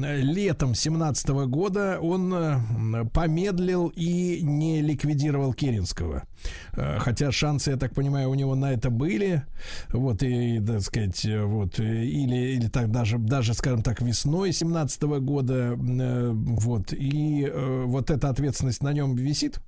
летом 0.04 0.74
17 0.74 1.28
года 1.48 1.98
он 2.00 3.08
помедлил 3.12 3.88
и 3.88 4.40
не 4.42 4.82
ликвидировал 4.82 5.52
Керенского. 5.54 6.24
Хотя 6.72 7.32
шансы, 7.32 7.70
я 7.70 7.76
так 7.76 7.94
понимаю, 7.94 8.30
у 8.30 8.34
него 8.34 8.54
на 8.54 8.72
это 8.72 8.90
были. 8.90 9.44
Вот, 9.90 10.22
и, 10.22 10.60
так 10.60 10.80
сказать, 10.82 11.26
вот, 11.44 11.78
или, 11.78 12.54
или 12.54 12.68
так 12.68 12.90
даже, 12.90 13.18
даже, 13.18 13.54
скажем 13.54 13.82
так, 13.82 14.00
весной 14.02 14.52
17 14.52 15.02
года, 15.02 15.76
э, 15.76 16.30
вот, 16.32 16.92
и 16.92 17.48
э, 17.50 17.84
вот 17.86 18.10
эта 18.10 18.28
ответственность 18.28 18.82
на 18.82 18.92
нем 18.92 19.14
висит? 19.14 19.60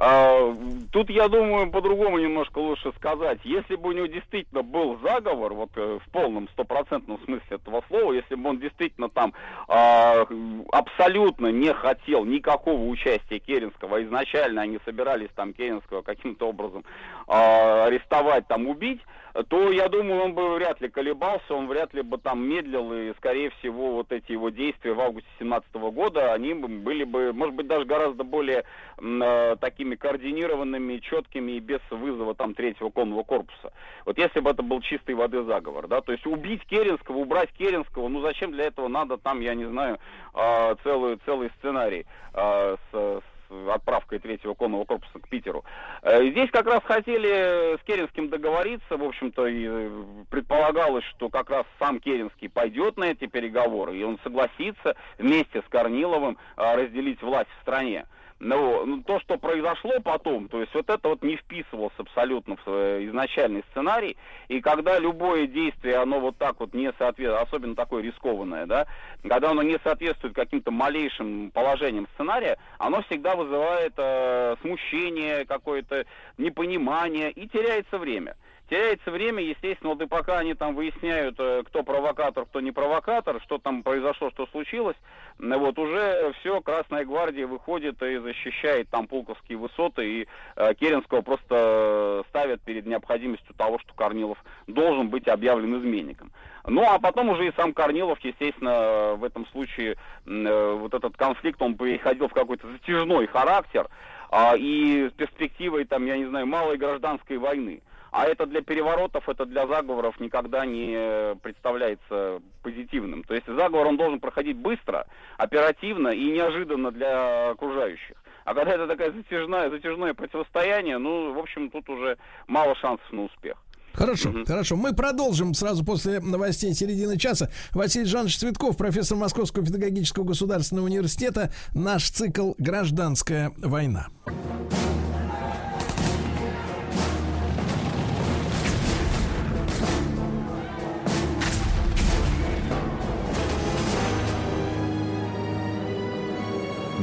А, 0.00 0.56
тут, 0.92 1.10
я 1.10 1.26
думаю, 1.26 1.72
по-другому 1.72 2.18
немножко 2.18 2.58
лучше 2.58 2.92
сказать. 2.96 3.40
Если 3.42 3.74
бы 3.74 3.88
у 3.88 3.92
него 3.92 4.06
действительно 4.06 4.62
был 4.62 4.96
заговор, 5.02 5.54
вот 5.54 5.70
э, 5.74 5.98
в 6.06 6.10
полном 6.12 6.48
стопроцентном 6.50 7.18
смысле 7.24 7.42
этого 7.50 7.82
слова, 7.88 8.12
если 8.12 8.36
бы 8.36 8.48
он 8.48 8.60
действительно 8.60 9.08
там 9.08 9.32
а, 9.66 10.24
абсолютно 10.70 11.48
не 11.48 11.74
хотел 11.74 12.24
никакого 12.24 12.80
участия 12.84 13.40
Керенского, 13.40 13.96
а 13.96 14.02
изначально 14.04 14.62
они 14.62 14.78
собирались 14.84 15.30
там 15.34 15.52
Керенского 15.52 16.02
каким-то 16.02 16.48
образом 16.48 16.84
арестовать, 17.26 18.46
там 18.46 18.68
убить, 18.68 19.00
то, 19.44 19.70
я 19.70 19.88
думаю, 19.88 20.22
он 20.22 20.34
бы 20.34 20.54
вряд 20.54 20.80
ли 20.80 20.88
колебался, 20.88 21.54
он 21.54 21.68
вряд 21.68 21.94
ли 21.94 22.02
бы 22.02 22.18
там 22.18 22.40
медлил, 22.40 22.92
и, 22.92 23.12
скорее 23.18 23.50
всего, 23.50 23.92
вот 23.92 24.10
эти 24.10 24.32
его 24.32 24.50
действия 24.50 24.92
в 24.92 25.00
августе 25.00 25.28
2017 25.38 25.74
года, 25.94 26.32
они 26.32 26.54
были 26.54 27.04
бы, 27.04 27.32
может 27.32 27.54
быть, 27.54 27.66
даже 27.66 27.84
гораздо 27.84 28.24
более 28.24 28.64
э, 28.98 29.56
такими 29.60 29.94
координированными, 29.94 30.98
четкими 30.98 31.52
и 31.52 31.60
без 31.60 31.80
вызова 31.90 32.34
там 32.34 32.54
третьего 32.54 32.90
конного 32.90 33.22
корпуса. 33.22 33.72
Вот 34.04 34.18
если 34.18 34.40
бы 34.40 34.50
это 34.50 34.62
был 34.62 34.80
чистой 34.80 35.14
воды 35.14 35.42
заговор, 35.44 35.86
да, 35.86 36.00
то 36.00 36.12
есть 36.12 36.26
убить 36.26 36.64
Керенского, 36.66 37.18
убрать 37.18 37.50
Керенского, 37.52 38.08
ну 38.08 38.20
зачем 38.22 38.52
для 38.52 38.64
этого 38.64 38.88
надо 38.88 39.18
там, 39.18 39.40
я 39.40 39.54
не 39.54 39.66
знаю, 39.66 39.98
э, 40.34 40.74
целый, 40.82 41.18
целый 41.24 41.50
сценарий 41.58 42.06
э, 42.34 42.76
с, 42.90 42.94
с 42.94 43.37
отправкой 43.72 44.18
третьего 44.18 44.54
конного 44.54 44.84
корпуса 44.84 45.18
к 45.18 45.28
Питеру. 45.28 45.64
Э, 46.02 46.22
здесь 46.30 46.50
как 46.50 46.66
раз 46.66 46.82
хотели 46.84 47.76
с 47.76 47.82
Керенским 47.84 48.28
договориться, 48.28 48.96
в 48.96 49.04
общем-то, 49.04 49.46
и 49.46 49.66
э, 49.68 50.04
предполагалось, 50.30 51.04
что 51.04 51.28
как 51.28 51.50
раз 51.50 51.66
сам 51.78 52.00
Керенский 52.00 52.48
пойдет 52.48 52.96
на 52.96 53.04
эти 53.04 53.26
переговоры, 53.26 53.96
и 53.96 54.02
он 54.02 54.18
согласится 54.22 54.96
вместе 55.18 55.62
с 55.62 55.68
Корниловым 55.68 56.38
э, 56.56 56.74
разделить 56.76 57.22
власть 57.22 57.50
в 57.58 57.62
стране. 57.62 58.06
Но 58.40 58.84
ну, 58.86 59.02
то, 59.02 59.18
что 59.20 59.36
произошло 59.36 59.94
потом, 60.00 60.48
то 60.48 60.60
есть 60.60 60.72
вот 60.72 60.88
это 60.88 61.08
вот 61.08 61.22
не 61.22 61.36
вписывалось 61.36 61.92
абсолютно 61.96 62.54
в 62.56 62.68
э, 62.68 63.04
изначальный 63.06 63.64
сценарий. 63.70 64.16
И 64.46 64.60
когда 64.60 64.98
любое 65.00 65.48
действие, 65.48 65.96
оно 65.96 66.20
вот 66.20 66.36
так 66.36 66.60
вот 66.60 66.72
не 66.72 66.92
соответствует, 66.98 67.48
особенно 67.48 67.74
такое 67.74 68.02
рискованное, 68.02 68.66
да, 68.66 68.86
когда 69.28 69.50
оно 69.50 69.62
не 69.62 69.76
соответствует 69.82 70.36
каким-то 70.36 70.70
малейшим 70.70 71.50
положениям 71.50 72.06
сценария, 72.14 72.58
оно 72.78 73.02
всегда 73.02 73.34
вызывает 73.34 73.94
э, 73.96 74.54
смущение, 74.60 75.44
какое-то 75.44 76.04
непонимание 76.36 77.32
и 77.32 77.48
теряется 77.48 77.98
время. 77.98 78.36
Теряется 78.68 79.10
время, 79.10 79.42
естественно, 79.42 79.94
вот 79.94 80.02
и 80.02 80.06
пока 80.06 80.38
они 80.38 80.52
там 80.52 80.74
выясняют, 80.74 81.36
э, 81.38 81.62
кто 81.66 81.82
провокатор, 81.82 82.44
кто 82.44 82.60
не 82.60 82.70
провокатор, 82.70 83.40
что 83.42 83.56
там 83.56 83.82
произошло, 83.82 84.30
что 84.30 84.46
случилось, 84.48 84.96
вот 85.38 85.78
уже 85.78 86.34
все, 86.40 86.60
Красная 86.60 87.04
Гвардия 87.04 87.46
выходит 87.46 88.02
и 88.02 88.18
защищает 88.18 88.88
там 88.90 89.06
Пулковские 89.06 89.56
высоты, 89.56 90.06
и 90.06 90.28
э, 90.56 90.74
Керенского 90.74 91.22
просто 91.22 92.24
ставят 92.28 92.60
перед 92.62 92.86
необходимостью 92.86 93.54
того, 93.56 93.78
что 93.78 93.94
Корнилов 93.94 94.38
должен 94.66 95.08
быть 95.08 95.28
объявлен 95.28 95.80
изменником. 95.80 96.30
Ну, 96.66 96.82
а 96.82 96.98
потом 96.98 97.30
уже 97.30 97.46
и 97.46 97.52
сам 97.56 97.72
Корнилов, 97.72 98.18
естественно, 98.22 99.14
в 99.14 99.24
этом 99.24 99.46
случае 99.46 99.96
э, 100.26 100.78
вот 100.78 100.92
этот 100.92 101.16
конфликт, 101.16 101.62
он 101.62 101.74
переходил 101.74 102.28
в 102.28 102.34
какой-то 102.34 102.70
затяжной 102.70 103.28
характер, 103.28 103.88
э, 104.30 104.58
и 104.58 105.08
с 105.08 105.12
перспективой, 105.12 105.84
там, 105.84 106.04
я 106.04 106.18
не 106.18 106.26
знаю, 106.26 106.46
малой 106.46 106.76
гражданской 106.76 107.38
войны. 107.38 107.80
А 108.18 108.24
это 108.24 108.46
для 108.46 108.62
переворотов, 108.62 109.28
это 109.28 109.46
для 109.46 109.64
заговоров 109.68 110.18
никогда 110.18 110.66
не 110.66 111.36
представляется 111.36 112.40
позитивным. 112.64 113.22
То 113.22 113.34
есть 113.34 113.46
заговор 113.46 113.86
он 113.86 113.96
должен 113.96 114.18
проходить 114.18 114.56
быстро, 114.56 115.06
оперативно 115.36 116.08
и 116.08 116.32
неожиданно 116.32 116.90
для 116.90 117.50
окружающих. 117.50 118.16
А 118.44 118.54
когда 118.54 118.72
это 118.72 118.88
такое 118.88 119.12
затяжное, 119.12 119.70
затяжное 119.70 120.14
противостояние, 120.14 120.98
ну, 120.98 121.32
в 121.32 121.38
общем, 121.38 121.70
тут 121.70 121.88
уже 121.88 122.18
мало 122.48 122.74
шансов 122.74 123.06
на 123.12 123.22
успех. 123.22 123.56
Хорошо, 123.92 124.30
угу. 124.30 124.44
хорошо. 124.44 124.74
Мы 124.74 124.94
продолжим 124.96 125.54
сразу 125.54 125.84
после 125.84 126.18
новостей 126.18 126.74
середины 126.74 127.18
часа. 127.18 127.52
Василий 127.72 128.06
Жанович 128.06 128.38
Цветков, 128.38 128.76
профессор 128.76 129.16
Московского 129.16 129.64
педагогического 129.64 130.24
государственного 130.24 130.86
университета. 130.86 131.52
Наш 131.72 132.10
цикл 132.10 132.54
«Гражданская 132.58 133.52
война». 133.58 134.08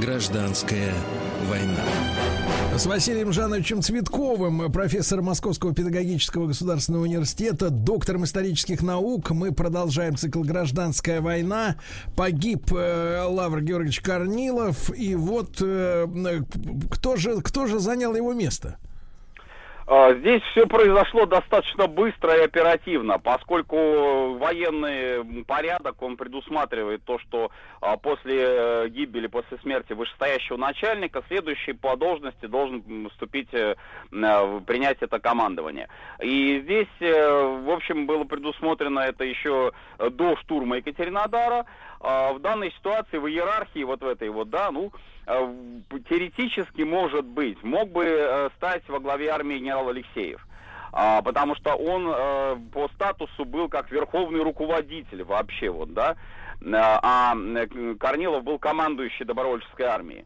Гражданская 0.06 0.94
война. 1.48 1.84
С 2.78 2.86
Василием 2.86 3.34
Жановичем 3.34 3.82
Цветковым, 3.82 4.72
профессором 4.72 5.26
Московского 5.26 5.74
педагогического 5.74 6.46
государственного 6.46 7.02
университета, 7.02 7.72
доктором 7.72 8.24
исторических 8.24 8.84
наук. 8.84 9.32
Мы 9.32 9.52
продолжаем 9.52 10.16
цикл 10.16 10.44
«Гражданская 10.44 11.22
война». 11.22 11.78
Погиб 12.16 12.72
э, 12.72 13.26
Лавр 13.28 13.62
Георгиевич 13.62 14.02
Корнилов. 14.02 14.96
И 14.96 15.16
вот 15.16 15.58
э, 15.62 16.06
кто, 16.92 17.16
же, 17.16 17.42
кто 17.42 17.66
же 17.66 17.80
занял 17.80 18.16
его 18.16 18.34
место? 18.34 18.78
А, 19.88 20.16
здесь 20.16 20.42
все 20.52 20.66
произошло 20.66 21.28
достаточно 21.28 21.86
быстро 21.86 22.36
и 22.36 22.44
оперативно, 22.44 23.20
поскольку 23.20 24.34
военный 24.34 25.44
порядок, 25.44 26.02
он 26.02 26.18
предусматривает 26.18 27.04
то, 27.04 27.20
что 27.20 27.52
а, 27.82 27.96
после 27.96 28.36
э, 28.40 28.90
гибели, 28.90 29.28
после 29.28 29.60
смерти 29.60 29.94
вышестоящего 29.94 30.58
начальника, 30.58 31.24
следующий 31.28 31.74
по 31.74 31.96
должности 31.98 32.48
должен 32.48 33.10
вступить, 33.10 33.54
э, 33.54 33.76
принять 34.10 34.98
это 35.02 35.20
командование. 35.20 35.88
И 36.20 36.62
здесь, 36.64 36.88
э, 37.00 37.60
в 37.64 37.70
общем, 37.70 38.08
было 38.08 38.24
предусмотрено 38.24 39.02
это 39.02 39.24
еще 39.24 39.72
до 40.00 40.36
штурма 40.38 40.78
Екатеринодара. 40.78 41.66
А, 42.00 42.34
в 42.34 42.40
данной 42.40 42.72
ситуации, 42.72 43.18
в 43.18 43.28
иерархии 43.28 43.84
вот 43.84 44.02
в 44.02 44.08
этой 44.08 44.30
вот, 44.30 44.50
да, 44.50 44.72
ну, 44.72 44.92
теоретически, 45.26 46.82
может 46.82 47.26
быть, 47.26 47.62
мог 47.64 47.90
бы 47.90 48.06
э, 48.06 48.50
стать 48.58 48.88
во 48.88 49.00
главе 49.00 49.30
армии 49.30 49.58
генерал 49.58 49.90
Алексеев. 49.90 50.46
А, 50.92 51.22
потому 51.22 51.56
что 51.56 51.76
он 51.76 52.08
э, 52.08 52.58
по 52.72 52.88
статусу 52.90 53.44
был 53.44 53.68
как 53.68 53.92
верховный 53.92 54.42
руководитель 54.42 55.24
вообще, 55.24 55.70
вот, 55.70 55.94
да, 55.94 56.16
а 56.74 57.36
Корнилов 58.00 58.44
был 58.44 58.60
командующий 58.60 59.26
добровольческой 59.26 59.88
армией. 59.88 60.26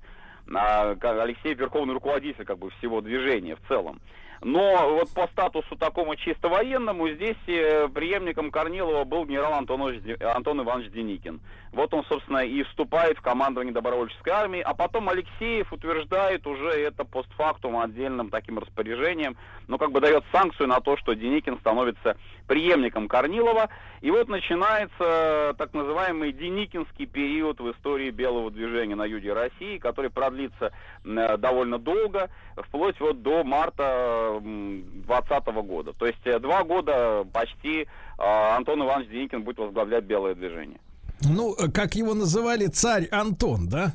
А 0.53 0.95
Алексей 1.02 1.53
верховный 1.53 1.94
руководитель 1.94 2.45
как 2.45 2.60
бы 2.60 2.69
всего 2.72 3.02
движения 3.02 3.56
в 3.56 3.68
целом. 3.68 4.00
Но 4.42 4.95
вот 4.95 5.09
по 5.14 5.27
статусу 5.27 5.76
такому 5.76 6.16
чисто 6.16 6.48
военному 6.48 7.09
здесь 7.09 7.38
э, 7.48 7.90
преемником 7.90 8.51
Корнилова 8.51 9.03
был 9.03 9.26
генерал 9.26 9.53
Антон, 9.53 10.01
Антон 10.22 10.61
Иванович 10.61 10.92
Деникин. 10.92 11.42
Вот 11.74 11.93
он, 11.93 12.03
собственно, 12.06 12.40
и 12.40 12.64
вступает 12.64 13.18
в 13.18 13.22
командование 13.22 13.74
добровольческой 13.74 14.30
армии, 14.30 14.61
а 14.61 14.74
потом 14.74 15.09
Алексеев 15.09 15.72
утверждает 15.72 16.48
уже 16.48 16.69
это 16.69 17.03
постфактум 17.03 17.77
отдельным 17.77 18.30
таким 18.30 18.59
распоряжением, 18.59 19.38
ну, 19.68 19.77
как 19.77 19.92
бы 19.92 20.00
дает 20.00 20.24
санкцию 20.32 20.68
на 20.68 20.80
то, 20.80 20.98
что 20.98 21.14
Деникин 21.14 21.59
становится 21.59 22.18
преемником 22.48 23.08
Корнилова, 23.08 23.69
и 24.02 24.11
вот 24.11 24.30
начинается 24.30 25.56
так 25.58 25.74
называемый 25.74 26.32
Деникинский 26.32 27.06
период 27.06 27.60
в 27.60 27.72
истории 27.72 28.11
белого 28.11 28.50
движения 28.50 28.95
на 28.95 29.06
юге 29.06 29.34
России, 29.34 29.78
который 29.78 30.10
продлится 30.10 30.72
э, 31.03 31.38
довольно 31.38 31.78
долго, 31.80 32.30
вплоть 32.56 33.00
вот 33.00 33.22
до 33.22 33.44
марта 33.44 34.40
2020 34.42 35.45
года. 35.66 35.94
То 35.94 36.06
есть 36.06 36.26
э, 36.26 36.40
два 36.40 36.64
года 36.64 37.26
почти 37.34 37.82
э, 37.82 37.86
Антон 38.18 38.84
Иванович 38.84 39.10
Деникин 39.10 39.44
будет 39.44 39.60
возглавлять 39.60 40.06
белое 40.06 40.34
движение. 40.34 40.80
Ну, 41.22 41.56
как 41.73 41.95
его 41.95 42.14
называли, 42.14 42.67
царь 42.67 43.07
Антон, 43.11 43.67
да? 43.67 43.93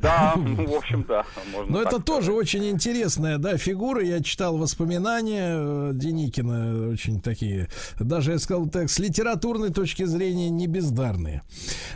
Да, 0.00 0.34
ну, 0.36 0.66
в 0.68 0.74
общем, 0.74 1.04
да. 1.08 1.24
Но 1.68 1.80
это 1.80 1.90
сказать. 1.90 2.06
тоже 2.06 2.32
очень 2.32 2.68
интересная, 2.68 3.38
да, 3.38 3.56
фигура. 3.56 4.02
Я 4.02 4.22
читал 4.22 4.56
воспоминания 4.56 5.54
э, 5.54 5.90
Деникина, 5.94 6.88
очень 6.90 7.20
такие, 7.20 7.68
даже, 7.98 8.32
я 8.32 8.38
сказал 8.38 8.68
так, 8.68 8.90
с 8.90 8.98
литературной 8.98 9.70
точки 9.70 10.04
зрения 10.04 10.50
не 10.50 10.66
бездарные. 10.66 11.42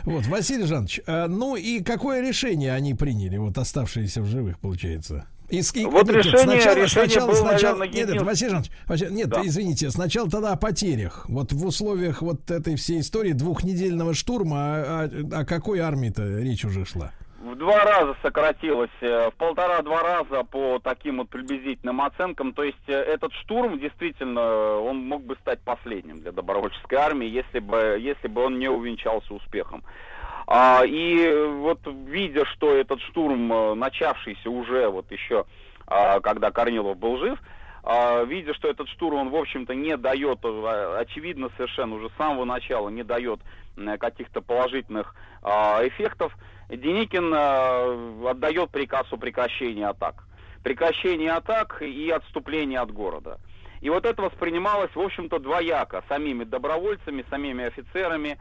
Вот, 0.03 0.25
Василий 0.27 0.65
Жанович, 0.65 1.01
а, 1.07 1.27
ну 1.27 1.55
и 1.55 1.81
какое 1.81 2.21
решение 2.21 2.73
они 2.73 2.93
приняли, 2.93 3.37
вот 3.37 3.57
оставшиеся 3.57 4.21
в 4.21 4.27
живых, 4.27 4.59
получается? 4.59 5.25
И, 5.49 5.59
и, 5.59 5.85
вот 5.85 6.07
нет, 6.07 6.17
решение, 6.17 6.39
сначала, 6.39 6.75
решение 6.75 6.89
сначала, 6.89 7.27
было, 7.27 7.35
сначала, 7.35 7.77
наверное, 7.77 7.99
нет, 7.99 8.09
нет, 8.15 8.21
Василий 8.23 8.49
Жанович, 8.49 8.71
нет, 9.11 9.29
да. 9.29 9.41
извините, 9.45 9.89
сначала 9.91 10.29
тогда 10.29 10.51
о 10.51 10.57
потерях. 10.57 11.25
Вот 11.29 11.53
в 11.53 11.65
условиях 11.65 12.21
вот 12.21 12.51
этой 12.51 12.75
всей 12.75 12.99
истории 12.99 13.31
двухнедельного 13.31 14.13
штурма, 14.13 14.57
о, 14.57 15.03
о, 15.03 15.39
о 15.41 15.45
какой 15.45 15.79
армии-то 15.79 16.39
речь 16.39 16.65
уже 16.65 16.83
шла? 16.85 17.13
В 17.39 17.55
два 17.55 17.85
раза 17.85 18.13
сократилось, 18.21 18.89
э, 18.99 19.29
в 19.29 19.35
полтора-два 19.35 20.03
раза 20.03 20.43
по 20.43 20.79
таким 20.83 21.19
вот 21.19 21.29
приблизительным 21.29 22.01
оценкам. 22.01 22.51
То 22.51 22.63
есть 22.63 22.77
э, 22.87 22.93
этот 22.93 23.31
штурм 23.31 23.79
действительно, 23.79 24.79
он 24.79 24.97
мог 24.97 25.23
бы 25.23 25.37
стать 25.41 25.61
последним 25.61 26.19
для 26.19 26.33
добровольческой 26.33 26.95
армии, 26.95 27.29
если 27.29 27.59
бы, 27.59 27.97
если 28.01 28.27
бы 28.27 28.43
он 28.43 28.59
не 28.59 28.67
увенчался 28.67 29.33
успехом. 29.33 29.83
А, 30.47 30.83
и 30.85 31.29
вот 31.59 31.79
видя, 31.85 32.45
что 32.45 32.73
этот 32.73 33.01
штурм, 33.01 33.51
э, 33.51 33.73
начавшийся 33.75 34.49
уже 34.49 34.87
вот 34.87 35.11
еще 35.11 35.45
а, 35.87 36.19
когда 36.19 36.51
Корнилов 36.51 36.97
был 36.97 37.17
жив, 37.17 37.39
а, 37.83 38.23
видя, 38.23 38.53
что 38.53 38.67
этот 38.67 38.89
штурм, 38.89 39.17
он, 39.17 39.29
в 39.29 39.35
общем-то, 39.35 39.73
не 39.73 39.95
дает, 39.95 40.39
а, 40.43 40.99
очевидно 40.99 41.49
совершенно, 41.55 41.95
уже 41.95 42.09
с 42.09 42.17
самого 42.17 42.43
начала 42.45 42.89
не 42.89 43.03
дает 43.03 43.39
каких-то 43.99 44.41
положительных 44.41 45.13
эффектов, 45.43 46.35
Деникин 46.67 47.31
отдает 48.27 48.71
приказ 48.71 49.05
о 49.11 49.17
прекращении 49.17 49.83
атак. 49.83 50.23
Прекращение 50.63 51.31
атак 51.31 51.83
и 51.83 52.09
отступление 52.09 52.79
от 52.79 52.91
города. 52.91 53.39
И 53.81 53.91
вот 53.91 54.05
это 54.05 54.23
воспринималось, 54.23 54.89
в 54.95 54.99
общем-то, 54.99 55.37
двояко, 55.37 56.03
самими 56.09 56.43
добровольцами, 56.43 57.23
самими 57.29 57.65
офицерами. 57.65 58.39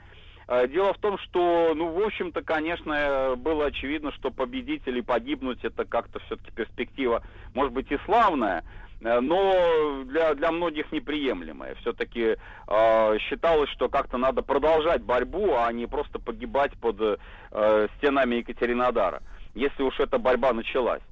Э, 0.49 0.69
дело 0.69 0.95
в 0.95 0.99
том, 0.99 1.19
что, 1.19 1.73
ну, 1.75 1.91
в 1.91 2.05
общем-то, 2.05 2.43
конечно, 2.43 3.35
было 3.37 3.67
очевидно, 3.67 4.13
что 4.13 4.31
победить 4.31 4.83
или 4.87 5.01
погибнуть, 5.01 5.65
это 5.65 5.85
как-то 5.85 6.21
все-таки 6.21 6.53
перспектива, 6.53 7.23
может 7.55 7.73
быть, 7.73 7.91
и 7.91 7.99
славная, 8.05 8.63
э, 9.01 9.21
но 9.21 10.05
для, 10.05 10.35
для 10.35 10.53
многих 10.53 10.93
неприемлемая. 10.93 11.75
Все-таки 11.77 12.37
э, 12.69 13.19
считалось, 13.19 13.71
что 13.71 13.89
как-то 13.89 14.19
надо 14.19 14.43
продолжать 14.43 15.03
борьбу, 15.03 15.57
а 15.57 15.73
не 15.73 15.87
просто 15.87 16.21
погибать 16.21 16.73
под 16.79 17.01
э, 17.01 17.89
стенами 17.99 18.37
Екатеринодара, 18.37 19.23
если 19.55 19.83
уж 19.83 19.99
эта 19.99 20.19
борьба 20.19 20.53
началась. 20.53 21.03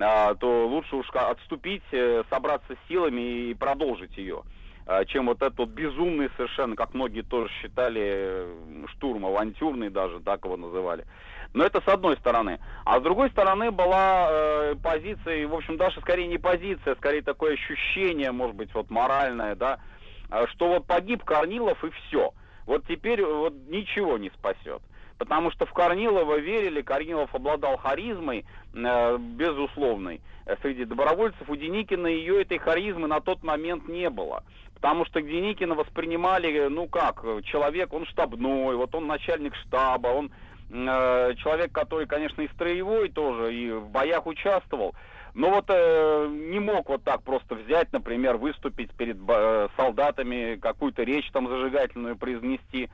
А, 0.00 0.34
то 0.34 0.66
лучше 0.66 0.96
уж 0.96 1.08
отступить, 1.10 1.82
э, 1.92 2.24
собраться 2.30 2.74
силами 2.88 3.50
и 3.50 3.54
продолжить 3.54 4.16
ее 4.16 4.42
чем 5.06 5.26
вот 5.26 5.42
этот 5.42 5.68
безумный 5.68 6.30
совершенно, 6.36 6.76
как 6.76 6.94
многие 6.94 7.22
тоже 7.22 7.50
считали, 7.60 8.46
штурм, 8.92 9.26
авантюрный 9.26 9.90
даже, 9.90 10.20
так 10.20 10.44
его 10.44 10.56
называли. 10.56 11.06
Но 11.54 11.64
это 11.64 11.80
с 11.80 11.88
одной 11.88 12.16
стороны. 12.16 12.58
А 12.84 12.98
с 12.98 13.02
другой 13.02 13.30
стороны 13.30 13.70
была 13.70 14.28
э, 14.30 14.74
позиция, 14.82 15.46
в 15.46 15.54
общем, 15.54 15.76
даже 15.76 16.00
скорее 16.00 16.26
не 16.26 16.38
позиция, 16.38 16.94
скорее 16.96 17.22
такое 17.22 17.54
ощущение, 17.54 18.32
может 18.32 18.56
быть, 18.56 18.72
вот 18.74 18.90
моральное, 18.90 19.54
да, 19.54 19.78
а, 20.30 20.46
что 20.48 20.68
вот 20.68 20.86
погиб 20.86 21.24
Корнилов 21.24 21.84
и 21.84 21.90
все. 21.90 22.32
Вот 22.66 22.86
теперь 22.86 23.22
вот 23.24 23.54
ничего 23.68 24.18
не 24.18 24.30
спасет 24.30 24.82
потому 25.22 25.52
что 25.52 25.66
в 25.66 25.72
Корнилова 25.72 26.40
верили, 26.40 26.82
Корнилов 26.82 27.32
обладал 27.32 27.76
харизмой, 27.76 28.44
э, 28.74 29.18
безусловной, 29.18 30.20
э, 30.46 30.56
среди 30.62 30.84
добровольцев. 30.84 31.48
У 31.48 31.54
Деникина 31.54 32.08
ее 32.08 32.42
этой 32.42 32.58
харизмы 32.58 33.06
на 33.06 33.20
тот 33.20 33.44
момент 33.44 33.86
не 33.86 34.10
было. 34.10 34.42
Потому 34.74 35.04
что 35.04 35.22
Деникина 35.22 35.76
воспринимали, 35.76 36.66
ну 36.66 36.88
как, 36.88 37.24
человек, 37.44 37.92
он 37.92 38.04
штабной, 38.06 38.74
вот 38.74 38.92
он 38.96 39.06
начальник 39.06 39.54
штаба, 39.54 40.08
он 40.08 40.32
э, 40.70 41.34
человек, 41.36 41.70
который, 41.70 42.08
конечно, 42.08 42.42
и 42.42 42.48
строевой 42.48 43.08
тоже, 43.08 43.54
и 43.54 43.70
в 43.70 43.90
боях 43.90 44.26
участвовал. 44.26 44.92
Но 45.34 45.50
вот 45.50 45.66
э, 45.68 46.28
не 46.50 46.58
мог 46.58 46.88
вот 46.88 47.04
так 47.04 47.22
просто 47.22 47.54
взять, 47.54 47.92
например, 47.92 48.38
выступить 48.38 48.90
перед 48.90 49.18
э, 49.28 49.68
солдатами, 49.76 50.56
какую-то 50.56 51.04
речь 51.04 51.30
там 51.30 51.46
зажигательную 51.46 52.16
произнести. 52.16 52.90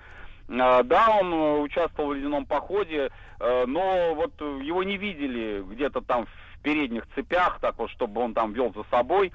А, 0.50 0.82
да, 0.82 1.08
он 1.20 1.32
э, 1.32 1.58
участвовал 1.58 2.10
в 2.10 2.14
ледяном 2.14 2.46
походе, 2.46 3.10
э, 3.38 3.64
но 3.66 4.14
вот 4.14 4.40
его 4.40 4.82
не 4.82 4.96
видели 4.96 5.62
где-то 5.62 6.00
там 6.00 6.26
в 6.26 6.62
передних 6.62 7.06
цепях, 7.14 7.58
так 7.60 7.78
вот, 7.78 7.90
чтобы 7.90 8.20
он 8.22 8.34
там 8.34 8.52
вел 8.52 8.72
за 8.74 8.84
собой. 8.90 9.32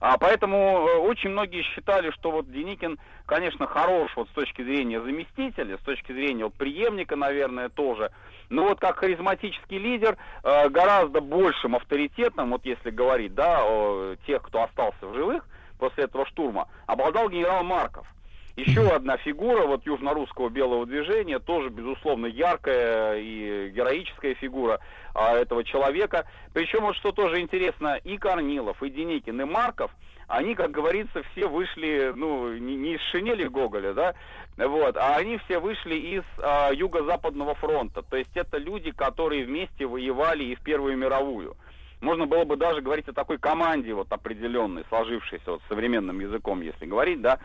А 0.00 0.18
поэтому 0.18 0.56
э, 0.56 0.96
очень 0.98 1.30
многие 1.30 1.62
считали, 1.62 2.10
что 2.10 2.30
вот 2.30 2.50
Деникин, 2.50 2.98
конечно, 3.26 3.66
хорош 3.66 4.12
вот 4.14 4.28
с 4.28 4.32
точки 4.32 4.62
зрения 4.62 5.00
заместителя, 5.00 5.78
с 5.78 5.84
точки 5.84 6.12
зрения 6.12 6.44
вот 6.44 6.54
преемника, 6.54 7.16
наверное, 7.16 7.68
тоже. 7.68 8.12
Но 8.48 8.68
вот 8.68 8.80
как 8.80 8.98
харизматический 8.98 9.78
лидер, 9.78 10.18
гораздо 10.42 11.22
большим 11.22 11.74
авторитетом, 11.74 12.50
вот 12.50 12.66
если 12.66 12.90
говорить, 12.90 13.34
да, 13.34 13.62
о 13.64 14.16
тех, 14.26 14.42
кто 14.42 14.64
остался 14.64 15.06
в 15.06 15.14
живых 15.14 15.46
после 15.78 16.04
этого 16.04 16.26
штурма, 16.26 16.68
обладал 16.86 17.30
генерал 17.30 17.64
Марков. 17.64 18.06
Еще 18.56 18.86
одна 18.86 19.16
фигура 19.16 19.66
вот 19.66 19.86
южно-русского 19.86 20.50
белого 20.50 20.84
движения, 20.84 21.38
тоже, 21.38 21.70
безусловно, 21.70 22.26
яркая 22.26 23.16
и 23.18 23.70
героическая 23.70 24.34
фигура 24.34 24.78
а, 25.14 25.36
этого 25.36 25.64
человека. 25.64 26.26
Причем 26.52 26.82
вот 26.82 26.96
что 26.96 27.12
тоже 27.12 27.40
интересно, 27.40 27.96
и 28.04 28.18
Корнилов, 28.18 28.82
и 28.82 28.90
Деникин, 28.90 29.40
и 29.40 29.44
Марков, 29.44 29.90
они, 30.28 30.54
как 30.54 30.70
говорится, 30.70 31.22
все 31.32 31.46
вышли, 31.48 32.12
ну, 32.14 32.52
не, 32.52 32.76
не 32.76 32.94
из 32.94 33.00
шинели 33.10 33.46
Гоголя, 33.46 33.94
да, 33.94 34.14
вот, 34.58 34.96
а 34.98 35.16
они 35.16 35.38
все 35.38 35.58
вышли 35.58 35.94
из 35.94 36.22
а, 36.38 36.70
Юго-Западного 36.72 37.54
фронта. 37.54 38.02
То 38.02 38.18
есть 38.18 38.34
это 38.34 38.58
люди, 38.58 38.90
которые 38.90 39.46
вместе 39.46 39.86
воевали 39.86 40.44
и 40.44 40.54
в 40.54 40.60
Первую 40.60 40.98
мировую. 40.98 41.56
Можно 42.02 42.26
было 42.26 42.44
бы 42.44 42.56
даже 42.56 42.80
говорить 42.80 43.08
о 43.08 43.12
такой 43.12 43.38
команде 43.38 43.94
вот 43.94 44.12
определенной, 44.12 44.84
сложившейся 44.88 45.52
вот 45.52 45.62
современным 45.68 46.18
языком, 46.18 46.60
если 46.60 46.84
говорить, 46.84 47.20
да, 47.20 47.38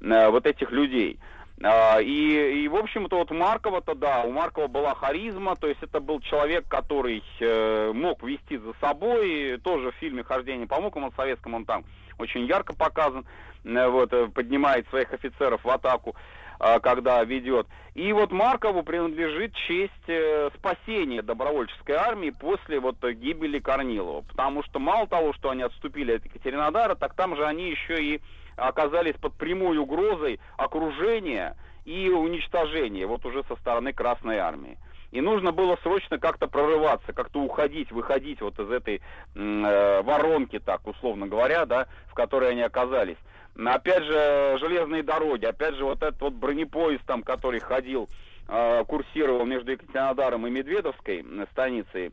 вот 0.00 0.46
этих 0.46 0.70
людей. 0.70 1.18
А, 1.62 2.00
и, 2.00 2.64
и, 2.64 2.68
в 2.68 2.74
общем-то, 2.74 3.16
вот 3.16 3.30
Маркова-то, 3.30 3.94
да, 3.94 4.22
у 4.22 4.32
Маркова 4.32 4.66
была 4.66 4.94
харизма, 4.94 5.54
то 5.54 5.68
есть 5.68 5.82
это 5.82 6.00
был 6.00 6.20
человек, 6.20 6.66
который 6.68 7.22
э, 7.40 7.92
мог 7.94 8.22
вести 8.24 8.56
за 8.56 8.72
собой, 8.80 9.58
тоже 9.62 9.92
в 9.92 9.94
фильме 9.96 10.24
«Хождение 10.24 10.66
по 10.66 10.80
мукам» 10.80 11.04
от 11.04 11.14
советском 11.14 11.54
он 11.54 11.64
там 11.64 11.84
очень 12.18 12.46
ярко 12.46 12.74
показан, 12.74 13.24
э, 13.64 13.86
вот, 13.86 14.12
э, 14.12 14.26
поднимает 14.26 14.88
своих 14.88 15.12
офицеров 15.12 15.64
в 15.64 15.70
атаку, 15.70 16.16
э, 16.58 16.80
когда 16.80 17.22
ведет. 17.22 17.68
И 17.94 18.12
вот 18.12 18.32
Маркову 18.32 18.82
принадлежит 18.82 19.54
честь 19.54 19.92
э, 20.08 20.50
спасения 20.56 21.22
добровольческой 21.22 21.94
армии 21.94 22.30
после 22.30 22.80
вот 22.80 22.96
гибели 23.00 23.60
Корнилова, 23.60 24.22
потому 24.22 24.64
что 24.64 24.80
мало 24.80 25.06
того, 25.06 25.32
что 25.34 25.50
они 25.50 25.62
отступили 25.62 26.16
от 26.16 26.24
Екатеринодара, 26.24 26.96
так 26.96 27.14
там 27.14 27.36
же 27.36 27.46
они 27.46 27.70
еще 27.70 28.02
и 28.02 28.20
оказались 28.56 29.16
под 29.16 29.34
прямой 29.34 29.78
угрозой 29.78 30.40
окружения 30.56 31.56
и 31.84 32.08
уничтожения, 32.08 33.06
вот 33.06 33.24
уже 33.26 33.44
со 33.44 33.56
стороны 33.56 33.92
Красной 33.92 34.38
Армии. 34.38 34.78
И 35.12 35.20
нужно 35.20 35.52
было 35.52 35.78
срочно 35.82 36.18
как-то 36.18 36.48
прорываться, 36.48 37.12
как-то 37.12 37.40
уходить, 37.40 37.92
выходить 37.92 38.40
вот 38.40 38.58
из 38.58 38.68
этой 38.68 39.00
э, 39.34 40.02
воронки, 40.02 40.58
так 40.58 40.84
условно 40.88 41.28
говоря, 41.28 41.66
да, 41.66 41.86
в 42.08 42.14
которой 42.14 42.50
они 42.50 42.62
оказались. 42.62 43.18
Опять 43.56 44.02
же, 44.02 44.56
железные 44.58 45.04
дороги, 45.04 45.44
опять 45.44 45.76
же, 45.76 45.84
вот 45.84 46.02
этот 46.02 46.20
вот 46.20 46.32
бронепоезд 46.32 47.04
там, 47.06 47.22
который 47.22 47.60
ходил, 47.60 48.08
э, 48.48 48.84
курсировал 48.88 49.44
между 49.44 49.70
Екатеринодаром 49.70 50.48
и 50.48 50.50
Медведовской 50.50 51.24
станицей, 51.52 52.10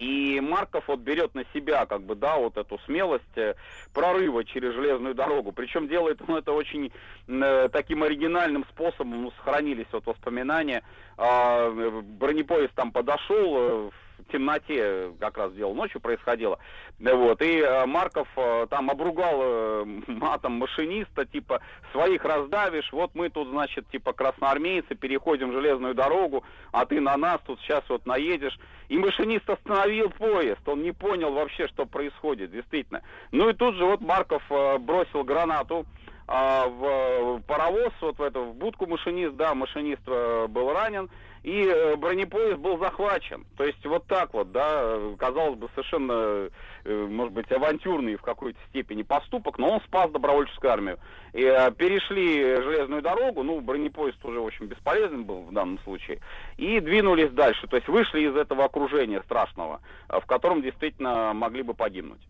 и 0.00 0.40
Марков 0.40 0.88
вот 0.88 1.00
берет 1.00 1.34
на 1.34 1.44
себя, 1.52 1.84
как 1.84 2.02
бы, 2.02 2.14
да, 2.14 2.36
вот 2.36 2.56
эту 2.56 2.78
смелость 2.86 3.36
э, 3.36 3.54
прорыва 3.92 4.44
через 4.44 4.72
железную 4.72 5.14
дорогу. 5.14 5.52
Причем 5.52 5.88
делает 5.88 6.22
он 6.26 6.36
это 6.36 6.52
очень 6.52 6.90
э, 7.28 7.68
таким 7.70 8.02
оригинальным 8.02 8.64
способом, 8.70 9.22
ну, 9.22 9.30
сохранились 9.32 9.86
вот 9.92 10.06
воспоминания. 10.06 10.82
Э, 11.18 12.00
бронепоезд 12.02 12.72
там 12.74 12.92
подошел, 12.92 13.56
э, 13.58 13.90
в 14.20 14.32
темноте 14.32 15.12
как 15.20 15.36
раз 15.36 15.52
дело 15.52 15.74
ночью 15.74 16.00
происходило. 16.00 16.58
Вот, 17.00 17.40
и 17.40 17.60
э, 17.60 17.86
Марков 17.86 18.28
э, 18.36 18.66
там 18.68 18.90
обругал 18.90 19.40
э, 19.40 19.84
матом 20.06 20.58
машиниста, 20.58 21.24
типа, 21.24 21.62
своих 21.92 22.22
раздавишь, 22.24 22.92
вот 22.92 23.14
мы 23.14 23.30
тут, 23.30 23.48
значит, 23.48 23.88
типа, 23.88 24.12
красноармейцы, 24.12 24.94
переходим 24.94 25.50
железную 25.50 25.94
дорогу, 25.94 26.44
а 26.72 26.84
ты 26.84 27.00
на 27.00 27.16
нас 27.16 27.40
тут 27.46 27.58
сейчас 27.60 27.82
вот 27.88 28.04
наедешь. 28.04 28.58
И 28.90 28.98
машинист 28.98 29.48
остановил 29.48 30.10
поезд, 30.10 30.60
он 30.66 30.82
не 30.82 30.92
понял 30.92 31.32
вообще, 31.32 31.68
что 31.68 31.86
происходит, 31.86 32.50
действительно. 32.50 33.00
Ну 33.32 33.48
и 33.48 33.54
тут 33.54 33.76
же 33.76 33.86
вот 33.86 34.02
Марков 34.02 34.42
бросил 34.80 35.24
гранату, 35.24 35.86
а, 36.26 36.68
в 36.68 37.40
паровоз, 37.46 37.92
вот 38.02 38.18
в 38.18 38.22
эту 38.22 38.44
в 38.44 38.54
будку 38.54 38.86
машинист, 38.86 39.34
да, 39.36 39.54
машинист 39.54 40.06
был 40.06 40.72
ранен, 40.72 41.08
и 41.42 41.64
э, 41.64 41.96
бронепоезд 41.96 42.58
был 42.58 42.78
захвачен. 42.78 43.46
То 43.56 43.64
есть 43.64 43.84
вот 43.86 44.06
так 44.06 44.34
вот, 44.34 44.52
да, 44.52 44.98
казалось 45.18 45.58
бы, 45.58 45.68
совершенно, 45.74 46.12
э, 46.12 46.50
может 46.84 47.32
быть, 47.32 47.50
авантюрный 47.52 48.16
в 48.16 48.22
какой-то 48.22 48.58
степени 48.68 49.02
поступок, 49.02 49.58
но 49.58 49.70
он 49.70 49.80
спас 49.82 50.10
добровольческую 50.10 50.72
армию. 50.72 50.98
И 51.32 51.42
э, 51.42 51.70
перешли 51.72 52.56
железную 52.62 53.02
дорогу, 53.02 53.42
ну, 53.42 53.60
бронепоезд 53.60 54.24
уже, 54.24 54.40
в 54.40 54.46
общем, 54.46 54.66
бесполезен 54.66 55.24
был 55.24 55.42
в 55.42 55.52
данном 55.52 55.78
случае, 55.80 56.20
и 56.56 56.80
двинулись 56.80 57.30
дальше. 57.30 57.66
То 57.66 57.76
есть 57.76 57.88
вышли 57.88 58.20
из 58.20 58.36
этого 58.36 58.64
окружения 58.64 59.22
страшного, 59.22 59.80
в 60.08 60.26
котором 60.26 60.62
действительно 60.62 61.32
могли 61.32 61.62
бы 61.62 61.74
погибнуть. 61.74 62.20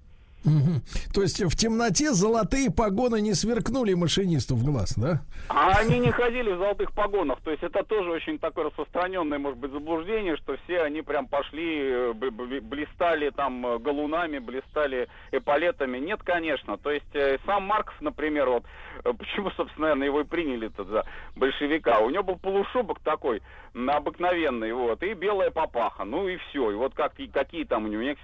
Угу. 0.44 1.12
То 1.14 1.22
есть 1.22 1.42
в 1.42 1.56
темноте 1.56 2.12
золотые 2.12 2.70
погоны 2.70 3.20
не 3.20 3.34
сверкнули 3.34 3.94
машинисту 3.94 4.56
в 4.56 4.64
глаз, 4.64 4.94
да? 4.96 5.22
А 5.48 5.72
они 5.78 5.98
не 5.98 6.10
ходили 6.10 6.52
в 6.52 6.58
золотых 6.58 6.92
погонах. 6.92 7.40
То 7.42 7.50
есть 7.50 7.62
это 7.62 7.82
тоже 7.84 8.10
очень 8.10 8.38
такое 8.38 8.66
распространенное, 8.66 9.38
может 9.38 9.58
быть, 9.58 9.72
заблуждение, 9.72 10.36
что 10.36 10.56
все 10.64 10.82
они 10.82 11.02
прям 11.02 11.26
пошли, 11.26 11.90
э, 11.90 12.12
блистали 12.12 13.30
там 13.30 13.66
э, 13.66 13.78
галунами, 13.78 14.38
блистали 14.38 15.08
эполетами. 15.32 15.98
Нет, 15.98 16.22
конечно. 16.22 16.78
То 16.78 16.90
есть 16.90 17.14
э, 17.14 17.38
сам 17.44 17.64
Маркс, 17.64 17.94
например, 18.00 18.48
вот 18.48 18.64
почему, 19.18 19.50
собственно, 19.50 19.88
наверное, 19.88 20.06
его 20.06 20.20
и 20.20 20.24
приняли-то 20.24 20.84
за 20.84 21.04
большевика. 21.34 22.00
У 22.00 22.10
него 22.10 22.22
был 22.22 22.36
полушубок 22.36 23.00
такой, 23.00 23.42
обыкновенный, 23.74 24.72
вот, 24.72 25.02
и 25.02 25.14
белая 25.14 25.50
папаха. 25.50 26.04
Ну 26.04 26.28
и 26.28 26.36
все. 26.36 26.70
И 26.70 26.74
вот 26.74 26.94
как, 26.94 27.14
какие 27.32 27.64
там 27.64 27.84
у 27.84 27.88
него, 27.88 28.02
не 28.02 28.16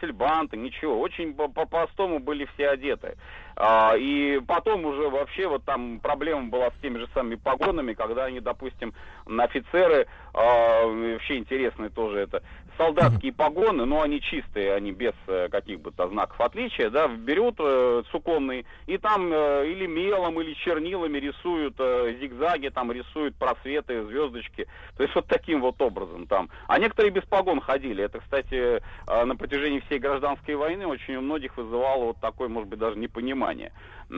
ничего. 0.56 1.00
Очень 1.00 1.34
по-простому 1.34 2.05
по 2.08 2.18
были 2.18 2.48
все 2.54 2.70
одеты. 2.70 3.16
А, 3.56 3.94
и 3.96 4.38
потом 4.46 4.84
уже 4.84 5.08
вообще 5.08 5.48
вот 5.48 5.64
там 5.64 5.98
проблема 6.00 6.48
была 6.48 6.70
с 6.70 6.82
теми 6.82 6.98
же 6.98 7.08
самыми 7.14 7.36
погонами, 7.36 7.94
когда 7.94 8.26
они, 8.26 8.40
допустим, 8.40 8.92
офицеры, 9.26 10.06
а, 10.34 10.84
вообще 10.84 11.38
интересные 11.38 11.88
тоже 11.90 12.18
это, 12.18 12.42
солдатские 12.76 13.32
погоны, 13.32 13.84
но 13.84 14.02
они 14.02 14.20
чистые, 14.20 14.74
они 14.74 14.92
без 14.92 15.14
э, 15.26 15.48
каких 15.50 15.80
бы 15.80 15.92
то 15.92 16.08
знаков 16.08 16.40
отличия, 16.40 16.90
да, 16.90 17.08
берут 17.08 17.56
э, 17.58 18.02
суконные 18.10 18.64
и 18.86 18.98
там 18.98 19.30
э, 19.32 19.68
или 19.68 19.86
мелом, 19.86 20.40
или 20.40 20.54
чернилами 20.54 21.18
рисуют 21.18 21.74
э, 21.78 22.16
зигзаги, 22.20 22.68
там 22.68 22.92
рисуют 22.92 23.36
просветы, 23.36 24.04
звездочки. 24.04 24.66
То 24.96 25.02
есть 25.02 25.14
вот 25.14 25.26
таким 25.26 25.60
вот 25.60 25.80
образом 25.80 26.26
там. 26.26 26.48
А 26.68 26.78
некоторые 26.78 27.12
без 27.12 27.22
погон 27.24 27.60
ходили. 27.60 28.04
Это, 28.04 28.20
кстати, 28.20 28.80
э, 29.06 29.24
на 29.24 29.36
протяжении 29.36 29.80
всей 29.80 29.98
гражданской 29.98 30.54
войны 30.54 30.86
очень 30.86 31.16
у 31.16 31.20
многих 31.20 31.56
вызывало 31.56 32.06
вот 32.06 32.20
такое, 32.20 32.48
может 32.48 32.68
быть, 32.68 32.78
даже 32.78 32.98
непонимание 32.98 33.26
понимание, 33.36 33.72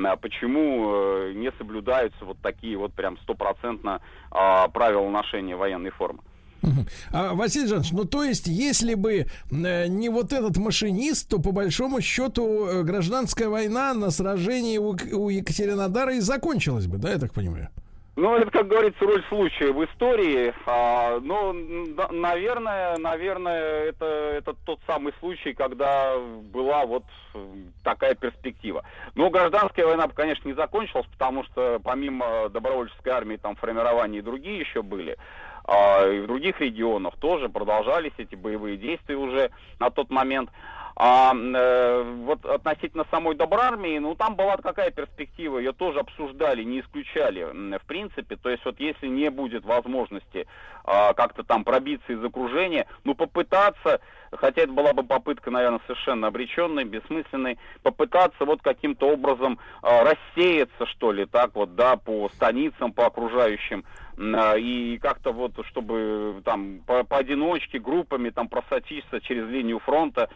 а 0.05 0.17
почему 0.17 0.93
э, 0.93 1.33
не 1.35 1.51
соблюдаются 1.53 2.25
вот 2.25 2.39
такие 2.43 2.77
вот 2.77 2.93
прям 2.93 3.17
стопроцентно 3.19 4.01
а, 4.31 4.69
правила 4.69 5.09
ношения 5.09 5.57
военной 5.57 5.91
формы. 5.91 6.21
А, 7.13 7.35
Василий 7.35 7.67
Жанович, 7.67 7.93
ну 7.93 8.05
то 8.05 8.25
есть, 8.25 8.47
если 8.47 8.95
бы 8.95 9.27
э, 9.51 9.87
не 9.89 10.09
вот 10.09 10.33
этот 10.33 10.57
машинист, 10.57 11.29
то 11.29 11.39
по 11.39 11.53
большому 11.53 12.01
счету 12.01 12.67
э, 12.67 12.83
гражданская 12.83 13.49
война 13.49 13.95
на 13.95 14.11
сражении 14.11 14.79
у, 14.79 14.97
у 15.13 15.29
Екатеринодара 15.29 16.15
и 16.15 16.21
закончилась 16.21 16.87
бы, 16.87 16.99
да, 16.99 17.13
я 17.13 17.19
так 17.19 17.33
понимаю? 17.33 17.69
Ну, 18.21 18.35
это, 18.35 18.51
как 18.51 18.67
говорится, 18.67 19.05
роль 19.05 19.23
случая 19.29 19.71
в 19.71 19.85
истории. 19.85 20.53
А, 20.67 21.21
ну, 21.21 21.55
да, 21.95 22.09
наверное, 22.11 22.97
наверное, 22.99 23.85
это, 23.85 24.07
это 24.07 24.57
тот 24.67 24.81
самый 24.89 25.13
случай, 25.21 25.55
когда 25.55 26.19
была 26.53 26.85
вот 26.85 27.05
такая 27.85 28.17
перспектива. 28.17 28.83
Но 29.15 29.31
гражданская 29.31 29.87
война, 29.87 30.09
конечно, 30.09 30.49
не 30.49 30.55
закончилась, 30.55 31.07
потому 31.13 31.45
что 31.45 31.79
помимо 31.85 32.49
добровольческой 32.49 33.11
армии 33.11 33.37
там 33.37 33.55
формирования 33.55 34.19
и 34.19 34.23
другие 34.23 34.59
еще 34.59 34.83
были. 34.83 35.17
И 35.69 36.21
в 36.21 36.27
других 36.27 36.61
регионах 36.61 37.17
тоже 37.19 37.51
продолжались 37.51 38.13
эти 38.17 38.35
боевые 38.35 38.79
действия 38.79 39.17
уже 39.17 39.51
на 39.79 39.91
тот 39.91 40.09
момент. 40.09 40.51
А 41.01 41.33
э, 41.33 42.03
вот 42.25 42.45
относительно 42.45 43.07
самой 43.13 43.37
Добрармии, 43.37 43.99
ну 43.99 44.17
там 44.17 44.35
была 44.35 44.57
какая 44.57 44.91
перспектива, 44.91 45.59
ее 45.59 45.73
тоже 45.73 46.01
обсуждали, 46.01 46.65
не 46.65 46.81
исключали 46.81 47.45
в 47.45 47.87
принципе. 47.87 48.35
То 48.35 48.51
есть 48.51 48.65
вот 48.65 48.81
если 48.81 49.07
не 49.07 49.31
будет 49.31 49.65
возможности 49.65 50.39
э, 50.85 51.15
как-то 51.15 51.45
там 51.45 51.63
пробиться 51.63 52.13
из 52.13 52.25
окружения, 52.25 52.89
ну 53.05 53.15
попытаться, 53.15 54.01
хотя 54.33 54.63
это 54.63 54.73
была 54.73 54.93
бы 54.93 55.05
попытка, 55.05 55.53
наверное, 55.53 55.81
совершенно 55.87 56.27
обреченной, 56.27 56.83
бессмысленной, 56.83 57.59
попытаться 57.85 58.45
вот 58.45 58.61
каким-то 58.61 59.11
образом 59.11 59.61
э, 59.85 60.03
рассеяться, 60.03 60.85
что 60.87 61.13
ли, 61.13 61.27
так 61.27 61.55
вот, 61.55 61.77
да, 61.77 61.95
по 61.95 62.29
станицам, 62.31 62.93
по 62.93 63.07
окружающим, 63.07 63.85
э, 64.17 64.59
и 64.59 64.99
как-то 64.99 65.31
вот, 65.31 65.53
чтобы 65.69 66.43
там 66.45 66.81
по 66.85 67.05
поодиночке, 67.05 67.79
группами 67.79 68.31
там 68.31 68.49
просочиться 68.49 69.21
через 69.21 69.47
линию 69.47 69.79
фронта, 69.79 70.29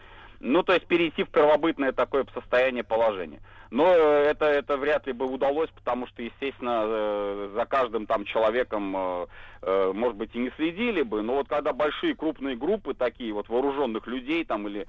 ну, 0.43 0.61
то 0.61 0.73
есть 0.73 0.85
перейти 0.87 1.23
в 1.23 1.29
первобытное 1.29 1.93
такое 1.93 2.25
состояние 2.33 2.83
положения. 2.83 3.39
Но 3.71 3.87
э, 3.87 4.25
это, 4.29 4.45
это 4.45 4.77
вряд 4.77 5.07
ли 5.07 5.13
бы 5.13 5.25
удалось, 5.25 5.69
потому 5.69 6.05
что, 6.05 6.21
естественно, 6.21 6.83
э, 6.85 7.49
за 7.55 7.65
каждым 7.65 8.05
там 8.05 8.25
человеком, 8.25 8.95
э, 8.95 9.91
может 9.93 10.17
быть, 10.17 10.35
и 10.35 10.39
не 10.39 10.51
следили 10.57 11.01
бы, 11.01 11.21
но 11.21 11.35
вот 11.35 11.47
когда 11.47 11.71
большие 11.71 12.13
крупные 12.13 12.57
группы 12.57 12.93
такие 12.93 13.33
вот 13.33 13.47
вооруженных 13.47 14.05
людей 14.05 14.43
там 14.43 14.67
или 14.67 14.85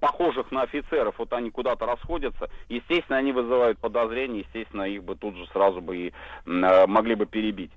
похожих 0.00 0.52
на 0.52 0.62
офицеров, 0.62 1.16
вот 1.18 1.32
они 1.32 1.50
куда-то 1.50 1.84
расходятся, 1.84 2.48
естественно, 2.68 3.18
они 3.18 3.32
вызывают 3.32 3.78
подозрения, 3.78 4.40
естественно, 4.40 4.82
их 4.82 5.02
бы 5.02 5.16
тут 5.16 5.34
же 5.36 5.46
сразу 5.48 5.80
бы 5.80 5.96
и 5.96 6.12
могли 6.44 7.16
бы 7.16 7.26
перебить. 7.26 7.72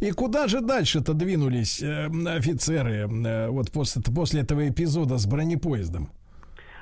И 0.00 0.10
куда 0.12 0.48
же 0.48 0.60
дальше-то 0.60 1.14
двинулись 1.14 1.82
э, 1.82 2.06
офицеры 2.26 3.08
э, 3.08 3.48
вот 3.48 3.70
после, 3.72 4.02
после 4.02 4.40
этого 4.42 4.68
эпизода 4.68 5.18
с 5.18 5.26
бронепоездом? 5.26 6.10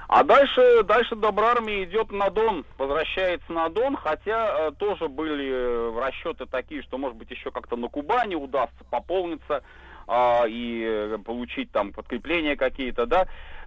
А 0.08 0.22
дальше, 0.22 0.84
дальше 0.84 1.16
Добрармия 1.16 1.84
идет 1.84 2.12
на 2.12 2.30
Дон, 2.30 2.64
возвращается 2.78 3.52
на 3.52 3.68
Дон, 3.68 3.96
хотя 3.96 4.68
э, 4.68 4.72
тоже 4.78 5.08
были 5.08 5.50
э, 5.50 6.00
расчеты 6.00 6.46
такие, 6.46 6.82
что, 6.82 6.96
может 6.96 7.16
быть, 7.16 7.30
еще 7.30 7.50
как-то 7.50 7.76
на 7.76 7.88
Кубани 7.88 8.36
удастся 8.36 8.84
пополниться 8.88 9.62
э, 10.06 10.42
и 10.48 11.16
получить 11.24 11.72
там 11.72 11.92
подкрепления 11.92 12.54
какие-то, 12.54 13.06
да. 13.06 13.26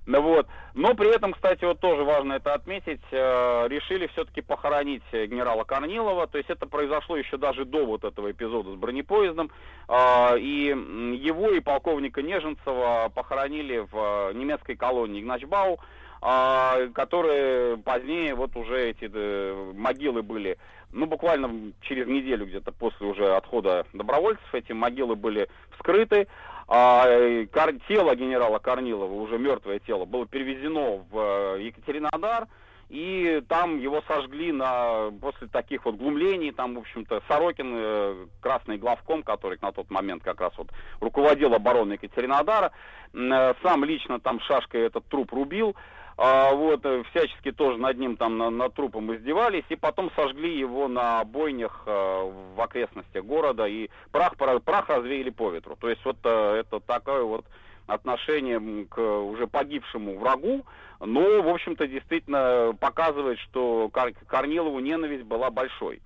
Ну 0.09 0.23
вот. 0.23 0.47
Но 0.73 0.95
при 0.95 1.15
этом, 1.15 1.33
кстати, 1.33 1.63
вот 1.65 1.79
тоже 1.79 2.03
важно 2.03 2.33
это 2.33 2.55
отметить, 2.55 3.01
э, 3.11 3.67
решили 3.67 4.07
все-таки 4.07 4.41
похоронить 4.41 5.03
генерала 5.13 5.65
Корнилова, 5.65 6.25
то 6.25 6.39
есть 6.39 6.49
это 6.49 6.65
произошло 6.65 7.15
еще 7.15 7.37
даже 7.37 7.63
до 7.63 7.85
вот 7.85 8.03
этого 8.03 8.31
эпизода 8.31 8.71
с 8.71 8.75
бронепоездом, 8.75 9.51
э, 9.87 10.39
и 10.39 10.69
его 11.15 11.51
и 11.51 11.59
полковника 11.59 12.23
Неженцева 12.23 13.11
похоронили 13.13 13.85
в 13.91 14.31
немецкой 14.33 14.75
колонии 14.75 15.21
Игначбау, 15.21 15.79
э, 16.23 16.89
которые 16.95 17.77
позднее 17.77 18.33
вот 18.33 18.55
уже 18.55 18.89
эти 18.89 19.11
э, 19.13 19.73
могилы 19.75 20.23
были. 20.23 20.57
Ну, 20.91 21.05
буквально 21.05 21.71
через 21.81 22.07
неделю 22.07 22.47
где-то 22.47 22.71
после 22.71 23.05
уже 23.05 23.35
отхода 23.35 23.85
добровольцев 23.93 24.55
эти 24.55 24.71
могилы 24.71 25.15
были 25.15 25.47
вскрыты, 25.77 26.27
а 26.71 27.45
кар- 27.51 27.79
тело 27.87 28.15
генерала 28.15 28.59
Корнилова, 28.59 29.11
уже 29.11 29.39
мертвое 29.39 29.79
тело, 29.79 30.05
было 30.05 30.27
перевезено 30.27 31.03
в 31.09 31.55
э, 31.57 31.63
Екатеринодар, 31.63 32.47
и 32.89 33.41
там 33.47 33.79
его 33.79 34.03
сожгли 34.07 34.51
на, 34.51 35.11
после 35.19 35.47
таких 35.47 35.85
вот 35.85 35.95
глумлений, 35.95 36.51
там, 36.51 36.75
в 36.75 36.79
общем-то, 36.79 37.23
Сорокин, 37.27 37.73
э, 37.75 38.25
красный 38.39 38.77
главком, 38.77 39.23
который 39.23 39.57
на 39.63 39.71
тот 39.71 39.89
момент 39.89 40.23
как 40.23 40.41
раз 40.41 40.53
вот 40.57 40.69
руководил 40.99 41.55
обороной 41.55 41.95
Екатеринодара, 41.95 42.71
э, 43.13 43.53
сам 43.63 43.83
лично 43.83 44.19
там 44.19 44.39
шашкой 44.39 44.81
этот 44.81 45.05
труп 45.07 45.33
рубил, 45.33 45.75
а, 46.21 46.53
вот, 46.53 46.85
э, 46.85 47.03
всячески 47.11 47.53
тоже 47.53 47.77
над 47.77 47.97
ним 47.97 48.17
там, 48.17 48.37
на, 48.37 48.49
над 48.49 48.73
трупом 48.73 49.15
издевались, 49.15 49.63
и 49.69 49.77
потом 49.77 50.11
сожгли 50.17 50.59
его 50.59 50.89
на 50.89 51.23
бойнях 51.23 51.83
э, 51.85 52.31
в 52.55 52.59
окрестностях 52.59 53.23
города, 53.23 53.65
и 53.65 53.89
прах, 54.11 54.35
прах 54.35 54.89
развеяли 54.89 55.29
по 55.29 55.49
ветру. 55.49 55.77
То 55.79 55.89
есть 55.89 56.03
вот 56.03 56.17
э, 56.25 56.55
это 56.59 56.81
такое 56.81 57.23
вот 57.23 57.45
отношение 57.87 58.85
к 58.87 58.99
уже 58.99 59.47
погибшему 59.47 60.19
врагу, 60.19 60.65
но, 60.99 61.41
в 61.41 61.47
общем-то, 61.47 61.87
действительно 61.87 62.75
показывает, 62.77 63.39
что 63.39 63.89
Кор 63.93 64.11
Корнилову 64.27 64.79
ненависть 64.79 65.23
была 65.23 65.49
большой, 65.49 66.01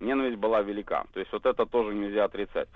ненависть 0.00 0.38
была 0.38 0.62
велика. 0.62 1.04
То 1.12 1.20
есть 1.20 1.30
вот 1.30 1.44
это 1.44 1.66
тоже 1.66 1.94
нельзя 1.94 2.24
отрицать. 2.24 2.70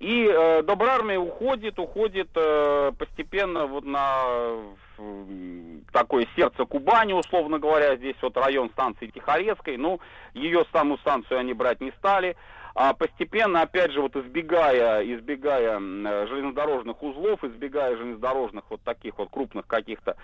И 0.00 0.30
э, 0.30 0.62
Добрармия 0.62 1.18
уходит, 1.18 1.78
уходит 1.78 2.28
э, 2.36 2.92
постепенно 2.96 3.66
вот 3.66 3.84
на 3.84 4.56
такое 5.92 6.26
сердце 6.36 6.64
Кубани, 6.64 7.12
условно 7.12 7.58
говоря, 7.58 7.96
здесь 7.96 8.16
вот 8.20 8.36
район 8.36 8.70
станции 8.70 9.08
Тихорецкой, 9.08 9.76
ну, 9.76 10.00
ее 10.34 10.64
саму 10.72 10.98
станцию 10.98 11.38
они 11.38 11.52
брать 11.52 11.80
не 11.80 11.92
стали, 11.92 12.36
а 12.74 12.94
постепенно, 12.94 13.62
опять 13.62 13.92
же, 13.92 14.00
вот 14.00 14.14
избегая, 14.16 15.02
избегая 15.02 15.78
железнодорожных 15.78 17.02
узлов, 17.02 17.42
избегая 17.44 17.96
железнодорожных 17.96 18.64
вот 18.70 18.80
таких 18.82 19.18
вот 19.18 19.30
крупных 19.30 19.66
каких-то 19.66 20.16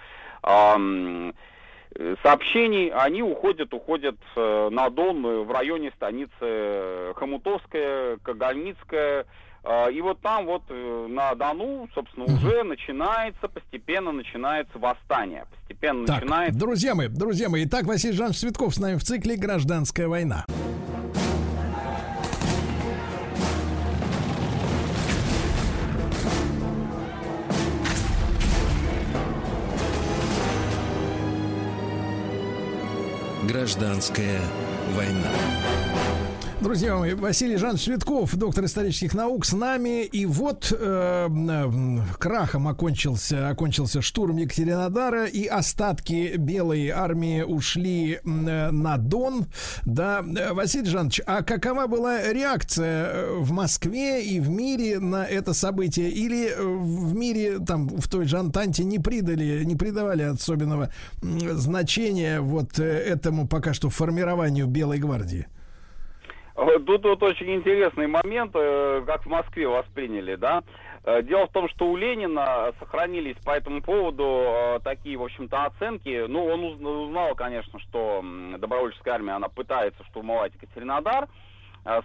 э, 0.42 1.32
сообщений, 2.22 2.90
они 2.90 3.22
уходят, 3.22 3.74
уходят 3.74 4.16
э, 4.36 4.68
на 4.70 4.90
Дон 4.90 5.44
в 5.44 5.50
районе 5.52 5.92
станицы 5.96 7.12
Хомутовская, 7.14 8.18
Кагальницкая, 8.18 9.26
и 9.90 10.00
вот 10.02 10.20
там 10.20 10.44
вот 10.44 10.62
э, 10.68 11.06
на 11.08 11.34
Дону, 11.34 11.88
собственно, 11.94 12.26
уже 12.26 12.62
начинается, 12.64 13.48
постепенно 13.48 14.12
начинается 14.12 14.78
восстание. 14.78 15.46
Постепенно 15.56 16.06
так, 16.06 16.20
начинается... 16.20 16.58
Друзья 16.58 16.94
мои, 16.94 17.08
друзья 17.08 17.48
мои, 17.48 17.64
итак, 17.64 17.84
Василий 17.86 18.14
Жанович 18.14 18.40
Цветков 18.40 18.74
с 18.74 18.78
нами 18.78 18.96
в 18.96 19.04
цикле 19.04 19.36
«Гражданская 19.36 20.08
война». 20.08 20.44
Гражданская 33.46 34.40
война. 34.94 35.30
Друзья 36.64 36.96
мои, 36.96 37.12
Василий 37.12 37.58
Жан 37.58 37.76
Цветков, 37.76 38.34
доктор 38.36 38.64
исторических 38.64 39.12
наук, 39.12 39.44
с 39.44 39.52
нами. 39.52 40.04
И 40.04 40.24
вот 40.24 40.72
э, 40.74 41.28
э, 41.28 42.00
крахом 42.18 42.68
окончился, 42.68 43.50
окончился 43.50 44.00
штурм 44.00 44.38
Екатеринодара, 44.38 45.26
и 45.26 45.44
остатки 45.44 46.36
белой 46.38 46.88
армии 46.88 47.42
ушли 47.42 48.14
э, 48.14 48.18
на 48.24 48.96
Дон. 48.96 49.44
Да, 49.84 50.22
Василий 50.52 50.88
Жанович, 50.88 51.20
а 51.26 51.42
какова 51.42 51.86
была 51.86 52.32
реакция 52.32 53.08
э, 53.08 53.36
в 53.40 53.52
Москве 53.52 54.24
и 54.24 54.40
в 54.40 54.48
мире 54.48 55.00
на 55.00 55.26
это 55.26 55.52
событие? 55.52 56.08
Или 56.08 56.48
э, 56.48 56.62
в 56.62 57.14
мире, 57.14 57.58
там, 57.58 57.88
в 57.88 58.08
той 58.08 58.24
же 58.24 58.38
Антанте 58.38 58.84
не 58.84 58.98
придали, 58.98 59.64
не 59.64 59.76
придавали 59.76 60.22
особенного 60.22 60.88
значения 61.20 62.40
вот 62.40 62.78
э, 62.78 62.84
этому 62.84 63.46
пока 63.46 63.74
что 63.74 63.90
формированию 63.90 64.66
Белой 64.66 64.96
гвардии? 64.96 65.46
Тут 66.54 67.04
вот 67.04 67.22
очень 67.22 67.52
интересный 67.52 68.06
момент, 68.06 68.52
э, 68.54 69.02
как 69.06 69.26
в 69.26 69.28
Москве 69.28 69.66
восприняли, 69.66 70.36
да. 70.36 70.62
Э, 71.02 71.20
дело 71.20 71.48
в 71.48 71.52
том, 71.52 71.68
что 71.68 71.86
у 71.86 71.96
Ленина 71.96 72.72
сохранились 72.78 73.36
по 73.44 73.50
этому 73.50 73.82
поводу 73.82 74.24
э, 74.24 74.78
такие, 74.84 75.16
в 75.16 75.24
общем-то, 75.24 75.64
оценки. 75.64 76.26
Ну, 76.28 76.44
он 76.46 76.86
узнал, 76.86 77.34
конечно, 77.34 77.80
что 77.80 78.24
добровольческая 78.58 79.14
армия, 79.14 79.32
она 79.32 79.48
пытается 79.48 80.04
штурмовать 80.04 80.54
Екатеринодар. 80.54 81.28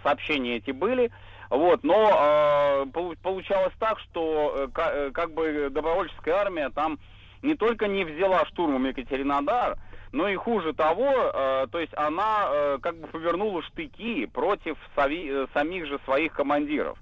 Сообщения 0.02 0.56
эти 0.56 0.72
были. 0.72 1.10
Вот, 1.48 1.82
но 1.84 2.86
получалось 3.22 3.72
так, 3.78 3.98
что 3.98 4.68
как 4.74 5.32
бы 5.32 5.70
добровольческая 5.70 6.34
армия 6.34 6.68
там 6.68 6.98
не 7.40 7.54
только 7.54 7.88
не 7.88 8.04
взяла 8.04 8.44
штурмом 8.44 8.84
Екатеринодар, 8.84 9.78
но 10.12 10.28
и 10.28 10.34
хуже 10.36 10.72
того, 10.72 11.08
э, 11.12 11.66
то 11.70 11.78
есть 11.78 11.92
она 11.96 12.48
э, 12.50 12.78
как 12.82 12.96
бы 12.96 13.06
повернула 13.06 13.62
штыки 13.62 14.26
против 14.26 14.76
сови, 14.96 15.28
э, 15.30 15.46
самих 15.54 15.86
же 15.86 15.98
своих 16.04 16.32
командиров. 16.32 16.98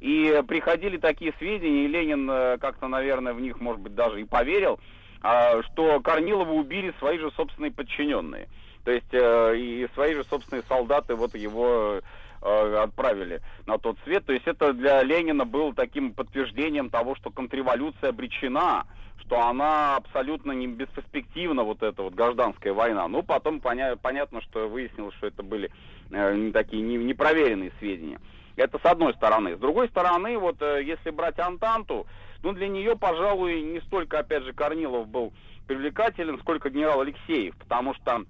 И 0.00 0.42
приходили 0.46 0.96
такие 0.96 1.32
сведения, 1.38 1.84
и 1.84 1.88
Ленин 1.88 2.28
э, 2.30 2.58
как-то, 2.58 2.88
наверное, 2.88 3.32
в 3.32 3.40
них, 3.40 3.60
может 3.60 3.80
быть, 3.80 3.94
даже 3.94 4.20
и 4.20 4.24
поверил, 4.24 4.80
э, 5.22 5.62
что 5.62 6.00
Корнилова 6.00 6.52
убили 6.52 6.92
свои 6.98 7.18
же 7.18 7.30
собственные 7.32 7.72
подчиненные. 7.72 8.48
То 8.84 8.92
есть 8.92 9.12
э, 9.12 9.56
и 9.56 9.88
свои 9.94 10.14
же 10.14 10.24
собственные 10.24 10.62
солдаты 10.68 11.14
вот 11.14 11.34
его 11.34 12.00
э, 12.40 12.76
отправили 12.76 13.40
на 13.66 13.78
тот 13.78 13.98
свет. 14.04 14.24
То 14.24 14.32
есть 14.32 14.46
это 14.46 14.72
для 14.72 15.02
Ленина 15.02 15.44
было 15.44 15.74
таким 15.74 16.12
подтверждением 16.12 16.90
того, 16.90 17.14
что 17.14 17.30
контрреволюция 17.30 18.10
обречена 18.10 18.86
что 19.28 19.46
она 19.46 19.96
абсолютно 19.96 20.52
не 20.52 20.66
бесперспективна, 20.66 21.62
вот 21.62 21.82
эта 21.82 22.02
вот 22.02 22.14
гражданская 22.14 22.72
война. 22.72 23.06
Ну, 23.08 23.22
потом 23.22 23.60
поня- 23.60 23.96
понятно, 24.00 24.40
что 24.40 24.68
выяснилось, 24.68 25.14
что 25.16 25.26
это 25.26 25.42
были 25.42 25.70
э, 26.10 26.50
такие 26.52 26.82
не- 26.82 26.96
непроверенные 26.96 27.72
сведения. 27.78 28.20
Это 28.56 28.78
с 28.78 28.84
одной 28.86 29.12
стороны. 29.14 29.54
С 29.54 29.58
другой 29.58 29.88
стороны, 29.88 30.38
вот 30.38 30.62
э, 30.62 30.82
если 30.82 31.10
брать 31.10 31.38
Антанту, 31.38 32.06
ну, 32.42 32.52
для 32.52 32.68
нее, 32.68 32.96
пожалуй, 32.96 33.60
не 33.60 33.80
столько, 33.82 34.20
опять 34.20 34.44
же, 34.44 34.54
Корнилов 34.54 35.06
был 35.08 35.34
привлекателен, 35.66 36.38
сколько 36.38 36.70
генерал 36.70 37.02
Алексеев, 37.02 37.54
потому 37.58 37.94
что 37.94 38.22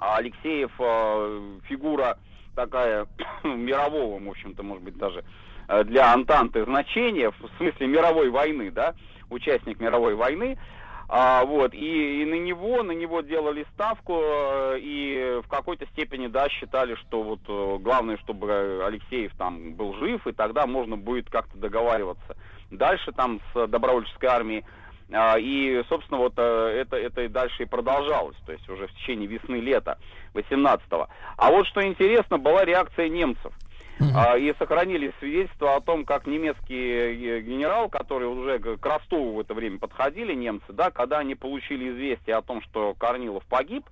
Алексеев 0.00 0.72
э, 0.78 1.58
фигура 1.68 2.18
такая 2.56 3.06
мирового, 3.44 4.18
в 4.18 4.30
общем-то, 4.30 4.62
может 4.62 4.82
быть, 4.82 4.96
даже 4.96 5.24
э, 5.68 5.84
для 5.84 6.10
Антанты 6.10 6.64
значения, 6.64 7.30
в 7.30 7.50
смысле 7.58 7.86
мировой 7.86 8.30
войны, 8.30 8.70
да, 8.70 8.94
участник 9.32 9.80
мировой 9.80 10.14
войны. 10.14 10.58
А, 11.08 11.44
вот, 11.44 11.74
и, 11.74 12.22
и 12.22 12.24
на 12.24 12.36
него, 12.36 12.82
на 12.82 12.92
него 12.92 13.20
делали 13.20 13.66
ставку, 13.74 14.18
э, 14.18 14.78
и 14.80 15.40
в 15.44 15.48
какой-то 15.48 15.84
степени, 15.88 16.26
да, 16.26 16.48
считали, 16.48 16.94
что 16.94 17.22
вот 17.22 17.40
э, 17.48 17.78
главное, 17.80 18.16
чтобы 18.18 18.82
Алексеев 18.86 19.32
там 19.36 19.74
был 19.74 19.94
жив, 19.96 20.26
и 20.26 20.32
тогда 20.32 20.66
можно 20.66 20.96
будет 20.96 21.28
как-то 21.28 21.58
договариваться 21.58 22.34
дальше 22.70 23.12
там 23.12 23.40
с 23.52 23.66
добровольческой 23.66 24.26
армией. 24.26 24.64
А, 25.12 25.38
и, 25.38 25.82
собственно, 25.88 26.18
вот 26.18 26.32
э, 26.38 26.42
это, 26.80 26.96
это 26.96 27.22
и 27.22 27.28
дальше 27.28 27.64
и 27.64 27.66
продолжалось, 27.66 28.36
то 28.46 28.52
есть 28.52 28.66
уже 28.70 28.86
в 28.86 28.92
течение 28.94 29.26
весны-лета 29.26 29.98
18-го. 30.32 31.08
А 31.36 31.50
вот 31.50 31.66
что 31.66 31.86
интересно, 31.86 32.38
была 32.38 32.64
реакция 32.64 33.10
немцев. 33.10 33.52
А, 34.14 34.36
и 34.36 34.52
сохранились 34.58 35.12
свидетельства 35.18 35.76
о 35.76 35.80
том, 35.80 36.04
как 36.04 36.26
немецкий 36.26 37.40
генерал, 37.40 37.88
который 37.88 38.28
уже 38.28 38.58
к 38.58 38.84
Ростову 38.84 39.34
в 39.34 39.40
это 39.40 39.54
время 39.54 39.78
подходили, 39.78 40.34
немцы, 40.34 40.72
да, 40.72 40.90
когда 40.90 41.18
они 41.18 41.34
получили 41.34 41.90
известие 41.90 42.36
о 42.36 42.42
том, 42.42 42.62
что 42.62 42.94
Корнилов 42.94 43.44
погиб, 43.46 43.84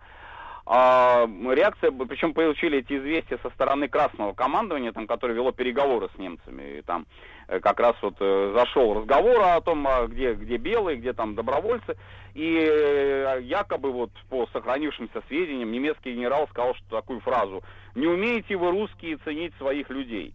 реакция, 0.67 1.91
причем 1.91 2.35
получили 2.35 2.79
эти 2.79 2.97
известия 2.99 3.39
со 3.43 3.51
стороны 3.51 3.89
красного 3.89 4.33
командования, 4.33 4.93
там, 4.93 5.07
которое 5.07 5.35
вело 5.35 5.53
переговоры 5.53 6.09
с 6.15 6.19
немцами, 6.19 6.79
и 6.79 6.83
там 6.83 7.07
э, 7.49 7.61
как 7.61 7.81
раз 7.81 7.97
вот 8.03 8.15
э, 8.21 8.55
зашел 8.57 8.95
разговор 8.95 9.41
о 9.43 9.61
том, 9.61 9.87
а, 9.87 10.07
где, 10.07 10.35
где 10.35 10.57
белые, 10.59 10.99
где 10.99 11.13
там 11.13 11.35
добровольцы, 11.35 11.97
и 12.35 12.59
э, 12.59 13.41
якобы 13.43 13.91
вот 13.91 14.11
по 14.29 14.47
сохранившимся 14.53 15.23
сведениям 15.29 15.73
немецкий 15.73 16.15
генерал 16.15 16.47
сказал 16.49 16.75
что 16.75 17.01
такую 17.01 17.21
фразу 17.21 17.63
«Не 17.95 18.07
умеете 18.07 18.57
вы 18.57 18.71
русские 18.71 19.17
ценить 19.19 19.55
своих 19.57 19.91
людей». 19.91 20.35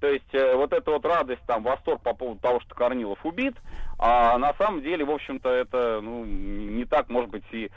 То 0.00 0.08
есть 0.08 0.32
вот 0.32 0.72
эта 0.72 0.90
вот 0.90 1.04
радость, 1.06 1.42
там, 1.46 1.62
восторг 1.62 2.02
по 2.02 2.12
поводу 2.12 2.40
того, 2.40 2.58
что 2.58 2.74
Корнилов 2.74 3.24
убит, 3.24 3.54
а 4.00 4.36
на 4.36 4.52
самом 4.54 4.82
деле, 4.82 5.04
в 5.04 5.12
общем-то, 5.12 5.48
это 5.48 6.00
ну, 6.02 6.24
не 6.24 6.84
так, 6.86 7.08
может 7.08 7.30
быть, 7.30 7.44
и 7.52 7.70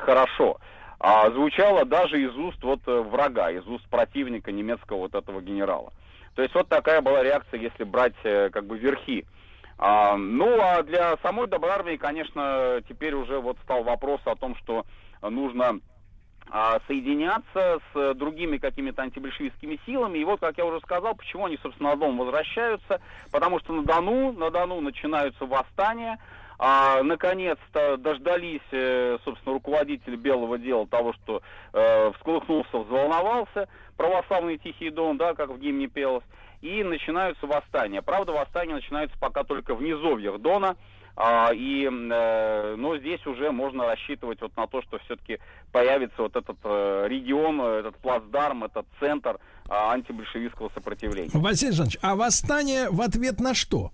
хорошо 0.00 0.58
а 1.04 1.28
звучало 1.32 1.84
даже 1.84 2.22
из 2.22 2.34
уст 2.36 2.62
вот 2.62 2.80
э, 2.86 3.00
врага, 3.00 3.50
из 3.50 3.66
уст 3.66 3.84
противника 3.90 4.52
немецкого 4.52 4.98
вот 4.98 5.16
этого 5.16 5.42
генерала. 5.42 5.92
То 6.36 6.42
есть 6.42 6.54
вот 6.54 6.68
такая 6.68 7.00
была 7.00 7.24
реакция, 7.24 7.58
если 7.58 7.82
брать 7.82 8.14
э, 8.22 8.50
как 8.50 8.66
бы 8.66 8.78
верхи. 8.78 9.26
А, 9.78 10.16
ну 10.16 10.60
а 10.60 10.84
для 10.84 11.16
самой 11.16 11.48
Добрармии, 11.48 11.96
конечно, 11.96 12.80
теперь 12.88 13.14
уже 13.14 13.40
вот 13.40 13.58
стал 13.64 13.82
вопрос 13.82 14.20
о 14.26 14.36
том, 14.36 14.54
что 14.54 14.86
нужно 15.22 15.80
а, 16.48 16.78
соединяться 16.86 17.80
с 17.92 18.14
другими 18.14 18.58
какими-то 18.58 19.02
антибольшевистскими 19.02 19.80
силами. 19.84 20.18
И 20.18 20.24
вот, 20.24 20.38
как 20.38 20.56
я 20.56 20.64
уже 20.64 20.78
сказал, 20.82 21.16
почему 21.16 21.46
они, 21.46 21.58
собственно, 21.60 21.90
на 21.90 21.96
Дон 21.96 22.16
возвращаются. 22.16 23.00
Потому 23.32 23.58
что 23.58 23.72
на 23.72 23.82
Дону, 23.82 24.30
на 24.30 24.50
Дону 24.50 24.80
начинаются 24.80 25.46
восстания, 25.46 26.20
а, 26.64 27.02
наконец-то 27.02 27.96
дождались, 27.96 28.60
э, 28.70 29.18
собственно, 29.24 29.54
руководитель 29.54 30.14
Белого 30.14 30.58
дела 30.58 30.86
того, 30.86 31.12
что 31.12 31.42
э, 31.72 32.12
всколыхнулся, 32.12 32.78
взволновался, 32.78 33.68
православный 33.96 34.58
Тихий 34.58 34.90
Дон, 34.90 35.18
да, 35.18 35.34
как 35.34 35.50
в 35.50 35.58
гимне 35.58 35.88
пелось, 35.88 36.22
и 36.60 36.84
начинаются 36.84 37.48
восстания. 37.48 38.00
Правда, 38.00 38.30
восстания 38.30 38.74
начинаются 38.74 39.18
пока 39.18 39.42
только 39.42 39.74
в 39.74 39.82
низовьях 39.82 40.38
Дона, 40.40 40.76
а, 41.16 41.50
и, 41.52 41.84
э, 41.86 42.76
но 42.76 42.96
здесь 42.96 43.26
уже 43.26 43.50
можно 43.50 43.84
рассчитывать 43.84 44.40
вот 44.40 44.56
на 44.56 44.68
то, 44.68 44.82
что 44.82 45.00
все-таки 45.00 45.40
появится 45.72 46.22
вот 46.22 46.36
этот 46.36 46.58
э, 46.62 47.06
регион, 47.08 47.60
этот 47.60 47.96
плацдарм, 47.96 48.62
этот 48.62 48.86
центр 49.00 49.40
э, 49.68 49.72
антибольшевистского 49.72 50.70
сопротивления. 50.72 51.30
Василий 51.34 51.72
Жанович, 51.72 51.98
а 52.02 52.14
восстание 52.14 52.88
в 52.88 53.00
ответ 53.00 53.40
на 53.40 53.52
что? 53.52 53.90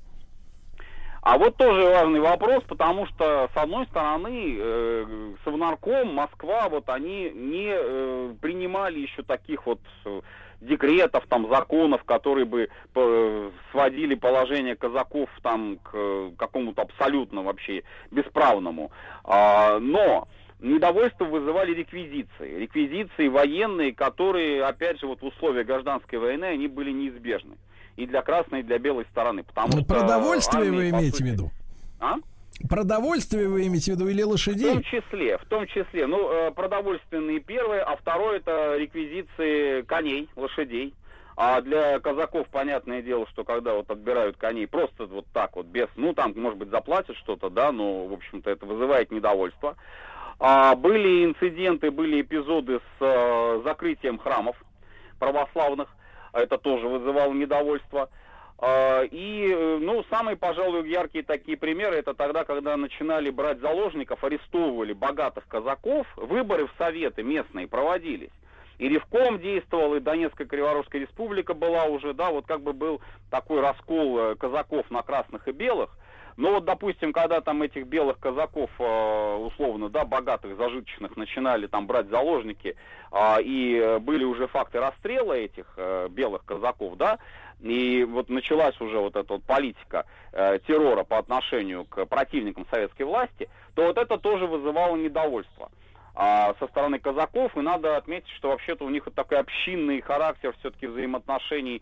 А 1.23 1.37
вот 1.37 1.57
тоже 1.57 1.85
важный 1.85 2.21
вопрос, 2.21 2.63
потому 2.69 3.07
что, 3.07 3.51
с 3.53 3.57
одной 3.57 3.87
стороны, 3.87 4.57
э, 4.59 5.35
Совнарком, 5.45 6.15
Москва, 6.15 6.69
вот 6.69 6.89
они 6.89 7.31
не 7.31 7.71
э, 7.71 8.35
принимали 8.41 9.01
еще 9.01 9.23
таких 9.23 9.67
вот 9.67 9.81
э, 10.05 10.21
декретов, 10.61 11.25
там, 11.29 11.49
законов, 11.49 12.05
которые 12.05 12.45
бы 12.45 12.69
э, 12.95 13.51
сводили 13.71 14.15
положение 14.15 14.77
казаков 14.77 15.29
там 15.43 15.79
к 15.79 15.91
э, 15.93 16.31
какому-то 16.39 16.83
абсолютно 16.83 17.43
вообще 17.43 17.83
бесправному. 18.11 18.93
А, 19.25 19.79
но 19.81 20.29
недовольство 20.61 21.25
вызывали 21.25 21.75
реквизиции. 21.75 22.61
Реквизиции 22.61 23.29
военные, 23.29 23.93
которые, 23.93 24.65
опять 24.65 25.01
же, 25.01 25.07
вот 25.07 25.21
в 25.21 25.27
условиях 25.27 25.67
гражданской 25.67 26.19
войны, 26.19 26.45
они 26.45 26.69
были 26.69 26.93
неизбежны 26.93 27.57
и 27.99 28.07
для 28.07 28.23
красной, 28.23 28.61
и 28.61 28.63
для 28.63 28.79
белой 28.79 29.05
стороны. 29.11 29.43
Потому 29.43 29.69
ну, 29.73 29.81
что 29.81 29.95
продовольствие 29.95 30.63
армии, 30.63 30.77
вы 30.77 30.91
имеете 30.91 31.17
сути... 31.17 31.23
в 31.23 31.27
виду? 31.27 31.51
А? 31.99 32.15
Продовольствие 32.69 33.49
вы 33.49 33.67
имеете 33.67 33.93
в 33.93 33.97
виду 33.97 34.09
или 34.09 34.23
лошадей? 34.23 34.71
В 34.71 34.75
том 34.75 34.83
числе, 34.85 35.39
в 35.39 35.45
том 35.47 35.67
числе. 35.67 36.07
Ну, 36.07 36.31
э, 36.31 36.51
продовольственные 36.53 37.41
первые, 37.41 37.83
а 37.83 37.97
второе 37.97 38.37
это 38.37 38.77
реквизиции 38.77 39.83
коней, 39.83 40.29
лошадей. 40.37 40.95
А 41.37 41.61
для 41.61 41.99
казаков 41.99 42.47
понятное 42.51 43.03
дело, 43.03 43.27
что 43.33 43.43
когда 43.45 43.75
вот 43.75 43.91
отбирают 43.91 44.37
коней 44.37 44.67
просто 44.67 45.07
вот 45.07 45.27
так 45.33 45.57
вот, 45.57 45.67
без, 45.67 45.89
ну 45.97 46.13
там, 46.13 46.33
может 46.37 46.59
быть, 46.59 46.69
заплатят 46.71 47.17
что-то, 47.17 47.51
да, 47.51 47.73
но, 47.73 48.07
в 48.07 48.13
общем-то, 48.13 48.49
это 48.49 48.65
вызывает 48.65 49.11
недовольство. 49.11 49.77
А, 50.39 50.77
были 50.77 51.25
инциденты, 51.25 51.91
были 51.91 52.21
эпизоды 52.21 52.79
с 52.79 53.01
а, 53.01 53.61
закрытием 53.65 54.19
храмов 54.19 54.57
православных 55.19 55.89
это 56.33 56.59
тоже 56.59 56.87
вызывало 56.87 57.33
недовольство. 57.33 58.09
А, 58.61 59.03
и, 59.03 59.53
э, 59.53 59.79
ну, 59.81 60.05
самые, 60.11 60.37
пожалуй, 60.37 60.89
яркие 60.89 61.23
такие 61.23 61.57
примеры, 61.57 61.97
это 61.97 62.13
тогда, 62.13 62.45
когда 62.45 62.77
начинали 62.77 63.31
брать 63.31 63.61
заложников, 63.61 64.25
арестовывали 64.25 64.93
богатых 64.93 65.47
казаков, 65.47 66.07
выборы 66.17 66.67
в 66.67 66.73
советы 66.77 67.23
местные 67.23 67.69
проводились. 67.69 68.33
И 68.79 68.89
Ревком 68.89 69.39
действовал, 69.39 69.95
и 69.95 70.01
Донецкая 70.01 70.47
Криворожская 70.47 71.03
республика 71.03 71.55
была 71.55 71.85
уже, 71.85 72.15
да, 72.15 72.31
вот 72.31 72.47
как 72.47 72.63
бы 72.63 72.73
был 72.73 73.01
такой 73.31 73.61
раскол 73.61 74.19
э, 74.19 74.35
казаков 74.37 74.91
на 74.91 75.03
красных 75.03 75.47
и 75.47 75.53
белых. 75.53 75.97
Но 76.39 76.53
вот, 76.53 76.65
допустим, 76.65 77.13
когда 77.13 77.43
там 77.43 77.63
этих 77.63 77.87
белых 77.87 78.19
казаков, 78.19 78.71
э, 78.79 79.37
условно, 79.37 79.91
да, 79.91 80.07
богатых, 80.07 80.57
зажиточных, 80.57 81.17
начинали 81.17 81.67
там 81.67 81.87
брать 81.87 82.09
заложники, 82.09 82.77
а, 83.11 83.39
и 83.41 83.99
были 83.99 84.25
уже 84.25 84.47
факты 84.47 84.81
расстрела 84.81 85.33
этих 85.33 85.67
белых 86.11 86.45
казаков, 86.45 86.97
да, 86.97 87.19
и 87.61 88.05
вот 88.05 88.29
началась 88.29 88.81
уже 88.81 88.99
вот 88.99 89.17
эта 89.17 89.35
вот 89.35 89.43
политика 89.43 90.07
э, 90.33 90.59
террора 90.67 91.05
по 91.05 91.19
отношению 91.19 91.85
к 91.85 92.07
противникам 92.07 92.67
советской 92.71 93.03
власти, 93.03 93.49
то 93.75 93.87
вот 93.87 93.99
это 93.99 94.17
тоже 94.17 94.47
вызывало 94.47 94.97
недовольство 94.97 95.71
а, 96.21 96.53
со 96.59 96.67
стороны 96.67 96.99
казаков, 96.99 97.57
и 97.57 97.61
надо 97.61 97.97
отметить, 97.97 98.29
что 98.31 98.49
вообще-то 98.49 98.85
у 98.85 98.91
них 98.91 99.07
вот 99.07 99.15
такой 99.15 99.39
общинный 99.39 100.01
характер 100.01 100.53
все-таки 100.59 100.89
взаимоотношений, 100.89 101.81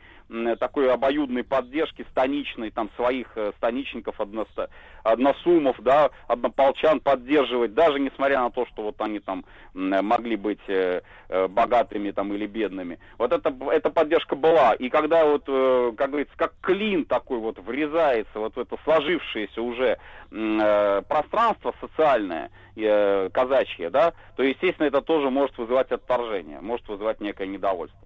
такой 0.61 0.93
обоюдной 0.93 1.43
поддержки 1.43 2.05
станичной, 2.11 2.71
там 2.71 2.91
своих 2.97 3.29
э, 3.37 3.53
станичников, 3.57 4.21
односто, 4.21 4.69
односумов, 5.05 5.81
да, 5.81 6.11
однополчан 6.29 7.01
поддерживать, 7.01 7.73
даже 7.73 7.99
несмотря 7.99 8.41
на 8.41 8.51
то, 8.51 8.67
что 8.67 8.83
вот 8.83 9.01
они 9.01 9.21
там 9.21 9.47
могли 9.73 10.37
быть 10.37 10.61
э, 10.69 11.01
э, 11.31 11.49
богатыми 11.49 12.11
там 12.11 12.35
или 12.35 12.47
бедными. 12.47 12.99
Вот 13.17 13.33
это, 13.33 13.55
эта 13.71 13.89
поддержка 13.89 14.37
была. 14.37 14.75
И 14.75 14.91
когда 14.91 15.25
вот, 15.25 15.45
как 15.47 16.11
говорится, 16.11 16.35
как 16.37 16.53
клин 16.61 17.07
такой 17.07 17.39
вот 17.39 17.59
врезается 17.59 18.39
вот 18.39 18.55
в 18.57 18.61
это 18.61 18.77
сложившееся 18.85 19.63
уже 19.63 19.99
пространство 20.31 21.75
социальное, 21.81 22.51
э, 22.77 23.29
казачье, 23.33 23.91
да, 23.91 24.13
то, 24.37 24.43
естественно, 24.43 24.87
это 24.87 25.01
тоже 25.01 25.31
может 25.31 25.57
вызывать 25.59 25.91
отторжение, 25.91 26.61
может 26.61 26.87
вызывать 26.89 27.21
некое 27.21 27.47
недовольство. 27.47 27.99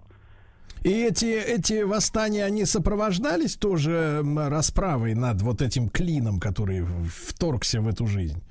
И 0.83 1.03
эти, 1.03 1.25
эти 1.25 1.83
восстания, 1.83 2.43
они 2.43 2.65
сопровождались 2.65 3.55
тоже 3.55 4.23
расправой 4.49 5.13
над 5.13 5.41
вот 5.41 5.61
этим 5.61 5.89
клином, 5.89 6.39
который 6.39 6.81
вторгся 6.81 7.81
в 7.81 7.87
эту 7.87 8.07
жизнь? 8.07 8.41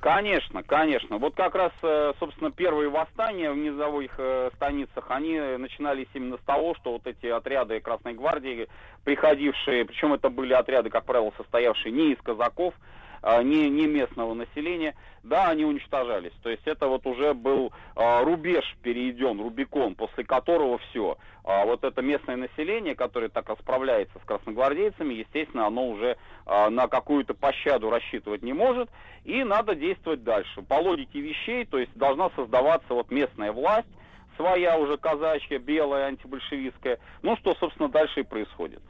Конечно, 0.00 0.62
конечно. 0.62 1.16
Вот 1.16 1.34
как 1.34 1.54
раз, 1.54 1.72
э, 1.82 2.12
собственно, 2.20 2.50
первые 2.50 2.90
восстания 2.90 3.50
в 3.50 3.56
низовых 3.56 4.12
э, 4.18 4.50
станицах, 4.56 5.06
они 5.08 5.38
начинались 5.58 6.08
именно 6.12 6.36
с 6.36 6.44
того, 6.44 6.74
что 6.74 6.92
вот 6.92 7.06
эти 7.06 7.24
отряды 7.24 7.80
Красной 7.80 8.12
Гвардии, 8.12 8.68
приходившие, 9.04 9.86
причем 9.86 10.12
это 10.12 10.28
были 10.28 10.52
отряды, 10.52 10.90
как 10.90 11.06
правило, 11.06 11.32
состоявшие 11.38 11.90
не 11.90 12.12
из 12.12 12.18
казаков, 12.18 12.74
не, 13.42 13.70
не 13.70 13.86
местного 13.86 14.34
населения, 14.34 14.94
да, 15.22 15.48
они 15.48 15.64
уничтожались. 15.64 16.32
То 16.42 16.50
есть 16.50 16.66
это 16.66 16.86
вот 16.86 17.06
уже 17.06 17.32
был 17.32 17.72
а, 17.96 18.22
рубеж 18.22 18.64
перейден, 18.82 19.40
Рубикон, 19.40 19.94
после 19.94 20.24
которого 20.24 20.78
все. 20.78 21.16
А 21.44 21.64
вот 21.64 21.82
это 21.84 22.02
местное 22.02 22.36
население, 22.36 22.94
которое 22.94 23.30
так 23.30 23.48
расправляется 23.48 24.18
с 24.18 24.26
красногвардейцами, 24.26 25.14
естественно, 25.14 25.66
оно 25.66 25.88
уже 25.88 26.16
а, 26.44 26.68
на 26.68 26.86
какую-то 26.86 27.34
пощаду 27.34 27.90
рассчитывать 27.90 28.42
не 28.42 28.52
может, 28.52 28.90
и 29.24 29.42
надо 29.42 29.74
действовать 29.74 30.22
дальше. 30.22 30.62
По 30.62 30.74
логике 30.74 31.20
вещей, 31.20 31.64
то 31.64 31.78
есть 31.78 31.96
должна 31.96 32.30
создаваться 32.36 32.92
вот 32.92 33.10
местная 33.10 33.52
власть, 33.52 33.88
своя 34.36 34.76
уже 34.78 34.98
казачья, 34.98 35.58
белая, 35.58 36.06
антибольшевистская, 36.06 36.98
ну 37.22 37.36
что, 37.36 37.54
собственно, 37.54 37.88
дальше 37.88 38.20
и 38.20 38.24
происходит. 38.24 38.82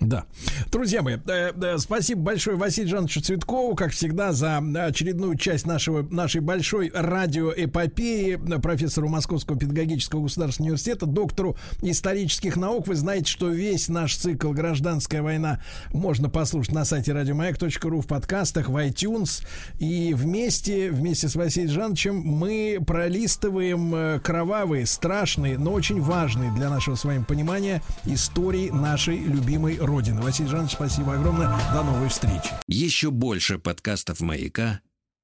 Да. 0.00 0.24
Друзья 0.70 1.02
мои, 1.02 1.16
э, 1.26 1.52
э, 1.54 1.78
спасибо 1.78 2.20
большое 2.20 2.56
Василию 2.56 2.90
Жановичу 2.90 3.22
Цветкову, 3.22 3.74
как 3.74 3.92
всегда, 3.92 4.32
за 4.32 4.58
очередную 4.58 5.36
часть 5.36 5.66
нашего, 5.66 6.02
нашей 6.02 6.42
большой 6.42 6.90
радиоэпопеи, 6.94 8.36
профессору 8.60 9.08
Московского 9.08 9.58
педагогического 9.58 10.22
государственного 10.22 10.72
университета, 10.72 11.06
доктору 11.06 11.56
исторических 11.80 12.56
наук. 12.56 12.88
Вы 12.88 12.96
знаете, 12.96 13.30
что 13.30 13.48
весь 13.48 13.88
наш 13.88 14.16
цикл 14.16 14.52
«Гражданская 14.52 15.22
война» 15.22 15.60
можно 15.92 16.28
послушать 16.28 16.74
на 16.74 16.84
сайте 16.84 17.12
радиомаяк.ру, 17.12 18.00
в 18.00 18.06
подкастах, 18.06 18.68
в 18.68 18.76
iTunes. 18.76 19.46
И 19.78 20.12
вместе, 20.14 20.90
вместе 20.90 21.28
с 21.28 21.36
Василием 21.36 21.72
Жановичем 21.72 22.16
мы 22.16 22.78
пролистываем 22.86 23.94
э, 23.94 24.20
кровавые, 24.20 24.84
страшные, 24.84 25.58
но 25.58 25.72
очень 25.72 26.00
важные 26.00 26.52
для 26.52 26.68
нашего 26.68 26.96
с 26.96 27.04
вами 27.04 27.24
понимания 27.24 27.82
истории 28.04 28.68
нашей 28.70 29.18
любимой 29.18 29.78
Родины. 29.86 30.20
Василий 30.20 30.48
Жанович, 30.48 30.72
спасибо 30.72 31.14
огромное. 31.14 31.48
До 31.72 31.82
новой 31.82 32.08
встречи. 32.08 32.50
Еще 32.66 33.10
больше 33.10 33.58
подкастов 33.58 34.20
«Маяка» 34.20 34.80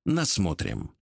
насмотрим. 0.06 0.92